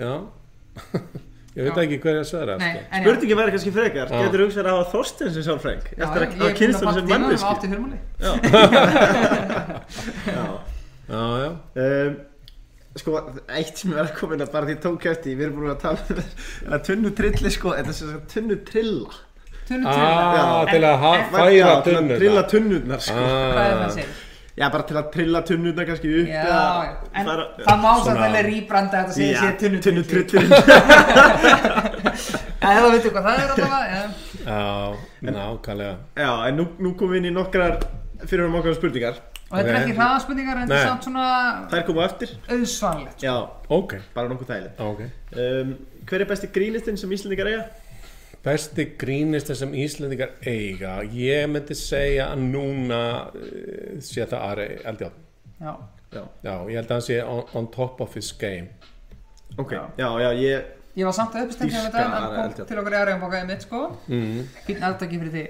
já 0.00 0.12
ég 1.56 1.62
veit 1.66 1.74
Já. 1.76 1.82
ekki 1.82 1.98
hverja 2.04 2.24
svara 2.28 2.54
sko. 2.60 2.80
Spurningi 3.00 3.36
væri 3.40 3.50
kannski 3.56 3.72
frekar, 3.74 4.06
Já. 4.10 4.18
getur 4.26 4.40
hugsað 4.46 4.64
að 4.70 4.74
hafa 4.76 4.90
Þorstein 4.94 5.30
sem 5.34 5.42
sálfræng 5.48 5.80
eftir 5.90 6.04
að 6.06 6.10
hafa 6.14 6.26
búin 6.40 6.58
kynst 6.60 6.80
að 6.80 6.86
hann 6.86 6.96
sem 6.96 7.06
fjörmáli 7.10 7.98
Já. 8.24 8.32
já, 11.10 11.22
já, 11.44 11.50
Um, 11.80 12.16
sko, 12.98 13.16
eitt 13.54 13.78
sem 13.78 13.92
er 13.94 14.02
að 14.04 14.12
koma 14.18 14.34
inn 14.36 14.44
að 14.44 14.52
bara 14.54 14.66
því 14.68 14.76
tók 14.82 15.04
eftir, 15.10 15.36
við 15.38 15.44
erum 15.48 15.58
búin 15.60 15.72
að 15.74 15.82
tala 15.84 16.00
um 16.10 16.72
að 16.76 16.80
tunnu 16.88 17.10
trilli 17.18 17.50
sko, 17.54 17.74
þetta 17.76 17.92
er 17.92 17.98
sem 17.98 18.08
sagt 18.14 18.32
tunnu 18.34 18.56
trilla 18.66 19.12
tunnu 19.70 19.86
Ah, 19.86 20.64
trilla 20.66 20.66
til 20.70 20.82
að 20.86 20.96
færa 21.34 21.74
tunnurnar. 21.86 22.18
trilla 22.18 22.42
tunnurnar 22.50 23.00
sko. 23.06 23.14
hvað 23.14 23.30
er 23.30 23.54
það 23.54 23.70
ah, 23.70 23.86
að 23.86 23.94
segja? 23.98 24.10
Já, 24.58 24.66
bara 24.72 24.82
til 24.88 24.96
að 24.98 25.10
trilla 25.14 25.40
tunnurnar 25.46 25.86
kannski 25.88 26.08
upp 26.22 26.28
Já, 26.28 26.40
eða 26.42 26.62
já. 26.84 26.94
en 27.20 27.26
fara- 27.30 27.48
það 27.68 27.78
má 27.84 27.90
samt 28.04 28.22
alveg 28.26 28.44
rýbranda 28.48 29.02
þetta 29.04 29.12
segja 29.14 29.32
Já, 29.32 29.40
sér 29.44 29.54
tunnu 29.62 29.78
tunnu 29.84 30.02
trilla 30.10 30.28
trilli 30.30 32.00
eða 32.60 32.76
það 32.76 32.90
veitum 32.94 33.14
hvað 33.14 33.26
það 33.26 33.40
er 33.40 33.52
allavega 33.54 33.86
já. 33.94 34.02
já, 34.44 34.60
nákvæmlega. 35.30 35.94
Já, 36.20 36.30
en 36.48 36.56
nú, 36.60 36.66
nú 36.82 36.92
komum 36.98 37.14
við 37.14 37.20
inn 37.22 37.30
í 37.30 37.34
nokkrar 37.34 37.78
fyrir 38.26 38.46
um 38.46 38.56
okkar 38.60 38.76
spurningar. 38.76 39.20
Og 39.50 39.56
þetta 39.58 39.70
er 39.72 39.78
ekki 39.80 39.94
hraðaspurningar 39.96 40.58
en 40.60 40.66
þetta 40.68 40.76
Nei. 40.76 40.82
er 40.84 40.90
samt 40.92 41.06
svona 41.08 41.24
Þær 41.72 41.86
komu 41.88 42.02
á 42.02 42.06
eftir 42.06 42.34
auðsvanlegt. 42.54 43.24
Já, 43.24 43.34
ok, 43.78 43.94
bara 44.14 44.30
nokkuð 44.30 44.50
þægilegt. 44.52 44.82
Ok. 44.86 45.00
Um, 45.34 45.72
Hver 46.10 46.24
er 46.24 46.28
besti 46.30 46.50
grínistinn 46.54 46.98
sem 47.00 47.10
Íslendingar 47.16 47.50
eiga? 47.50 47.64
Besti 48.44 48.86
grínista 49.00 49.54
sem 49.58 49.72
Íslendingar 49.76 50.30
eiga 50.48 51.00
Ég 51.04 51.48
myndi 51.52 51.76
segja 51.76 52.30
að 52.32 52.44
núna 52.54 53.00
uh, 53.28 53.96
sé 54.00 54.24
það 54.24 54.44
Ari 54.48 54.68
Eldjárn 54.88 55.18
já, 55.60 55.72
Já, 56.10 56.22
Já, 56.42 56.54
ég 56.70 56.78
held 56.80 56.86
að 56.86 56.94
hann 56.96 57.06
sé 57.10 57.18
on, 57.24 57.42
on 57.60 57.68
top 57.74 58.00
of 58.00 58.16
his 58.16 58.32
game 58.32 58.70
ok 59.60 59.74
Já. 59.76 59.82
Já, 60.00 60.08
já, 60.24 60.30
ég 60.40 60.76
ég 60.96 61.06
var 61.06 61.14
samt 61.16 61.36
hjá 61.36 61.44
Dýrka 61.44 61.84
þetta 61.86 62.04
en 62.04 62.14
hann 62.16 62.28
kom 62.30 62.44
Eldjárn. 62.46 62.68
til 62.70 62.80
okkur 62.80 62.96
í 62.96 63.00
Arjónbókaði 63.00 63.50
mitt 63.50 63.66
sko 63.66 63.82
mm. 64.08 64.40
fín 64.66 64.86
aðdaki 64.88 65.20
fyrir 65.20 65.34
því 65.36 65.44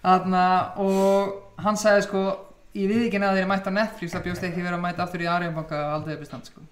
Þarna, 0.00 0.44
og 0.80 1.60
hann 1.60 1.76
sagði 1.76 2.06
sko 2.08 2.24
ég 2.72 2.88
við 2.88 3.06
ekki 3.10 3.20
að 3.20 3.36
þeir 3.36 3.48
mætt 3.50 3.68
á 3.68 3.72
Netflix 3.76 4.14
það 4.16 4.26
bjóst 4.30 4.44
ekki 4.48 4.64
verið 4.64 4.78
að 4.78 4.84
mæta 4.86 5.04
aftur 5.04 5.24
í 5.24 5.28
Arjónbanka 5.28 5.80
og 5.84 5.94
aldrei 5.98 6.16
uppistand 6.16 6.48
sko 6.48 6.64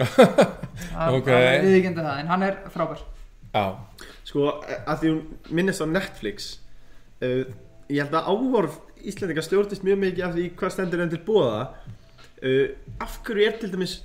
hann, 0.00 1.16
Ok. 1.18 1.28
hann 1.28 1.66
við 1.66 1.78
ekki 1.82 1.96
það 1.98 2.12
en 2.16 2.30
hann 2.32 2.46
er 2.48 2.60
frábær 2.72 3.02
Já, 3.50 3.64
Sko, 4.28 4.46
að 4.86 5.00
því 5.00 5.10
hún 5.10 5.56
minnist 5.58 5.82
á 5.82 5.86
Netflix 5.90 6.52
uh, 7.24 7.42
Ég 7.90 8.04
held 8.04 8.14
að 8.14 8.30
áhorf 8.30 8.78
Íslendingar 9.00 9.46
stjórnist 9.46 9.84
mjög 9.86 10.00
mikið 10.04 10.26
af 10.26 10.36
því 10.36 10.46
hvað 10.60 10.74
stendur 10.76 11.02
enn 11.02 11.12
til 11.12 11.22
bóða 11.26 11.60
uh, 11.66 12.66
Af 13.02 13.20
hverju 13.26 13.48
er 13.48 13.58
til 13.58 13.72
dæmis 13.72 13.98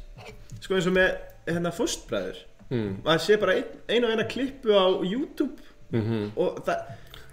Sko 0.63 0.77
eins 0.77 0.89
og 0.89 0.97
með 0.97 1.15
hérna 1.45 1.73
fóstbræður 1.75 2.41
mm. 2.71 2.91
Maður 3.05 3.25
sé 3.27 3.39
bara 3.41 3.57
ein, 3.59 3.73
ein 3.91 4.07
og 4.07 4.15
eina 4.15 4.25
klippu 4.29 4.73
á 4.73 4.85
YouTube. 5.05 5.59
Mm 5.93 6.31
Og 6.33 6.61
það 6.65 6.85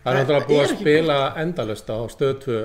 Það 0.02 0.16
er 0.16 0.18
náttúrulega 0.18 0.46
búið 0.48 0.62
að 0.64 0.72
spila 0.80 1.16
endalust 1.38 1.90
á 1.94 1.98
stöðtu 2.10 2.56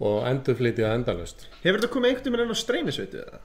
og 0.00 0.18
endurflytja 0.28 0.92
endalust 0.94 1.48
Hefur 1.64 1.80
þetta 1.80 1.90
komið 1.94 2.12
einhvern 2.12 2.36
veginn 2.36 2.54
á 2.54 2.62
streymisveitu 2.62 3.22
eða? 3.24 3.40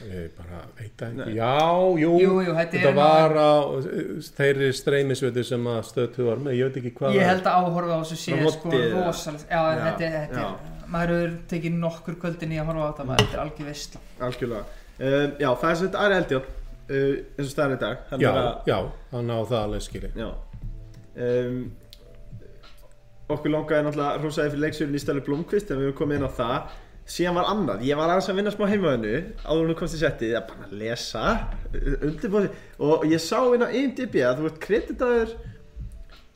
Ég 0.00 0.30
bara 0.32 0.62
veit 0.78 0.94
það 0.96 1.16
Nei. 1.18 1.24
ekki 1.26 1.34
Já, 1.36 1.56
jú, 2.00 2.10
Jú, 2.22 2.36
jú, 2.46 2.52
þetta 2.56 2.92
var 2.96 3.34
á 3.36 3.52
uh, 3.68 3.82
þeirri 4.38 4.70
streymisveitu 4.78 5.42
sem 5.44 5.66
að 5.68 5.80
stöðtu 5.90 6.24
var 6.24 6.40
með, 6.40 6.54
ég 6.56 6.70
veit 6.70 6.78
ekki 6.80 6.92
hvað 6.96 7.18
ég 7.18 7.28
held 7.28 7.48
að 7.50 7.58
áhorfa 7.60 7.98
á 7.98 8.00
þessu 8.00 8.16
sé 8.22 8.38
Svona 8.38 8.52
sko 8.54 8.70
rosalega 8.94 9.44
já, 9.44 9.60
Já, 9.60 9.82
þetta, 9.84 10.10
þetta 10.14 10.44
er 10.46 10.88
maður 10.94 11.12
hefur 11.16 11.34
tekið 11.52 11.76
nokkur 11.84 12.16
kvöldin 12.24 12.54
í 12.56 12.60
að 12.62 12.70
horfa 12.70 12.80
á 12.80 12.88
þetta 12.90 13.06
maður, 13.10 13.28
er 13.34 13.42
algjör 13.44 13.68
veistla 13.70 14.00
Algjörlega. 14.30 14.64
Um, 15.00 15.36
Já, 15.44 15.50
það 15.60 15.68
er 15.74 15.78
svona 15.82 16.04
Ari 16.06 16.18
Eldjón 16.22 16.48
uh, 16.48 17.14
eins 17.36 17.44
og 17.46 17.52
staðan 17.52 17.76
í 17.76 17.80
dag 17.84 18.14
Já, 18.24 18.30
að, 18.32 18.50
já, 18.72 18.78
hann 19.12 19.30
á 19.36 19.38
það 19.52 19.60
alveg 19.60 19.84
skilji 19.90 20.12
Já. 20.16 20.30
Um, 21.20 21.60
Okkur 23.30 23.52
langaði 23.52 23.84
náttúrulega 23.86 24.22
Rósaði 24.24 24.54
fyrir 24.56 24.64
leiksjörun 24.64 24.96
í 24.96 25.02
stælu 25.04 25.22
Blomqvist 25.28 25.70
En 25.70 25.78
við 25.78 25.90
höfum 25.90 25.98
komið 26.00 26.18
inn 26.22 26.26
á 26.26 26.32
það 26.40 26.78
Síðan 27.10 27.34
var 27.40 27.48
annað, 27.50 27.80
ég 27.88 27.98
var 27.98 28.12
aðeins 28.12 28.28
að 28.30 28.36
vinna 28.38 28.50
smá 28.54 28.66
heimaðinu 28.70 29.14
Áður 29.42 29.70
þú 29.72 29.76
komst 29.80 29.96
í 29.96 30.00
settið, 30.02 30.34
að 30.38 30.44
bara 30.52 30.68
lesa 30.78 31.22
Undirbóði 32.06 32.50
Og 32.86 33.06
ég 33.10 33.22
sá 33.24 33.38
inn 33.56 33.64
á 33.66 33.68
IMDb 33.74 34.20
að 34.28 34.42
þú 34.42 34.50
ert 34.50 34.60
kreditaður 34.62 35.32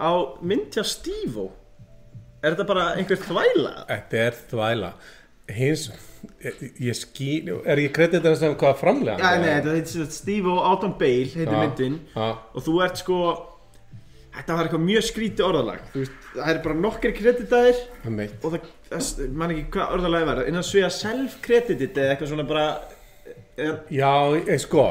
Á 0.03 0.11
mynd 0.43 0.75
hjá 0.75 0.83
Stífó 0.91 1.47
Er 2.45 2.57
þetta 2.57 2.67
bara 2.69 2.89
einhver 2.99 3.21
þvæla? 3.23 3.71
Þetta 3.89 4.19
er 4.21 4.35
þvæla. 4.51 4.89
Hins, 5.55 5.87
ég, 6.43 6.97
skil 6.97 7.55
Er 7.69 7.81
ég 7.81 7.95
kredit 7.97 8.25
þess 8.25 8.43
að 8.45 8.59
hvað 8.61 8.79
framlega 8.83 9.17
Já, 9.21 9.41
nei, 9.41 9.49
þetta 9.61 9.75
heitir 9.79 10.11
Stífó 10.19 10.59
Áton 10.73 10.95
Bale 11.01 11.31
heitir 11.39 11.55
myndin. 11.55 11.99
Já, 12.17 12.27
og 12.51 12.65
þú 12.67 12.79
ert 12.85 13.01
sko 13.01 13.19
þetta 14.35 14.57
var 14.57 14.69
eitthvað 14.69 14.85
mjög 14.85 15.07
skríti 15.09 15.45
orðalag. 15.47 15.85
Veist, 15.95 16.17
það 16.35 16.51
er 16.53 16.61
bara 16.65 16.77
nokkri 16.81 17.13
kreditaðir 17.17 17.81
og 18.05 18.55
það, 18.55 18.69
það 18.91 19.39
man 19.41 19.55
ekki 19.55 19.65
hvað 19.77 19.97
orðalagi 19.99 20.29
var. 20.31 20.43
Innan 20.51 20.67
svega 20.67 20.91
self-credited 20.95 22.01
eða 22.03 22.15
eitthvað 22.15 22.33
svona 22.33 22.47
bara 22.49 22.67
er, 23.57 23.81
Já, 23.95 24.13
ég, 24.41 24.53
sko, 24.65 24.89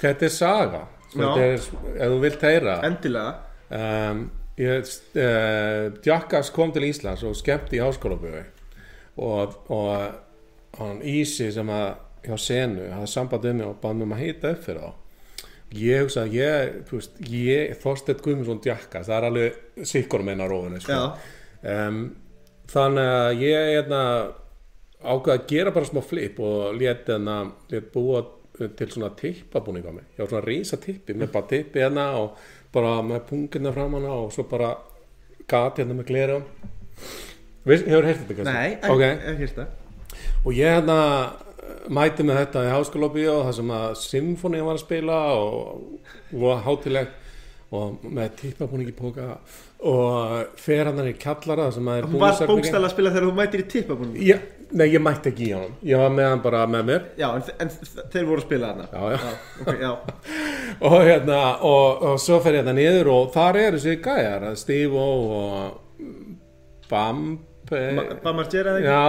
þetta 0.00 0.28
er 0.28 0.34
saga. 0.34 0.82
Já. 1.14 1.18
Þetta 1.18 1.44
er, 1.50 1.68
ef 1.94 2.14
þú 2.14 2.22
vilt 2.24 2.48
heyra. 2.48 2.78
Endilega. 2.86 3.36
Um, 3.74 4.24
ég, 4.60 4.90
uh, 5.18 5.86
Jackass 6.04 6.52
kom 6.54 6.74
til 6.74 6.88
Íslands 6.90 7.24
og 7.26 7.36
skemmti 7.38 7.80
í 7.80 7.82
háskólabögu 7.82 8.44
og, 9.24 9.54
og 9.72 10.78
hann 10.78 11.00
Ísi 11.06 11.50
sem 11.54 11.70
að 11.70 11.88
hjá 12.24 12.36
senu 12.40 12.90
hafði 12.90 13.10
samband 13.10 13.48
um 13.50 13.58
mig 13.60 13.66
og 13.68 13.80
bað 13.82 13.98
mér 13.98 14.08
um 14.08 14.14
að 14.16 14.22
hýta 14.24 14.52
upp 14.54 14.62
fyrir 14.64 14.84
þá 14.84 15.03
ég 15.80 16.04
hugsa 16.04 16.24
að 16.24 16.36
ég, 16.38 16.76
þú 16.88 17.00
veist, 17.00 17.18
ég 17.30 17.74
Þorsteinn 17.82 18.22
Guðmundsson 18.24 18.62
Jackass, 18.64 19.08
það 19.08 19.16
er 19.16 19.26
alveg 19.30 19.84
sikkur 19.90 20.24
meina 20.26 20.48
rófinu 20.50 20.80
sko. 20.82 21.00
um, 21.74 22.00
þannig 22.70 23.10
að 23.18 23.44
ég 23.44 23.68
hérna, 23.74 24.00
ákveða 25.04 25.36
að 25.36 25.46
gera 25.52 25.74
bara 25.74 25.90
smá 25.90 26.00
flip 26.04 26.40
og 26.40 26.78
lét, 26.78 27.04
hérna, 27.10 27.38
lét 27.72 27.92
búa 27.94 28.24
til 28.54 28.90
svona 28.90 29.10
tippabúning 29.18 29.86
á 29.86 29.92
mig. 29.92 30.04
Ég 30.14 30.22
var 30.22 30.30
svona 30.30 30.46
rísa 30.46 30.78
tippi, 30.80 31.16
með 31.18 31.32
bara 31.34 31.50
tippi 31.50 31.82
hérna 31.82 32.10
og 32.20 32.38
bara 32.74 32.98
með 33.02 33.24
pungina 33.30 33.72
fram 33.74 33.96
hana 33.98 34.14
og 34.14 34.30
svo 34.34 34.46
bara 34.50 34.76
gat 35.50 35.82
hérna 35.82 35.98
með 35.98 36.42
Veist, 37.64 37.86
hefur 37.88 38.04
heyrt 38.04 38.20
þetta 38.20 38.36
kannski? 38.38 38.52
nei, 38.52 38.72
ekki, 38.76 39.06
ekki 39.30 39.40
hérsta 39.40 39.64
og 40.44 40.50
ég 40.52 40.74
hérna 40.76 40.96
mæti 41.94 42.24
með 42.26 42.40
þetta 42.42 42.64
í 42.68 42.72
háskólabíu 42.74 43.28
og 43.34 43.44
það 43.48 43.58
sem 43.58 43.70
að 43.76 43.86
symfóni 44.04 44.62
var 44.64 44.78
að 44.78 44.82
spila 44.86 45.18
og 45.34 46.40
var 46.44 46.64
hátileg 46.66 47.12
og 47.74 48.02
með 48.06 48.34
tippabúning 48.38 48.90
í 48.92 48.94
póka 48.94 49.32
og 49.84 50.58
fer 50.62 50.86
hann 50.88 51.00
í 51.10 51.14
kjallara 51.20 51.64
þar 51.68 51.72
sem 51.78 51.88
að 51.90 51.96
er 51.98 52.04
hún 52.08 52.20
var 52.22 52.36
bókstæla 52.48 52.86
að 52.88 52.92
spila 52.94 53.10
þegar 53.14 53.26
þú 53.26 53.32
mætir 53.40 53.62
í 53.64 53.66
tippabunum 53.72 54.20
Já, 54.24 54.36
nei, 54.74 54.86
ég 54.92 55.02
mætti 55.02 55.30
ekki 55.32 55.48
í 55.48 55.52
honum. 55.56 55.74
Ég 55.86 56.00
var 56.00 56.12
með 56.14 56.28
hann 56.30 56.42
bara 56.44 56.60
með 56.70 56.86
mér. 56.88 57.02
Já, 57.20 57.26
en, 57.36 57.42
en 57.62 57.72
þeir 58.14 58.24
voru 58.28 58.40
að 58.40 58.46
spila 58.46 58.70
þarna? 58.70 58.86
Já, 58.94 59.02
já. 59.12 59.34
Ok, 59.64 59.82
já, 59.82 59.92
Og 60.88 60.96
hérna, 61.08 61.40
og, 61.68 62.04
og 62.12 62.16
svo 62.22 62.38
fer 62.44 62.56
ég 62.58 62.64
þetta 62.64 62.76
niður 62.78 63.10
og 63.16 63.28
þar 63.34 63.58
eru 63.64 63.80
þessi 63.82 63.98
gæjar 64.06 64.46
Steve 64.58 65.04
og 65.04 66.00
Bamp 66.90 67.70
Ma- 67.74 68.08
Bamar 68.24 68.48
Gera 68.52 68.74
eða 68.74 68.80
ekki? 68.80 68.88
Já 68.92 69.04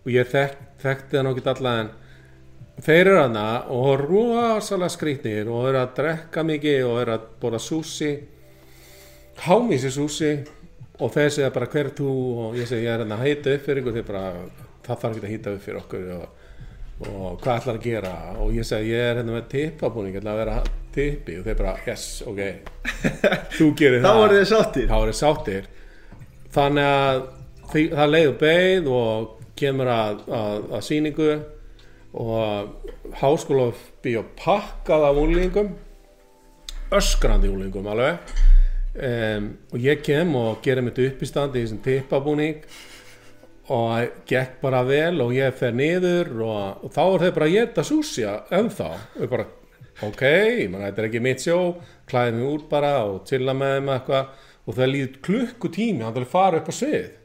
Og 0.00 0.10
ég 0.14 0.30
þek, 0.32 0.56
þekkti 0.82 1.18
það 1.18 1.26
nokkið 1.28 1.52
alla 1.54 1.74
en 1.84 1.90
Þeir 2.80 3.00
eru 3.10 3.16
hana 3.18 3.46
og 3.76 4.04
rosalega 4.06 4.88
skrýtnir 4.94 5.48
og 5.52 5.66
eru 5.68 5.80
að 5.82 5.90
drekka 5.98 6.44
mikið 6.48 6.86
og 6.88 7.00
eru 7.02 7.12
að 7.12 7.26
bóra 7.42 7.58
súsi 7.60 8.14
Hámísi 9.40 9.90
súsi 9.92 10.30
og 11.00 11.12
þeir 11.14 11.30
segja 11.32 11.52
bara 11.54 11.68
hver 11.72 11.88
er 11.88 11.94
þú? 11.96 12.10
Og 12.44 12.58
ég 12.60 12.68
segi 12.68 12.84
ég 12.84 12.92
er 12.92 13.02
hérna 13.02 13.16
að 13.16 13.24
heita 13.24 13.54
upp 13.54 13.64
fyrir 13.64 13.80
ykkur. 13.80 13.96
Þeir 13.96 14.06
bara 14.10 14.24
það 14.84 15.00
þarf 15.04 15.16
ekki 15.16 15.26
að 15.26 15.32
heita 15.32 15.54
upp 15.54 15.64
fyrir 15.64 15.80
okkur 15.80 16.10
og, 16.16 16.26
og 17.06 17.40
hvað 17.40 17.54
ætlar 17.54 17.78
að 17.78 17.86
gera? 17.86 18.12
Og 18.44 18.52
ég 18.58 18.68
segi 18.68 18.92
ég 18.92 19.06
er 19.06 19.20
hérna 19.20 19.36
með 19.38 19.48
tippabúning 19.54 20.16
ég 20.16 20.20
ætla 20.20 20.34
að 20.34 20.42
vera 20.42 20.58
tippi. 20.96 21.38
Og 21.40 21.48
þeir 21.48 21.58
bara 21.62 21.74
yes, 21.86 22.06
ok. 22.28 22.42
Þú 23.56 23.70
gerir 23.80 24.04
það. 24.04 24.20
þá 24.20 24.96
er 25.00 25.12
þið 25.12 25.18
sáttir. 25.22 25.70
Þannig 26.50 26.90
að 26.90 27.24
það 27.72 28.12
leiður 28.12 28.38
beigð 28.44 28.92
og 29.00 29.39
kemur 29.60 29.90
að, 29.92 30.24
að, 30.26 30.68
að 30.78 30.84
sýningu 30.88 31.30
og 32.20 32.90
háskóla 33.20 33.70
býja 34.02 34.24
pakkað 34.38 35.06
af 35.10 35.20
úlingum 35.20 35.74
öskrandi 36.90 37.50
úlingum 37.50 37.86
alveg. 37.90 38.18
Um, 38.90 39.52
og 39.70 39.78
ég 39.78 40.00
kem 40.02 40.32
og 40.34 40.58
gerir 40.64 40.82
mitt 40.82 40.98
upp 40.98 41.20
í 41.22 41.28
standi 41.28 41.60
í 41.60 41.66
þessum 41.66 41.82
tippabúning 41.84 42.64
og 43.70 44.24
gekk 44.26 44.56
bara 44.64 44.80
vel 44.82 45.20
og 45.22 45.30
ég 45.36 45.54
fer 45.54 45.76
niður 45.78 46.32
og, 46.42 46.82
og 46.82 46.90
þá 46.96 47.02
er 47.04 47.22
þeir 47.24 47.36
bara 47.36 47.46
að 47.46 47.54
geta 47.54 47.86
súsja 47.86 48.34
ennþá. 48.58 48.90
Og 49.14 49.22
ég 49.22 49.30
bara 49.30 49.46
ok, 50.08 50.24
man, 50.72 50.82
þetta 50.88 51.04
er 51.04 51.10
ekki 51.10 51.22
mitt 51.22 51.44
sjó 51.44 51.60
klæði 52.10 52.34
mig 52.40 52.50
út 52.50 52.66
bara 52.72 52.92
og 53.06 53.22
chilla 53.30 53.54
með 53.54 53.76
þeim 53.76 53.94
eitthvað. 53.94 54.34
Og 54.66 54.76
það 54.76 54.92
líður 54.94 55.22
klukkutími 55.26 56.04
hann 56.04 56.18
til 56.18 56.26
að 56.26 56.34
fara 56.34 56.58
upp 56.60 56.68
á 56.70 56.74
svið 56.74 57.19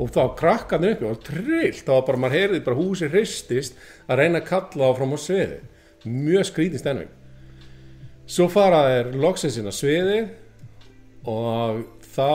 og 0.00 0.12
þá 0.14 0.22
krakkaði 0.38 0.94
upp 0.94 1.02
og 1.08 1.24
trillt 1.26 1.82
þá 1.84 1.92
var 1.94 2.06
bara 2.08 2.22
maður 2.24 2.38
heyrði 2.38 2.62
bara 2.68 2.80
húsi 2.80 3.10
hristist 3.12 3.76
að 4.06 4.22
reyna 4.22 4.40
að 4.40 4.48
kalla 4.48 4.88
þá 4.88 4.98
fram 5.00 5.16
á 5.16 5.18
sviði 5.20 5.58
mjög 6.08 6.48
skrítið 6.48 6.82
stennving 6.82 7.12
svo 8.26 8.48
fara 8.52 8.84
þeir 8.88 9.12
loksins 9.22 9.58
inn 9.60 9.68
á 9.68 9.74
sviði 9.74 10.20
og 11.28 11.84
þá 12.14 12.30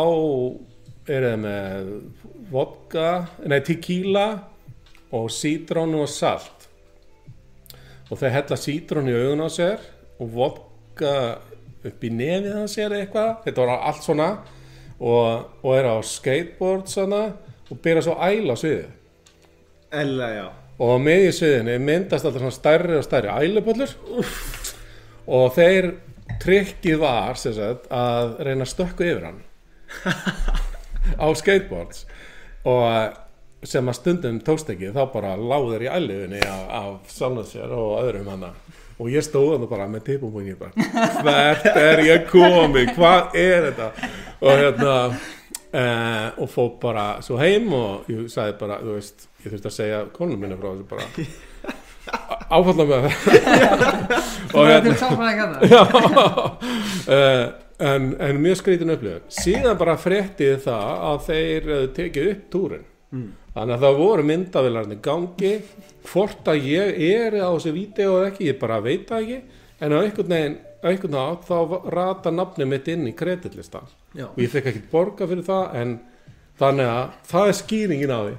eru 1.07 1.31
þeir 1.31 1.41
með 1.41 1.91
vodka, 2.51 3.27
nei 3.47 3.59
tequila 3.65 4.27
og 5.15 5.29
sítrónu 5.31 6.03
og 6.03 6.11
salt. 6.11 6.67
Og 8.07 8.19
þeir 8.19 8.35
hella 8.37 8.59
sítrónu 8.59 9.13
í 9.13 9.17
augun 9.21 9.45
á 9.47 9.49
sér 9.51 9.83
og 10.19 10.31
vodka 10.35 11.13
upp 11.87 12.03
í 12.03 12.11
nefið 12.11 12.55
hans 12.55 12.75
sér 12.75 12.95
eitthvað. 12.95 13.33
Þetta 13.45 13.65
var 13.65 13.83
allt 13.89 14.05
svona. 14.05 14.29
Og, 14.97 15.43
og 15.61 15.75
er 15.77 15.91
á 15.93 15.95
skateboard 16.01 16.87
svona 16.89 17.21
og 17.71 17.81
byrja 17.83 18.05
svo 18.07 18.15
æla 18.23 18.55
á 18.55 18.57
sviðið. 18.57 18.89
Ella, 20.01 20.29
já. 20.35 20.47
Og 20.77 20.93
á 20.93 20.97
miðju 21.01 21.35
sviðinu 21.39 21.77
myndast 21.81 22.27
alltaf 22.27 22.43
svona 22.43 22.55
stærri 22.55 22.97
og 22.99 23.05
stærri 23.05 23.33
ælupöllur 23.33 23.93
og 25.27 25.47
þeir 25.55 25.91
trikkið 26.43 26.99
var 27.01 27.39
sagt, 27.39 27.87
að 27.89 28.35
reyna 28.45 28.67
að 28.67 28.73
stökku 28.73 29.07
yfir 29.07 29.29
hann 29.29 29.39
á 31.23 31.27
skateboards. 31.39 32.05
Og 32.67 33.15
sem 33.65 33.89
að 33.89 33.97
stundum 33.97 34.41
tókst 34.45 34.69
ekki 34.69 34.91
þá 34.93 35.01
bara 35.13 35.33
láður 35.39 35.87
í 35.87 35.89
æliðinni 35.89 36.43
af, 36.45 36.67
af 36.77 37.13
Salnað 37.15 37.49
sér 37.55 37.73
og 37.73 37.95
öðrum 38.03 38.29
hana. 38.35 38.51
Og 38.97 39.09
ég 39.13 39.25
stóð 39.25 39.55
hann 39.55 39.69
bara 39.69 39.87
með 39.89 40.05
tipum 40.11 40.33
hvert 41.23 41.65
er 41.73 42.03
ég 42.05 42.29
komið, 42.29 42.93
hvað 42.97 43.35
er 43.37 43.67
þetta? 43.69 43.89
Og 44.41 44.61
hérna 44.61 44.93
eh, 45.77 46.27
og 46.41 46.49
fór 46.51 46.71
bara 46.81 47.07
svo 47.25 47.37
heim 47.41 47.69
og 47.77 48.09
ég 48.11 48.27
sagði 48.33 48.57
bara, 48.61 48.79
þú 48.83 48.95
veist 48.97 49.27
ég 49.43 49.51
þurfti 49.51 49.69
að 49.69 49.77
segja 49.77 49.99
konum 50.15 50.41
minni 50.41 50.57
frá 50.59 50.71
þessu 50.71 50.87
bara. 50.89 51.05
Áfalla 52.57 52.85
með 52.87 52.99
það 53.03 53.15
uh, 57.07 57.43
en, 57.83 58.05
en 58.23 58.39
mjög 58.41 58.61
skrítin 58.61 58.93
upplifun. 58.93 59.25
Síðan 59.33 59.79
bara 59.79 59.97
fréttið 59.99 60.61
það 60.63 61.03
að 61.09 61.19
þeir 61.27 61.67
uh, 61.67 61.83
tekið 61.97 62.31
upp 62.31 62.47
túrin. 62.53 62.87
Þannig 63.57 63.73
að 63.75 63.83
það 63.83 63.99
voru 63.99 64.23
myndavilarnir 64.29 65.01
gangi. 65.03 65.53
Hvort 66.07 66.47
að 66.51 66.69
ég 66.71 66.99
er 67.09 67.37
á 67.41 67.49
þessu 67.49 67.73
vídeo 67.75 68.17
eða 68.19 68.31
ekki, 68.31 68.49
ég 68.51 68.59
bara 68.61 68.79
veit 68.83 69.07
það 69.09 69.23
ekki. 69.25 69.61
En 69.81 69.93
á 69.93 69.97
einhvern 69.99 70.33
veginn 70.33 70.57
einhvern 70.83 71.17
veginn 71.17 71.41
þá 71.47 71.89
rata 71.93 72.33
nafnið 72.33 72.71
mitt 72.73 72.91
inn 72.93 73.07
í 73.09 73.15
kreditlistan 73.17 73.89
Já. 74.13 74.27
og 74.29 74.39
ég 74.41 74.53
fekk 74.53 74.71
ekki 74.71 74.85
borga 74.91 75.27
fyrir 75.29 75.45
það 75.47 75.75
en 75.81 75.97
þannig 76.57 76.89
að 76.89 77.17
það 77.29 77.49
er 77.49 77.57
skýringin 77.57 78.13
á 78.13 78.19
því. 78.21 78.35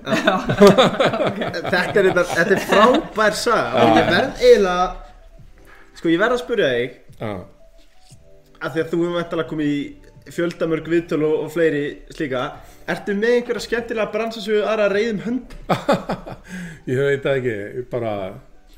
Þetta 1.68 2.00
er, 2.00 2.08
þetta, 2.16 2.42
er 2.44 2.64
frábær 2.66 3.36
saga. 3.38 3.84
Og 3.84 4.00
ég 4.00 4.08
verð 4.10 4.42
eiginlega 4.42 4.88
Sko 5.98 6.10
ég 6.12 6.20
verð 6.20 6.36
að 6.36 6.42
spyrja 6.44 6.66
þig 6.74 6.92
að 8.58 8.74
því 8.74 8.82
að 8.82 8.90
þú 8.90 8.98
hefur 9.00 9.14
vantalega 9.16 9.50
komið 9.50 9.70
í 9.72 9.78
fjöldamörg 10.34 10.90
viðtöl 10.92 11.24
og, 11.26 11.32
og 11.46 11.48
fleiri 11.50 11.82
slíka. 12.14 12.42
Ertu 12.90 13.16
með 13.18 13.38
einhverja 13.38 13.64
skemmtilega 13.64 14.12
bransasögu 14.14 14.60
aðra 14.62 14.86
reyðum 14.92 15.22
hönd? 15.24 15.56
ég 16.90 17.02
veit 17.02 17.26
ekki 17.32 17.56
bara 17.90 18.12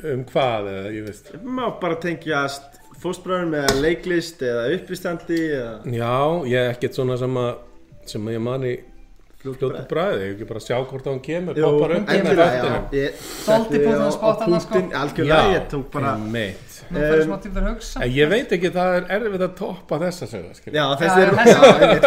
um 0.09 0.24
hvað 0.31 0.70
eða 0.73 0.95
ég 0.97 1.09
veist. 1.11 1.32
Má 1.45 1.66
bara 1.82 2.01
tengjast 2.01 2.80
fóstbræðum 3.02 3.55
eða 3.62 3.74
leiklist 3.81 4.43
eða 4.44 4.68
uppistandi 4.77 5.40
eða 5.56 5.74
Já, 5.97 6.14
ég 6.51 6.60
er 6.66 6.74
ekkert 6.74 6.94
svona 7.01 7.16
sem 7.20 7.36
að 7.40 7.51
sem 8.10 8.27
að 8.28 8.36
ég 8.36 8.43
mani 8.44 8.72
fljótu 9.40 9.70
bræði, 9.89 10.16
ég 10.27 10.32
ekki 10.35 10.47
bara 10.51 10.60
sjá 10.60 10.74
hvort 10.85 11.06
hann 11.09 11.20
kemur. 11.24 11.56
Jú, 11.56 11.64
poppar 11.64 11.94
upp 11.97 12.10
með 12.10 12.27
setti 12.36 13.05
punkturinn 13.47 13.97
á- 13.97 14.05
á 14.05 14.12
spot 14.12 14.36
á 14.36 14.40
þarna, 14.43 14.59
sko. 14.60 14.81
Algjörlega, 15.01 15.52
ég 15.55 15.68
tók 15.72 15.86
bara 15.94 16.10
Um, 16.90 16.98
smá 16.98 17.36
tíma 17.39 17.55
fyrir 17.55 17.68
að 17.68 17.74
hugsa. 17.77 18.01
En 18.02 18.10
ég 18.10 18.28
veit 18.28 18.51
ekki, 18.52 18.70
það 18.74 18.94
er 18.97 19.05
erfitt 19.14 19.43
að 19.47 19.52
toppa 19.60 19.98
þessa 20.02 20.27
skilur. 20.27 20.74
Já, 20.74 20.85
þessi 20.98 21.20
er, 21.22 21.31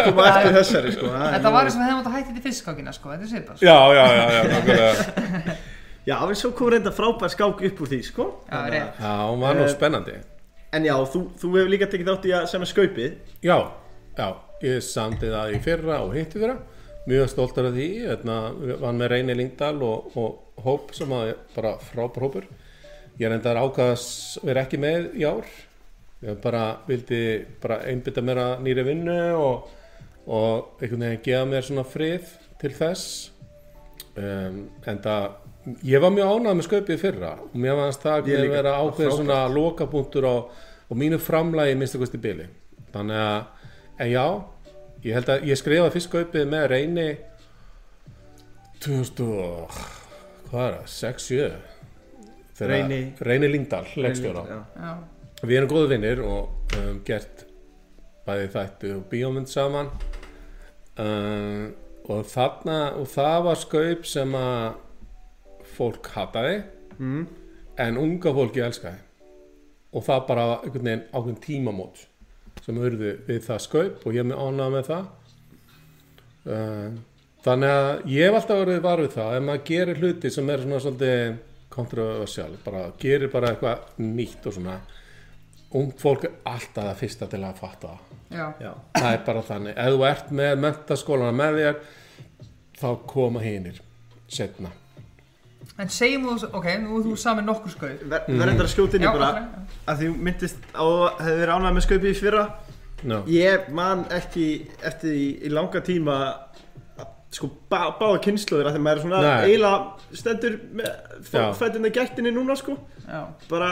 koma 0.04 0.26
eftir 0.28 0.52
þessari, 0.58 0.92
sko. 0.92 1.06
Það 1.08 1.24
er 1.24 1.32
Þetta 1.38 1.52
var 1.54 1.64
eins 1.64 1.74
og 1.74 1.80
við 1.80 1.88
hefum 1.88 2.00
átt 2.02 2.10
að 2.10 2.16
hætti 2.18 2.28
þetta 2.34 2.42
í 2.42 2.44
fiskskákina 2.44 2.92
sko, 2.92 3.08
þetta 3.14 3.24
er 3.24 3.30
svipað 3.32 3.56
sko. 3.56 3.64
já, 3.64 3.78
já, 3.96 4.06
já, 4.14 4.24
já, 4.34 4.42
nákvæmlega. 4.52 5.56
Já, 6.10 6.16
við 6.28 6.36
svo 6.36 6.50
komum 6.52 6.72
reynda 6.74 6.90
frábær 6.92 7.30
skák 7.32 7.62
upp 7.64 7.78
úr 7.80 7.88
því, 7.88 8.00
sko. 8.04 8.24
Að- 8.52 8.74
já, 8.76 8.84
hún 9.24 9.40
var 9.40 9.54
nú 9.56 9.64
Eh, 9.64 9.72
spennandi 9.72 10.18
En 10.74 10.86
já, 10.86 10.94
þú, 11.06 11.24
þú 11.38 11.50
hefur 11.54 11.70
líka 11.70 11.88
tekið 11.90 12.10
þátt 12.10 12.28
í 12.28 12.32
að 12.34 12.46
semja 12.50 12.70
skaupið. 12.70 13.18
Já, 13.46 13.58
já, 14.18 14.28
ég 14.64 14.80
samdi 14.82 15.30
það 15.30 15.54
í 15.54 15.60
fyrra 15.62 16.00
og 16.02 16.16
hitti 16.18 16.42
fyrra 16.42 16.58
mjög 17.04 17.28
stoltur 17.28 17.68
af 17.68 17.76
því, 17.76 17.88
hérna, 18.08 18.38
við 18.56 18.78
varum 18.80 19.00
með 19.02 19.10
Reyni 19.12 19.36
Lingdal 19.36 19.76
og, 19.84 20.14
og 20.16 20.64
hóp 20.64 20.94
sem 20.96 21.12
að 21.12 21.34
bara 21.56 21.74
frábær 21.90 22.26
hópur. 22.26 22.46
Ég 23.20 23.30
reyndar 23.30 23.60
ákvaðast 23.60 24.40
vera 24.42 24.64
ekki 24.64 24.80
með 24.80 25.10
í 25.20 25.26
ár. 25.28 25.50
Ég 26.24 26.40
bara 26.42 26.64
vildi 26.88 27.20
bara 27.62 27.82
einbytta 27.90 28.24
mér 28.24 28.40
að 28.42 28.64
nýri 28.64 28.86
vinnu 28.86 29.18
og, 29.36 29.68
og 30.24 30.80
einhvern 30.80 31.04
veginn 31.04 31.24
gefa 31.26 31.50
mér 31.50 31.68
svona 31.68 31.84
frið 31.86 32.32
til 32.62 32.72
þess. 32.74 33.30
Um, 34.14 34.64
en 34.88 35.00
það 35.04 35.28
ég 35.84 36.00
var 36.02 36.10
mjög 36.12 36.30
ánægð 36.34 36.56
með 36.58 36.66
skaupið 36.68 36.94
í 36.96 37.00
fyrra 37.00 37.32
og 37.44 37.54
mér 37.56 37.78
fannst 37.80 38.02
það 38.04 38.16
að 38.18 38.26
líka. 38.42 38.54
vera 38.56 38.72
frábært. 38.78 39.14
svona 39.16 39.38
lokapunktur 39.54 40.26
á, 40.28 40.34
og 40.90 40.96
mínu 41.00 41.18
framlægi 41.18 41.76
minnst 41.80 41.96
að 41.96 42.02
kosti 42.04 42.18
bili 42.20 42.46
þannig 42.92 43.16
að, 43.16 43.46
en 43.98 44.10
já 44.12 44.24
ég 45.04 45.14
held 45.18 45.28
að 45.34 45.46
ég 45.48 45.60
skrifaði 45.60 45.94
fyrst 45.96 46.10
skaupið 46.10 46.50
með 46.52 46.66
reyni 46.74 47.06
2000 48.84 49.30
og 49.32 49.78
hvað 50.50 50.66
er 50.66 50.76
það, 50.76 50.90
6-7 50.92 51.54
Þegar- 52.54 52.70
Reyni- 52.70 53.14
Reyni 53.26 53.48
Lingdal, 53.50 53.86
leikstjóra 53.96 54.44
Já. 54.48 54.58
Já, 54.76 54.92
Við 55.44 55.56
erum 55.58 55.68
góðu 55.72 55.88
vinnir 55.90 56.20
og 56.22 56.76
um, 56.78 57.00
gert 57.04 57.46
bæði 58.26 58.46
þættu 58.54 58.92
og 58.98 59.02
bíómynd 59.10 59.48
saman 59.50 59.88
um, 60.98 61.74
og 62.08 62.22
þarna 62.30 62.78
og 63.00 63.08
það 63.10 63.42
var 63.48 63.58
skaup 63.60 64.06
sem 64.06 64.32
að 64.38 64.74
fólk 65.76 66.10
hataði 66.14 66.62
Mm. 66.98 67.24
en 67.78 67.96
unga 67.98 68.30
fólki 68.36 68.62
elskaði. 68.62 69.00
Og 69.94 70.02
það 70.06 70.26
bara 70.28 70.44
einhvern 70.62 70.84
veginn 70.86 71.06
ákveðin 71.12 71.40
tímamót 71.42 72.04
sem 72.64 72.76
urðu 72.78 73.16
við 73.26 73.40
það 73.48 73.60
skaup 73.64 74.06
og 74.06 74.14
ég 74.14 74.22
er 74.22 74.28
með 74.30 74.42
ánað 74.44 74.72
með 74.76 74.86
það. 74.92 75.04
Um, 76.44 76.96
þannig 77.44 77.72
að 77.72 77.90
ég 78.12 78.26
hef 78.28 78.36
alltaf 78.38 78.60
verið 78.62 78.80
var 78.84 79.02
við 79.02 79.12
það 79.16 79.36
ef 79.38 79.44
maður 79.48 79.64
gerir 79.70 80.00
hluti 80.02 80.30
sem 80.34 80.50
er 80.52 80.62
svona 80.64 80.80
svolítið 80.84 81.36
kontroversial, 81.74 82.50
bara 82.64 82.82
gerir 83.02 83.30
bara 83.32 83.50
eitthvað 83.54 83.96
nýtt 84.04 84.46
og 84.46 84.54
svona 84.58 84.76
ung 85.74 85.90
fólk 85.98 86.28
er 86.28 86.36
alltaf 86.46 86.84
það 86.92 87.00
fyrsta 87.00 87.28
til 87.32 87.42
að 87.42 87.58
fatta 87.58 87.88
það. 87.94 88.14
Já, 88.34 88.46
Já. 88.62 88.70
það 89.00 89.10
er 89.16 89.24
bara 89.26 89.42
þannig, 89.48 89.74
ef 89.82 89.96
þú 89.96 90.06
ert 90.10 90.30
með 90.38 90.54
mentaskólana 90.62 91.34
með 91.40 91.58
þér 91.60 91.82
þá 92.78 92.88
koma 93.10 93.42
hinir 93.44 93.80
setna 94.28 94.70
En 95.82 95.88
segjum 95.90 96.26
þú, 96.28 96.48
ok, 96.54 96.66
nú 96.84 96.98
er 97.00 97.06
þú 97.08 97.16
saman 97.18 97.48
nokkur 97.50 97.72
skauð 97.74 98.02
Ver, 98.06 98.20
Verður 98.28 98.52
þetta 98.52 98.66
að 98.68 98.72
skjóta 98.74 98.94
inn 98.98 99.02
í 99.02 99.08
Já, 99.08 99.12
bara 99.16 99.30
já. 99.34 99.62
að 99.90 100.02
því 100.02 100.10
myndist 100.28 100.68
á 100.70 100.84
hefði 101.18 101.38
verið 101.40 101.54
ánægð 101.56 101.74
með 101.78 101.84
skaupið 101.88 102.10
í 102.12 102.18
fyrra 102.20 102.44
no. 103.10 103.18
Ég 103.34 103.64
man 103.74 104.04
ekki 104.14 104.44
eftir 104.86 105.10
því 105.16 105.24
í 105.48 105.50
langa 105.50 105.82
tíma 105.88 106.18
að, 107.00 107.08
sko 107.34 107.48
bá, 107.72 107.80
báða 107.98 108.20
kynnslóðir 108.28 108.70
að 108.70 108.76
því 108.78 108.82
maður 108.86 109.00
er 109.00 109.04
svona 109.08 109.22
Nei. 109.24 109.48
eiginlega 109.48 110.20
stendur 110.22 110.54
með 110.78 110.92
Já. 111.34 111.48
fættina 111.58 111.90
gættinni 111.98 112.34
núna 112.36 112.54
sko 112.60 112.76
Já. 113.08 113.24
bara 113.50 113.70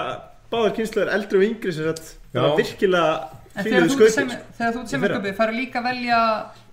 báðar 0.52 0.74
kynnslóðir 0.80 1.12
eldri 1.14 1.38
og 1.38 1.46
yngri 1.52 1.72
sem 1.76 1.86
sagt 1.92 2.10
bara 2.34 2.50
virkilega 2.58 3.14
En 3.52 3.66
þegar 3.66 3.82
fíluðu 3.84 3.84
þú 3.84 3.84
ert 3.84 3.92
skaupið 3.92 4.14
sem, 4.16 4.28
sko. 4.32 4.52
þegar 4.58 4.72
þú 4.74 4.80
ert 4.82 4.88
sem 4.90 4.98
Í 4.98 5.04
fyrra. 5.04 5.16
sköpið, 5.20 5.34
færðu 5.38 5.56
líka 5.60 5.78
að 5.82 5.86
velja 5.90 6.18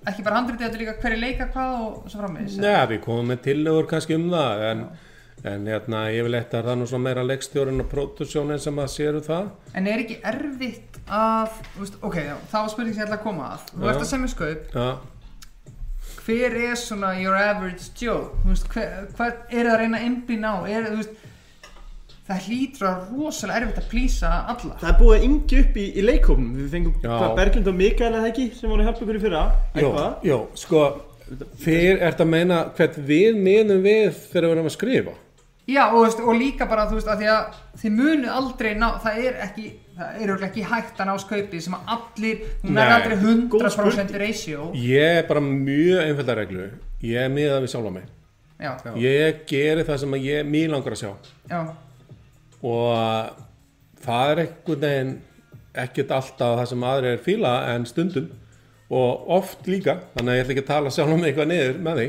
ekki 0.09 0.23
bara 0.23 0.37
handritið, 0.39 0.65
þetta 0.65 0.79
líka 0.79 0.93
hverju 1.03 1.17
leika 1.19 1.47
hvað 1.53 1.73
og 1.83 2.05
svo 2.09 2.21
framvegis 2.21 2.53
Nei, 2.63 2.75
við 2.93 3.01
komum 3.03 3.27
með 3.33 3.41
tillögur 3.49 3.87
kannski 3.91 4.15
um 4.15 4.29
það 4.31 4.61
en, 4.69 4.83
en 5.47 5.67
hérna, 5.69 6.01
ég 6.11 6.25
vil 6.27 6.35
eitthvað 6.35 6.65
það 6.65 6.73
er 6.73 6.79
nú 6.81 6.87
svona 6.89 7.05
meira 7.05 7.23
leikstjórinn 7.23 7.83
og 7.83 7.87
pródusjónin 7.91 8.59
sem 8.59 8.81
að 8.83 8.89
séru 8.95 9.21
það. 9.23 9.45
En 9.79 9.87
er 9.87 10.03
ekki 10.03 10.17
erfitt 10.27 10.99
að, 11.07 11.55
þú 11.75 11.85
veist, 11.85 11.95
ok, 12.09 12.17
já, 12.25 12.35
það 12.51 12.65
var 12.65 12.73
spurning 12.73 12.97
sem 12.97 13.03
ég 13.03 13.07
ætla 13.07 13.19
að 13.19 13.23
koma 13.23 13.47
að. 13.53 13.71
Þú 13.71 13.89
ert 13.93 14.03
að 14.03 14.11
semja 14.11 14.33
skaup, 14.33 14.75
Já, 14.75 14.89
hver 16.25 16.59
er 16.67 16.75
svona 16.77 17.13
your 17.21 17.37
average 17.39 17.89
Joe? 17.97 18.29
Þú 18.43 18.53
veist, 18.53 18.69
hver, 18.73 18.93
hvað 19.17 19.33
er 19.49 19.63
það 19.63 19.73
að 19.73 19.81
reyna 19.83 19.99
að 19.99 20.07
einblýna 20.09 20.51
á? 20.51 20.57
Er, 20.69 20.89
veist, 20.99 21.27
það 22.29 22.43
hlýtur 22.45 22.89
að 22.89 23.13
rosalega 23.15 23.61
erfitt 23.63 23.79
að 23.81 23.87
plýsa 23.89 24.33
alla. 24.53 24.75
Það 24.81 24.89
er 24.91 24.97
búið 24.99 25.15
að 25.15 25.23
yngja 25.29 25.61
upp 25.63 25.79
í, 25.79 25.85
í 25.89 26.03
leikhófnum 26.05 26.51
Við 26.59 26.67
fengum 26.75 27.07
Berglind 27.39 27.71
og 27.71 27.79
Mikael 27.79 28.11
eða 28.11 28.29
ekki 28.29 28.49
sem 28.59 28.69
voru 28.69 28.83
að 28.83 28.89
hjálpa 28.91 29.05
ykkur 29.05 29.17
í 29.17 29.23
fyrra. 29.23 29.45
Jó, 29.73 29.79
Eitthvað? 29.79 30.27
jó, 30.29 30.37
sko 30.59 30.83
Fyrir 31.61 31.99
ert 32.01 32.21
að 32.23 32.29
meina 32.31 32.59
hvert 32.77 32.95
við 33.05 33.35
minnum 33.37 33.83
við 33.85 34.13
fyrir 34.31 34.47
að 34.47 34.53
vera 34.55 34.63
að 34.65 34.73
skrifa 34.73 35.11
Já, 35.69 35.83
og, 35.91 35.99
veist, 36.05 36.19
og 36.23 36.37
líka 36.39 36.65
bara, 36.69 36.87
þú 36.89 36.97
veist, 36.97 37.09
að 37.11 37.19
því 37.21 37.27
að 37.33 37.57
þið 37.81 37.95
munu 37.99 38.29
aldrei 38.33 38.69
ná, 38.79 38.87
það 39.03 39.19
er 39.27 39.35
ekki, 39.45 39.65
það 39.97 40.13
er 40.15 40.23
örugglega 40.29 40.49
ekki 40.49 40.63
hægt 40.71 41.01
að 41.03 41.09
ná 41.09 41.15
skaupi 41.21 41.61
sem 41.61 41.75
að 41.77 41.91
allir, 41.95 42.45
hún 42.63 42.79
er 42.79 42.93
aldrei 42.95 43.17
Góð 43.19 43.65
100% 43.67 43.75
spurning. 43.75 44.15
ratio. 44.23 44.69
Ég 44.73 45.19
er 45.19 45.27
bara 45.29 45.43
mjög 45.45 46.01
einfalda 46.07 46.37
reglu. 46.39 46.69
Ég 47.05 47.21
er 47.27 47.29
miðað 47.35 47.61
við 47.65 47.73
sjálfa 47.75 47.93
mig. 47.99 48.07
Já. 48.59 48.71
Ég 48.99 49.43
geri 49.47 49.85
það 49.87 50.01
sem 50.01 50.17
að 50.17 50.25
ég 50.31 50.49
mjög 50.55 50.73
langar 50.73 50.95
að 50.95 51.01
sjá. 51.03 51.11
Já, 51.49 51.61
og 52.63 53.35
það 54.03 54.31
er 54.33 54.41
einhvern 54.43 54.83
veginn 54.83 55.15
ekkert 55.79 56.11
alltaf 56.17 56.57
það 56.59 56.69
sem 56.73 56.85
aðri 56.89 57.11
er 57.13 57.23
fíla 57.23 57.53
en 57.75 57.85
stundum. 57.87 58.29
Og 58.89 59.27
oft 59.37 59.67
líka 59.69 59.99
þannig 60.15 60.31
að 60.33 60.37
ég 60.39 60.43
ætla 60.43 60.53
ekki 60.55 60.63
að 60.65 60.71
tala 60.71 60.91
sjálf 60.93 61.13
um 61.13 61.23
eitthvað 61.27 61.51
niður 61.51 61.75
með 61.85 61.99
því 61.99 62.07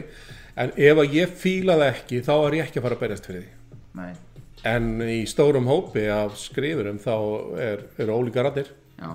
en 0.60 0.72
ef 0.76 1.00
að 1.02 1.16
ég 1.16 1.34
fíla 1.40 1.78
það 1.80 1.92
ekki 1.94 2.22
þá 2.26 2.32
er 2.36 2.56
ég 2.58 2.68
ekki 2.68 2.80
að 2.80 2.86
fara 2.86 2.98
að 2.98 3.04
berjast 3.04 3.28
fyrir 3.30 3.44
því. 3.46 3.52
Nei, 4.00 4.10
en 4.70 4.88
í 5.02 5.20
stórum 5.28 5.68
hópi 5.70 6.04
af 6.12 6.36
skrifurum 6.38 6.98
þá 7.02 7.14
er, 7.64 7.84
er 7.98 8.12
ólíka 8.12 8.44
rættir 8.44 8.68
já, 9.00 9.14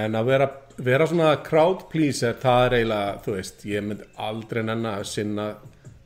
en 0.00 0.14
að 0.16 0.28
vera, 0.30 0.46
vera 0.78 1.08
svona 1.10 1.32
crowd 1.44 1.88
pleaser 1.90 2.38
það 2.40 2.66
er 2.68 2.76
eiginlega, 2.78 3.16
þú 3.24 3.34
veist 3.36 3.66
ég 3.68 3.84
myndi 3.88 4.06
aldrei 4.28 4.62
nenna 4.64 4.94
að 5.00 5.08
sinna 5.10 5.48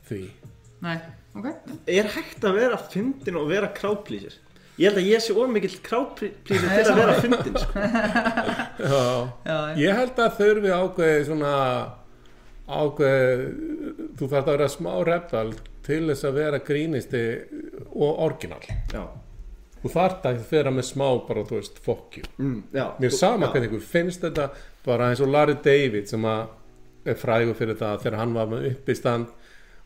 því. 0.09 0.23
Nei, 0.85 0.97
ok, 1.37 1.51
Er 1.89 2.09
hægt 2.17 2.45
að 2.45 2.59
vera 2.59 2.81
fyndin 2.81 3.39
og 3.41 3.47
vera 3.53 3.71
crowdpleaser? 3.77 4.41
Ég 4.75 4.91
held 4.91 4.99
að 4.99 5.07
ég 5.07 5.23
sé 5.23 5.35
ómikill 5.39 5.77
crowdpleaser 5.87 6.65
Nei, 6.67 6.79
til 6.81 6.91
að 6.91 6.99
vera 6.99 7.19
fyndin 7.23 7.59
sko. 7.63 7.85
Já, 8.83 9.03
já, 9.51 9.59
ég 9.79 10.01
held 10.01 10.19
að 10.25 10.41
þurfi 10.41 10.73
ákveði 10.75 11.21
svona 11.29 11.53
ákveði 12.65 13.49
þú 14.16 14.28
þarf 14.31 14.47
að 14.47 14.51
vera 14.55 14.70
smá 14.73 14.93
rebel 15.05 15.53
til 15.85 16.01
þess 16.09 16.24
að 16.24 16.39
vera 16.39 16.62
grínisti 16.65 17.23
og 17.93 18.23
orginal. 18.24 18.62
Já, 18.93 19.05
þú 19.85 19.93
þarf 19.93 20.28
að 20.31 20.43
vera 20.49 20.73
með 20.73 20.89
smá 20.89 21.07
bara, 21.28 21.45
þú 21.45 21.59
veist, 21.61 21.81
fokkju 21.85 22.24
mm, 22.39 22.59
mér 22.73 23.12
sama 23.12 23.51
hvernig 23.53 23.69
ykkur 23.69 23.85
finnst 23.85 24.24
þetta 24.24 24.49
bara 24.86 25.11
eins 25.11 25.20
og 25.24 25.32
Larry 25.32 25.59
David 25.65 26.09
sem 26.09 26.24
er 26.24 27.19
frægur 27.20 27.59
fyrir 27.59 27.77
það 27.81 28.07
þegar 28.07 28.20
hann 28.23 28.36
var 28.36 28.49
með 28.53 28.70
uppistand 28.73 29.32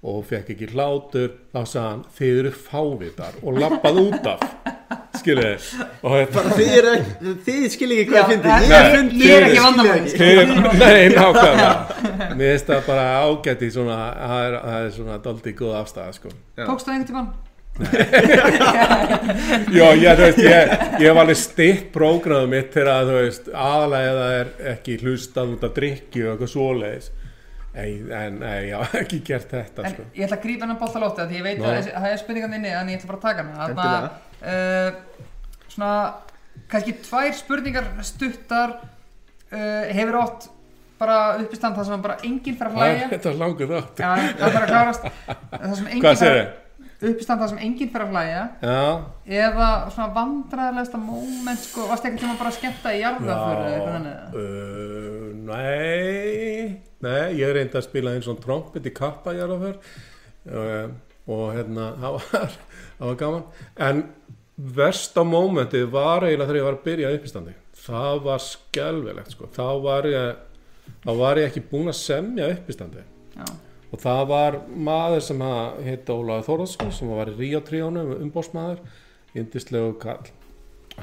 og 0.07 0.23
fekk 0.29 0.55
ekki 0.55 0.71
hlátur 0.77 1.33
þá 1.51 1.61
sagði 1.65 1.87
hann 1.89 2.05
þið 2.15 2.41
eru 2.45 2.55
fávitar 2.55 3.41
og 3.43 3.59
lappað 3.59 4.03
út 4.05 4.29
af 4.31 4.45
þetta 5.27 6.33
Bara 6.35 6.51
þið 6.59 6.71
eru 6.79 6.91
ekki, 6.99 7.33
þið 7.49 7.67
skiljið 7.75 7.99
ekki 8.05 8.13
hvað 8.15 8.31
fyndi. 8.33 8.49
það- 8.49 9.11
Ég 9.19 9.35
er 9.35 9.43
ekki 9.49 9.65
vandamál. 9.65 10.01
Þið- 10.21 10.49
Nei, 10.79 11.03
nákvæmlega. 11.17 11.73
Mér 12.39 12.49
finnst 12.53 12.67
það 12.73 12.81
bara 12.87 13.05
ágætt 13.25 13.63
í 13.63 13.71
svona 13.75 13.99
það 14.15 14.41
er, 14.47 14.55
það 14.69 14.81
er 14.87 14.91
svona 14.99 15.19
doldi 15.29 15.53
góð 15.59 15.75
afstæða 15.83 16.13
sko. 16.15 16.29
Tókstu 16.59 16.87
það 16.89 16.95
einhvern 16.95 17.11
tímann? 17.13 17.31
Já, 19.71 19.85
ég, 19.95 20.17
þú 20.19 20.25
veist, 20.25 20.41
ég, 20.43 20.73
ég 20.99 21.05
hef 21.07 21.21
alveg 21.23 21.39
stitt 21.39 21.85
prógraðum 21.95 22.51
mitt 22.57 22.73
til 22.75 22.87
að, 22.91 23.11
þú 23.13 23.15
veist, 23.21 23.45
aðalega 23.55 24.13
það 24.19 24.33
er 24.41 24.49
ekki 24.75 24.97
hlustað 25.05 25.53
út 25.55 25.67
að 25.69 25.75
drikki 25.79 26.25
og 26.25 26.33
eitthvað 26.35 26.53
svoleiðis. 26.57 27.11
En 27.79 28.39
nei, 28.41 28.71
ég 28.73 28.81
hef 28.81 28.95
ekki 29.05 29.21
gert 29.29 29.53
þetta, 29.53 29.85
En 29.87 29.93
sko. 29.95 30.03
ég 30.17 30.25
ætla 30.27 30.39
að 30.41 30.43
grípa 30.49 30.65
hennar 30.67 30.79
bolta 30.81 30.99
lóti 30.99 31.27
Því 31.29 31.37
ég 31.39 31.45
veit 31.47 31.59
Nú. 31.61 31.67
að 31.69 31.91
það 31.93 32.07
er 32.11 32.17
spurningan 32.19 32.55
inni 32.57 32.73
En 32.75 32.89
ég 32.91 32.97
ætla 32.99 33.11
bara 33.13 33.19
að 33.21 33.27
taka 33.29 33.43
uh, 33.45 34.09
Svona 35.73 35.93
Kannski 36.69 36.93
tvær 37.01 37.33
spurningar 37.33 37.87
stuttar. 38.05 38.79
Uh, 39.49 39.89
Hefur 39.97 40.19
átt 40.21 40.49
bara 40.99 41.19
uppistand 41.41 41.79
Það 41.79 41.87
sem 41.89 42.03
bara 42.05 42.17
enginn 42.27 42.57
fer 42.59 42.69
að 42.69 42.75
er 42.75 42.81
hlæja? 42.83 43.11
þetta 43.15 43.35
langur 43.41 43.71
þátt 43.71 44.03
Já, 44.03 44.09
það 44.41 44.57
þarf 44.57 44.65
að 44.65 44.73
enginn 45.87 46.03
Hvað 46.05 46.19
segir 46.21 46.41
þið? 46.41 46.57
Uppistand 46.99 47.41
það 47.41 47.51
sem 47.53 47.61
enginn 47.63 47.91
fer 47.95 48.03
að 48.03 48.13
hlæja. 48.13 48.43
Já, 48.67 48.83
Eða 49.39 49.69
svona 49.95 50.09
vandræðilegasta 50.17 51.01
moment 51.01 51.63
sko, 51.63 51.87
Varst 51.93 52.09
ekki 52.09 52.21
bara 52.43 52.51
að 52.53 52.57
skemmta 52.59 52.95
í 52.95 53.03
jarðaföru 53.05 53.63
eða 53.63 53.77
eitthvað 53.77 53.95
þannig 53.97 54.39
uh, 54.43 55.29
nei, 55.49 56.79
nei, 57.07 57.27
ég 57.39 57.55
reyndi 57.55 57.79
að 57.79 57.87
spila 57.87 58.17
eins 58.19 58.29
og 58.29 58.43
trompet 58.43 58.91
í 58.91 58.95
kappa 58.99 59.37
er 59.39 59.63
fyrr 59.63 59.79
uh, 60.51 60.97
og 61.29 61.45
hérna, 61.57 61.93
það 62.03 62.19
var, 62.19 62.57
það 62.99 63.07
var 63.11 63.21
gaman. 63.23 63.47
En 63.89 64.03
versta 64.79 65.25
mómentið 65.27 65.87
var 65.95 66.27
eiginlega 66.27 66.49
þegar 66.49 66.61
ég 66.61 66.69
var 66.69 66.79
að 66.79 66.85
byrja 66.89 67.15
uppistandi. 67.19 67.55
Það 67.79 68.21
var 68.27 68.45
skelvilegt 68.45 69.35
sko. 69.37 69.51
Þá 69.55 69.69
var 69.85 70.11
ég, 70.11 70.43
þá 71.05 71.13
var 71.23 71.41
ég 71.41 71.51
ekki 71.51 71.65
búinn 71.71 71.93
að 71.93 72.01
semja 72.01 72.51
uppistandi. 72.57 73.05
Já, 73.39 73.47
og 73.89 74.03
það 74.03 74.25
var 74.33 74.59
maður 74.89 75.23
sem 75.25 75.45
hitt 75.87 76.11
Ólaður 76.11 76.49
Þórðarsson 76.49 76.91
sem 76.97 77.13
var 77.15 77.31
í 77.31 77.37
Ríó 77.39 77.63
tríónu 77.65 78.03
umbósmaður, 78.19 78.83
indislegu 79.39 79.95
kall 80.03 80.27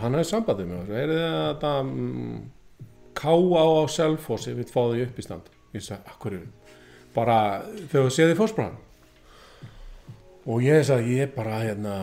hann 0.02 0.18
hefði 0.18 0.30
sambandið 0.32 0.72
mér 0.72 0.94
er 1.00 1.14
þetta 1.16 1.72
mm, 1.86 2.40
K.A. 3.16 3.64
á 3.64 3.88
Selfossi 3.92 4.56
við 4.58 4.74
fáðu 4.74 5.06
upp 5.06 5.20
í 5.20 5.26
stand 5.26 5.52
ég 5.76 5.84
sagði, 5.84 6.12
akkur 6.12 6.38
bara 7.16 7.38
þegar 7.88 8.10
þú 8.10 8.16
séði 8.18 8.38
fórsprann 8.40 8.76
og 10.46 10.66
ég 10.66 10.84
sagði, 10.86 11.20
ég 11.22 11.32
bara 11.36 11.62
hérna, 11.64 11.94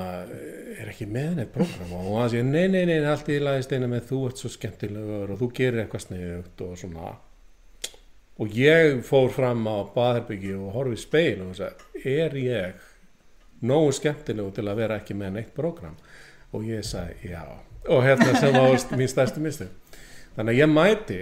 er 0.77 0.90
ekki 0.90 1.06
með 1.10 1.36
neitt 1.39 1.52
program 1.55 1.93
og 1.98 2.16
hann 2.20 2.32
sagði, 2.32 2.47
nei, 2.48 2.64
nei, 2.73 2.85
nei, 2.90 2.97
allt 3.06 3.31
í 3.31 3.40
lagi 3.43 3.66
steina 3.66 3.90
með 3.90 4.09
þú 4.10 4.23
ert 4.28 4.43
svo 4.43 4.52
skemmtilegur 4.52 5.35
og 5.35 5.43
þú 5.43 5.51
gerir 5.59 5.85
eitthvað 5.85 6.06
sniðugt 6.06 6.64
og 6.66 6.78
svona. 6.81 7.12
Og 8.43 8.56
ég 8.56 9.02
fór 9.06 9.28
fram 9.31 9.62
á 9.69 9.86
baðherbyggi 9.94 10.56
og 10.56 10.73
horfið 10.74 11.02
speil 11.05 11.44
og 11.44 11.55
sagði, 11.59 12.02
er 12.16 12.39
ég 12.40 12.89
nógu 13.62 13.93
skemmtilegu 13.94 14.51
til 14.56 14.66
að 14.66 14.81
vera 14.82 14.98
ekki 14.98 15.14
með 15.19 15.36
neitt 15.36 15.52
program 15.55 15.94
og 16.52 16.66
ég 16.66 16.82
sagði, 16.86 17.31
já. 17.36 17.44
Og 17.90 18.02
hérna 18.06 18.35
sem 18.39 18.55
var 18.55 18.74
mín 18.98 19.10
stærstu 19.10 19.43
mistu 19.43 19.69
þannig 20.36 20.52
að 20.52 20.60
ég 20.60 20.70
mæti 20.70 21.20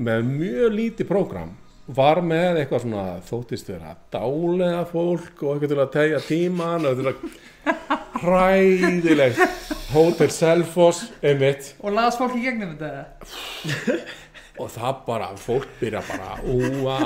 með 0.00 0.28
mjög 0.28 0.76
lítið 0.76 1.08
program 1.08 1.52
var 1.96 2.20
með 2.24 2.60
eitthvað 2.60 2.84
svona 2.84 3.04
þóttist 3.26 3.70
vera 3.72 3.94
dálega 4.12 4.84
fólk 4.90 5.42
og 5.42 5.54
eitthvað 5.54 5.72
til 5.72 5.80
að 5.82 5.92
tegja 5.96 6.22
tíman 6.26 6.88
og 6.88 7.00
til 7.00 7.10
að 7.10 7.16
hræðilegt. 8.20 9.40
Hotel 9.90 10.30
Selfoss 10.30 11.08
einmitt. 11.22 11.74
Og 11.82 11.94
las 11.96 12.18
fólk 12.20 12.36
í 12.38 12.44
gegnum 12.44 12.76
þetta 12.78 14.00
og 14.60 14.68
það 14.68 14.98
bara, 15.06 15.30
fólk 15.40 15.68
byrja 15.80 16.02
bara 16.04 16.34
úa. 16.44 16.98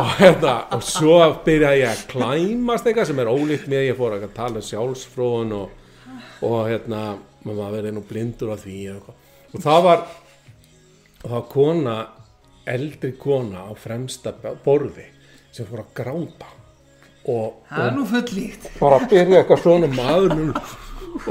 Og 0.00 0.10
hérna, 0.18 0.54
og 0.72 0.82
svo 0.82 1.18
byrja 1.44 1.74
ég 1.76 1.90
að 1.90 2.04
klæmast 2.10 2.88
eitthvað 2.88 3.10
sem 3.10 3.20
er 3.20 3.30
ólíkt 3.30 3.68
mér, 3.70 3.84
ég 3.90 3.98
fór 3.98 4.16
að 4.16 4.24
tala 4.34 4.62
um 4.62 4.64
sjálfsfróðun 4.64 5.52
og, 5.58 5.74
og 6.48 6.56
hérna 6.70 7.02
maður 7.44 7.76
verið 7.76 7.96
nú 7.98 8.04
blindur 8.08 8.54
af 8.54 8.64
því 8.64 8.78
eitthvað. 8.94 9.20
og 9.52 9.66
það 9.66 9.84
var 9.84 10.06
og 11.24 11.28
það 11.28 11.36
var 11.36 11.46
kona, 11.52 11.96
eldri 12.66 13.12
kona 13.20 13.66
á 13.68 13.72
fremsta 13.76 14.34
borði 14.64 15.06
sem 15.54 15.66
fór 15.68 15.84
að 15.84 15.92
gráta 16.00 16.50
og, 17.24 17.60
Það 17.68 17.84
er 17.84 17.94
nú 17.96 18.06
fullíkt 18.08 18.72
bara 18.80 18.98
að 19.00 19.06
byrja 19.12 19.42
eitthvað 19.42 19.62
svona 19.64 19.92
maður 19.92 20.34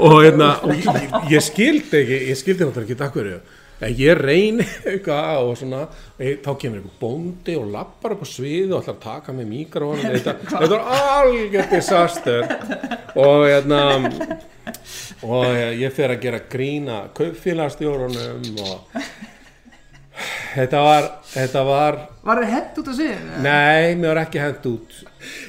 og 0.00 0.16
hérna 0.22 0.54
ég, 0.72 1.12
ég 1.34 1.44
skildi 1.44 2.00
ekki, 2.00 2.22
ég 2.30 2.40
skildi 2.40 2.64
náttúrulega 2.64 2.88
ekki 2.88 3.02
takkur 3.02 3.30
en 3.84 3.96
ég 3.98 4.18
reyni 4.18 4.64
eitthvað 4.88 5.48
og 5.48 5.58
svona 5.58 5.82
ég, 6.18 6.40
þá 6.44 6.50
kemur 6.60 6.80
einhver 6.80 6.96
bóndi 7.00 7.56
og 7.58 7.68
lappar 7.74 8.14
upp 8.16 8.24
á 8.24 8.28
sviði 8.28 8.70
og 8.72 8.80
ætlar 8.80 8.96
að 8.96 9.04
taka 9.04 9.34
með 9.36 9.50
mikrofónu 9.50 10.10
þetta, 10.14 10.36
þetta 10.52 10.70
var 10.72 10.88
algjör 11.18 11.70
disaster. 11.72 12.48
Og 13.14 13.46
hérna 13.48 13.82
og 15.24 15.46
ég, 15.50 15.76
ég 15.84 15.94
fer 15.94 16.14
að 16.14 16.24
gera 16.24 16.42
grína 16.50 17.04
kaupfélagstjórunum 17.16 18.64
og 18.64 19.04
þetta 20.54 20.80
var 20.84 21.08
þetta 21.32 21.62
var, 21.66 21.96
Var 22.24 22.40
þið 22.44 22.52
hent 22.54 22.78
út 22.80 22.88
á 22.88 22.94
sig? 22.94 23.12
nei, 23.42 23.94
mér 23.98 24.08
var 24.14 24.20
ekki 24.24 24.38
hent 24.42 24.66
út. 24.70 24.94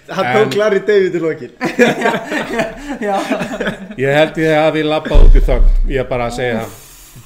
Hann 0.10 0.26
En- 0.26 0.36
tók 0.40 0.56
Larry 0.60 0.80
David 0.88 1.16
í 1.16 1.22
lokin. 1.22 1.52
Já, 3.08 3.16
Ég 4.00 4.12
held 4.18 4.38
ég 4.42 4.58
að 4.58 4.72
við 4.80 4.86
lappa 4.90 5.16
út 5.20 5.36
í 5.36 5.42
þögn 5.44 5.70
Ég 5.92 6.00
er 6.04 6.08
bara 6.10 6.30
að 6.30 6.38
segja. 6.40 6.64
Það 6.66 6.82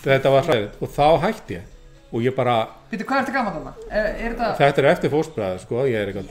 Þetta 0.06 0.30
var 0.34 0.44
hræðið 0.49 0.70
og 0.86 0.90
þá 0.95 1.07
hætti 1.26 1.53
ég. 1.57 1.64
Og 2.10 2.24
ég 2.26 2.34
bara, 2.34 2.56
Býtu, 2.90 3.06
hvað 3.06 3.20
ertu 3.22 3.34
gaman 3.36 3.53
þarna? 3.53 3.74
Er, 3.90 4.06
er 4.10 4.32
þetta... 4.34 4.48
þetta 4.57 4.82
er 4.82 4.88
eftir 4.91 5.11
fósbræði 5.14 5.60
sko. 5.61 5.76
Ég 5.86 5.98
er 5.99 6.07
eitthvað 6.10 6.28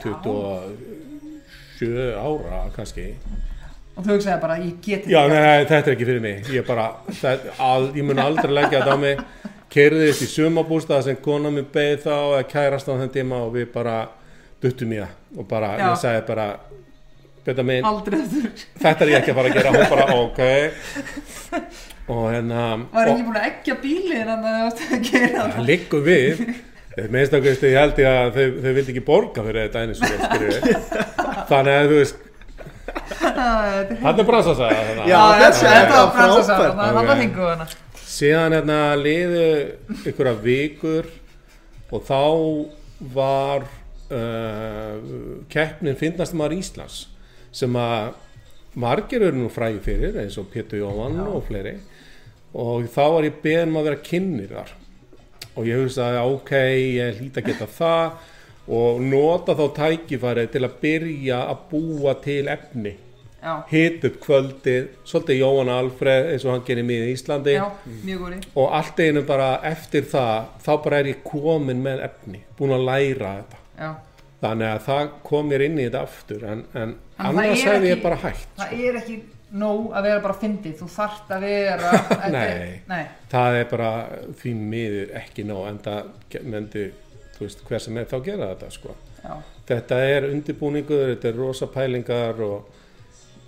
27 1.79 2.09
ára 2.19 2.59
kannski. 2.75 3.05
Og 3.95 4.03
þú 4.05 4.15
hugsaði 4.15 4.39
bara, 4.43 4.55
ég 4.63 4.73
geti 4.83 5.11
Já, 5.11 5.21
nei, 5.27 5.39
nei, 5.43 5.65
þetta 5.67 5.87
er 5.91 5.95
ekki 5.95 6.07
fyrir 6.07 6.23
mig. 6.23 6.37
Ég 6.55 6.63
bara, 6.67 6.85
þetta, 7.09 7.53
al, 7.63 7.89
ég 7.95 8.03
mun 8.07 8.19
aldrei 8.23 8.51
leggja 8.55 8.81
þetta 8.81 8.95
á 8.95 8.97
mig 8.99 9.15
Keiriðist 9.69 10.23
í 10.25 10.27
sumabústað 10.31 11.03
sem 11.05 11.17
kona 11.21 11.51
mér 11.53 11.67
beið 11.73 11.99
þá 12.07 12.13
eða 12.15 12.43
kærast 12.49 12.87
á 12.89 12.93
þenn 12.97 13.11
tíma 13.13 13.43
og 13.45 13.51
við 13.53 13.67
bara 13.73 13.97
duttum 14.63 14.93
í 14.95 14.97
það. 15.03 15.11
Og 15.37 15.47
bara, 15.51 15.67
Já. 15.77 15.85
ég 15.91 15.99
sagði 16.01 16.23
bara 16.27 16.47
Betta 17.45 17.63
minn, 17.63 17.85
Aldrei 17.87 18.17
þetta 18.19 18.49
þetta 18.83 19.05
er 19.05 19.09
ég 19.13 19.17
ekki 19.21 19.31
að 19.31 19.37
fara 19.37 19.49
að 19.49 19.55
gera. 19.55 19.69
Hún 19.71 19.89
bara, 19.89 20.05
ok. 20.23 20.39
Og 22.09 22.23
hérna 22.33 22.63
Var 22.91 23.07
og- 23.07 23.13
ekki 23.13 23.25
búin 23.27 23.37
að 23.39 23.47
eggja 23.51 23.75
bílinn 23.83 24.27
en 24.33 24.41
það 24.43 24.57
varst 24.65 24.81
að 24.89 25.05
gera 25.11 25.45
það 25.53 25.65
liggur 25.69 26.03
við. 26.05 26.41
Minnst 27.13 27.33
okkur 27.37 27.53
ég 27.69 27.77
held 27.79 28.01
ég 28.01 28.09
að 28.09 28.31
þau, 28.35 28.47
þau 28.63 28.73
vildi 28.75 28.91
ekki 28.95 29.05
borga 29.07 29.43
fyrir 29.45 29.69
þetta 29.69 29.83
einu 29.85 29.93
svo 29.95 30.05
þannig 31.49 31.75
að 31.77 31.91
þú 31.93 31.99
veist 32.01 32.17
það 33.19 33.93
hann 34.03 34.19
er 34.19 34.25
brasa 34.27 34.51
að 34.51 34.57
segja 34.59 35.05
Já, 35.05 35.05
Já, 35.07 35.21
þessi 35.39 35.63
þetta 35.63 35.79
þetta 35.79 35.93
var 35.93 35.99
var 35.99 36.09
að 36.09 36.15
frábært. 36.17 36.47
sagða 36.49 36.71
Það 36.79 36.99
Ok. 36.99 37.07
var 37.09 37.21
fengu 37.21 37.47
hana 37.49 37.65
síðan 38.09 38.55
hérna 38.57 38.79
liðu 38.97 39.49
ykkur 40.09 40.31
af 40.31 40.41
vikur 40.41 41.09
og 41.93 42.05
þá 42.07 42.23
var 43.13 43.67
uh, 44.09 44.97
keppnin 45.51 45.97
finnast 45.99 46.35
maður 46.37 46.57
Íslands 46.57 47.03
sem 47.55 47.75
að 47.77 48.17
margir 48.79 49.25
eru 49.27 49.37
nú 49.43 49.49
fræði 49.53 49.81
fyrir 49.85 50.19
eins 50.23 50.37
og 50.41 50.49
Pétur 50.53 50.81
Jóhann 50.83 51.19
og 51.25 51.45
fleiri. 51.47 51.77
Og 52.53 52.87
þá 52.89 53.03
var 53.13 53.27
ég 53.27 53.41
beðin 53.43 53.73
um 53.73 53.79
að 53.81 53.89
vera 53.89 54.03
kynnir 54.05 54.53
þar. 54.53 54.73
Og 55.53 55.67
ég 55.67 55.81
hugsaði 55.83 56.21
ok, 56.33 56.53
ég 56.95 57.19
hlýta 57.19 57.41
að 57.41 57.49
geta 57.49 57.67
það. 57.73 58.27
Og 58.79 59.01
nota 59.01 59.55
þá 59.57 59.65
tækifæri 59.77 60.47
til 60.53 60.63
að 60.65 60.77
byrja 60.81 61.43
að 61.49 61.63
búa 61.71 62.15
til 62.21 62.43
efni 62.53 62.95
hit 63.69 64.03
upp 64.09 64.19
kvöldið, 64.25 64.89
svolítið 65.07 65.39
Jóhann 65.39 65.71
Alfreð 65.73 66.29
eins 66.33 66.45
og 66.45 66.51
hann 66.55 66.65
gerir 66.67 66.83
mig 66.87 67.05
í 67.07 67.13
Íslandi. 67.15 67.55
Já, 67.55 67.65
mjög 68.03 68.45
og 68.55 68.75
allt 68.75 68.99
einu 68.99 69.23
bara 69.27 69.49
eftir 69.69 70.03
það 70.11 70.51
þá 70.65 70.71
bara 70.83 70.99
er 70.99 71.11
ég 71.13 71.23
komin 71.23 71.81
með 71.83 72.03
efni 72.09 72.43
búin 72.59 72.75
að 72.75 72.85
læra 72.89 73.33
þetta. 73.39 73.59
Já. 73.79 73.89
Þannig 74.39 74.69
að 74.71 74.85
það 74.85 75.09
kom 75.27 75.49
mér 75.51 75.65
inn 75.65 75.79
í 75.79 75.83
þetta 75.89 76.01
aftur 76.07 76.43
en, 76.47 76.63
en 76.73 76.95
annars 77.17 77.63
hefði 77.67 77.89
ég 77.91 78.01
bara 78.03 78.15
hægt 78.21 78.47
Það 78.55 78.73
er 78.87 78.99
ekki 79.01 79.17
nóg 79.59 79.89
að 79.97 80.05
vera 80.07 80.21
bara 80.23 80.35
fyndið 80.39 80.75
Þú 80.79 80.87
þarft 80.93 81.33
að 81.35 81.43
vera 81.43 81.91
er- 82.23 82.31
Nei. 82.31 82.81
Nei, 82.87 83.01
það 83.33 83.57
er 83.59 83.67
bara 83.73 83.89
því 84.39 84.53
miður 84.61 85.11
ekki 85.19 85.43
nóg 85.49 85.67
en 85.67 85.81
það 85.83 86.13
þú 87.39 87.45
veist, 87.47 87.61
hver 87.67 87.79
sem 87.83 87.97
er 87.99 88.07
þá 88.09 88.17
gera 88.25 88.49
þetta 88.53 88.69
sko. 88.75 88.95
já. 89.23 89.33
Þetta 89.69 89.97
er 90.09 90.25
undirbúningur, 90.31 91.05
þetta 91.13 91.27
er 91.29 91.37
rosa 91.39 91.67
pælingar 91.71 92.39
og 92.41 92.78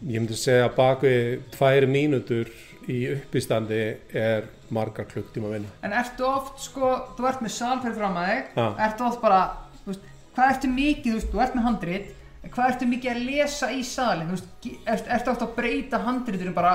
ég 0.08 0.22
myndi 0.22 0.38
segja 0.38 0.68
að 0.70 0.78
bak 0.78 1.04
við 1.06 1.42
tvær 1.54 1.88
mínútur 1.90 2.50
í 2.90 3.02
uppistandi 3.14 3.82
er 4.18 4.48
margar 4.74 5.06
klukktíma 5.10 5.52
vinna. 5.52 5.70
En 5.86 5.94
ertu 5.94 6.26
oft, 6.26 6.58
sko, 6.64 6.94
þú 7.18 7.28
ert 7.30 7.44
með 7.44 7.54
salferð 7.58 8.00
fram 8.00 8.18
að 8.18 8.32
þig, 8.32 8.48
Já. 8.56 8.66
ertu 8.88 9.06
oft 9.10 9.22
bara, 9.22 9.42
þú 9.84 9.92
veist, 9.92 10.08
hvað 10.36 10.56
ertu 10.56 10.72
mikið, 10.72 11.12
þú 11.12 11.20
veist, 11.20 11.30
þú 11.34 11.44
ert 11.46 11.58
með 11.58 11.68
handrit, 11.68 12.10
hvað 12.48 12.72
ertu 12.72 12.88
mikið 12.90 13.12
að 13.12 13.22
lesa 13.28 13.70
í 13.76 13.84
salin, 13.86 14.32
þú 14.32 14.38
veist, 14.40 14.72
ert, 14.96 15.14
ertu 15.18 15.34
oft 15.36 15.46
að 15.46 15.54
breyta 15.60 16.02
handritinu 16.08 16.56
bara 16.56 16.74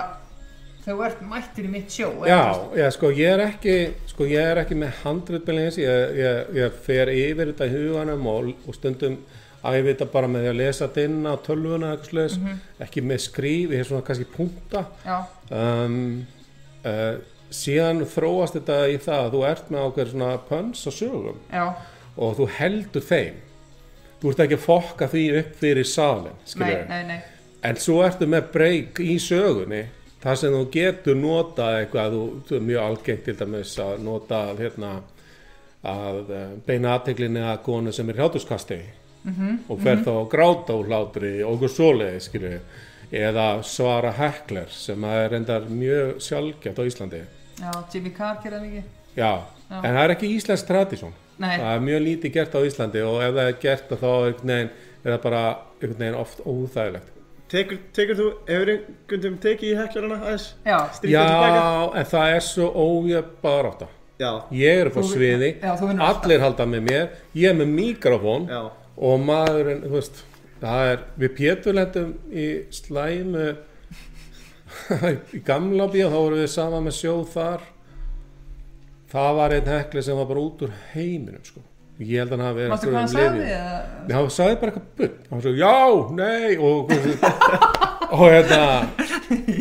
þegar 0.84 0.98
þú 1.00 1.06
ert 1.08 1.22
mættur 1.32 1.66
í 1.66 1.70
mitt 1.72 1.90
sjó? 1.90 2.12
Já, 2.28 2.42
já, 2.78 2.86
sko 2.94 3.10
ég 3.10 3.32
er 3.32 3.42
ekki, 3.48 3.76
sko 4.12 4.28
ég 4.30 4.52
er 4.52 4.62
ekki 4.62 4.78
með 4.78 5.00
handritbælingins, 5.02 5.80
ég, 5.82 6.20
ég, 6.20 6.52
ég 6.60 6.78
fer 6.86 7.10
yfir 7.10 7.50
þetta 7.50 7.66
í 7.66 7.74
huganum 7.74 8.30
og, 8.30 8.52
og 8.68 8.78
stundum 8.78 9.18
æfi 9.70 9.86
þetta 9.90 10.08
bara 10.12 10.30
með 10.30 10.44
því 10.44 10.50
að 10.50 10.60
lesa 10.60 10.86
þetta 10.86 11.06
inn 11.08 11.30
á 11.30 11.34
tölvuna 11.46 11.92
eða 11.92 11.96
eitthvað 11.96 12.12
slags, 12.12 12.60
ekki 12.86 13.04
með 13.06 13.22
skrýf, 13.24 13.72
er 13.72 13.88
svona 13.88 14.06
kannski 14.06 14.28
punkta. 14.36 14.84
Já, 15.06 15.16
um, 15.60 15.98
uh, 16.84 17.16
síðan 17.56 18.04
þróast 18.10 18.58
þetta 18.58 18.78
í 18.90 19.00
það 19.02 19.24
að 19.24 19.34
þú 19.36 19.42
ert 19.50 19.72
með 19.72 19.86
ákveður 19.86 20.12
svona 20.14 20.30
pöns 20.50 20.86
og 20.86 20.96
sögum. 20.96 21.42
Já, 21.52 21.66
og 22.16 22.38
þú 22.38 22.48
heldur 22.58 23.06
þeim. 23.06 23.42
Þú 24.16 24.32
ert 24.32 24.44
ekki 24.46 24.56
að 24.56 24.64
fokka 24.64 25.08
því 25.12 25.24
upp 25.42 25.56
fyrir 25.60 25.86
salin 25.86 26.38
nei, 26.56 27.18
en 27.68 27.78
svo 27.80 27.98
ertu 28.06 28.28
með 28.30 28.48
breyk 28.54 29.00
í 29.04 29.18
sögunni 29.20 29.82
þar 30.22 30.38
sem 30.40 30.54
þú 30.54 30.62
getur 30.72 31.18
nota 31.20 31.66
eitthvað 31.80 32.16
þú, 32.16 32.22
þú 32.48 32.56
er 32.56 32.64
mjög 32.70 32.84
algengt 32.84 33.26
til 33.26 33.36
dæmis 33.38 33.74
að 33.82 34.00
nota 34.06 34.40
hérna 34.58 34.92
að 35.86 36.32
eh, 36.34 36.54
beina 36.66 36.96
aðteglinni 36.96 37.44
að 37.44 37.60
konu 37.66 37.92
sem 37.94 38.08
er 38.10 38.22
hjátuskasti 38.22 38.80
-hmm, 39.26 39.58
og 39.68 39.80
fer 39.82 39.96
þá 40.06 40.10
að 40.14 40.28
gráta 40.34 40.76
úr 40.76 40.86
hlátri 40.90 41.32
og 41.44 41.54
okkur 41.56 41.68
svoleiði 41.68 42.20
skilju 42.20 42.60
eða 43.12 43.62
svara 43.62 44.12
hekler 44.12 44.68
sem 44.70 45.04
er 45.04 45.30
reyndar 45.30 45.68
mjög 45.70 46.20
sjálfgeft 46.20 46.78
á 46.78 46.84
Íslandi. 46.86 47.22
Já, 47.60 47.70
Jimmy 47.92 48.10
Carr 48.10 48.40
gerði 48.42 48.56
það 48.56 48.62
mikið, 48.66 48.84
já, 49.16 49.32
Já. 49.70 49.76
en 49.82 49.94
það 49.94 50.04
er 50.04 50.10
ekki 50.14 50.36
íslensk 50.36 50.66
tradísjón 50.66 51.14
nei, 51.38 51.58
það 51.58 51.74
er 51.74 51.80
mjög 51.80 52.00
lítið 52.06 52.32
gert 52.32 52.54
á 52.54 52.60
Íslandi 52.66 53.02
og 53.02 53.22
ef 53.22 53.34
það 53.34 53.48
er 53.48 53.60
gert 53.62 53.90
þá 53.90 54.10
er 55.06 55.12
það 55.12 55.22
bara 55.22 55.42
oft 56.20 56.40
óþægilegt. 56.46 57.12
Tekur, 57.46 57.78
tekur 57.94 58.18
þú, 58.18 58.24
hefur 58.48 58.70
einhvern 58.72 59.20
veginn 59.22 59.36
tekið 59.38 59.68
í 59.70 59.76
heklarana 59.78 60.16
aðeins? 60.18 60.46
já? 60.66 60.78
Já, 61.06 61.26
en 61.94 62.08
það 62.10 62.32
er 62.34 62.40
svo 62.42 62.66
ójöf 62.74 63.28
barátta. 63.42 63.86
Já, 64.18 64.30
Ég 64.50 64.80
er 64.80 64.88
upp 64.88 64.96
á 64.96 65.02
sviði, 65.04 65.50
já, 65.60 65.72
allir 66.00 66.40
halda 66.40 66.66
með 66.66 66.82
mér, 66.88 67.08
ég 67.36 67.50
er 67.52 67.54
með 67.58 67.68
mikrofón 67.76 68.48
já, 68.48 68.62
og 68.96 69.22
maðurinn, 69.26 69.84
þú 69.84 69.94
veist, 69.98 70.24
það 70.62 70.90
er, 70.92 71.06
við 71.20 71.32
Pétur 71.36 71.76
lendum 71.76 72.12
í 72.32 72.48
slæmu 72.74 73.46
í 75.36 75.40
gamla 75.46 75.88
bíó, 75.92 76.10
þá 76.10 76.18
vorum 76.18 76.42
við 76.42 76.52
saman 76.52 76.86
með 76.88 76.98
sjóð 77.00 77.24
þar. 77.36 77.70
Það 79.12 79.32
var 79.38 79.54
einn 79.56 79.72
hekli 79.72 80.02
sem 80.02 80.18
var 80.18 80.28
bara 80.28 80.42
út 80.42 80.66
úr 80.66 80.72
heiminum, 80.92 81.44
sko. 81.46 81.62
Ég 81.96 82.20
held 82.20 82.34
að 82.34 82.36
hann 82.36 82.44
hafi 82.44 82.58
verið 82.58 82.72
mástu 82.72 82.88
hvað 82.90 82.96
hann 82.96 83.06
einhverjum 83.06 83.36
sagði? 83.36 83.52
Já, 84.10 84.16
hann 84.16 84.32
sagði 84.34 84.56
bara 84.60 84.72
eitthvað 84.72 84.88
bull 84.98 85.12
hann 85.30 85.44
sagði, 85.44 85.60
já, 85.62 85.76
nei 86.18 86.50
og, 86.60 86.90
og 88.16 88.24
hérna 88.34 88.58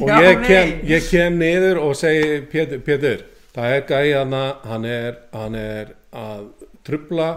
og 0.02 0.10
Já, 0.10 0.18
ég, 0.26 0.42
kem, 0.44 0.74
ég 0.90 1.08
kem 1.08 1.38
niður 1.40 1.80
og 1.86 1.94
segi 1.96 2.42
Pétur, 2.52 2.82
Pétur 2.84 3.24
það 3.56 3.76
er 3.78 3.86
gæði 3.88 4.12
hana 4.18 4.42
hann 4.68 4.88
er, 4.90 5.22
hann 5.32 5.56
er 5.62 5.94
að 6.12 6.44
trubla 6.84 7.30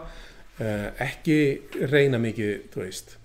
ekki 0.58 1.40
reyna 1.86 2.18
mikið, 2.22 2.52
þú 2.72 2.82
veist. 2.82 3.16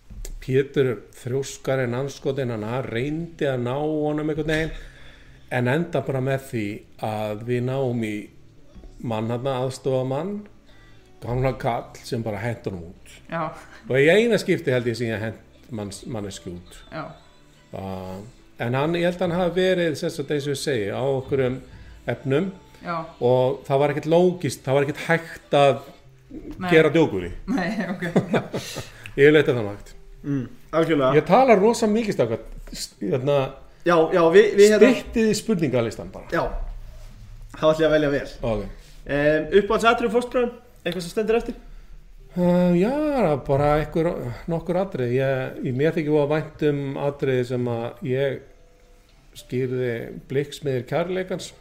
Pétur 0.43 0.89
þrjóskar 1.18 1.85
en 1.85 1.95
anskotin 2.01 2.51
hann 2.51 2.65
reyndi 2.85 3.47
að 3.47 3.64
ná 3.64 3.76
honum 3.80 4.30
einhvern 4.30 4.51
veginn 4.51 4.73
en 5.53 5.69
enda 5.69 6.01
bara 6.03 6.22
með 6.23 6.47
því 6.49 6.65
að 7.05 7.45
við 7.47 7.61
náum 7.69 8.03
í 8.03 8.15
mann 9.07 9.31
hann 9.31 9.47
aðstofa 9.49 10.03
mann 10.07 10.34
gamla 11.23 11.53
kall 11.60 12.03
sem 12.03 12.23
bara 12.23 12.41
hendur 12.43 12.76
hann 12.76 12.88
út. 12.89 13.18
Já, 13.31 13.43
og 13.88 13.97
í 13.99 14.10
eina 14.11 14.39
skipti 14.41 14.73
held 14.73 14.89
ég 14.89 14.97
sem 14.99 15.11
ég 15.11 15.38
manns, 15.73 16.03
mannesku 16.10 16.57
út. 16.57 16.80
Uh, 17.73 18.19
en 18.61 18.77
hann, 18.77 18.97
ég 18.99 19.07
held 19.07 19.22
að 19.22 19.26
hann 19.27 19.39
hafi 19.39 19.55
verið 19.61 19.97
þess 20.01 20.23
að 20.23 20.35
ég 20.38 20.60
segi 20.60 20.91
á 20.91 21.03
okkurum 21.03 21.61
efnum. 22.11 22.51
Já, 22.84 22.97
og 23.23 23.61
það 23.64 23.80
var 23.80 23.93
ekkert 23.93 24.11
lógist, 24.11 24.64
það 24.65 24.76
var 24.76 24.85
ekkert 24.85 25.05
hægt 25.07 25.55
að 25.55 25.77
Nei. 26.34 26.69
gera 26.72 26.89
djókur 26.93 27.27
í 27.27 27.34
nei, 27.53 27.68
ok, 27.93 28.07
ég 29.19 29.34
leita 29.34 29.53
þannig 29.53 29.73
hægt 29.73 29.91
mm, 30.23 30.45
algjörlega. 30.73 31.11
Ég 31.19 31.27
tala 31.27 31.57
rosa 31.60 31.89
mikið 31.91 32.18
stakka 32.18 32.39
hérna, 33.01 33.38
Já, 33.84 33.97
já, 34.15 34.22
við, 34.31 34.53
við 34.55 34.69
hérna 34.72 34.89
stittið 34.95 35.30
í 35.30 35.35
spurningalistan 35.35 36.11
bara. 36.14 36.30
Já, 36.31 36.45
þá 37.57 37.65
ætlum 37.68 37.81
ég 37.81 37.88
að 37.89 37.95
velja 37.97 38.11
vel. 38.14 38.27
Okay. 38.53 38.69
um, 39.03 39.47
Uppáhalds 39.60 39.88
atriðum 39.89 40.14
fórstbræðum, 40.14 40.53
eitthvað 40.84 41.03
sem 41.03 41.11
stendur 41.11 41.39
eftir? 41.41 41.57
Uh, 42.34 42.72
já, 42.80 42.93
bara 43.45 43.73
einhver, 43.81 44.10
nokkur 44.49 44.80
atrið 44.81 45.11
ég, 45.18 45.60
ég 45.68 45.76
mér 45.77 45.93
þykir 45.97 46.15
að 46.22 46.31
vænt 46.31 46.64
um 46.69 46.80
atrið 47.03 47.41
sem 47.51 47.68
að 47.69 48.07
ég 48.07 48.39
skýrði 49.38 49.91
blikksmiðir 50.31 50.88
kærleikans 50.89 51.51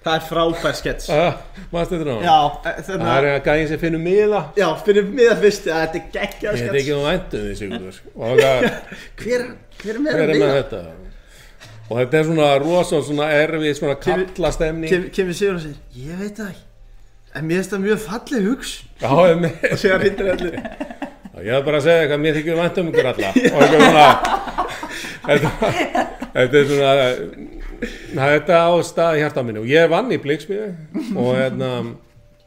Það 0.00 0.14
er 0.16 0.22
frábær 0.24 0.76
skets 0.78 1.10
uh, 1.12 1.34
maður 1.68 1.88
stöndur 1.90 2.08
á 2.08 2.16
Já, 2.24 2.36
e, 2.70 2.72
það 2.86 3.02
er 3.12 3.26
að 3.28 3.42
gæðin 3.50 3.66
sem 3.68 3.80
finnur 3.82 4.00
miða. 4.00 4.38
Já, 4.56 4.66
mig 5.10 5.28
að 5.28 5.42
fyrst 5.44 5.68
að 5.68 5.82
þetta 5.82 5.98
er 6.00 6.06
geggjað 6.14 6.56
ég 6.56 6.62
skets 6.62 6.76
þykir 6.78 6.96
að 6.96 7.04
vænt 7.10 7.36
um 7.36 7.44
því 7.44 7.56
Sigurður 7.58 7.98
og 8.14 8.40
það, 8.40 8.66
Hver, 9.20 9.44
hver 9.82 9.92
er 9.92 10.00
með 10.06 10.16
hver 10.16 10.32
er 10.32 10.40
með 10.40 10.54
þetta? 10.56 10.80
Og 11.90 12.00
þetta 12.00 12.20
er 12.20 12.26
svona 12.30 12.48
rosa 12.62 13.02
svona 13.10 13.28
erfið 13.36 13.76
svona 13.76 13.98
Kemur- 14.00 14.32
kalla 14.32 14.54
stemning 14.56 14.94
Kem, 14.94 15.06
Kemur 15.18 15.36
Sigur 15.36 15.58
og 15.58 15.64
segir, 15.66 15.78
ég 16.00 16.24
veit 16.24 16.40
það 16.40 16.50
ekki. 16.54 16.66
En 17.30 17.46
mér 17.46 17.60
finnst 17.60 17.76
það 17.76 17.84
mjög 17.84 18.02
falleg 18.06 18.48
hugs 18.48 18.74
já, 19.02 19.12
ég 19.28 19.44
með 19.44 19.68
Og 19.68 19.78
segja 19.84 20.00
hrindir 20.00 20.32
allir 20.32 20.58
ég 21.40 21.54
er 21.56 21.62
bara 21.64 21.78
að 21.80 21.86
segja 21.86 22.04
eitthvað, 22.04 22.24
mér 22.24 22.40
þykir 22.40 22.56
um 22.80 22.88
ykkur 22.90 23.10
alla. 23.12 23.30
Og 23.36 23.62
eitthvað 23.64 23.84
svona 23.84 24.08
þetta, 25.28 25.72
þetta 26.34 26.60
er 26.60 26.68
svona 26.72 26.90
na, 26.96 27.06
þetta 27.80 28.58
á 28.66 28.70
stað 28.84 29.16
í 29.18 29.22
hjarta 29.24 29.44
mínu. 29.46 29.62
Og 29.64 29.70
ég 29.70 29.88
vann 29.90 30.10
í 30.12 30.18
blikksmiðu 30.20 30.68
og 31.16 31.30
hérna 31.38 31.70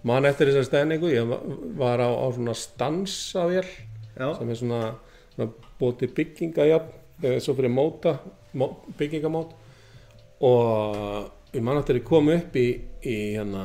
mann 0.04 0.28
eftir 0.30 0.52
þessar 0.52 0.68
stendingu 0.68 1.10
ég 1.14 1.28
va- 1.30 1.42
var 1.80 2.04
á, 2.04 2.10
á 2.12 2.28
svona 2.36 2.54
stansavél 2.58 3.66
sem 4.38 4.50
er 4.50 4.56
svona, 4.60 4.82
svona 5.36 5.50
bóti 5.80 6.08
bygginga 6.08 6.68
jafn, 6.70 6.92
svo 7.42 7.56
fyrir 7.58 7.72
móta 7.74 8.18
mó, 8.54 8.68
byggingamót. 9.00 9.54
Og 10.44 11.30
ég 11.54 11.62
man 11.64 11.78
eftir 11.80 11.96
ég 12.02 12.04
kom 12.08 12.28
upp 12.34 12.56
í, 12.60 12.68
í 13.06 13.16
hérna 13.38 13.64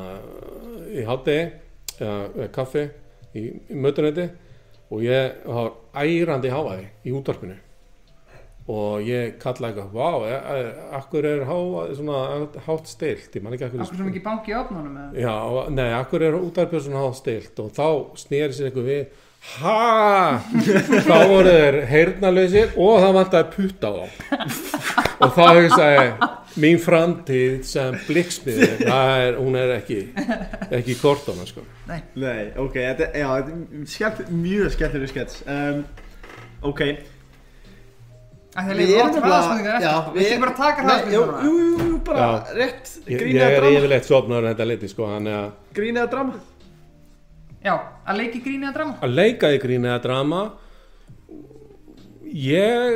í 0.94 1.04
hátegi 1.04 1.50
eða, 2.00 2.48
kaffi 2.54 2.84
í, 3.34 3.42
í 3.68 3.74
mötunetti 3.76 4.28
og 4.94 5.02
ég 5.04 5.42
var 5.44 5.72
ærandi 5.98 6.52
háaði 6.52 6.86
í 7.04 7.12
útvarpinu 7.16 7.56
og 8.68 9.06
ég 9.08 9.38
kalla 9.40 9.70
eitthvað 9.70 9.94
vá, 9.96 10.08
e, 10.28 10.34
e, 10.36 10.72
akkur 10.98 11.24
er 11.24 11.46
háaði 11.48 11.94
svona 11.96 12.18
hátt 12.66 12.90
stilt 12.90 13.38
ég 13.38 13.44
man 13.44 13.56
ekki 13.56 13.64
akkur 13.68 13.84
akkur 13.84 14.02
sem 14.02 14.10
ekki 14.10 14.24
banki 14.26 14.52
í 14.52 14.58
opnunum 14.58 14.98
eða? 15.04 15.22
Já, 15.24 15.70
nei, 15.72 15.88
akkur 15.96 16.26
er 16.26 16.36
útarpið 16.36 16.84
svona 16.84 17.06
hátt 17.06 17.18
stilt 17.22 17.64
og 17.64 17.72
þá 17.78 17.88
snýri 18.20 18.52
sér 18.52 18.68
eitthvað 18.68 18.90
við 18.90 19.24
ha? 19.62 20.40
Þá 21.08 21.16
voru 21.30 21.54
þeir 21.54 21.80
heyrnalausir 21.88 22.76
og 22.76 23.00
það 23.04 23.16
vantaði 23.16 23.50
putta 23.56 23.88
á 23.88 23.92
þá. 23.96 24.06
Og 25.18 25.32
þá 25.34 25.44
hugsaði 25.56 26.02
mín 26.62 26.80
framtíð 26.82 27.54
sem 27.66 27.96
blikksmiður 28.06 29.38
hún 29.38 29.56
er 29.58 29.76
ekki 29.78 30.02
ekki 30.68 30.92
í 30.92 30.98
kortóna 31.00 31.46
sko. 31.48 31.64
Nei, 31.88 32.50
ok, 32.58 32.76
þetta, 32.76 33.12
já, 33.14 33.28
þetta 33.38 33.54
er 33.56 33.92
skemmt, 33.94 34.34
mjög 34.44 34.74
skemmtileg 34.76 35.14
skets 35.14 35.40
um, 35.48 35.86
Ok 36.68 36.82
Af 36.84 37.17
því 38.66 38.72
að 38.74 38.78
leiða 38.80 39.04
átt 39.04 39.18
hraðspurningar 39.22 39.74
eftir, 39.78 39.88
já. 39.88 40.12
Viltu 40.14 40.28
ekki 40.28 40.42
bara 40.44 40.54
taka 40.58 40.82
Nei, 40.88 41.12
jú, 41.14 41.22
jú, 41.44 41.52
jú, 41.58 41.88
jú, 41.88 41.98
bara 42.08 42.18
Já. 42.18 42.30
rétt 42.58 42.92
ég, 43.06 43.18
Grín 43.18 43.34
ég 43.36 43.42
eða 43.42 43.50
er 43.50 43.60
drama. 43.60 43.78
yfirleitt 43.78 44.08
sopnaður 44.08 44.44
en 44.48 44.54
þetta 44.54 44.66
liti 44.72 44.88
sko 44.92 45.06
hann 45.12 45.26
er 45.26 45.36
að, 45.42 45.50
Grín 45.78 45.96
eða 46.02 46.10
drama? 46.14 46.32
Já, 47.64 47.74
að 48.06 48.16
leiki 48.22 48.40
gríni 48.44 48.64
eða 48.68 48.74
drama. 48.78 48.94
Að 49.02 49.14
leika 49.18 49.48
í 49.50 49.58
gríni 49.58 49.88
eða 49.90 50.02
drama. 50.04 50.42
Ég 52.28 52.94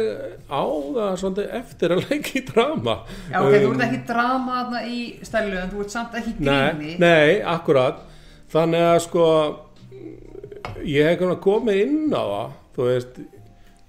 á 0.52 0.60
það 0.92 1.12
svolítið 1.22 1.52
eftir 1.56 1.92
að 1.94 2.02
leika 2.10 2.32
í 2.36 2.42
drama. 2.50 2.94
Já, 3.32 3.38
ok, 3.40 3.54
þú 3.56 3.68
Um, 3.70 3.74
ert 3.80 3.84
ekki 3.86 4.00
drama 4.10 4.56
þarna 4.60 4.82
í 4.86 4.98
stælu 5.24 5.56
en 5.62 5.70
þú 5.72 5.80
ert 5.84 5.94
samt 5.94 6.16
ekki 6.20 6.34
Nei, 6.38 6.72
gríni. 6.76 6.96
nei, 7.00 7.40
akkurat. 7.54 8.02
Þannig 8.52 8.84
að 8.90 8.98
sko 9.06 9.26
ég 10.84 11.08
hef 11.08 11.38
komið 11.40 11.80
inn 11.82 12.12
á 12.12 12.22
það 12.22 12.50
þú 12.76 12.88
veist 12.90 13.22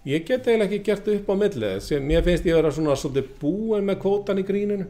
ég 0.09 0.27
get 0.27 0.47
eiginlega 0.47 0.69
ekki 0.69 0.83
gert 0.89 1.09
upp 1.13 1.31
á 1.31 1.35
millið 1.39 1.79
sem 1.85 2.05
mér 2.07 2.23
finnst 2.25 2.47
ég 2.47 2.57
vera 2.57 2.71
svona 2.73 2.95
svolítið 2.99 3.33
búin 3.41 3.87
með 3.87 3.99
kvótan 4.03 4.41
í 4.41 4.45
gríninu. 4.47 4.87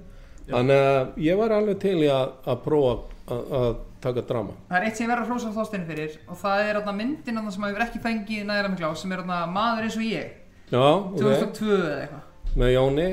Þannig 0.50 0.86
að 0.90 1.18
ég 1.24 1.40
var 1.40 1.56
alveg 1.56 1.80
til 1.80 1.98
í 2.04 2.10
að, 2.12 2.34
að 2.52 2.64
prófa 2.66 2.96
að, 3.32 3.44
að 3.60 3.70
taka 4.04 4.24
drama. 4.28 4.56
Það 4.70 4.78
er 4.80 4.88
eitt 4.88 5.00
sem 5.00 5.06
ég 5.06 5.12
verður 5.14 5.24
að 5.24 5.32
hrósa 5.32 5.54
þósteinu 5.56 5.88
fyrir 5.88 6.18
og 6.28 6.40
það 6.42 6.64
er 6.68 6.80
myndin 6.98 7.42
sem 7.56 7.68
hefur 7.68 7.86
ekki 7.86 8.02
fengið 8.04 8.48
næra 8.50 8.72
mikla 8.74 8.92
á 8.92 8.94
sem 9.00 9.16
er 9.16 9.24
maður 9.30 9.88
eins 9.88 10.00
og 10.00 10.08
ég. 10.08 10.34
Já, 10.74 10.84
ok, 10.84 11.20
2002 11.22 11.78
eða 11.78 12.02
eitthvað. 12.02 12.30
Með 12.54 12.72
Jóni. 12.74 13.08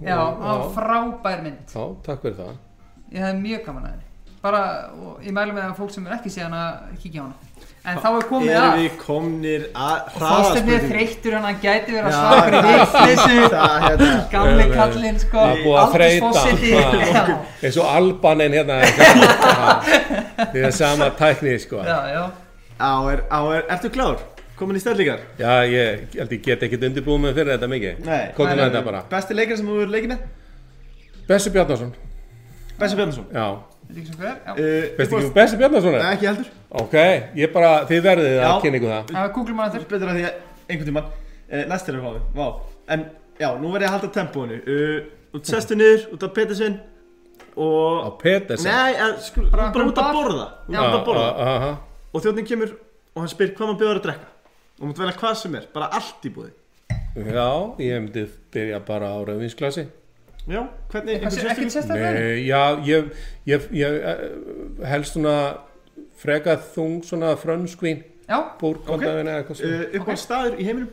Já, 0.00 0.16
það 0.16 0.60
var 0.60 0.70
frábær 0.76 1.42
mynd. 1.44 1.74
Já, 1.74 1.82
takk 2.06 2.22
fyrir 2.22 2.38
það. 2.38 2.54
Ég 3.12 3.24
hefði 3.24 3.42
mjög 3.42 3.66
gaman 3.66 3.88
að 3.88 3.90
henni. 3.94 4.06
Bara, 4.46 4.62
og 4.94 5.26
ég 5.26 5.34
mælu 5.34 5.56
með 5.56 5.66
að 5.66 5.76
fólk 5.80 5.92
sem 5.94 6.06
er 6.06 6.16
ekki 6.16 6.32
séð 6.32 6.46
hana 6.46 6.62
kíkja 7.00 7.24
á 7.24 7.26
hana 7.26 7.45
En 7.86 7.98
þá 8.02 8.06
er 8.08 8.24
komið 8.26 8.48
Erum 8.50 8.64
að. 8.66 8.78
við 8.80 8.94
komnir 8.98 9.66
að 9.78 10.06
Þorsteinn 10.16 10.70
er 10.74 10.86
þreyttur 10.90 11.34
hann 11.36 11.44
hann 11.46 11.58
gæti 11.62 11.92
verið 11.94 12.16
að 12.18 12.56
vitleysu. 12.66 13.44
Það, 13.52 13.74
hérna, 13.84 14.08
Gamli 14.32 14.64
kallinn 14.72 15.20
sko. 15.22 15.44
Það 15.44 15.52
er 15.52 15.60
búið 15.62 15.78
að 15.82 15.94
þreyta 15.94 16.40
eins 17.68 17.78
og 17.78 17.92
albanin 17.92 18.56
hérna 18.58 18.80
því 18.86 20.56
það 20.56 20.66
er 20.66 20.74
sama 20.80 21.08
tækni 21.20 21.54
sko. 21.62 21.84
Já, 21.86 22.00
já. 22.10 22.24
Á, 22.76 22.90
er, 23.12 23.22
á, 23.30 23.38
er, 23.54 23.62
ertu 23.76 23.92
klár? 23.94 24.18
Komin 24.58 24.80
í 24.80 24.82
stellingar? 24.82 25.22
Já, 25.38 25.52
ég 25.68 26.16
held 26.16 26.34
ég 26.34 26.42
get 26.42 26.66
ekkert 26.66 26.88
undirbúið 26.88 27.22
mig 27.22 27.38
fyrir 27.38 27.54
þetta 27.54 27.70
mikið. 27.70 28.02
Nei. 28.02 28.20
Með 28.34 28.50
nei, 28.50 28.60
þetta 28.64 28.82
bara. 28.88 29.06
Besti 29.10 29.36
leikar 29.36 29.60
sem 29.60 29.68
þú 29.68 29.78
verður 29.78 29.94
leikið 29.94 30.12
með? 30.16 30.26
Bessi 31.30 31.52
Bjarnason. 31.54 31.90
Bessi 32.80 32.98
Bjarnason. 32.98 33.26
Já, 33.36 33.46
Veit 33.86 34.00
ekki? 34.02 34.16
Já, 34.20 34.32
ekki 35.02 35.18
um 35.20 35.32
Bessi 35.36 35.58
Bjarnason 35.60 35.92
Nei, 35.94 36.00
er? 36.00 36.08
ekki 36.16 36.28
heldur. 36.30 36.50
Ok, 36.82 36.96
ég 37.38 37.52
bara, 37.54 37.70
þið 37.88 38.02
verðið 38.06 38.34
að 38.36 38.46
Já. 38.46 38.60
kynna 38.64 38.80
ykkur 38.80 38.92
það. 38.94 39.12
Það 39.14 39.30
googlum 39.36 39.60
maður 39.60 39.78
eftir 39.80 39.90
Betur 39.94 40.10
að 40.12 40.18
því 40.18 40.26
að 40.26 40.40
einhvern 40.66 40.90
tímann. 40.90 41.08
Uh, 41.46 41.64
Næst 41.70 41.88
er 41.88 41.98
það 41.98 42.06
fáið 42.06 42.22
Vá. 42.36 42.46
En 42.96 43.04
já, 43.38 43.48
nú 43.60 43.72
verð 43.72 43.86
ég 43.86 43.88
að 43.90 43.94
halda 43.96 44.12
tempóinu. 44.16 44.60
Uh, 44.66 45.36
Út 45.36 45.50
sestu 45.50 45.76
niður, 45.78 46.06
út 46.16 46.22
af 46.26 46.32
Petersen 46.34 46.78
Á 47.56 48.08
Petersen? 48.20 48.68
Nei, 48.68 48.92
eh, 48.94 49.18
skul, 49.24 49.46
Bara 49.50 49.70
út 49.72 49.96
að 50.00 50.12
borða. 50.12 50.46
Út 50.68 50.74
Já. 50.74 50.80
að 50.84 51.04
borða. 51.06 51.28
Aha. 51.40 51.70
Og 52.12 52.22
þjóðnin 52.24 52.48
kemur 52.48 52.74
og 53.14 53.22
hann 53.22 53.32
spyr 53.32 53.54
hvað 53.56 53.70
maður 53.70 53.80
bjóður 53.80 54.00
að 54.00 54.06
drekka. 54.10 54.32
Og 54.76 54.90
mútt 54.90 54.98
velja 55.00 55.16
hvað 55.16 55.36
sem 55.40 55.54
er, 55.56 55.68
bara 55.72 55.88
allt 55.96 56.26
í 56.28 56.30
búði 56.34 56.50
Já, 57.16 57.48
ég 57.80 58.02
myndi 58.04 58.26
byrja 58.52 58.80
bara 58.84 59.08
á 59.08 59.18
rauðvinsklasi 59.24 59.86
Já, 60.46 60.60
hvernig, 60.92 61.16
Ekkert 61.26 61.72
sérstaklega 61.74 62.10
Nei, 62.14 62.44
já, 62.46 62.60
ég, 62.86 63.08
ég, 63.50 63.64
ég 63.74 63.96
eh, 64.12 64.20
helst 64.86 65.16
svona 65.16 65.36
frekar 66.20 66.60
þung 66.74 67.00
svona 67.06 67.32
frönskvín 67.40 68.04
Já, 68.26 68.38
búrkondafin 68.60 69.26
eða 69.26 69.40
eitthvað 69.42 69.60
svona. 69.60 69.80
Uh, 69.82 69.98
Upp 70.00 70.10
á 70.10 70.14
staður 70.18 70.56
í 70.58 70.66
heiminum? 70.66 70.90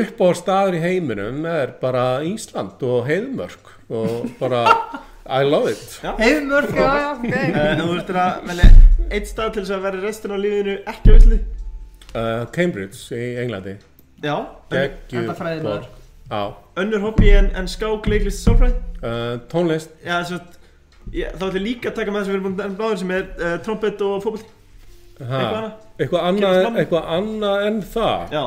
Upp 0.00 0.20
á 0.22 0.28
staður 0.38 0.76
í 0.78 0.82
heiminum 0.82 1.46
er 1.50 1.74
bara 1.80 2.04
Ísland 2.26 2.82
og 2.86 3.06
heiðmörk 3.06 3.70
og 3.90 4.30
bara 4.40 4.64
I 5.26 5.42
love 5.42 5.72
it. 5.72 5.96
Heiðmörk, 6.20 6.70
já, 6.70 6.86
já, 7.02 7.08
ok. 7.16 7.26
Uh, 7.26 7.58
En 7.62 7.80
þú 7.80 7.86
þurftir 7.90 8.18
að 8.22 8.44
velja 8.50 8.68
eitt 9.10 9.30
stað 9.30 9.52
til 9.56 9.62
þess 9.64 9.74
að 9.74 9.86
vera 9.88 10.02
restin 10.04 10.34
á 10.34 10.38
lífinu 10.38 10.76
ekki 10.92 11.14
Íslandi? 11.16 11.38
Uh, 12.16 12.42
Cambridge 12.54 13.18
í 13.18 13.30
Englandi. 13.42 13.76
Já 14.22 14.34
en, 14.36 14.50
Geggjuð 14.70 15.22
Enda 15.24 15.38
fræðimaður. 15.38 15.66
borg. 15.70 15.92
Já, 15.92 15.95
Önnur 16.76 17.00
hobby 17.06 17.28
en, 17.38 17.50
en 17.56 17.68
skák, 17.70 18.06
leiklist, 18.10 18.42
sálfræði? 18.46 18.74
Uh, 19.02 19.36
tónlist. 19.52 19.92
Já, 20.04 20.16
þess 20.24 20.32
að 20.40 21.14
ég, 21.14 21.30
þá 21.38 21.44
ætlum 21.46 21.58
ég 21.60 21.64
líka 21.68 21.90
að 21.92 21.98
taka 22.00 22.10
með 22.14 22.20
þess 22.20 22.28
að 22.28 22.32
við 22.32 22.38
erum 22.40 22.46
búin 22.56 22.64
að 22.66 22.76
báður 22.80 23.00
sem 23.02 23.12
er 23.14 23.26
uh, 23.38 23.54
trompet 23.66 24.02
og 24.06 24.16
fótboll. 24.24 24.52
Ha, 25.16 25.38
Eitthvað 25.40 25.54
annað? 25.56 25.76
eitthvað 25.96 26.26
annað 26.28 26.80
eitthvað 26.82 27.06
annað 27.16 27.62
en 27.70 27.78
það? 27.94 28.34
Já. 28.34 28.44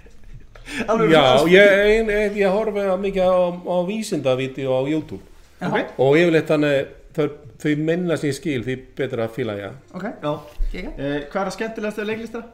Alveg 0.92 1.10
Já, 1.10 1.22
ég, 1.50 1.72
ein, 1.96 2.10
ég, 2.14 2.36
ég 2.44 2.52
horfi 2.54 2.84
að 2.86 3.00
mikið 3.02 3.26
á, 3.26 3.38
á 3.58 3.76
vísindavídeó 3.88 4.76
á 4.78 4.82
YouTube. 4.86 5.24
Ok, 5.66 5.78
og 6.00 6.14
yfirleitt 6.20 6.46
þannig 6.52 6.92
þau, 7.16 7.24
þau 7.64 7.72
minna 7.88 8.16
sér 8.20 8.36
skil 8.38 8.60
því 8.64 8.76
betra 8.96 9.26
að 9.26 9.34
fíla 9.34 9.56
ég 9.58 9.96
Ok, 9.98 10.06
já. 10.22 10.30
Uh, 10.30 11.16
Hvað 11.32 11.40
er 11.42 11.48
að 11.50 11.56
skemmtilegasta 11.56 12.04
við 12.04 12.10
leiklistina? 12.12 12.44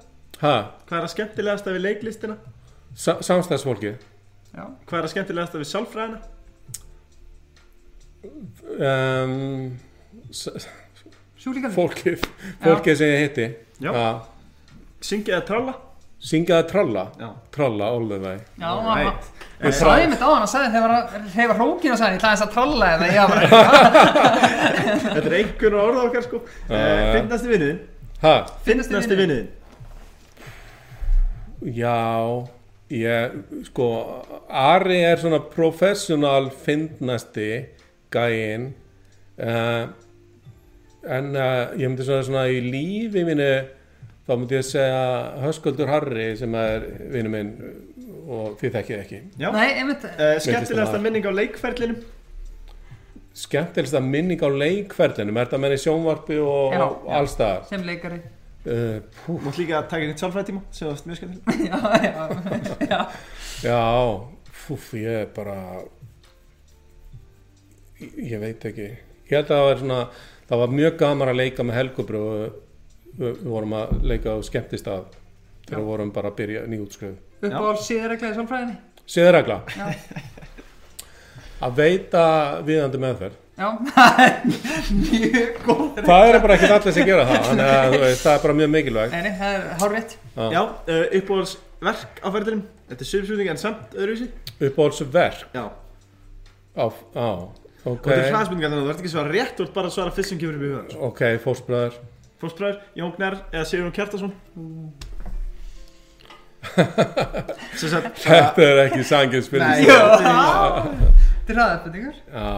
ha, 0.41 0.55
Hvað 0.89 0.97
er 0.97 1.05
að 1.05 1.13
skemmtilegasta 1.13 1.75
við 1.77 1.85
leiklistina? 1.85 2.39
sa, 2.97 3.19
samstæðsfólki 3.21 3.93
Já, 4.55 4.65
Hvað 4.87 4.99
er 4.99 5.07
að 5.09 5.13
skemmtilegasta 5.15 5.59
við 5.61 5.71
sálfræðina? 5.73 6.19
um, 8.81 9.79
sjúklíkan 10.35 11.73
fólkið 11.75 12.25
fólkið 12.65 12.97
sem 12.99 13.11
ég 13.13 13.21
hitti. 13.27 13.47
Já. 13.85 13.91
Ha, 13.95 14.07
Syngja 15.05 15.37
eða 15.39 15.47
tralla? 15.51 15.75
syngjaði 16.27 16.65
tralla 16.71 17.03
Já. 17.21 17.27
Tralla 17.53 17.85
all 17.93 18.07
the 18.09 18.17
way. 18.19 18.39
Já, 18.59 18.67
Alright. 18.73 19.27
hann 19.61 19.73
sagði 19.77 20.07
mitt 20.11 20.23
á 20.25 20.29
hann, 20.33 20.47
sagði 20.49 20.71
þegar 20.73 20.93
hefa 21.37 21.57
hrókin 21.59 21.93
og 21.93 21.99
sagði, 22.01 22.17
ég 22.17 22.21
ætlaði 22.23 22.33
þess 22.33 22.47
að 22.47 22.55
tralla 22.57 22.87
eða 22.97 23.07
ég 23.13 23.17
bara 23.31 23.41
Þetta 25.05 25.23
er 25.29 25.37
einhvern 25.43 25.79
orða 25.83 26.01
okkar 26.09 26.25
sko. 26.25 26.41
Uh, 26.41 26.73
já. 26.73 27.13
Finnasti 27.19 27.49
vinniðin 27.53 27.81
Finnasti 28.67 28.97
vinurinn? 28.97 29.21
vinniðin 29.21 29.49
já 31.77 32.01
ég, 32.95 33.37
sko 33.67 33.87
Ari 34.49 35.01
er 35.09 35.19
svona 35.23 35.41
professional 35.51 36.51
fyndnasti 36.51 37.49
gæinn 38.15 38.69
uh, 39.43 39.89
en 41.07 41.33
uh, 41.35 41.75
ég 41.79 41.89
myndi 41.91 42.07
svona, 42.07 42.23
svona 42.27 42.45
í 42.51 42.61
lífi 42.63 43.25
mínu 43.27 43.49
þá 44.27 44.33
myndi 44.37 44.59
ég 44.59 44.67
segja 44.67 45.03
Höskuldur 45.45 45.91
Harri 45.91 46.33
sem 46.39 46.55
er 46.59 46.87
vinnu 47.15 47.31
minn 47.31 47.53
og 48.27 48.57
þið 48.59 48.73
þekkið 48.75 49.01
ekki. 49.05 49.19
Já. 49.39 49.49
Nei, 49.55 49.69
einmitt, 49.79 50.03
uh, 50.03 50.33
Skemmtilegasta 50.43 50.97
það. 50.97 51.03
minning 51.05 51.27
á 51.27 51.33
leikferlinum? 51.37 52.01
Skemmtilegsta 53.37 54.01
minning 54.03 54.41
á 54.43 54.49
leikferðinum 54.51 55.37
er 55.39 55.47
þetta 55.47 55.61
menni 55.63 55.77
sjónvarpi 55.79 56.39
og, 56.43 56.73
Já, 56.75 56.83
og 56.87 57.05
já. 57.07 57.13
allstaðar 57.21 57.67
sem 57.69 57.85
leikari 57.87 58.19
uh, 58.67 58.97
pú, 59.23 59.39
Mátt 59.45 59.61
líka 59.61 59.79
að 59.81 59.91
taka 59.93 60.09
eitt 60.11 60.23
sálfræðtíma 60.23 60.63
sem 60.75 60.89
það 60.91 61.11
mjög 61.11 61.21
skemmtileg 61.21 61.61
Já, 61.71 61.79
já, 62.05 62.89
já. 62.91 63.01
Já, 63.67 63.81
fúf, 64.67 64.89
ég 64.99 65.21
er 65.25 65.29
bara 65.37 65.59
ég, 68.01 68.17
ég 68.33 68.43
veit 68.43 68.67
ekki. 68.71 68.89
Ég 69.27 69.37
held 69.39 69.51
að 69.51 69.55
það 69.57 69.69
var 69.71 69.83
svona 69.83 70.01
það 70.47 70.63
var 70.63 70.75
mjög 70.81 70.99
gaman 71.03 71.33
að 71.33 71.41
leika 71.41 71.67
með 71.67 71.79
Helgubrú 71.81 72.25
við, 72.33 72.51
við 73.21 73.41
vorum 73.47 73.79
að 73.79 73.95
leika 74.07 74.37
á 74.37 74.39
skemmtistað 74.47 75.09
þegar 75.67 75.81
við 75.81 75.89
vorum 75.91 76.13
bara 76.15 76.31
að 76.33 76.39
byrja 76.43 76.67
nýjútskrifu 76.71 77.17
Uppáhald 77.47 77.83
síðarreglaði 77.85 78.39
sálfræðinni? 78.39 78.77
Siðregla 79.07 79.59
Já, 79.77 79.89
að 81.67 81.81
veita 81.81 82.23
viðandi 82.67 83.03
meðferð 83.03 83.43
já, 83.57 83.69
það 83.97 84.21
er 84.27 84.35
mjög 85.01 85.61
góð 85.67 86.01
það 86.11 86.31
er 86.31 86.39
bara 86.45 86.57
ekki 86.59 86.71
allir 86.77 86.97
sem 86.97 87.09
gera 87.09 87.27
það 87.31 87.47
þannig 87.51 87.71
að 87.77 87.87
þú 87.95 88.01
veist, 88.05 88.23
það 88.27 88.35
er 88.37 88.43
bara 88.47 88.57
mjög 88.61 88.71
mikilvægt. 88.77 89.13
Nei, 89.17 89.23
nei, 89.27 89.35
það 89.41 89.53
er 89.57 89.63
hárrétt. 89.83 90.17
Já, 90.37 90.63
uh, 90.63 91.05
uppáhaldsverk 91.21 92.21
á 92.23 92.29
ferðinum 92.37 92.65
Þetta 92.87 93.03
er 93.03 93.09
sögurspurning 93.11 93.49
en 93.51 93.59
samt 93.59 93.95
öðruvísi. 93.99 94.29
Uppáhaldsverk? 94.69 95.47
Já. 95.57 95.65
Á, 96.77 96.87
á, 97.17 97.29
ok. 97.89 97.89
Og 97.89 98.05
þetta 98.05 98.21
er 98.21 98.33
hraðspurningar 98.35 98.71
þannig 98.71 98.83
að 98.83 98.87
þú 98.87 98.93
ert 98.93 99.01
ekki 99.03 99.13
svara 99.15 99.33
rétt 99.33 99.61
ert 99.65 99.73
bara 99.75 99.91
svara 99.95 100.13
fyrst 100.15 100.31
sem 100.33 100.39
kemur 100.41 100.57
upp 100.59 100.65
í 100.67 100.71
hugan 100.71 100.89
ok, 101.09 101.21
fósbræður 101.45 101.95
Fórsbræður, 102.43 102.81
Jón 102.99 103.15
Gnær 103.17 103.37
eða 103.49 103.65
Sigurðun 103.71 103.95
Kjartason 103.97 104.33
þetta 108.27 108.65
er 108.67 108.81
ekki 108.85 109.03
sangin 109.07 109.39
Nei, 109.39 109.47
spurning 109.47 109.73
þetta 111.47 111.95
er- 112.03 112.21
Já, 112.27 112.53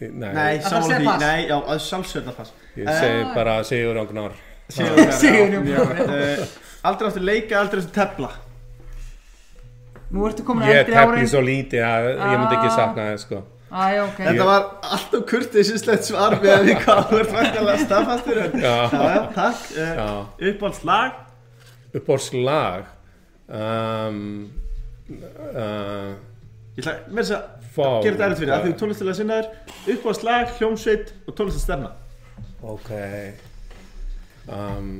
nei, 0.00 0.32
nei, 0.34 0.56
Að 0.56 0.62
það 0.62 0.70
saman 0.70 0.88
segja 0.88 0.98
því 1.00 1.06
pass. 1.10 1.22
Nei, 1.24 1.46
já, 1.48 1.56
að 1.74 1.80
sjálfsögna 1.86 2.32
pass. 2.36 2.52
Ég 2.76 2.90
segi 3.00 3.24
bara 3.34 3.54
Sigur 4.76 5.12
Sigurjón 5.20 5.68
já. 5.70 5.84
Gnær. 5.84 6.00
Uh, 6.06 6.46
Aldrei 6.86 7.08
aftur 7.10 7.24
leika, 7.26 7.60
aldrei 7.60 7.80
aftur 7.82 7.94
tefla. 7.96 8.30
Nú 10.14 10.26
ertu 10.28 10.44
komin 10.46 10.62
að 10.66 10.70
Ég 10.70 10.80
eldri 10.84 10.94
tefni 10.94 11.16
árin 11.18 11.30
svo 11.32 11.40
lítið 11.42 11.82
að 11.82 12.08
ég 12.12 12.36
myndi 12.38 12.56
ekki 12.58 12.68
Ah. 12.70 12.76
sakna 12.76 13.06
það 13.10 13.20
sko. 13.24 13.40
Æ, 13.66 13.86
ok. 14.04 14.18
Þetta 14.22 14.44
var 14.46 14.66
alltaf 14.94 15.24
kurtisislegt 15.30 16.04
svar 16.06 16.36
með 16.42 16.60
því 16.68 16.74
hvað 16.84 17.00
þú 17.10 17.18
ert 17.22 17.32
væntanlega 17.34 17.78
staðfastur 17.82 18.38
takk. 19.34 19.64
Uh, 19.74 19.90
já, 19.98 20.06
Uppáhaldslag? 20.52 21.16
Uppáhaldslag? 21.98 22.86
Um, 23.48 24.20
uh, 25.10 26.14
Ég 26.76 26.84
ætla 26.84 26.94
með 27.08 27.22
þess 27.24 27.34
að 27.36 27.44
gera 27.76 28.16
þetta 28.16 28.26
erfitt 28.26 28.40
fyrir 28.40 28.52
það, 28.54 28.64
því 28.66 28.74
tónlistilega 28.80 29.18
sinnaður 29.20 29.48
Uppáhaldslag, 29.94 30.52
hljómsveit 30.58 31.12
og 31.26 31.36
tónlistastemna 31.38 31.90
Ok. 32.66 32.90
Um, 34.48 34.90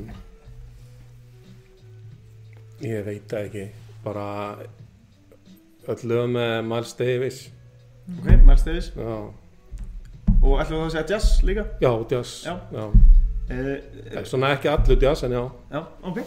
Ég 2.84 3.04
veit 3.06 3.24
það 3.30 3.46
ekki 3.48 3.64
Bara 4.04 4.26
öll 5.86 6.02
lög 6.10 6.28
með 6.34 6.52
Miles 6.66 6.92
Davis. 6.98 7.36
Ok, 8.18 8.26
Miles 8.42 8.64
Davis. 8.66 8.88
Já, 8.98 9.16
Og 10.42 10.60
ætlum 10.62 10.80
við 10.80 10.82
þá 10.82 10.86
að 10.86 10.92
segja 10.96 11.06
jazz 11.14 11.28
líka? 11.46 11.64
Já 11.82 11.90
jazz 12.10 12.32
Já. 12.46 12.54
Já. 12.74 12.84
uh, 13.54 14.24
Svona 14.26 14.50
ekki 14.56 14.70
allur 14.70 14.98
jazz 15.02 15.22
en 15.26 15.34
já. 15.38 15.42
Já, 15.72 15.80
ok. 16.10 16.18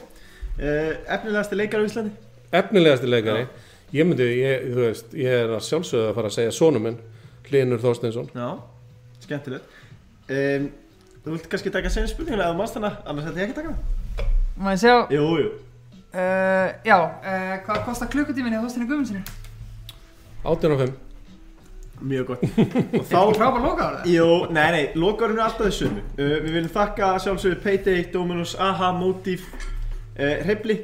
Uh, 0.59 0.93
Efnilegasti 1.15 1.55
leikar 1.59 1.83
á 1.83 1.87
Íslandi? 1.87 2.11
Efnilegasti 2.51 3.07
leikari 3.11 3.45
Ég 3.93 4.05
myndi, 4.05 4.25
ég, 4.37 4.67
þú 4.69 4.81
veist, 4.83 5.13
ég 5.17 5.31
er 5.45 5.49
að 5.55 5.63
sjálfsögða 5.65 6.11
að 6.11 6.17
fara 6.19 6.29
að 6.29 6.35
segja 6.35 6.51
sonu 6.53 6.81
minn 6.83 6.99
Hlinur 7.49 7.79
Þorsteinsson 7.81 8.27
Já, 8.35 8.49
skemmtilegt 9.23 9.79
um, 10.29 10.67
Þú 11.23 11.33
vilt 11.33 11.47
kannski 11.51 11.71
taka 11.73 11.89
sen 11.93 12.05
spurningulega 12.09 12.51
eða 12.51 12.57
mannst 12.59 12.77
hana, 12.77 12.91
annars 13.09 13.27
ætti 13.31 13.41
ég 13.41 13.49
ekki 13.49 13.57
taka 13.57 13.71
hana. 13.73 14.27
Má 14.59 14.69
ég 14.75 14.79
sjá, 14.83 14.93
Jú, 15.13 15.25
jú. 15.41 15.49
uh, 16.13 16.69
já, 16.85 16.95
uh, 16.95 17.55
hvað 17.65 17.81
kostar 17.87 18.11
klukkutíminni 18.13 18.55
á 18.55 18.63
Þorsteinu 18.63 18.87
Guðmundssoni? 18.91 19.23
85 20.45 20.93
Mjög 21.99 22.29
gott. 22.29 22.43
Og 23.01 23.03
Þá 23.09 23.17
þá... 23.17 23.33
frábær 23.35 23.65
loka 23.65 23.83
á 23.83 23.89
það? 23.97 24.05
Jú, 24.13 24.27
nei, 24.55 24.67
nei, 24.71 24.83
lokaðurinn 24.95 25.41
er 25.41 25.47
alltaf 25.49 25.65
þessum. 25.67 25.97
Uh, 26.15 26.37
við 26.45 26.53
viljum 26.55 26.69
þakka 26.77 27.09
sjálfsögur 27.25 27.59
Payday, 27.65 28.05
Dominus, 28.13 28.53
AHA, 28.55 28.93
Motif, 28.95 29.49
uh, 30.15 30.37
Hrefli 30.45 30.77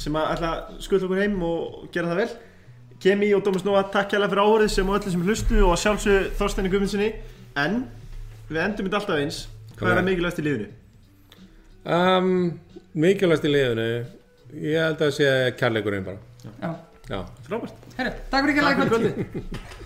sem 0.00 0.14
að 0.16 0.30
ætla 0.36 0.52
að 0.60 0.78
skulla 0.86 1.08
okkur 1.08 1.24
heim 1.24 1.34
og 1.48 1.88
gera 1.96 2.12
það 2.12 2.22
vel. 2.22 2.28
Kemi 3.00 3.30
og 3.36 3.42
Dómas 3.46 3.64
Nóa, 3.64 3.80
takk 3.92 4.12
hérlega 4.12 4.28
fyrir 4.34 4.42
áhörðið 4.44 4.72
sem 4.74 4.88
og 4.90 4.98
öllu 4.98 5.12
sem 5.14 5.22
hlustu 5.24 5.60
og 5.64 5.78
sjálfsögur 5.80 6.26
Þorsteinu 6.36 6.72
Guðmundssoni. 6.72 7.08
En 7.62 7.78
við 8.50 8.60
endum 8.64 8.88
þetta 8.90 9.00
alltaf 9.00 9.22
eins. 9.22 9.38
Hvað 9.78 9.92
er 9.94 10.00
það 10.00 10.08
mikilvægast 10.10 10.40
í 10.42 10.44
lífinu? 10.44 10.66
um, 11.96 12.32
Mikilvægst 13.00 13.46
í 13.48 13.52
liðinu 13.54 13.86
Ég 14.60 14.82
held 14.82 14.98
að 14.98 15.04
það 15.06 15.12
sé 15.16 15.28
kærleikurinn 15.56 16.04
bara 16.04 16.18
Já, 16.60 16.72
Já 17.08 17.20
Frábært. 17.46 17.86
herru, 17.96 18.12
takk 18.32 18.50
fyrir 18.50 18.68
ekki 18.74 19.79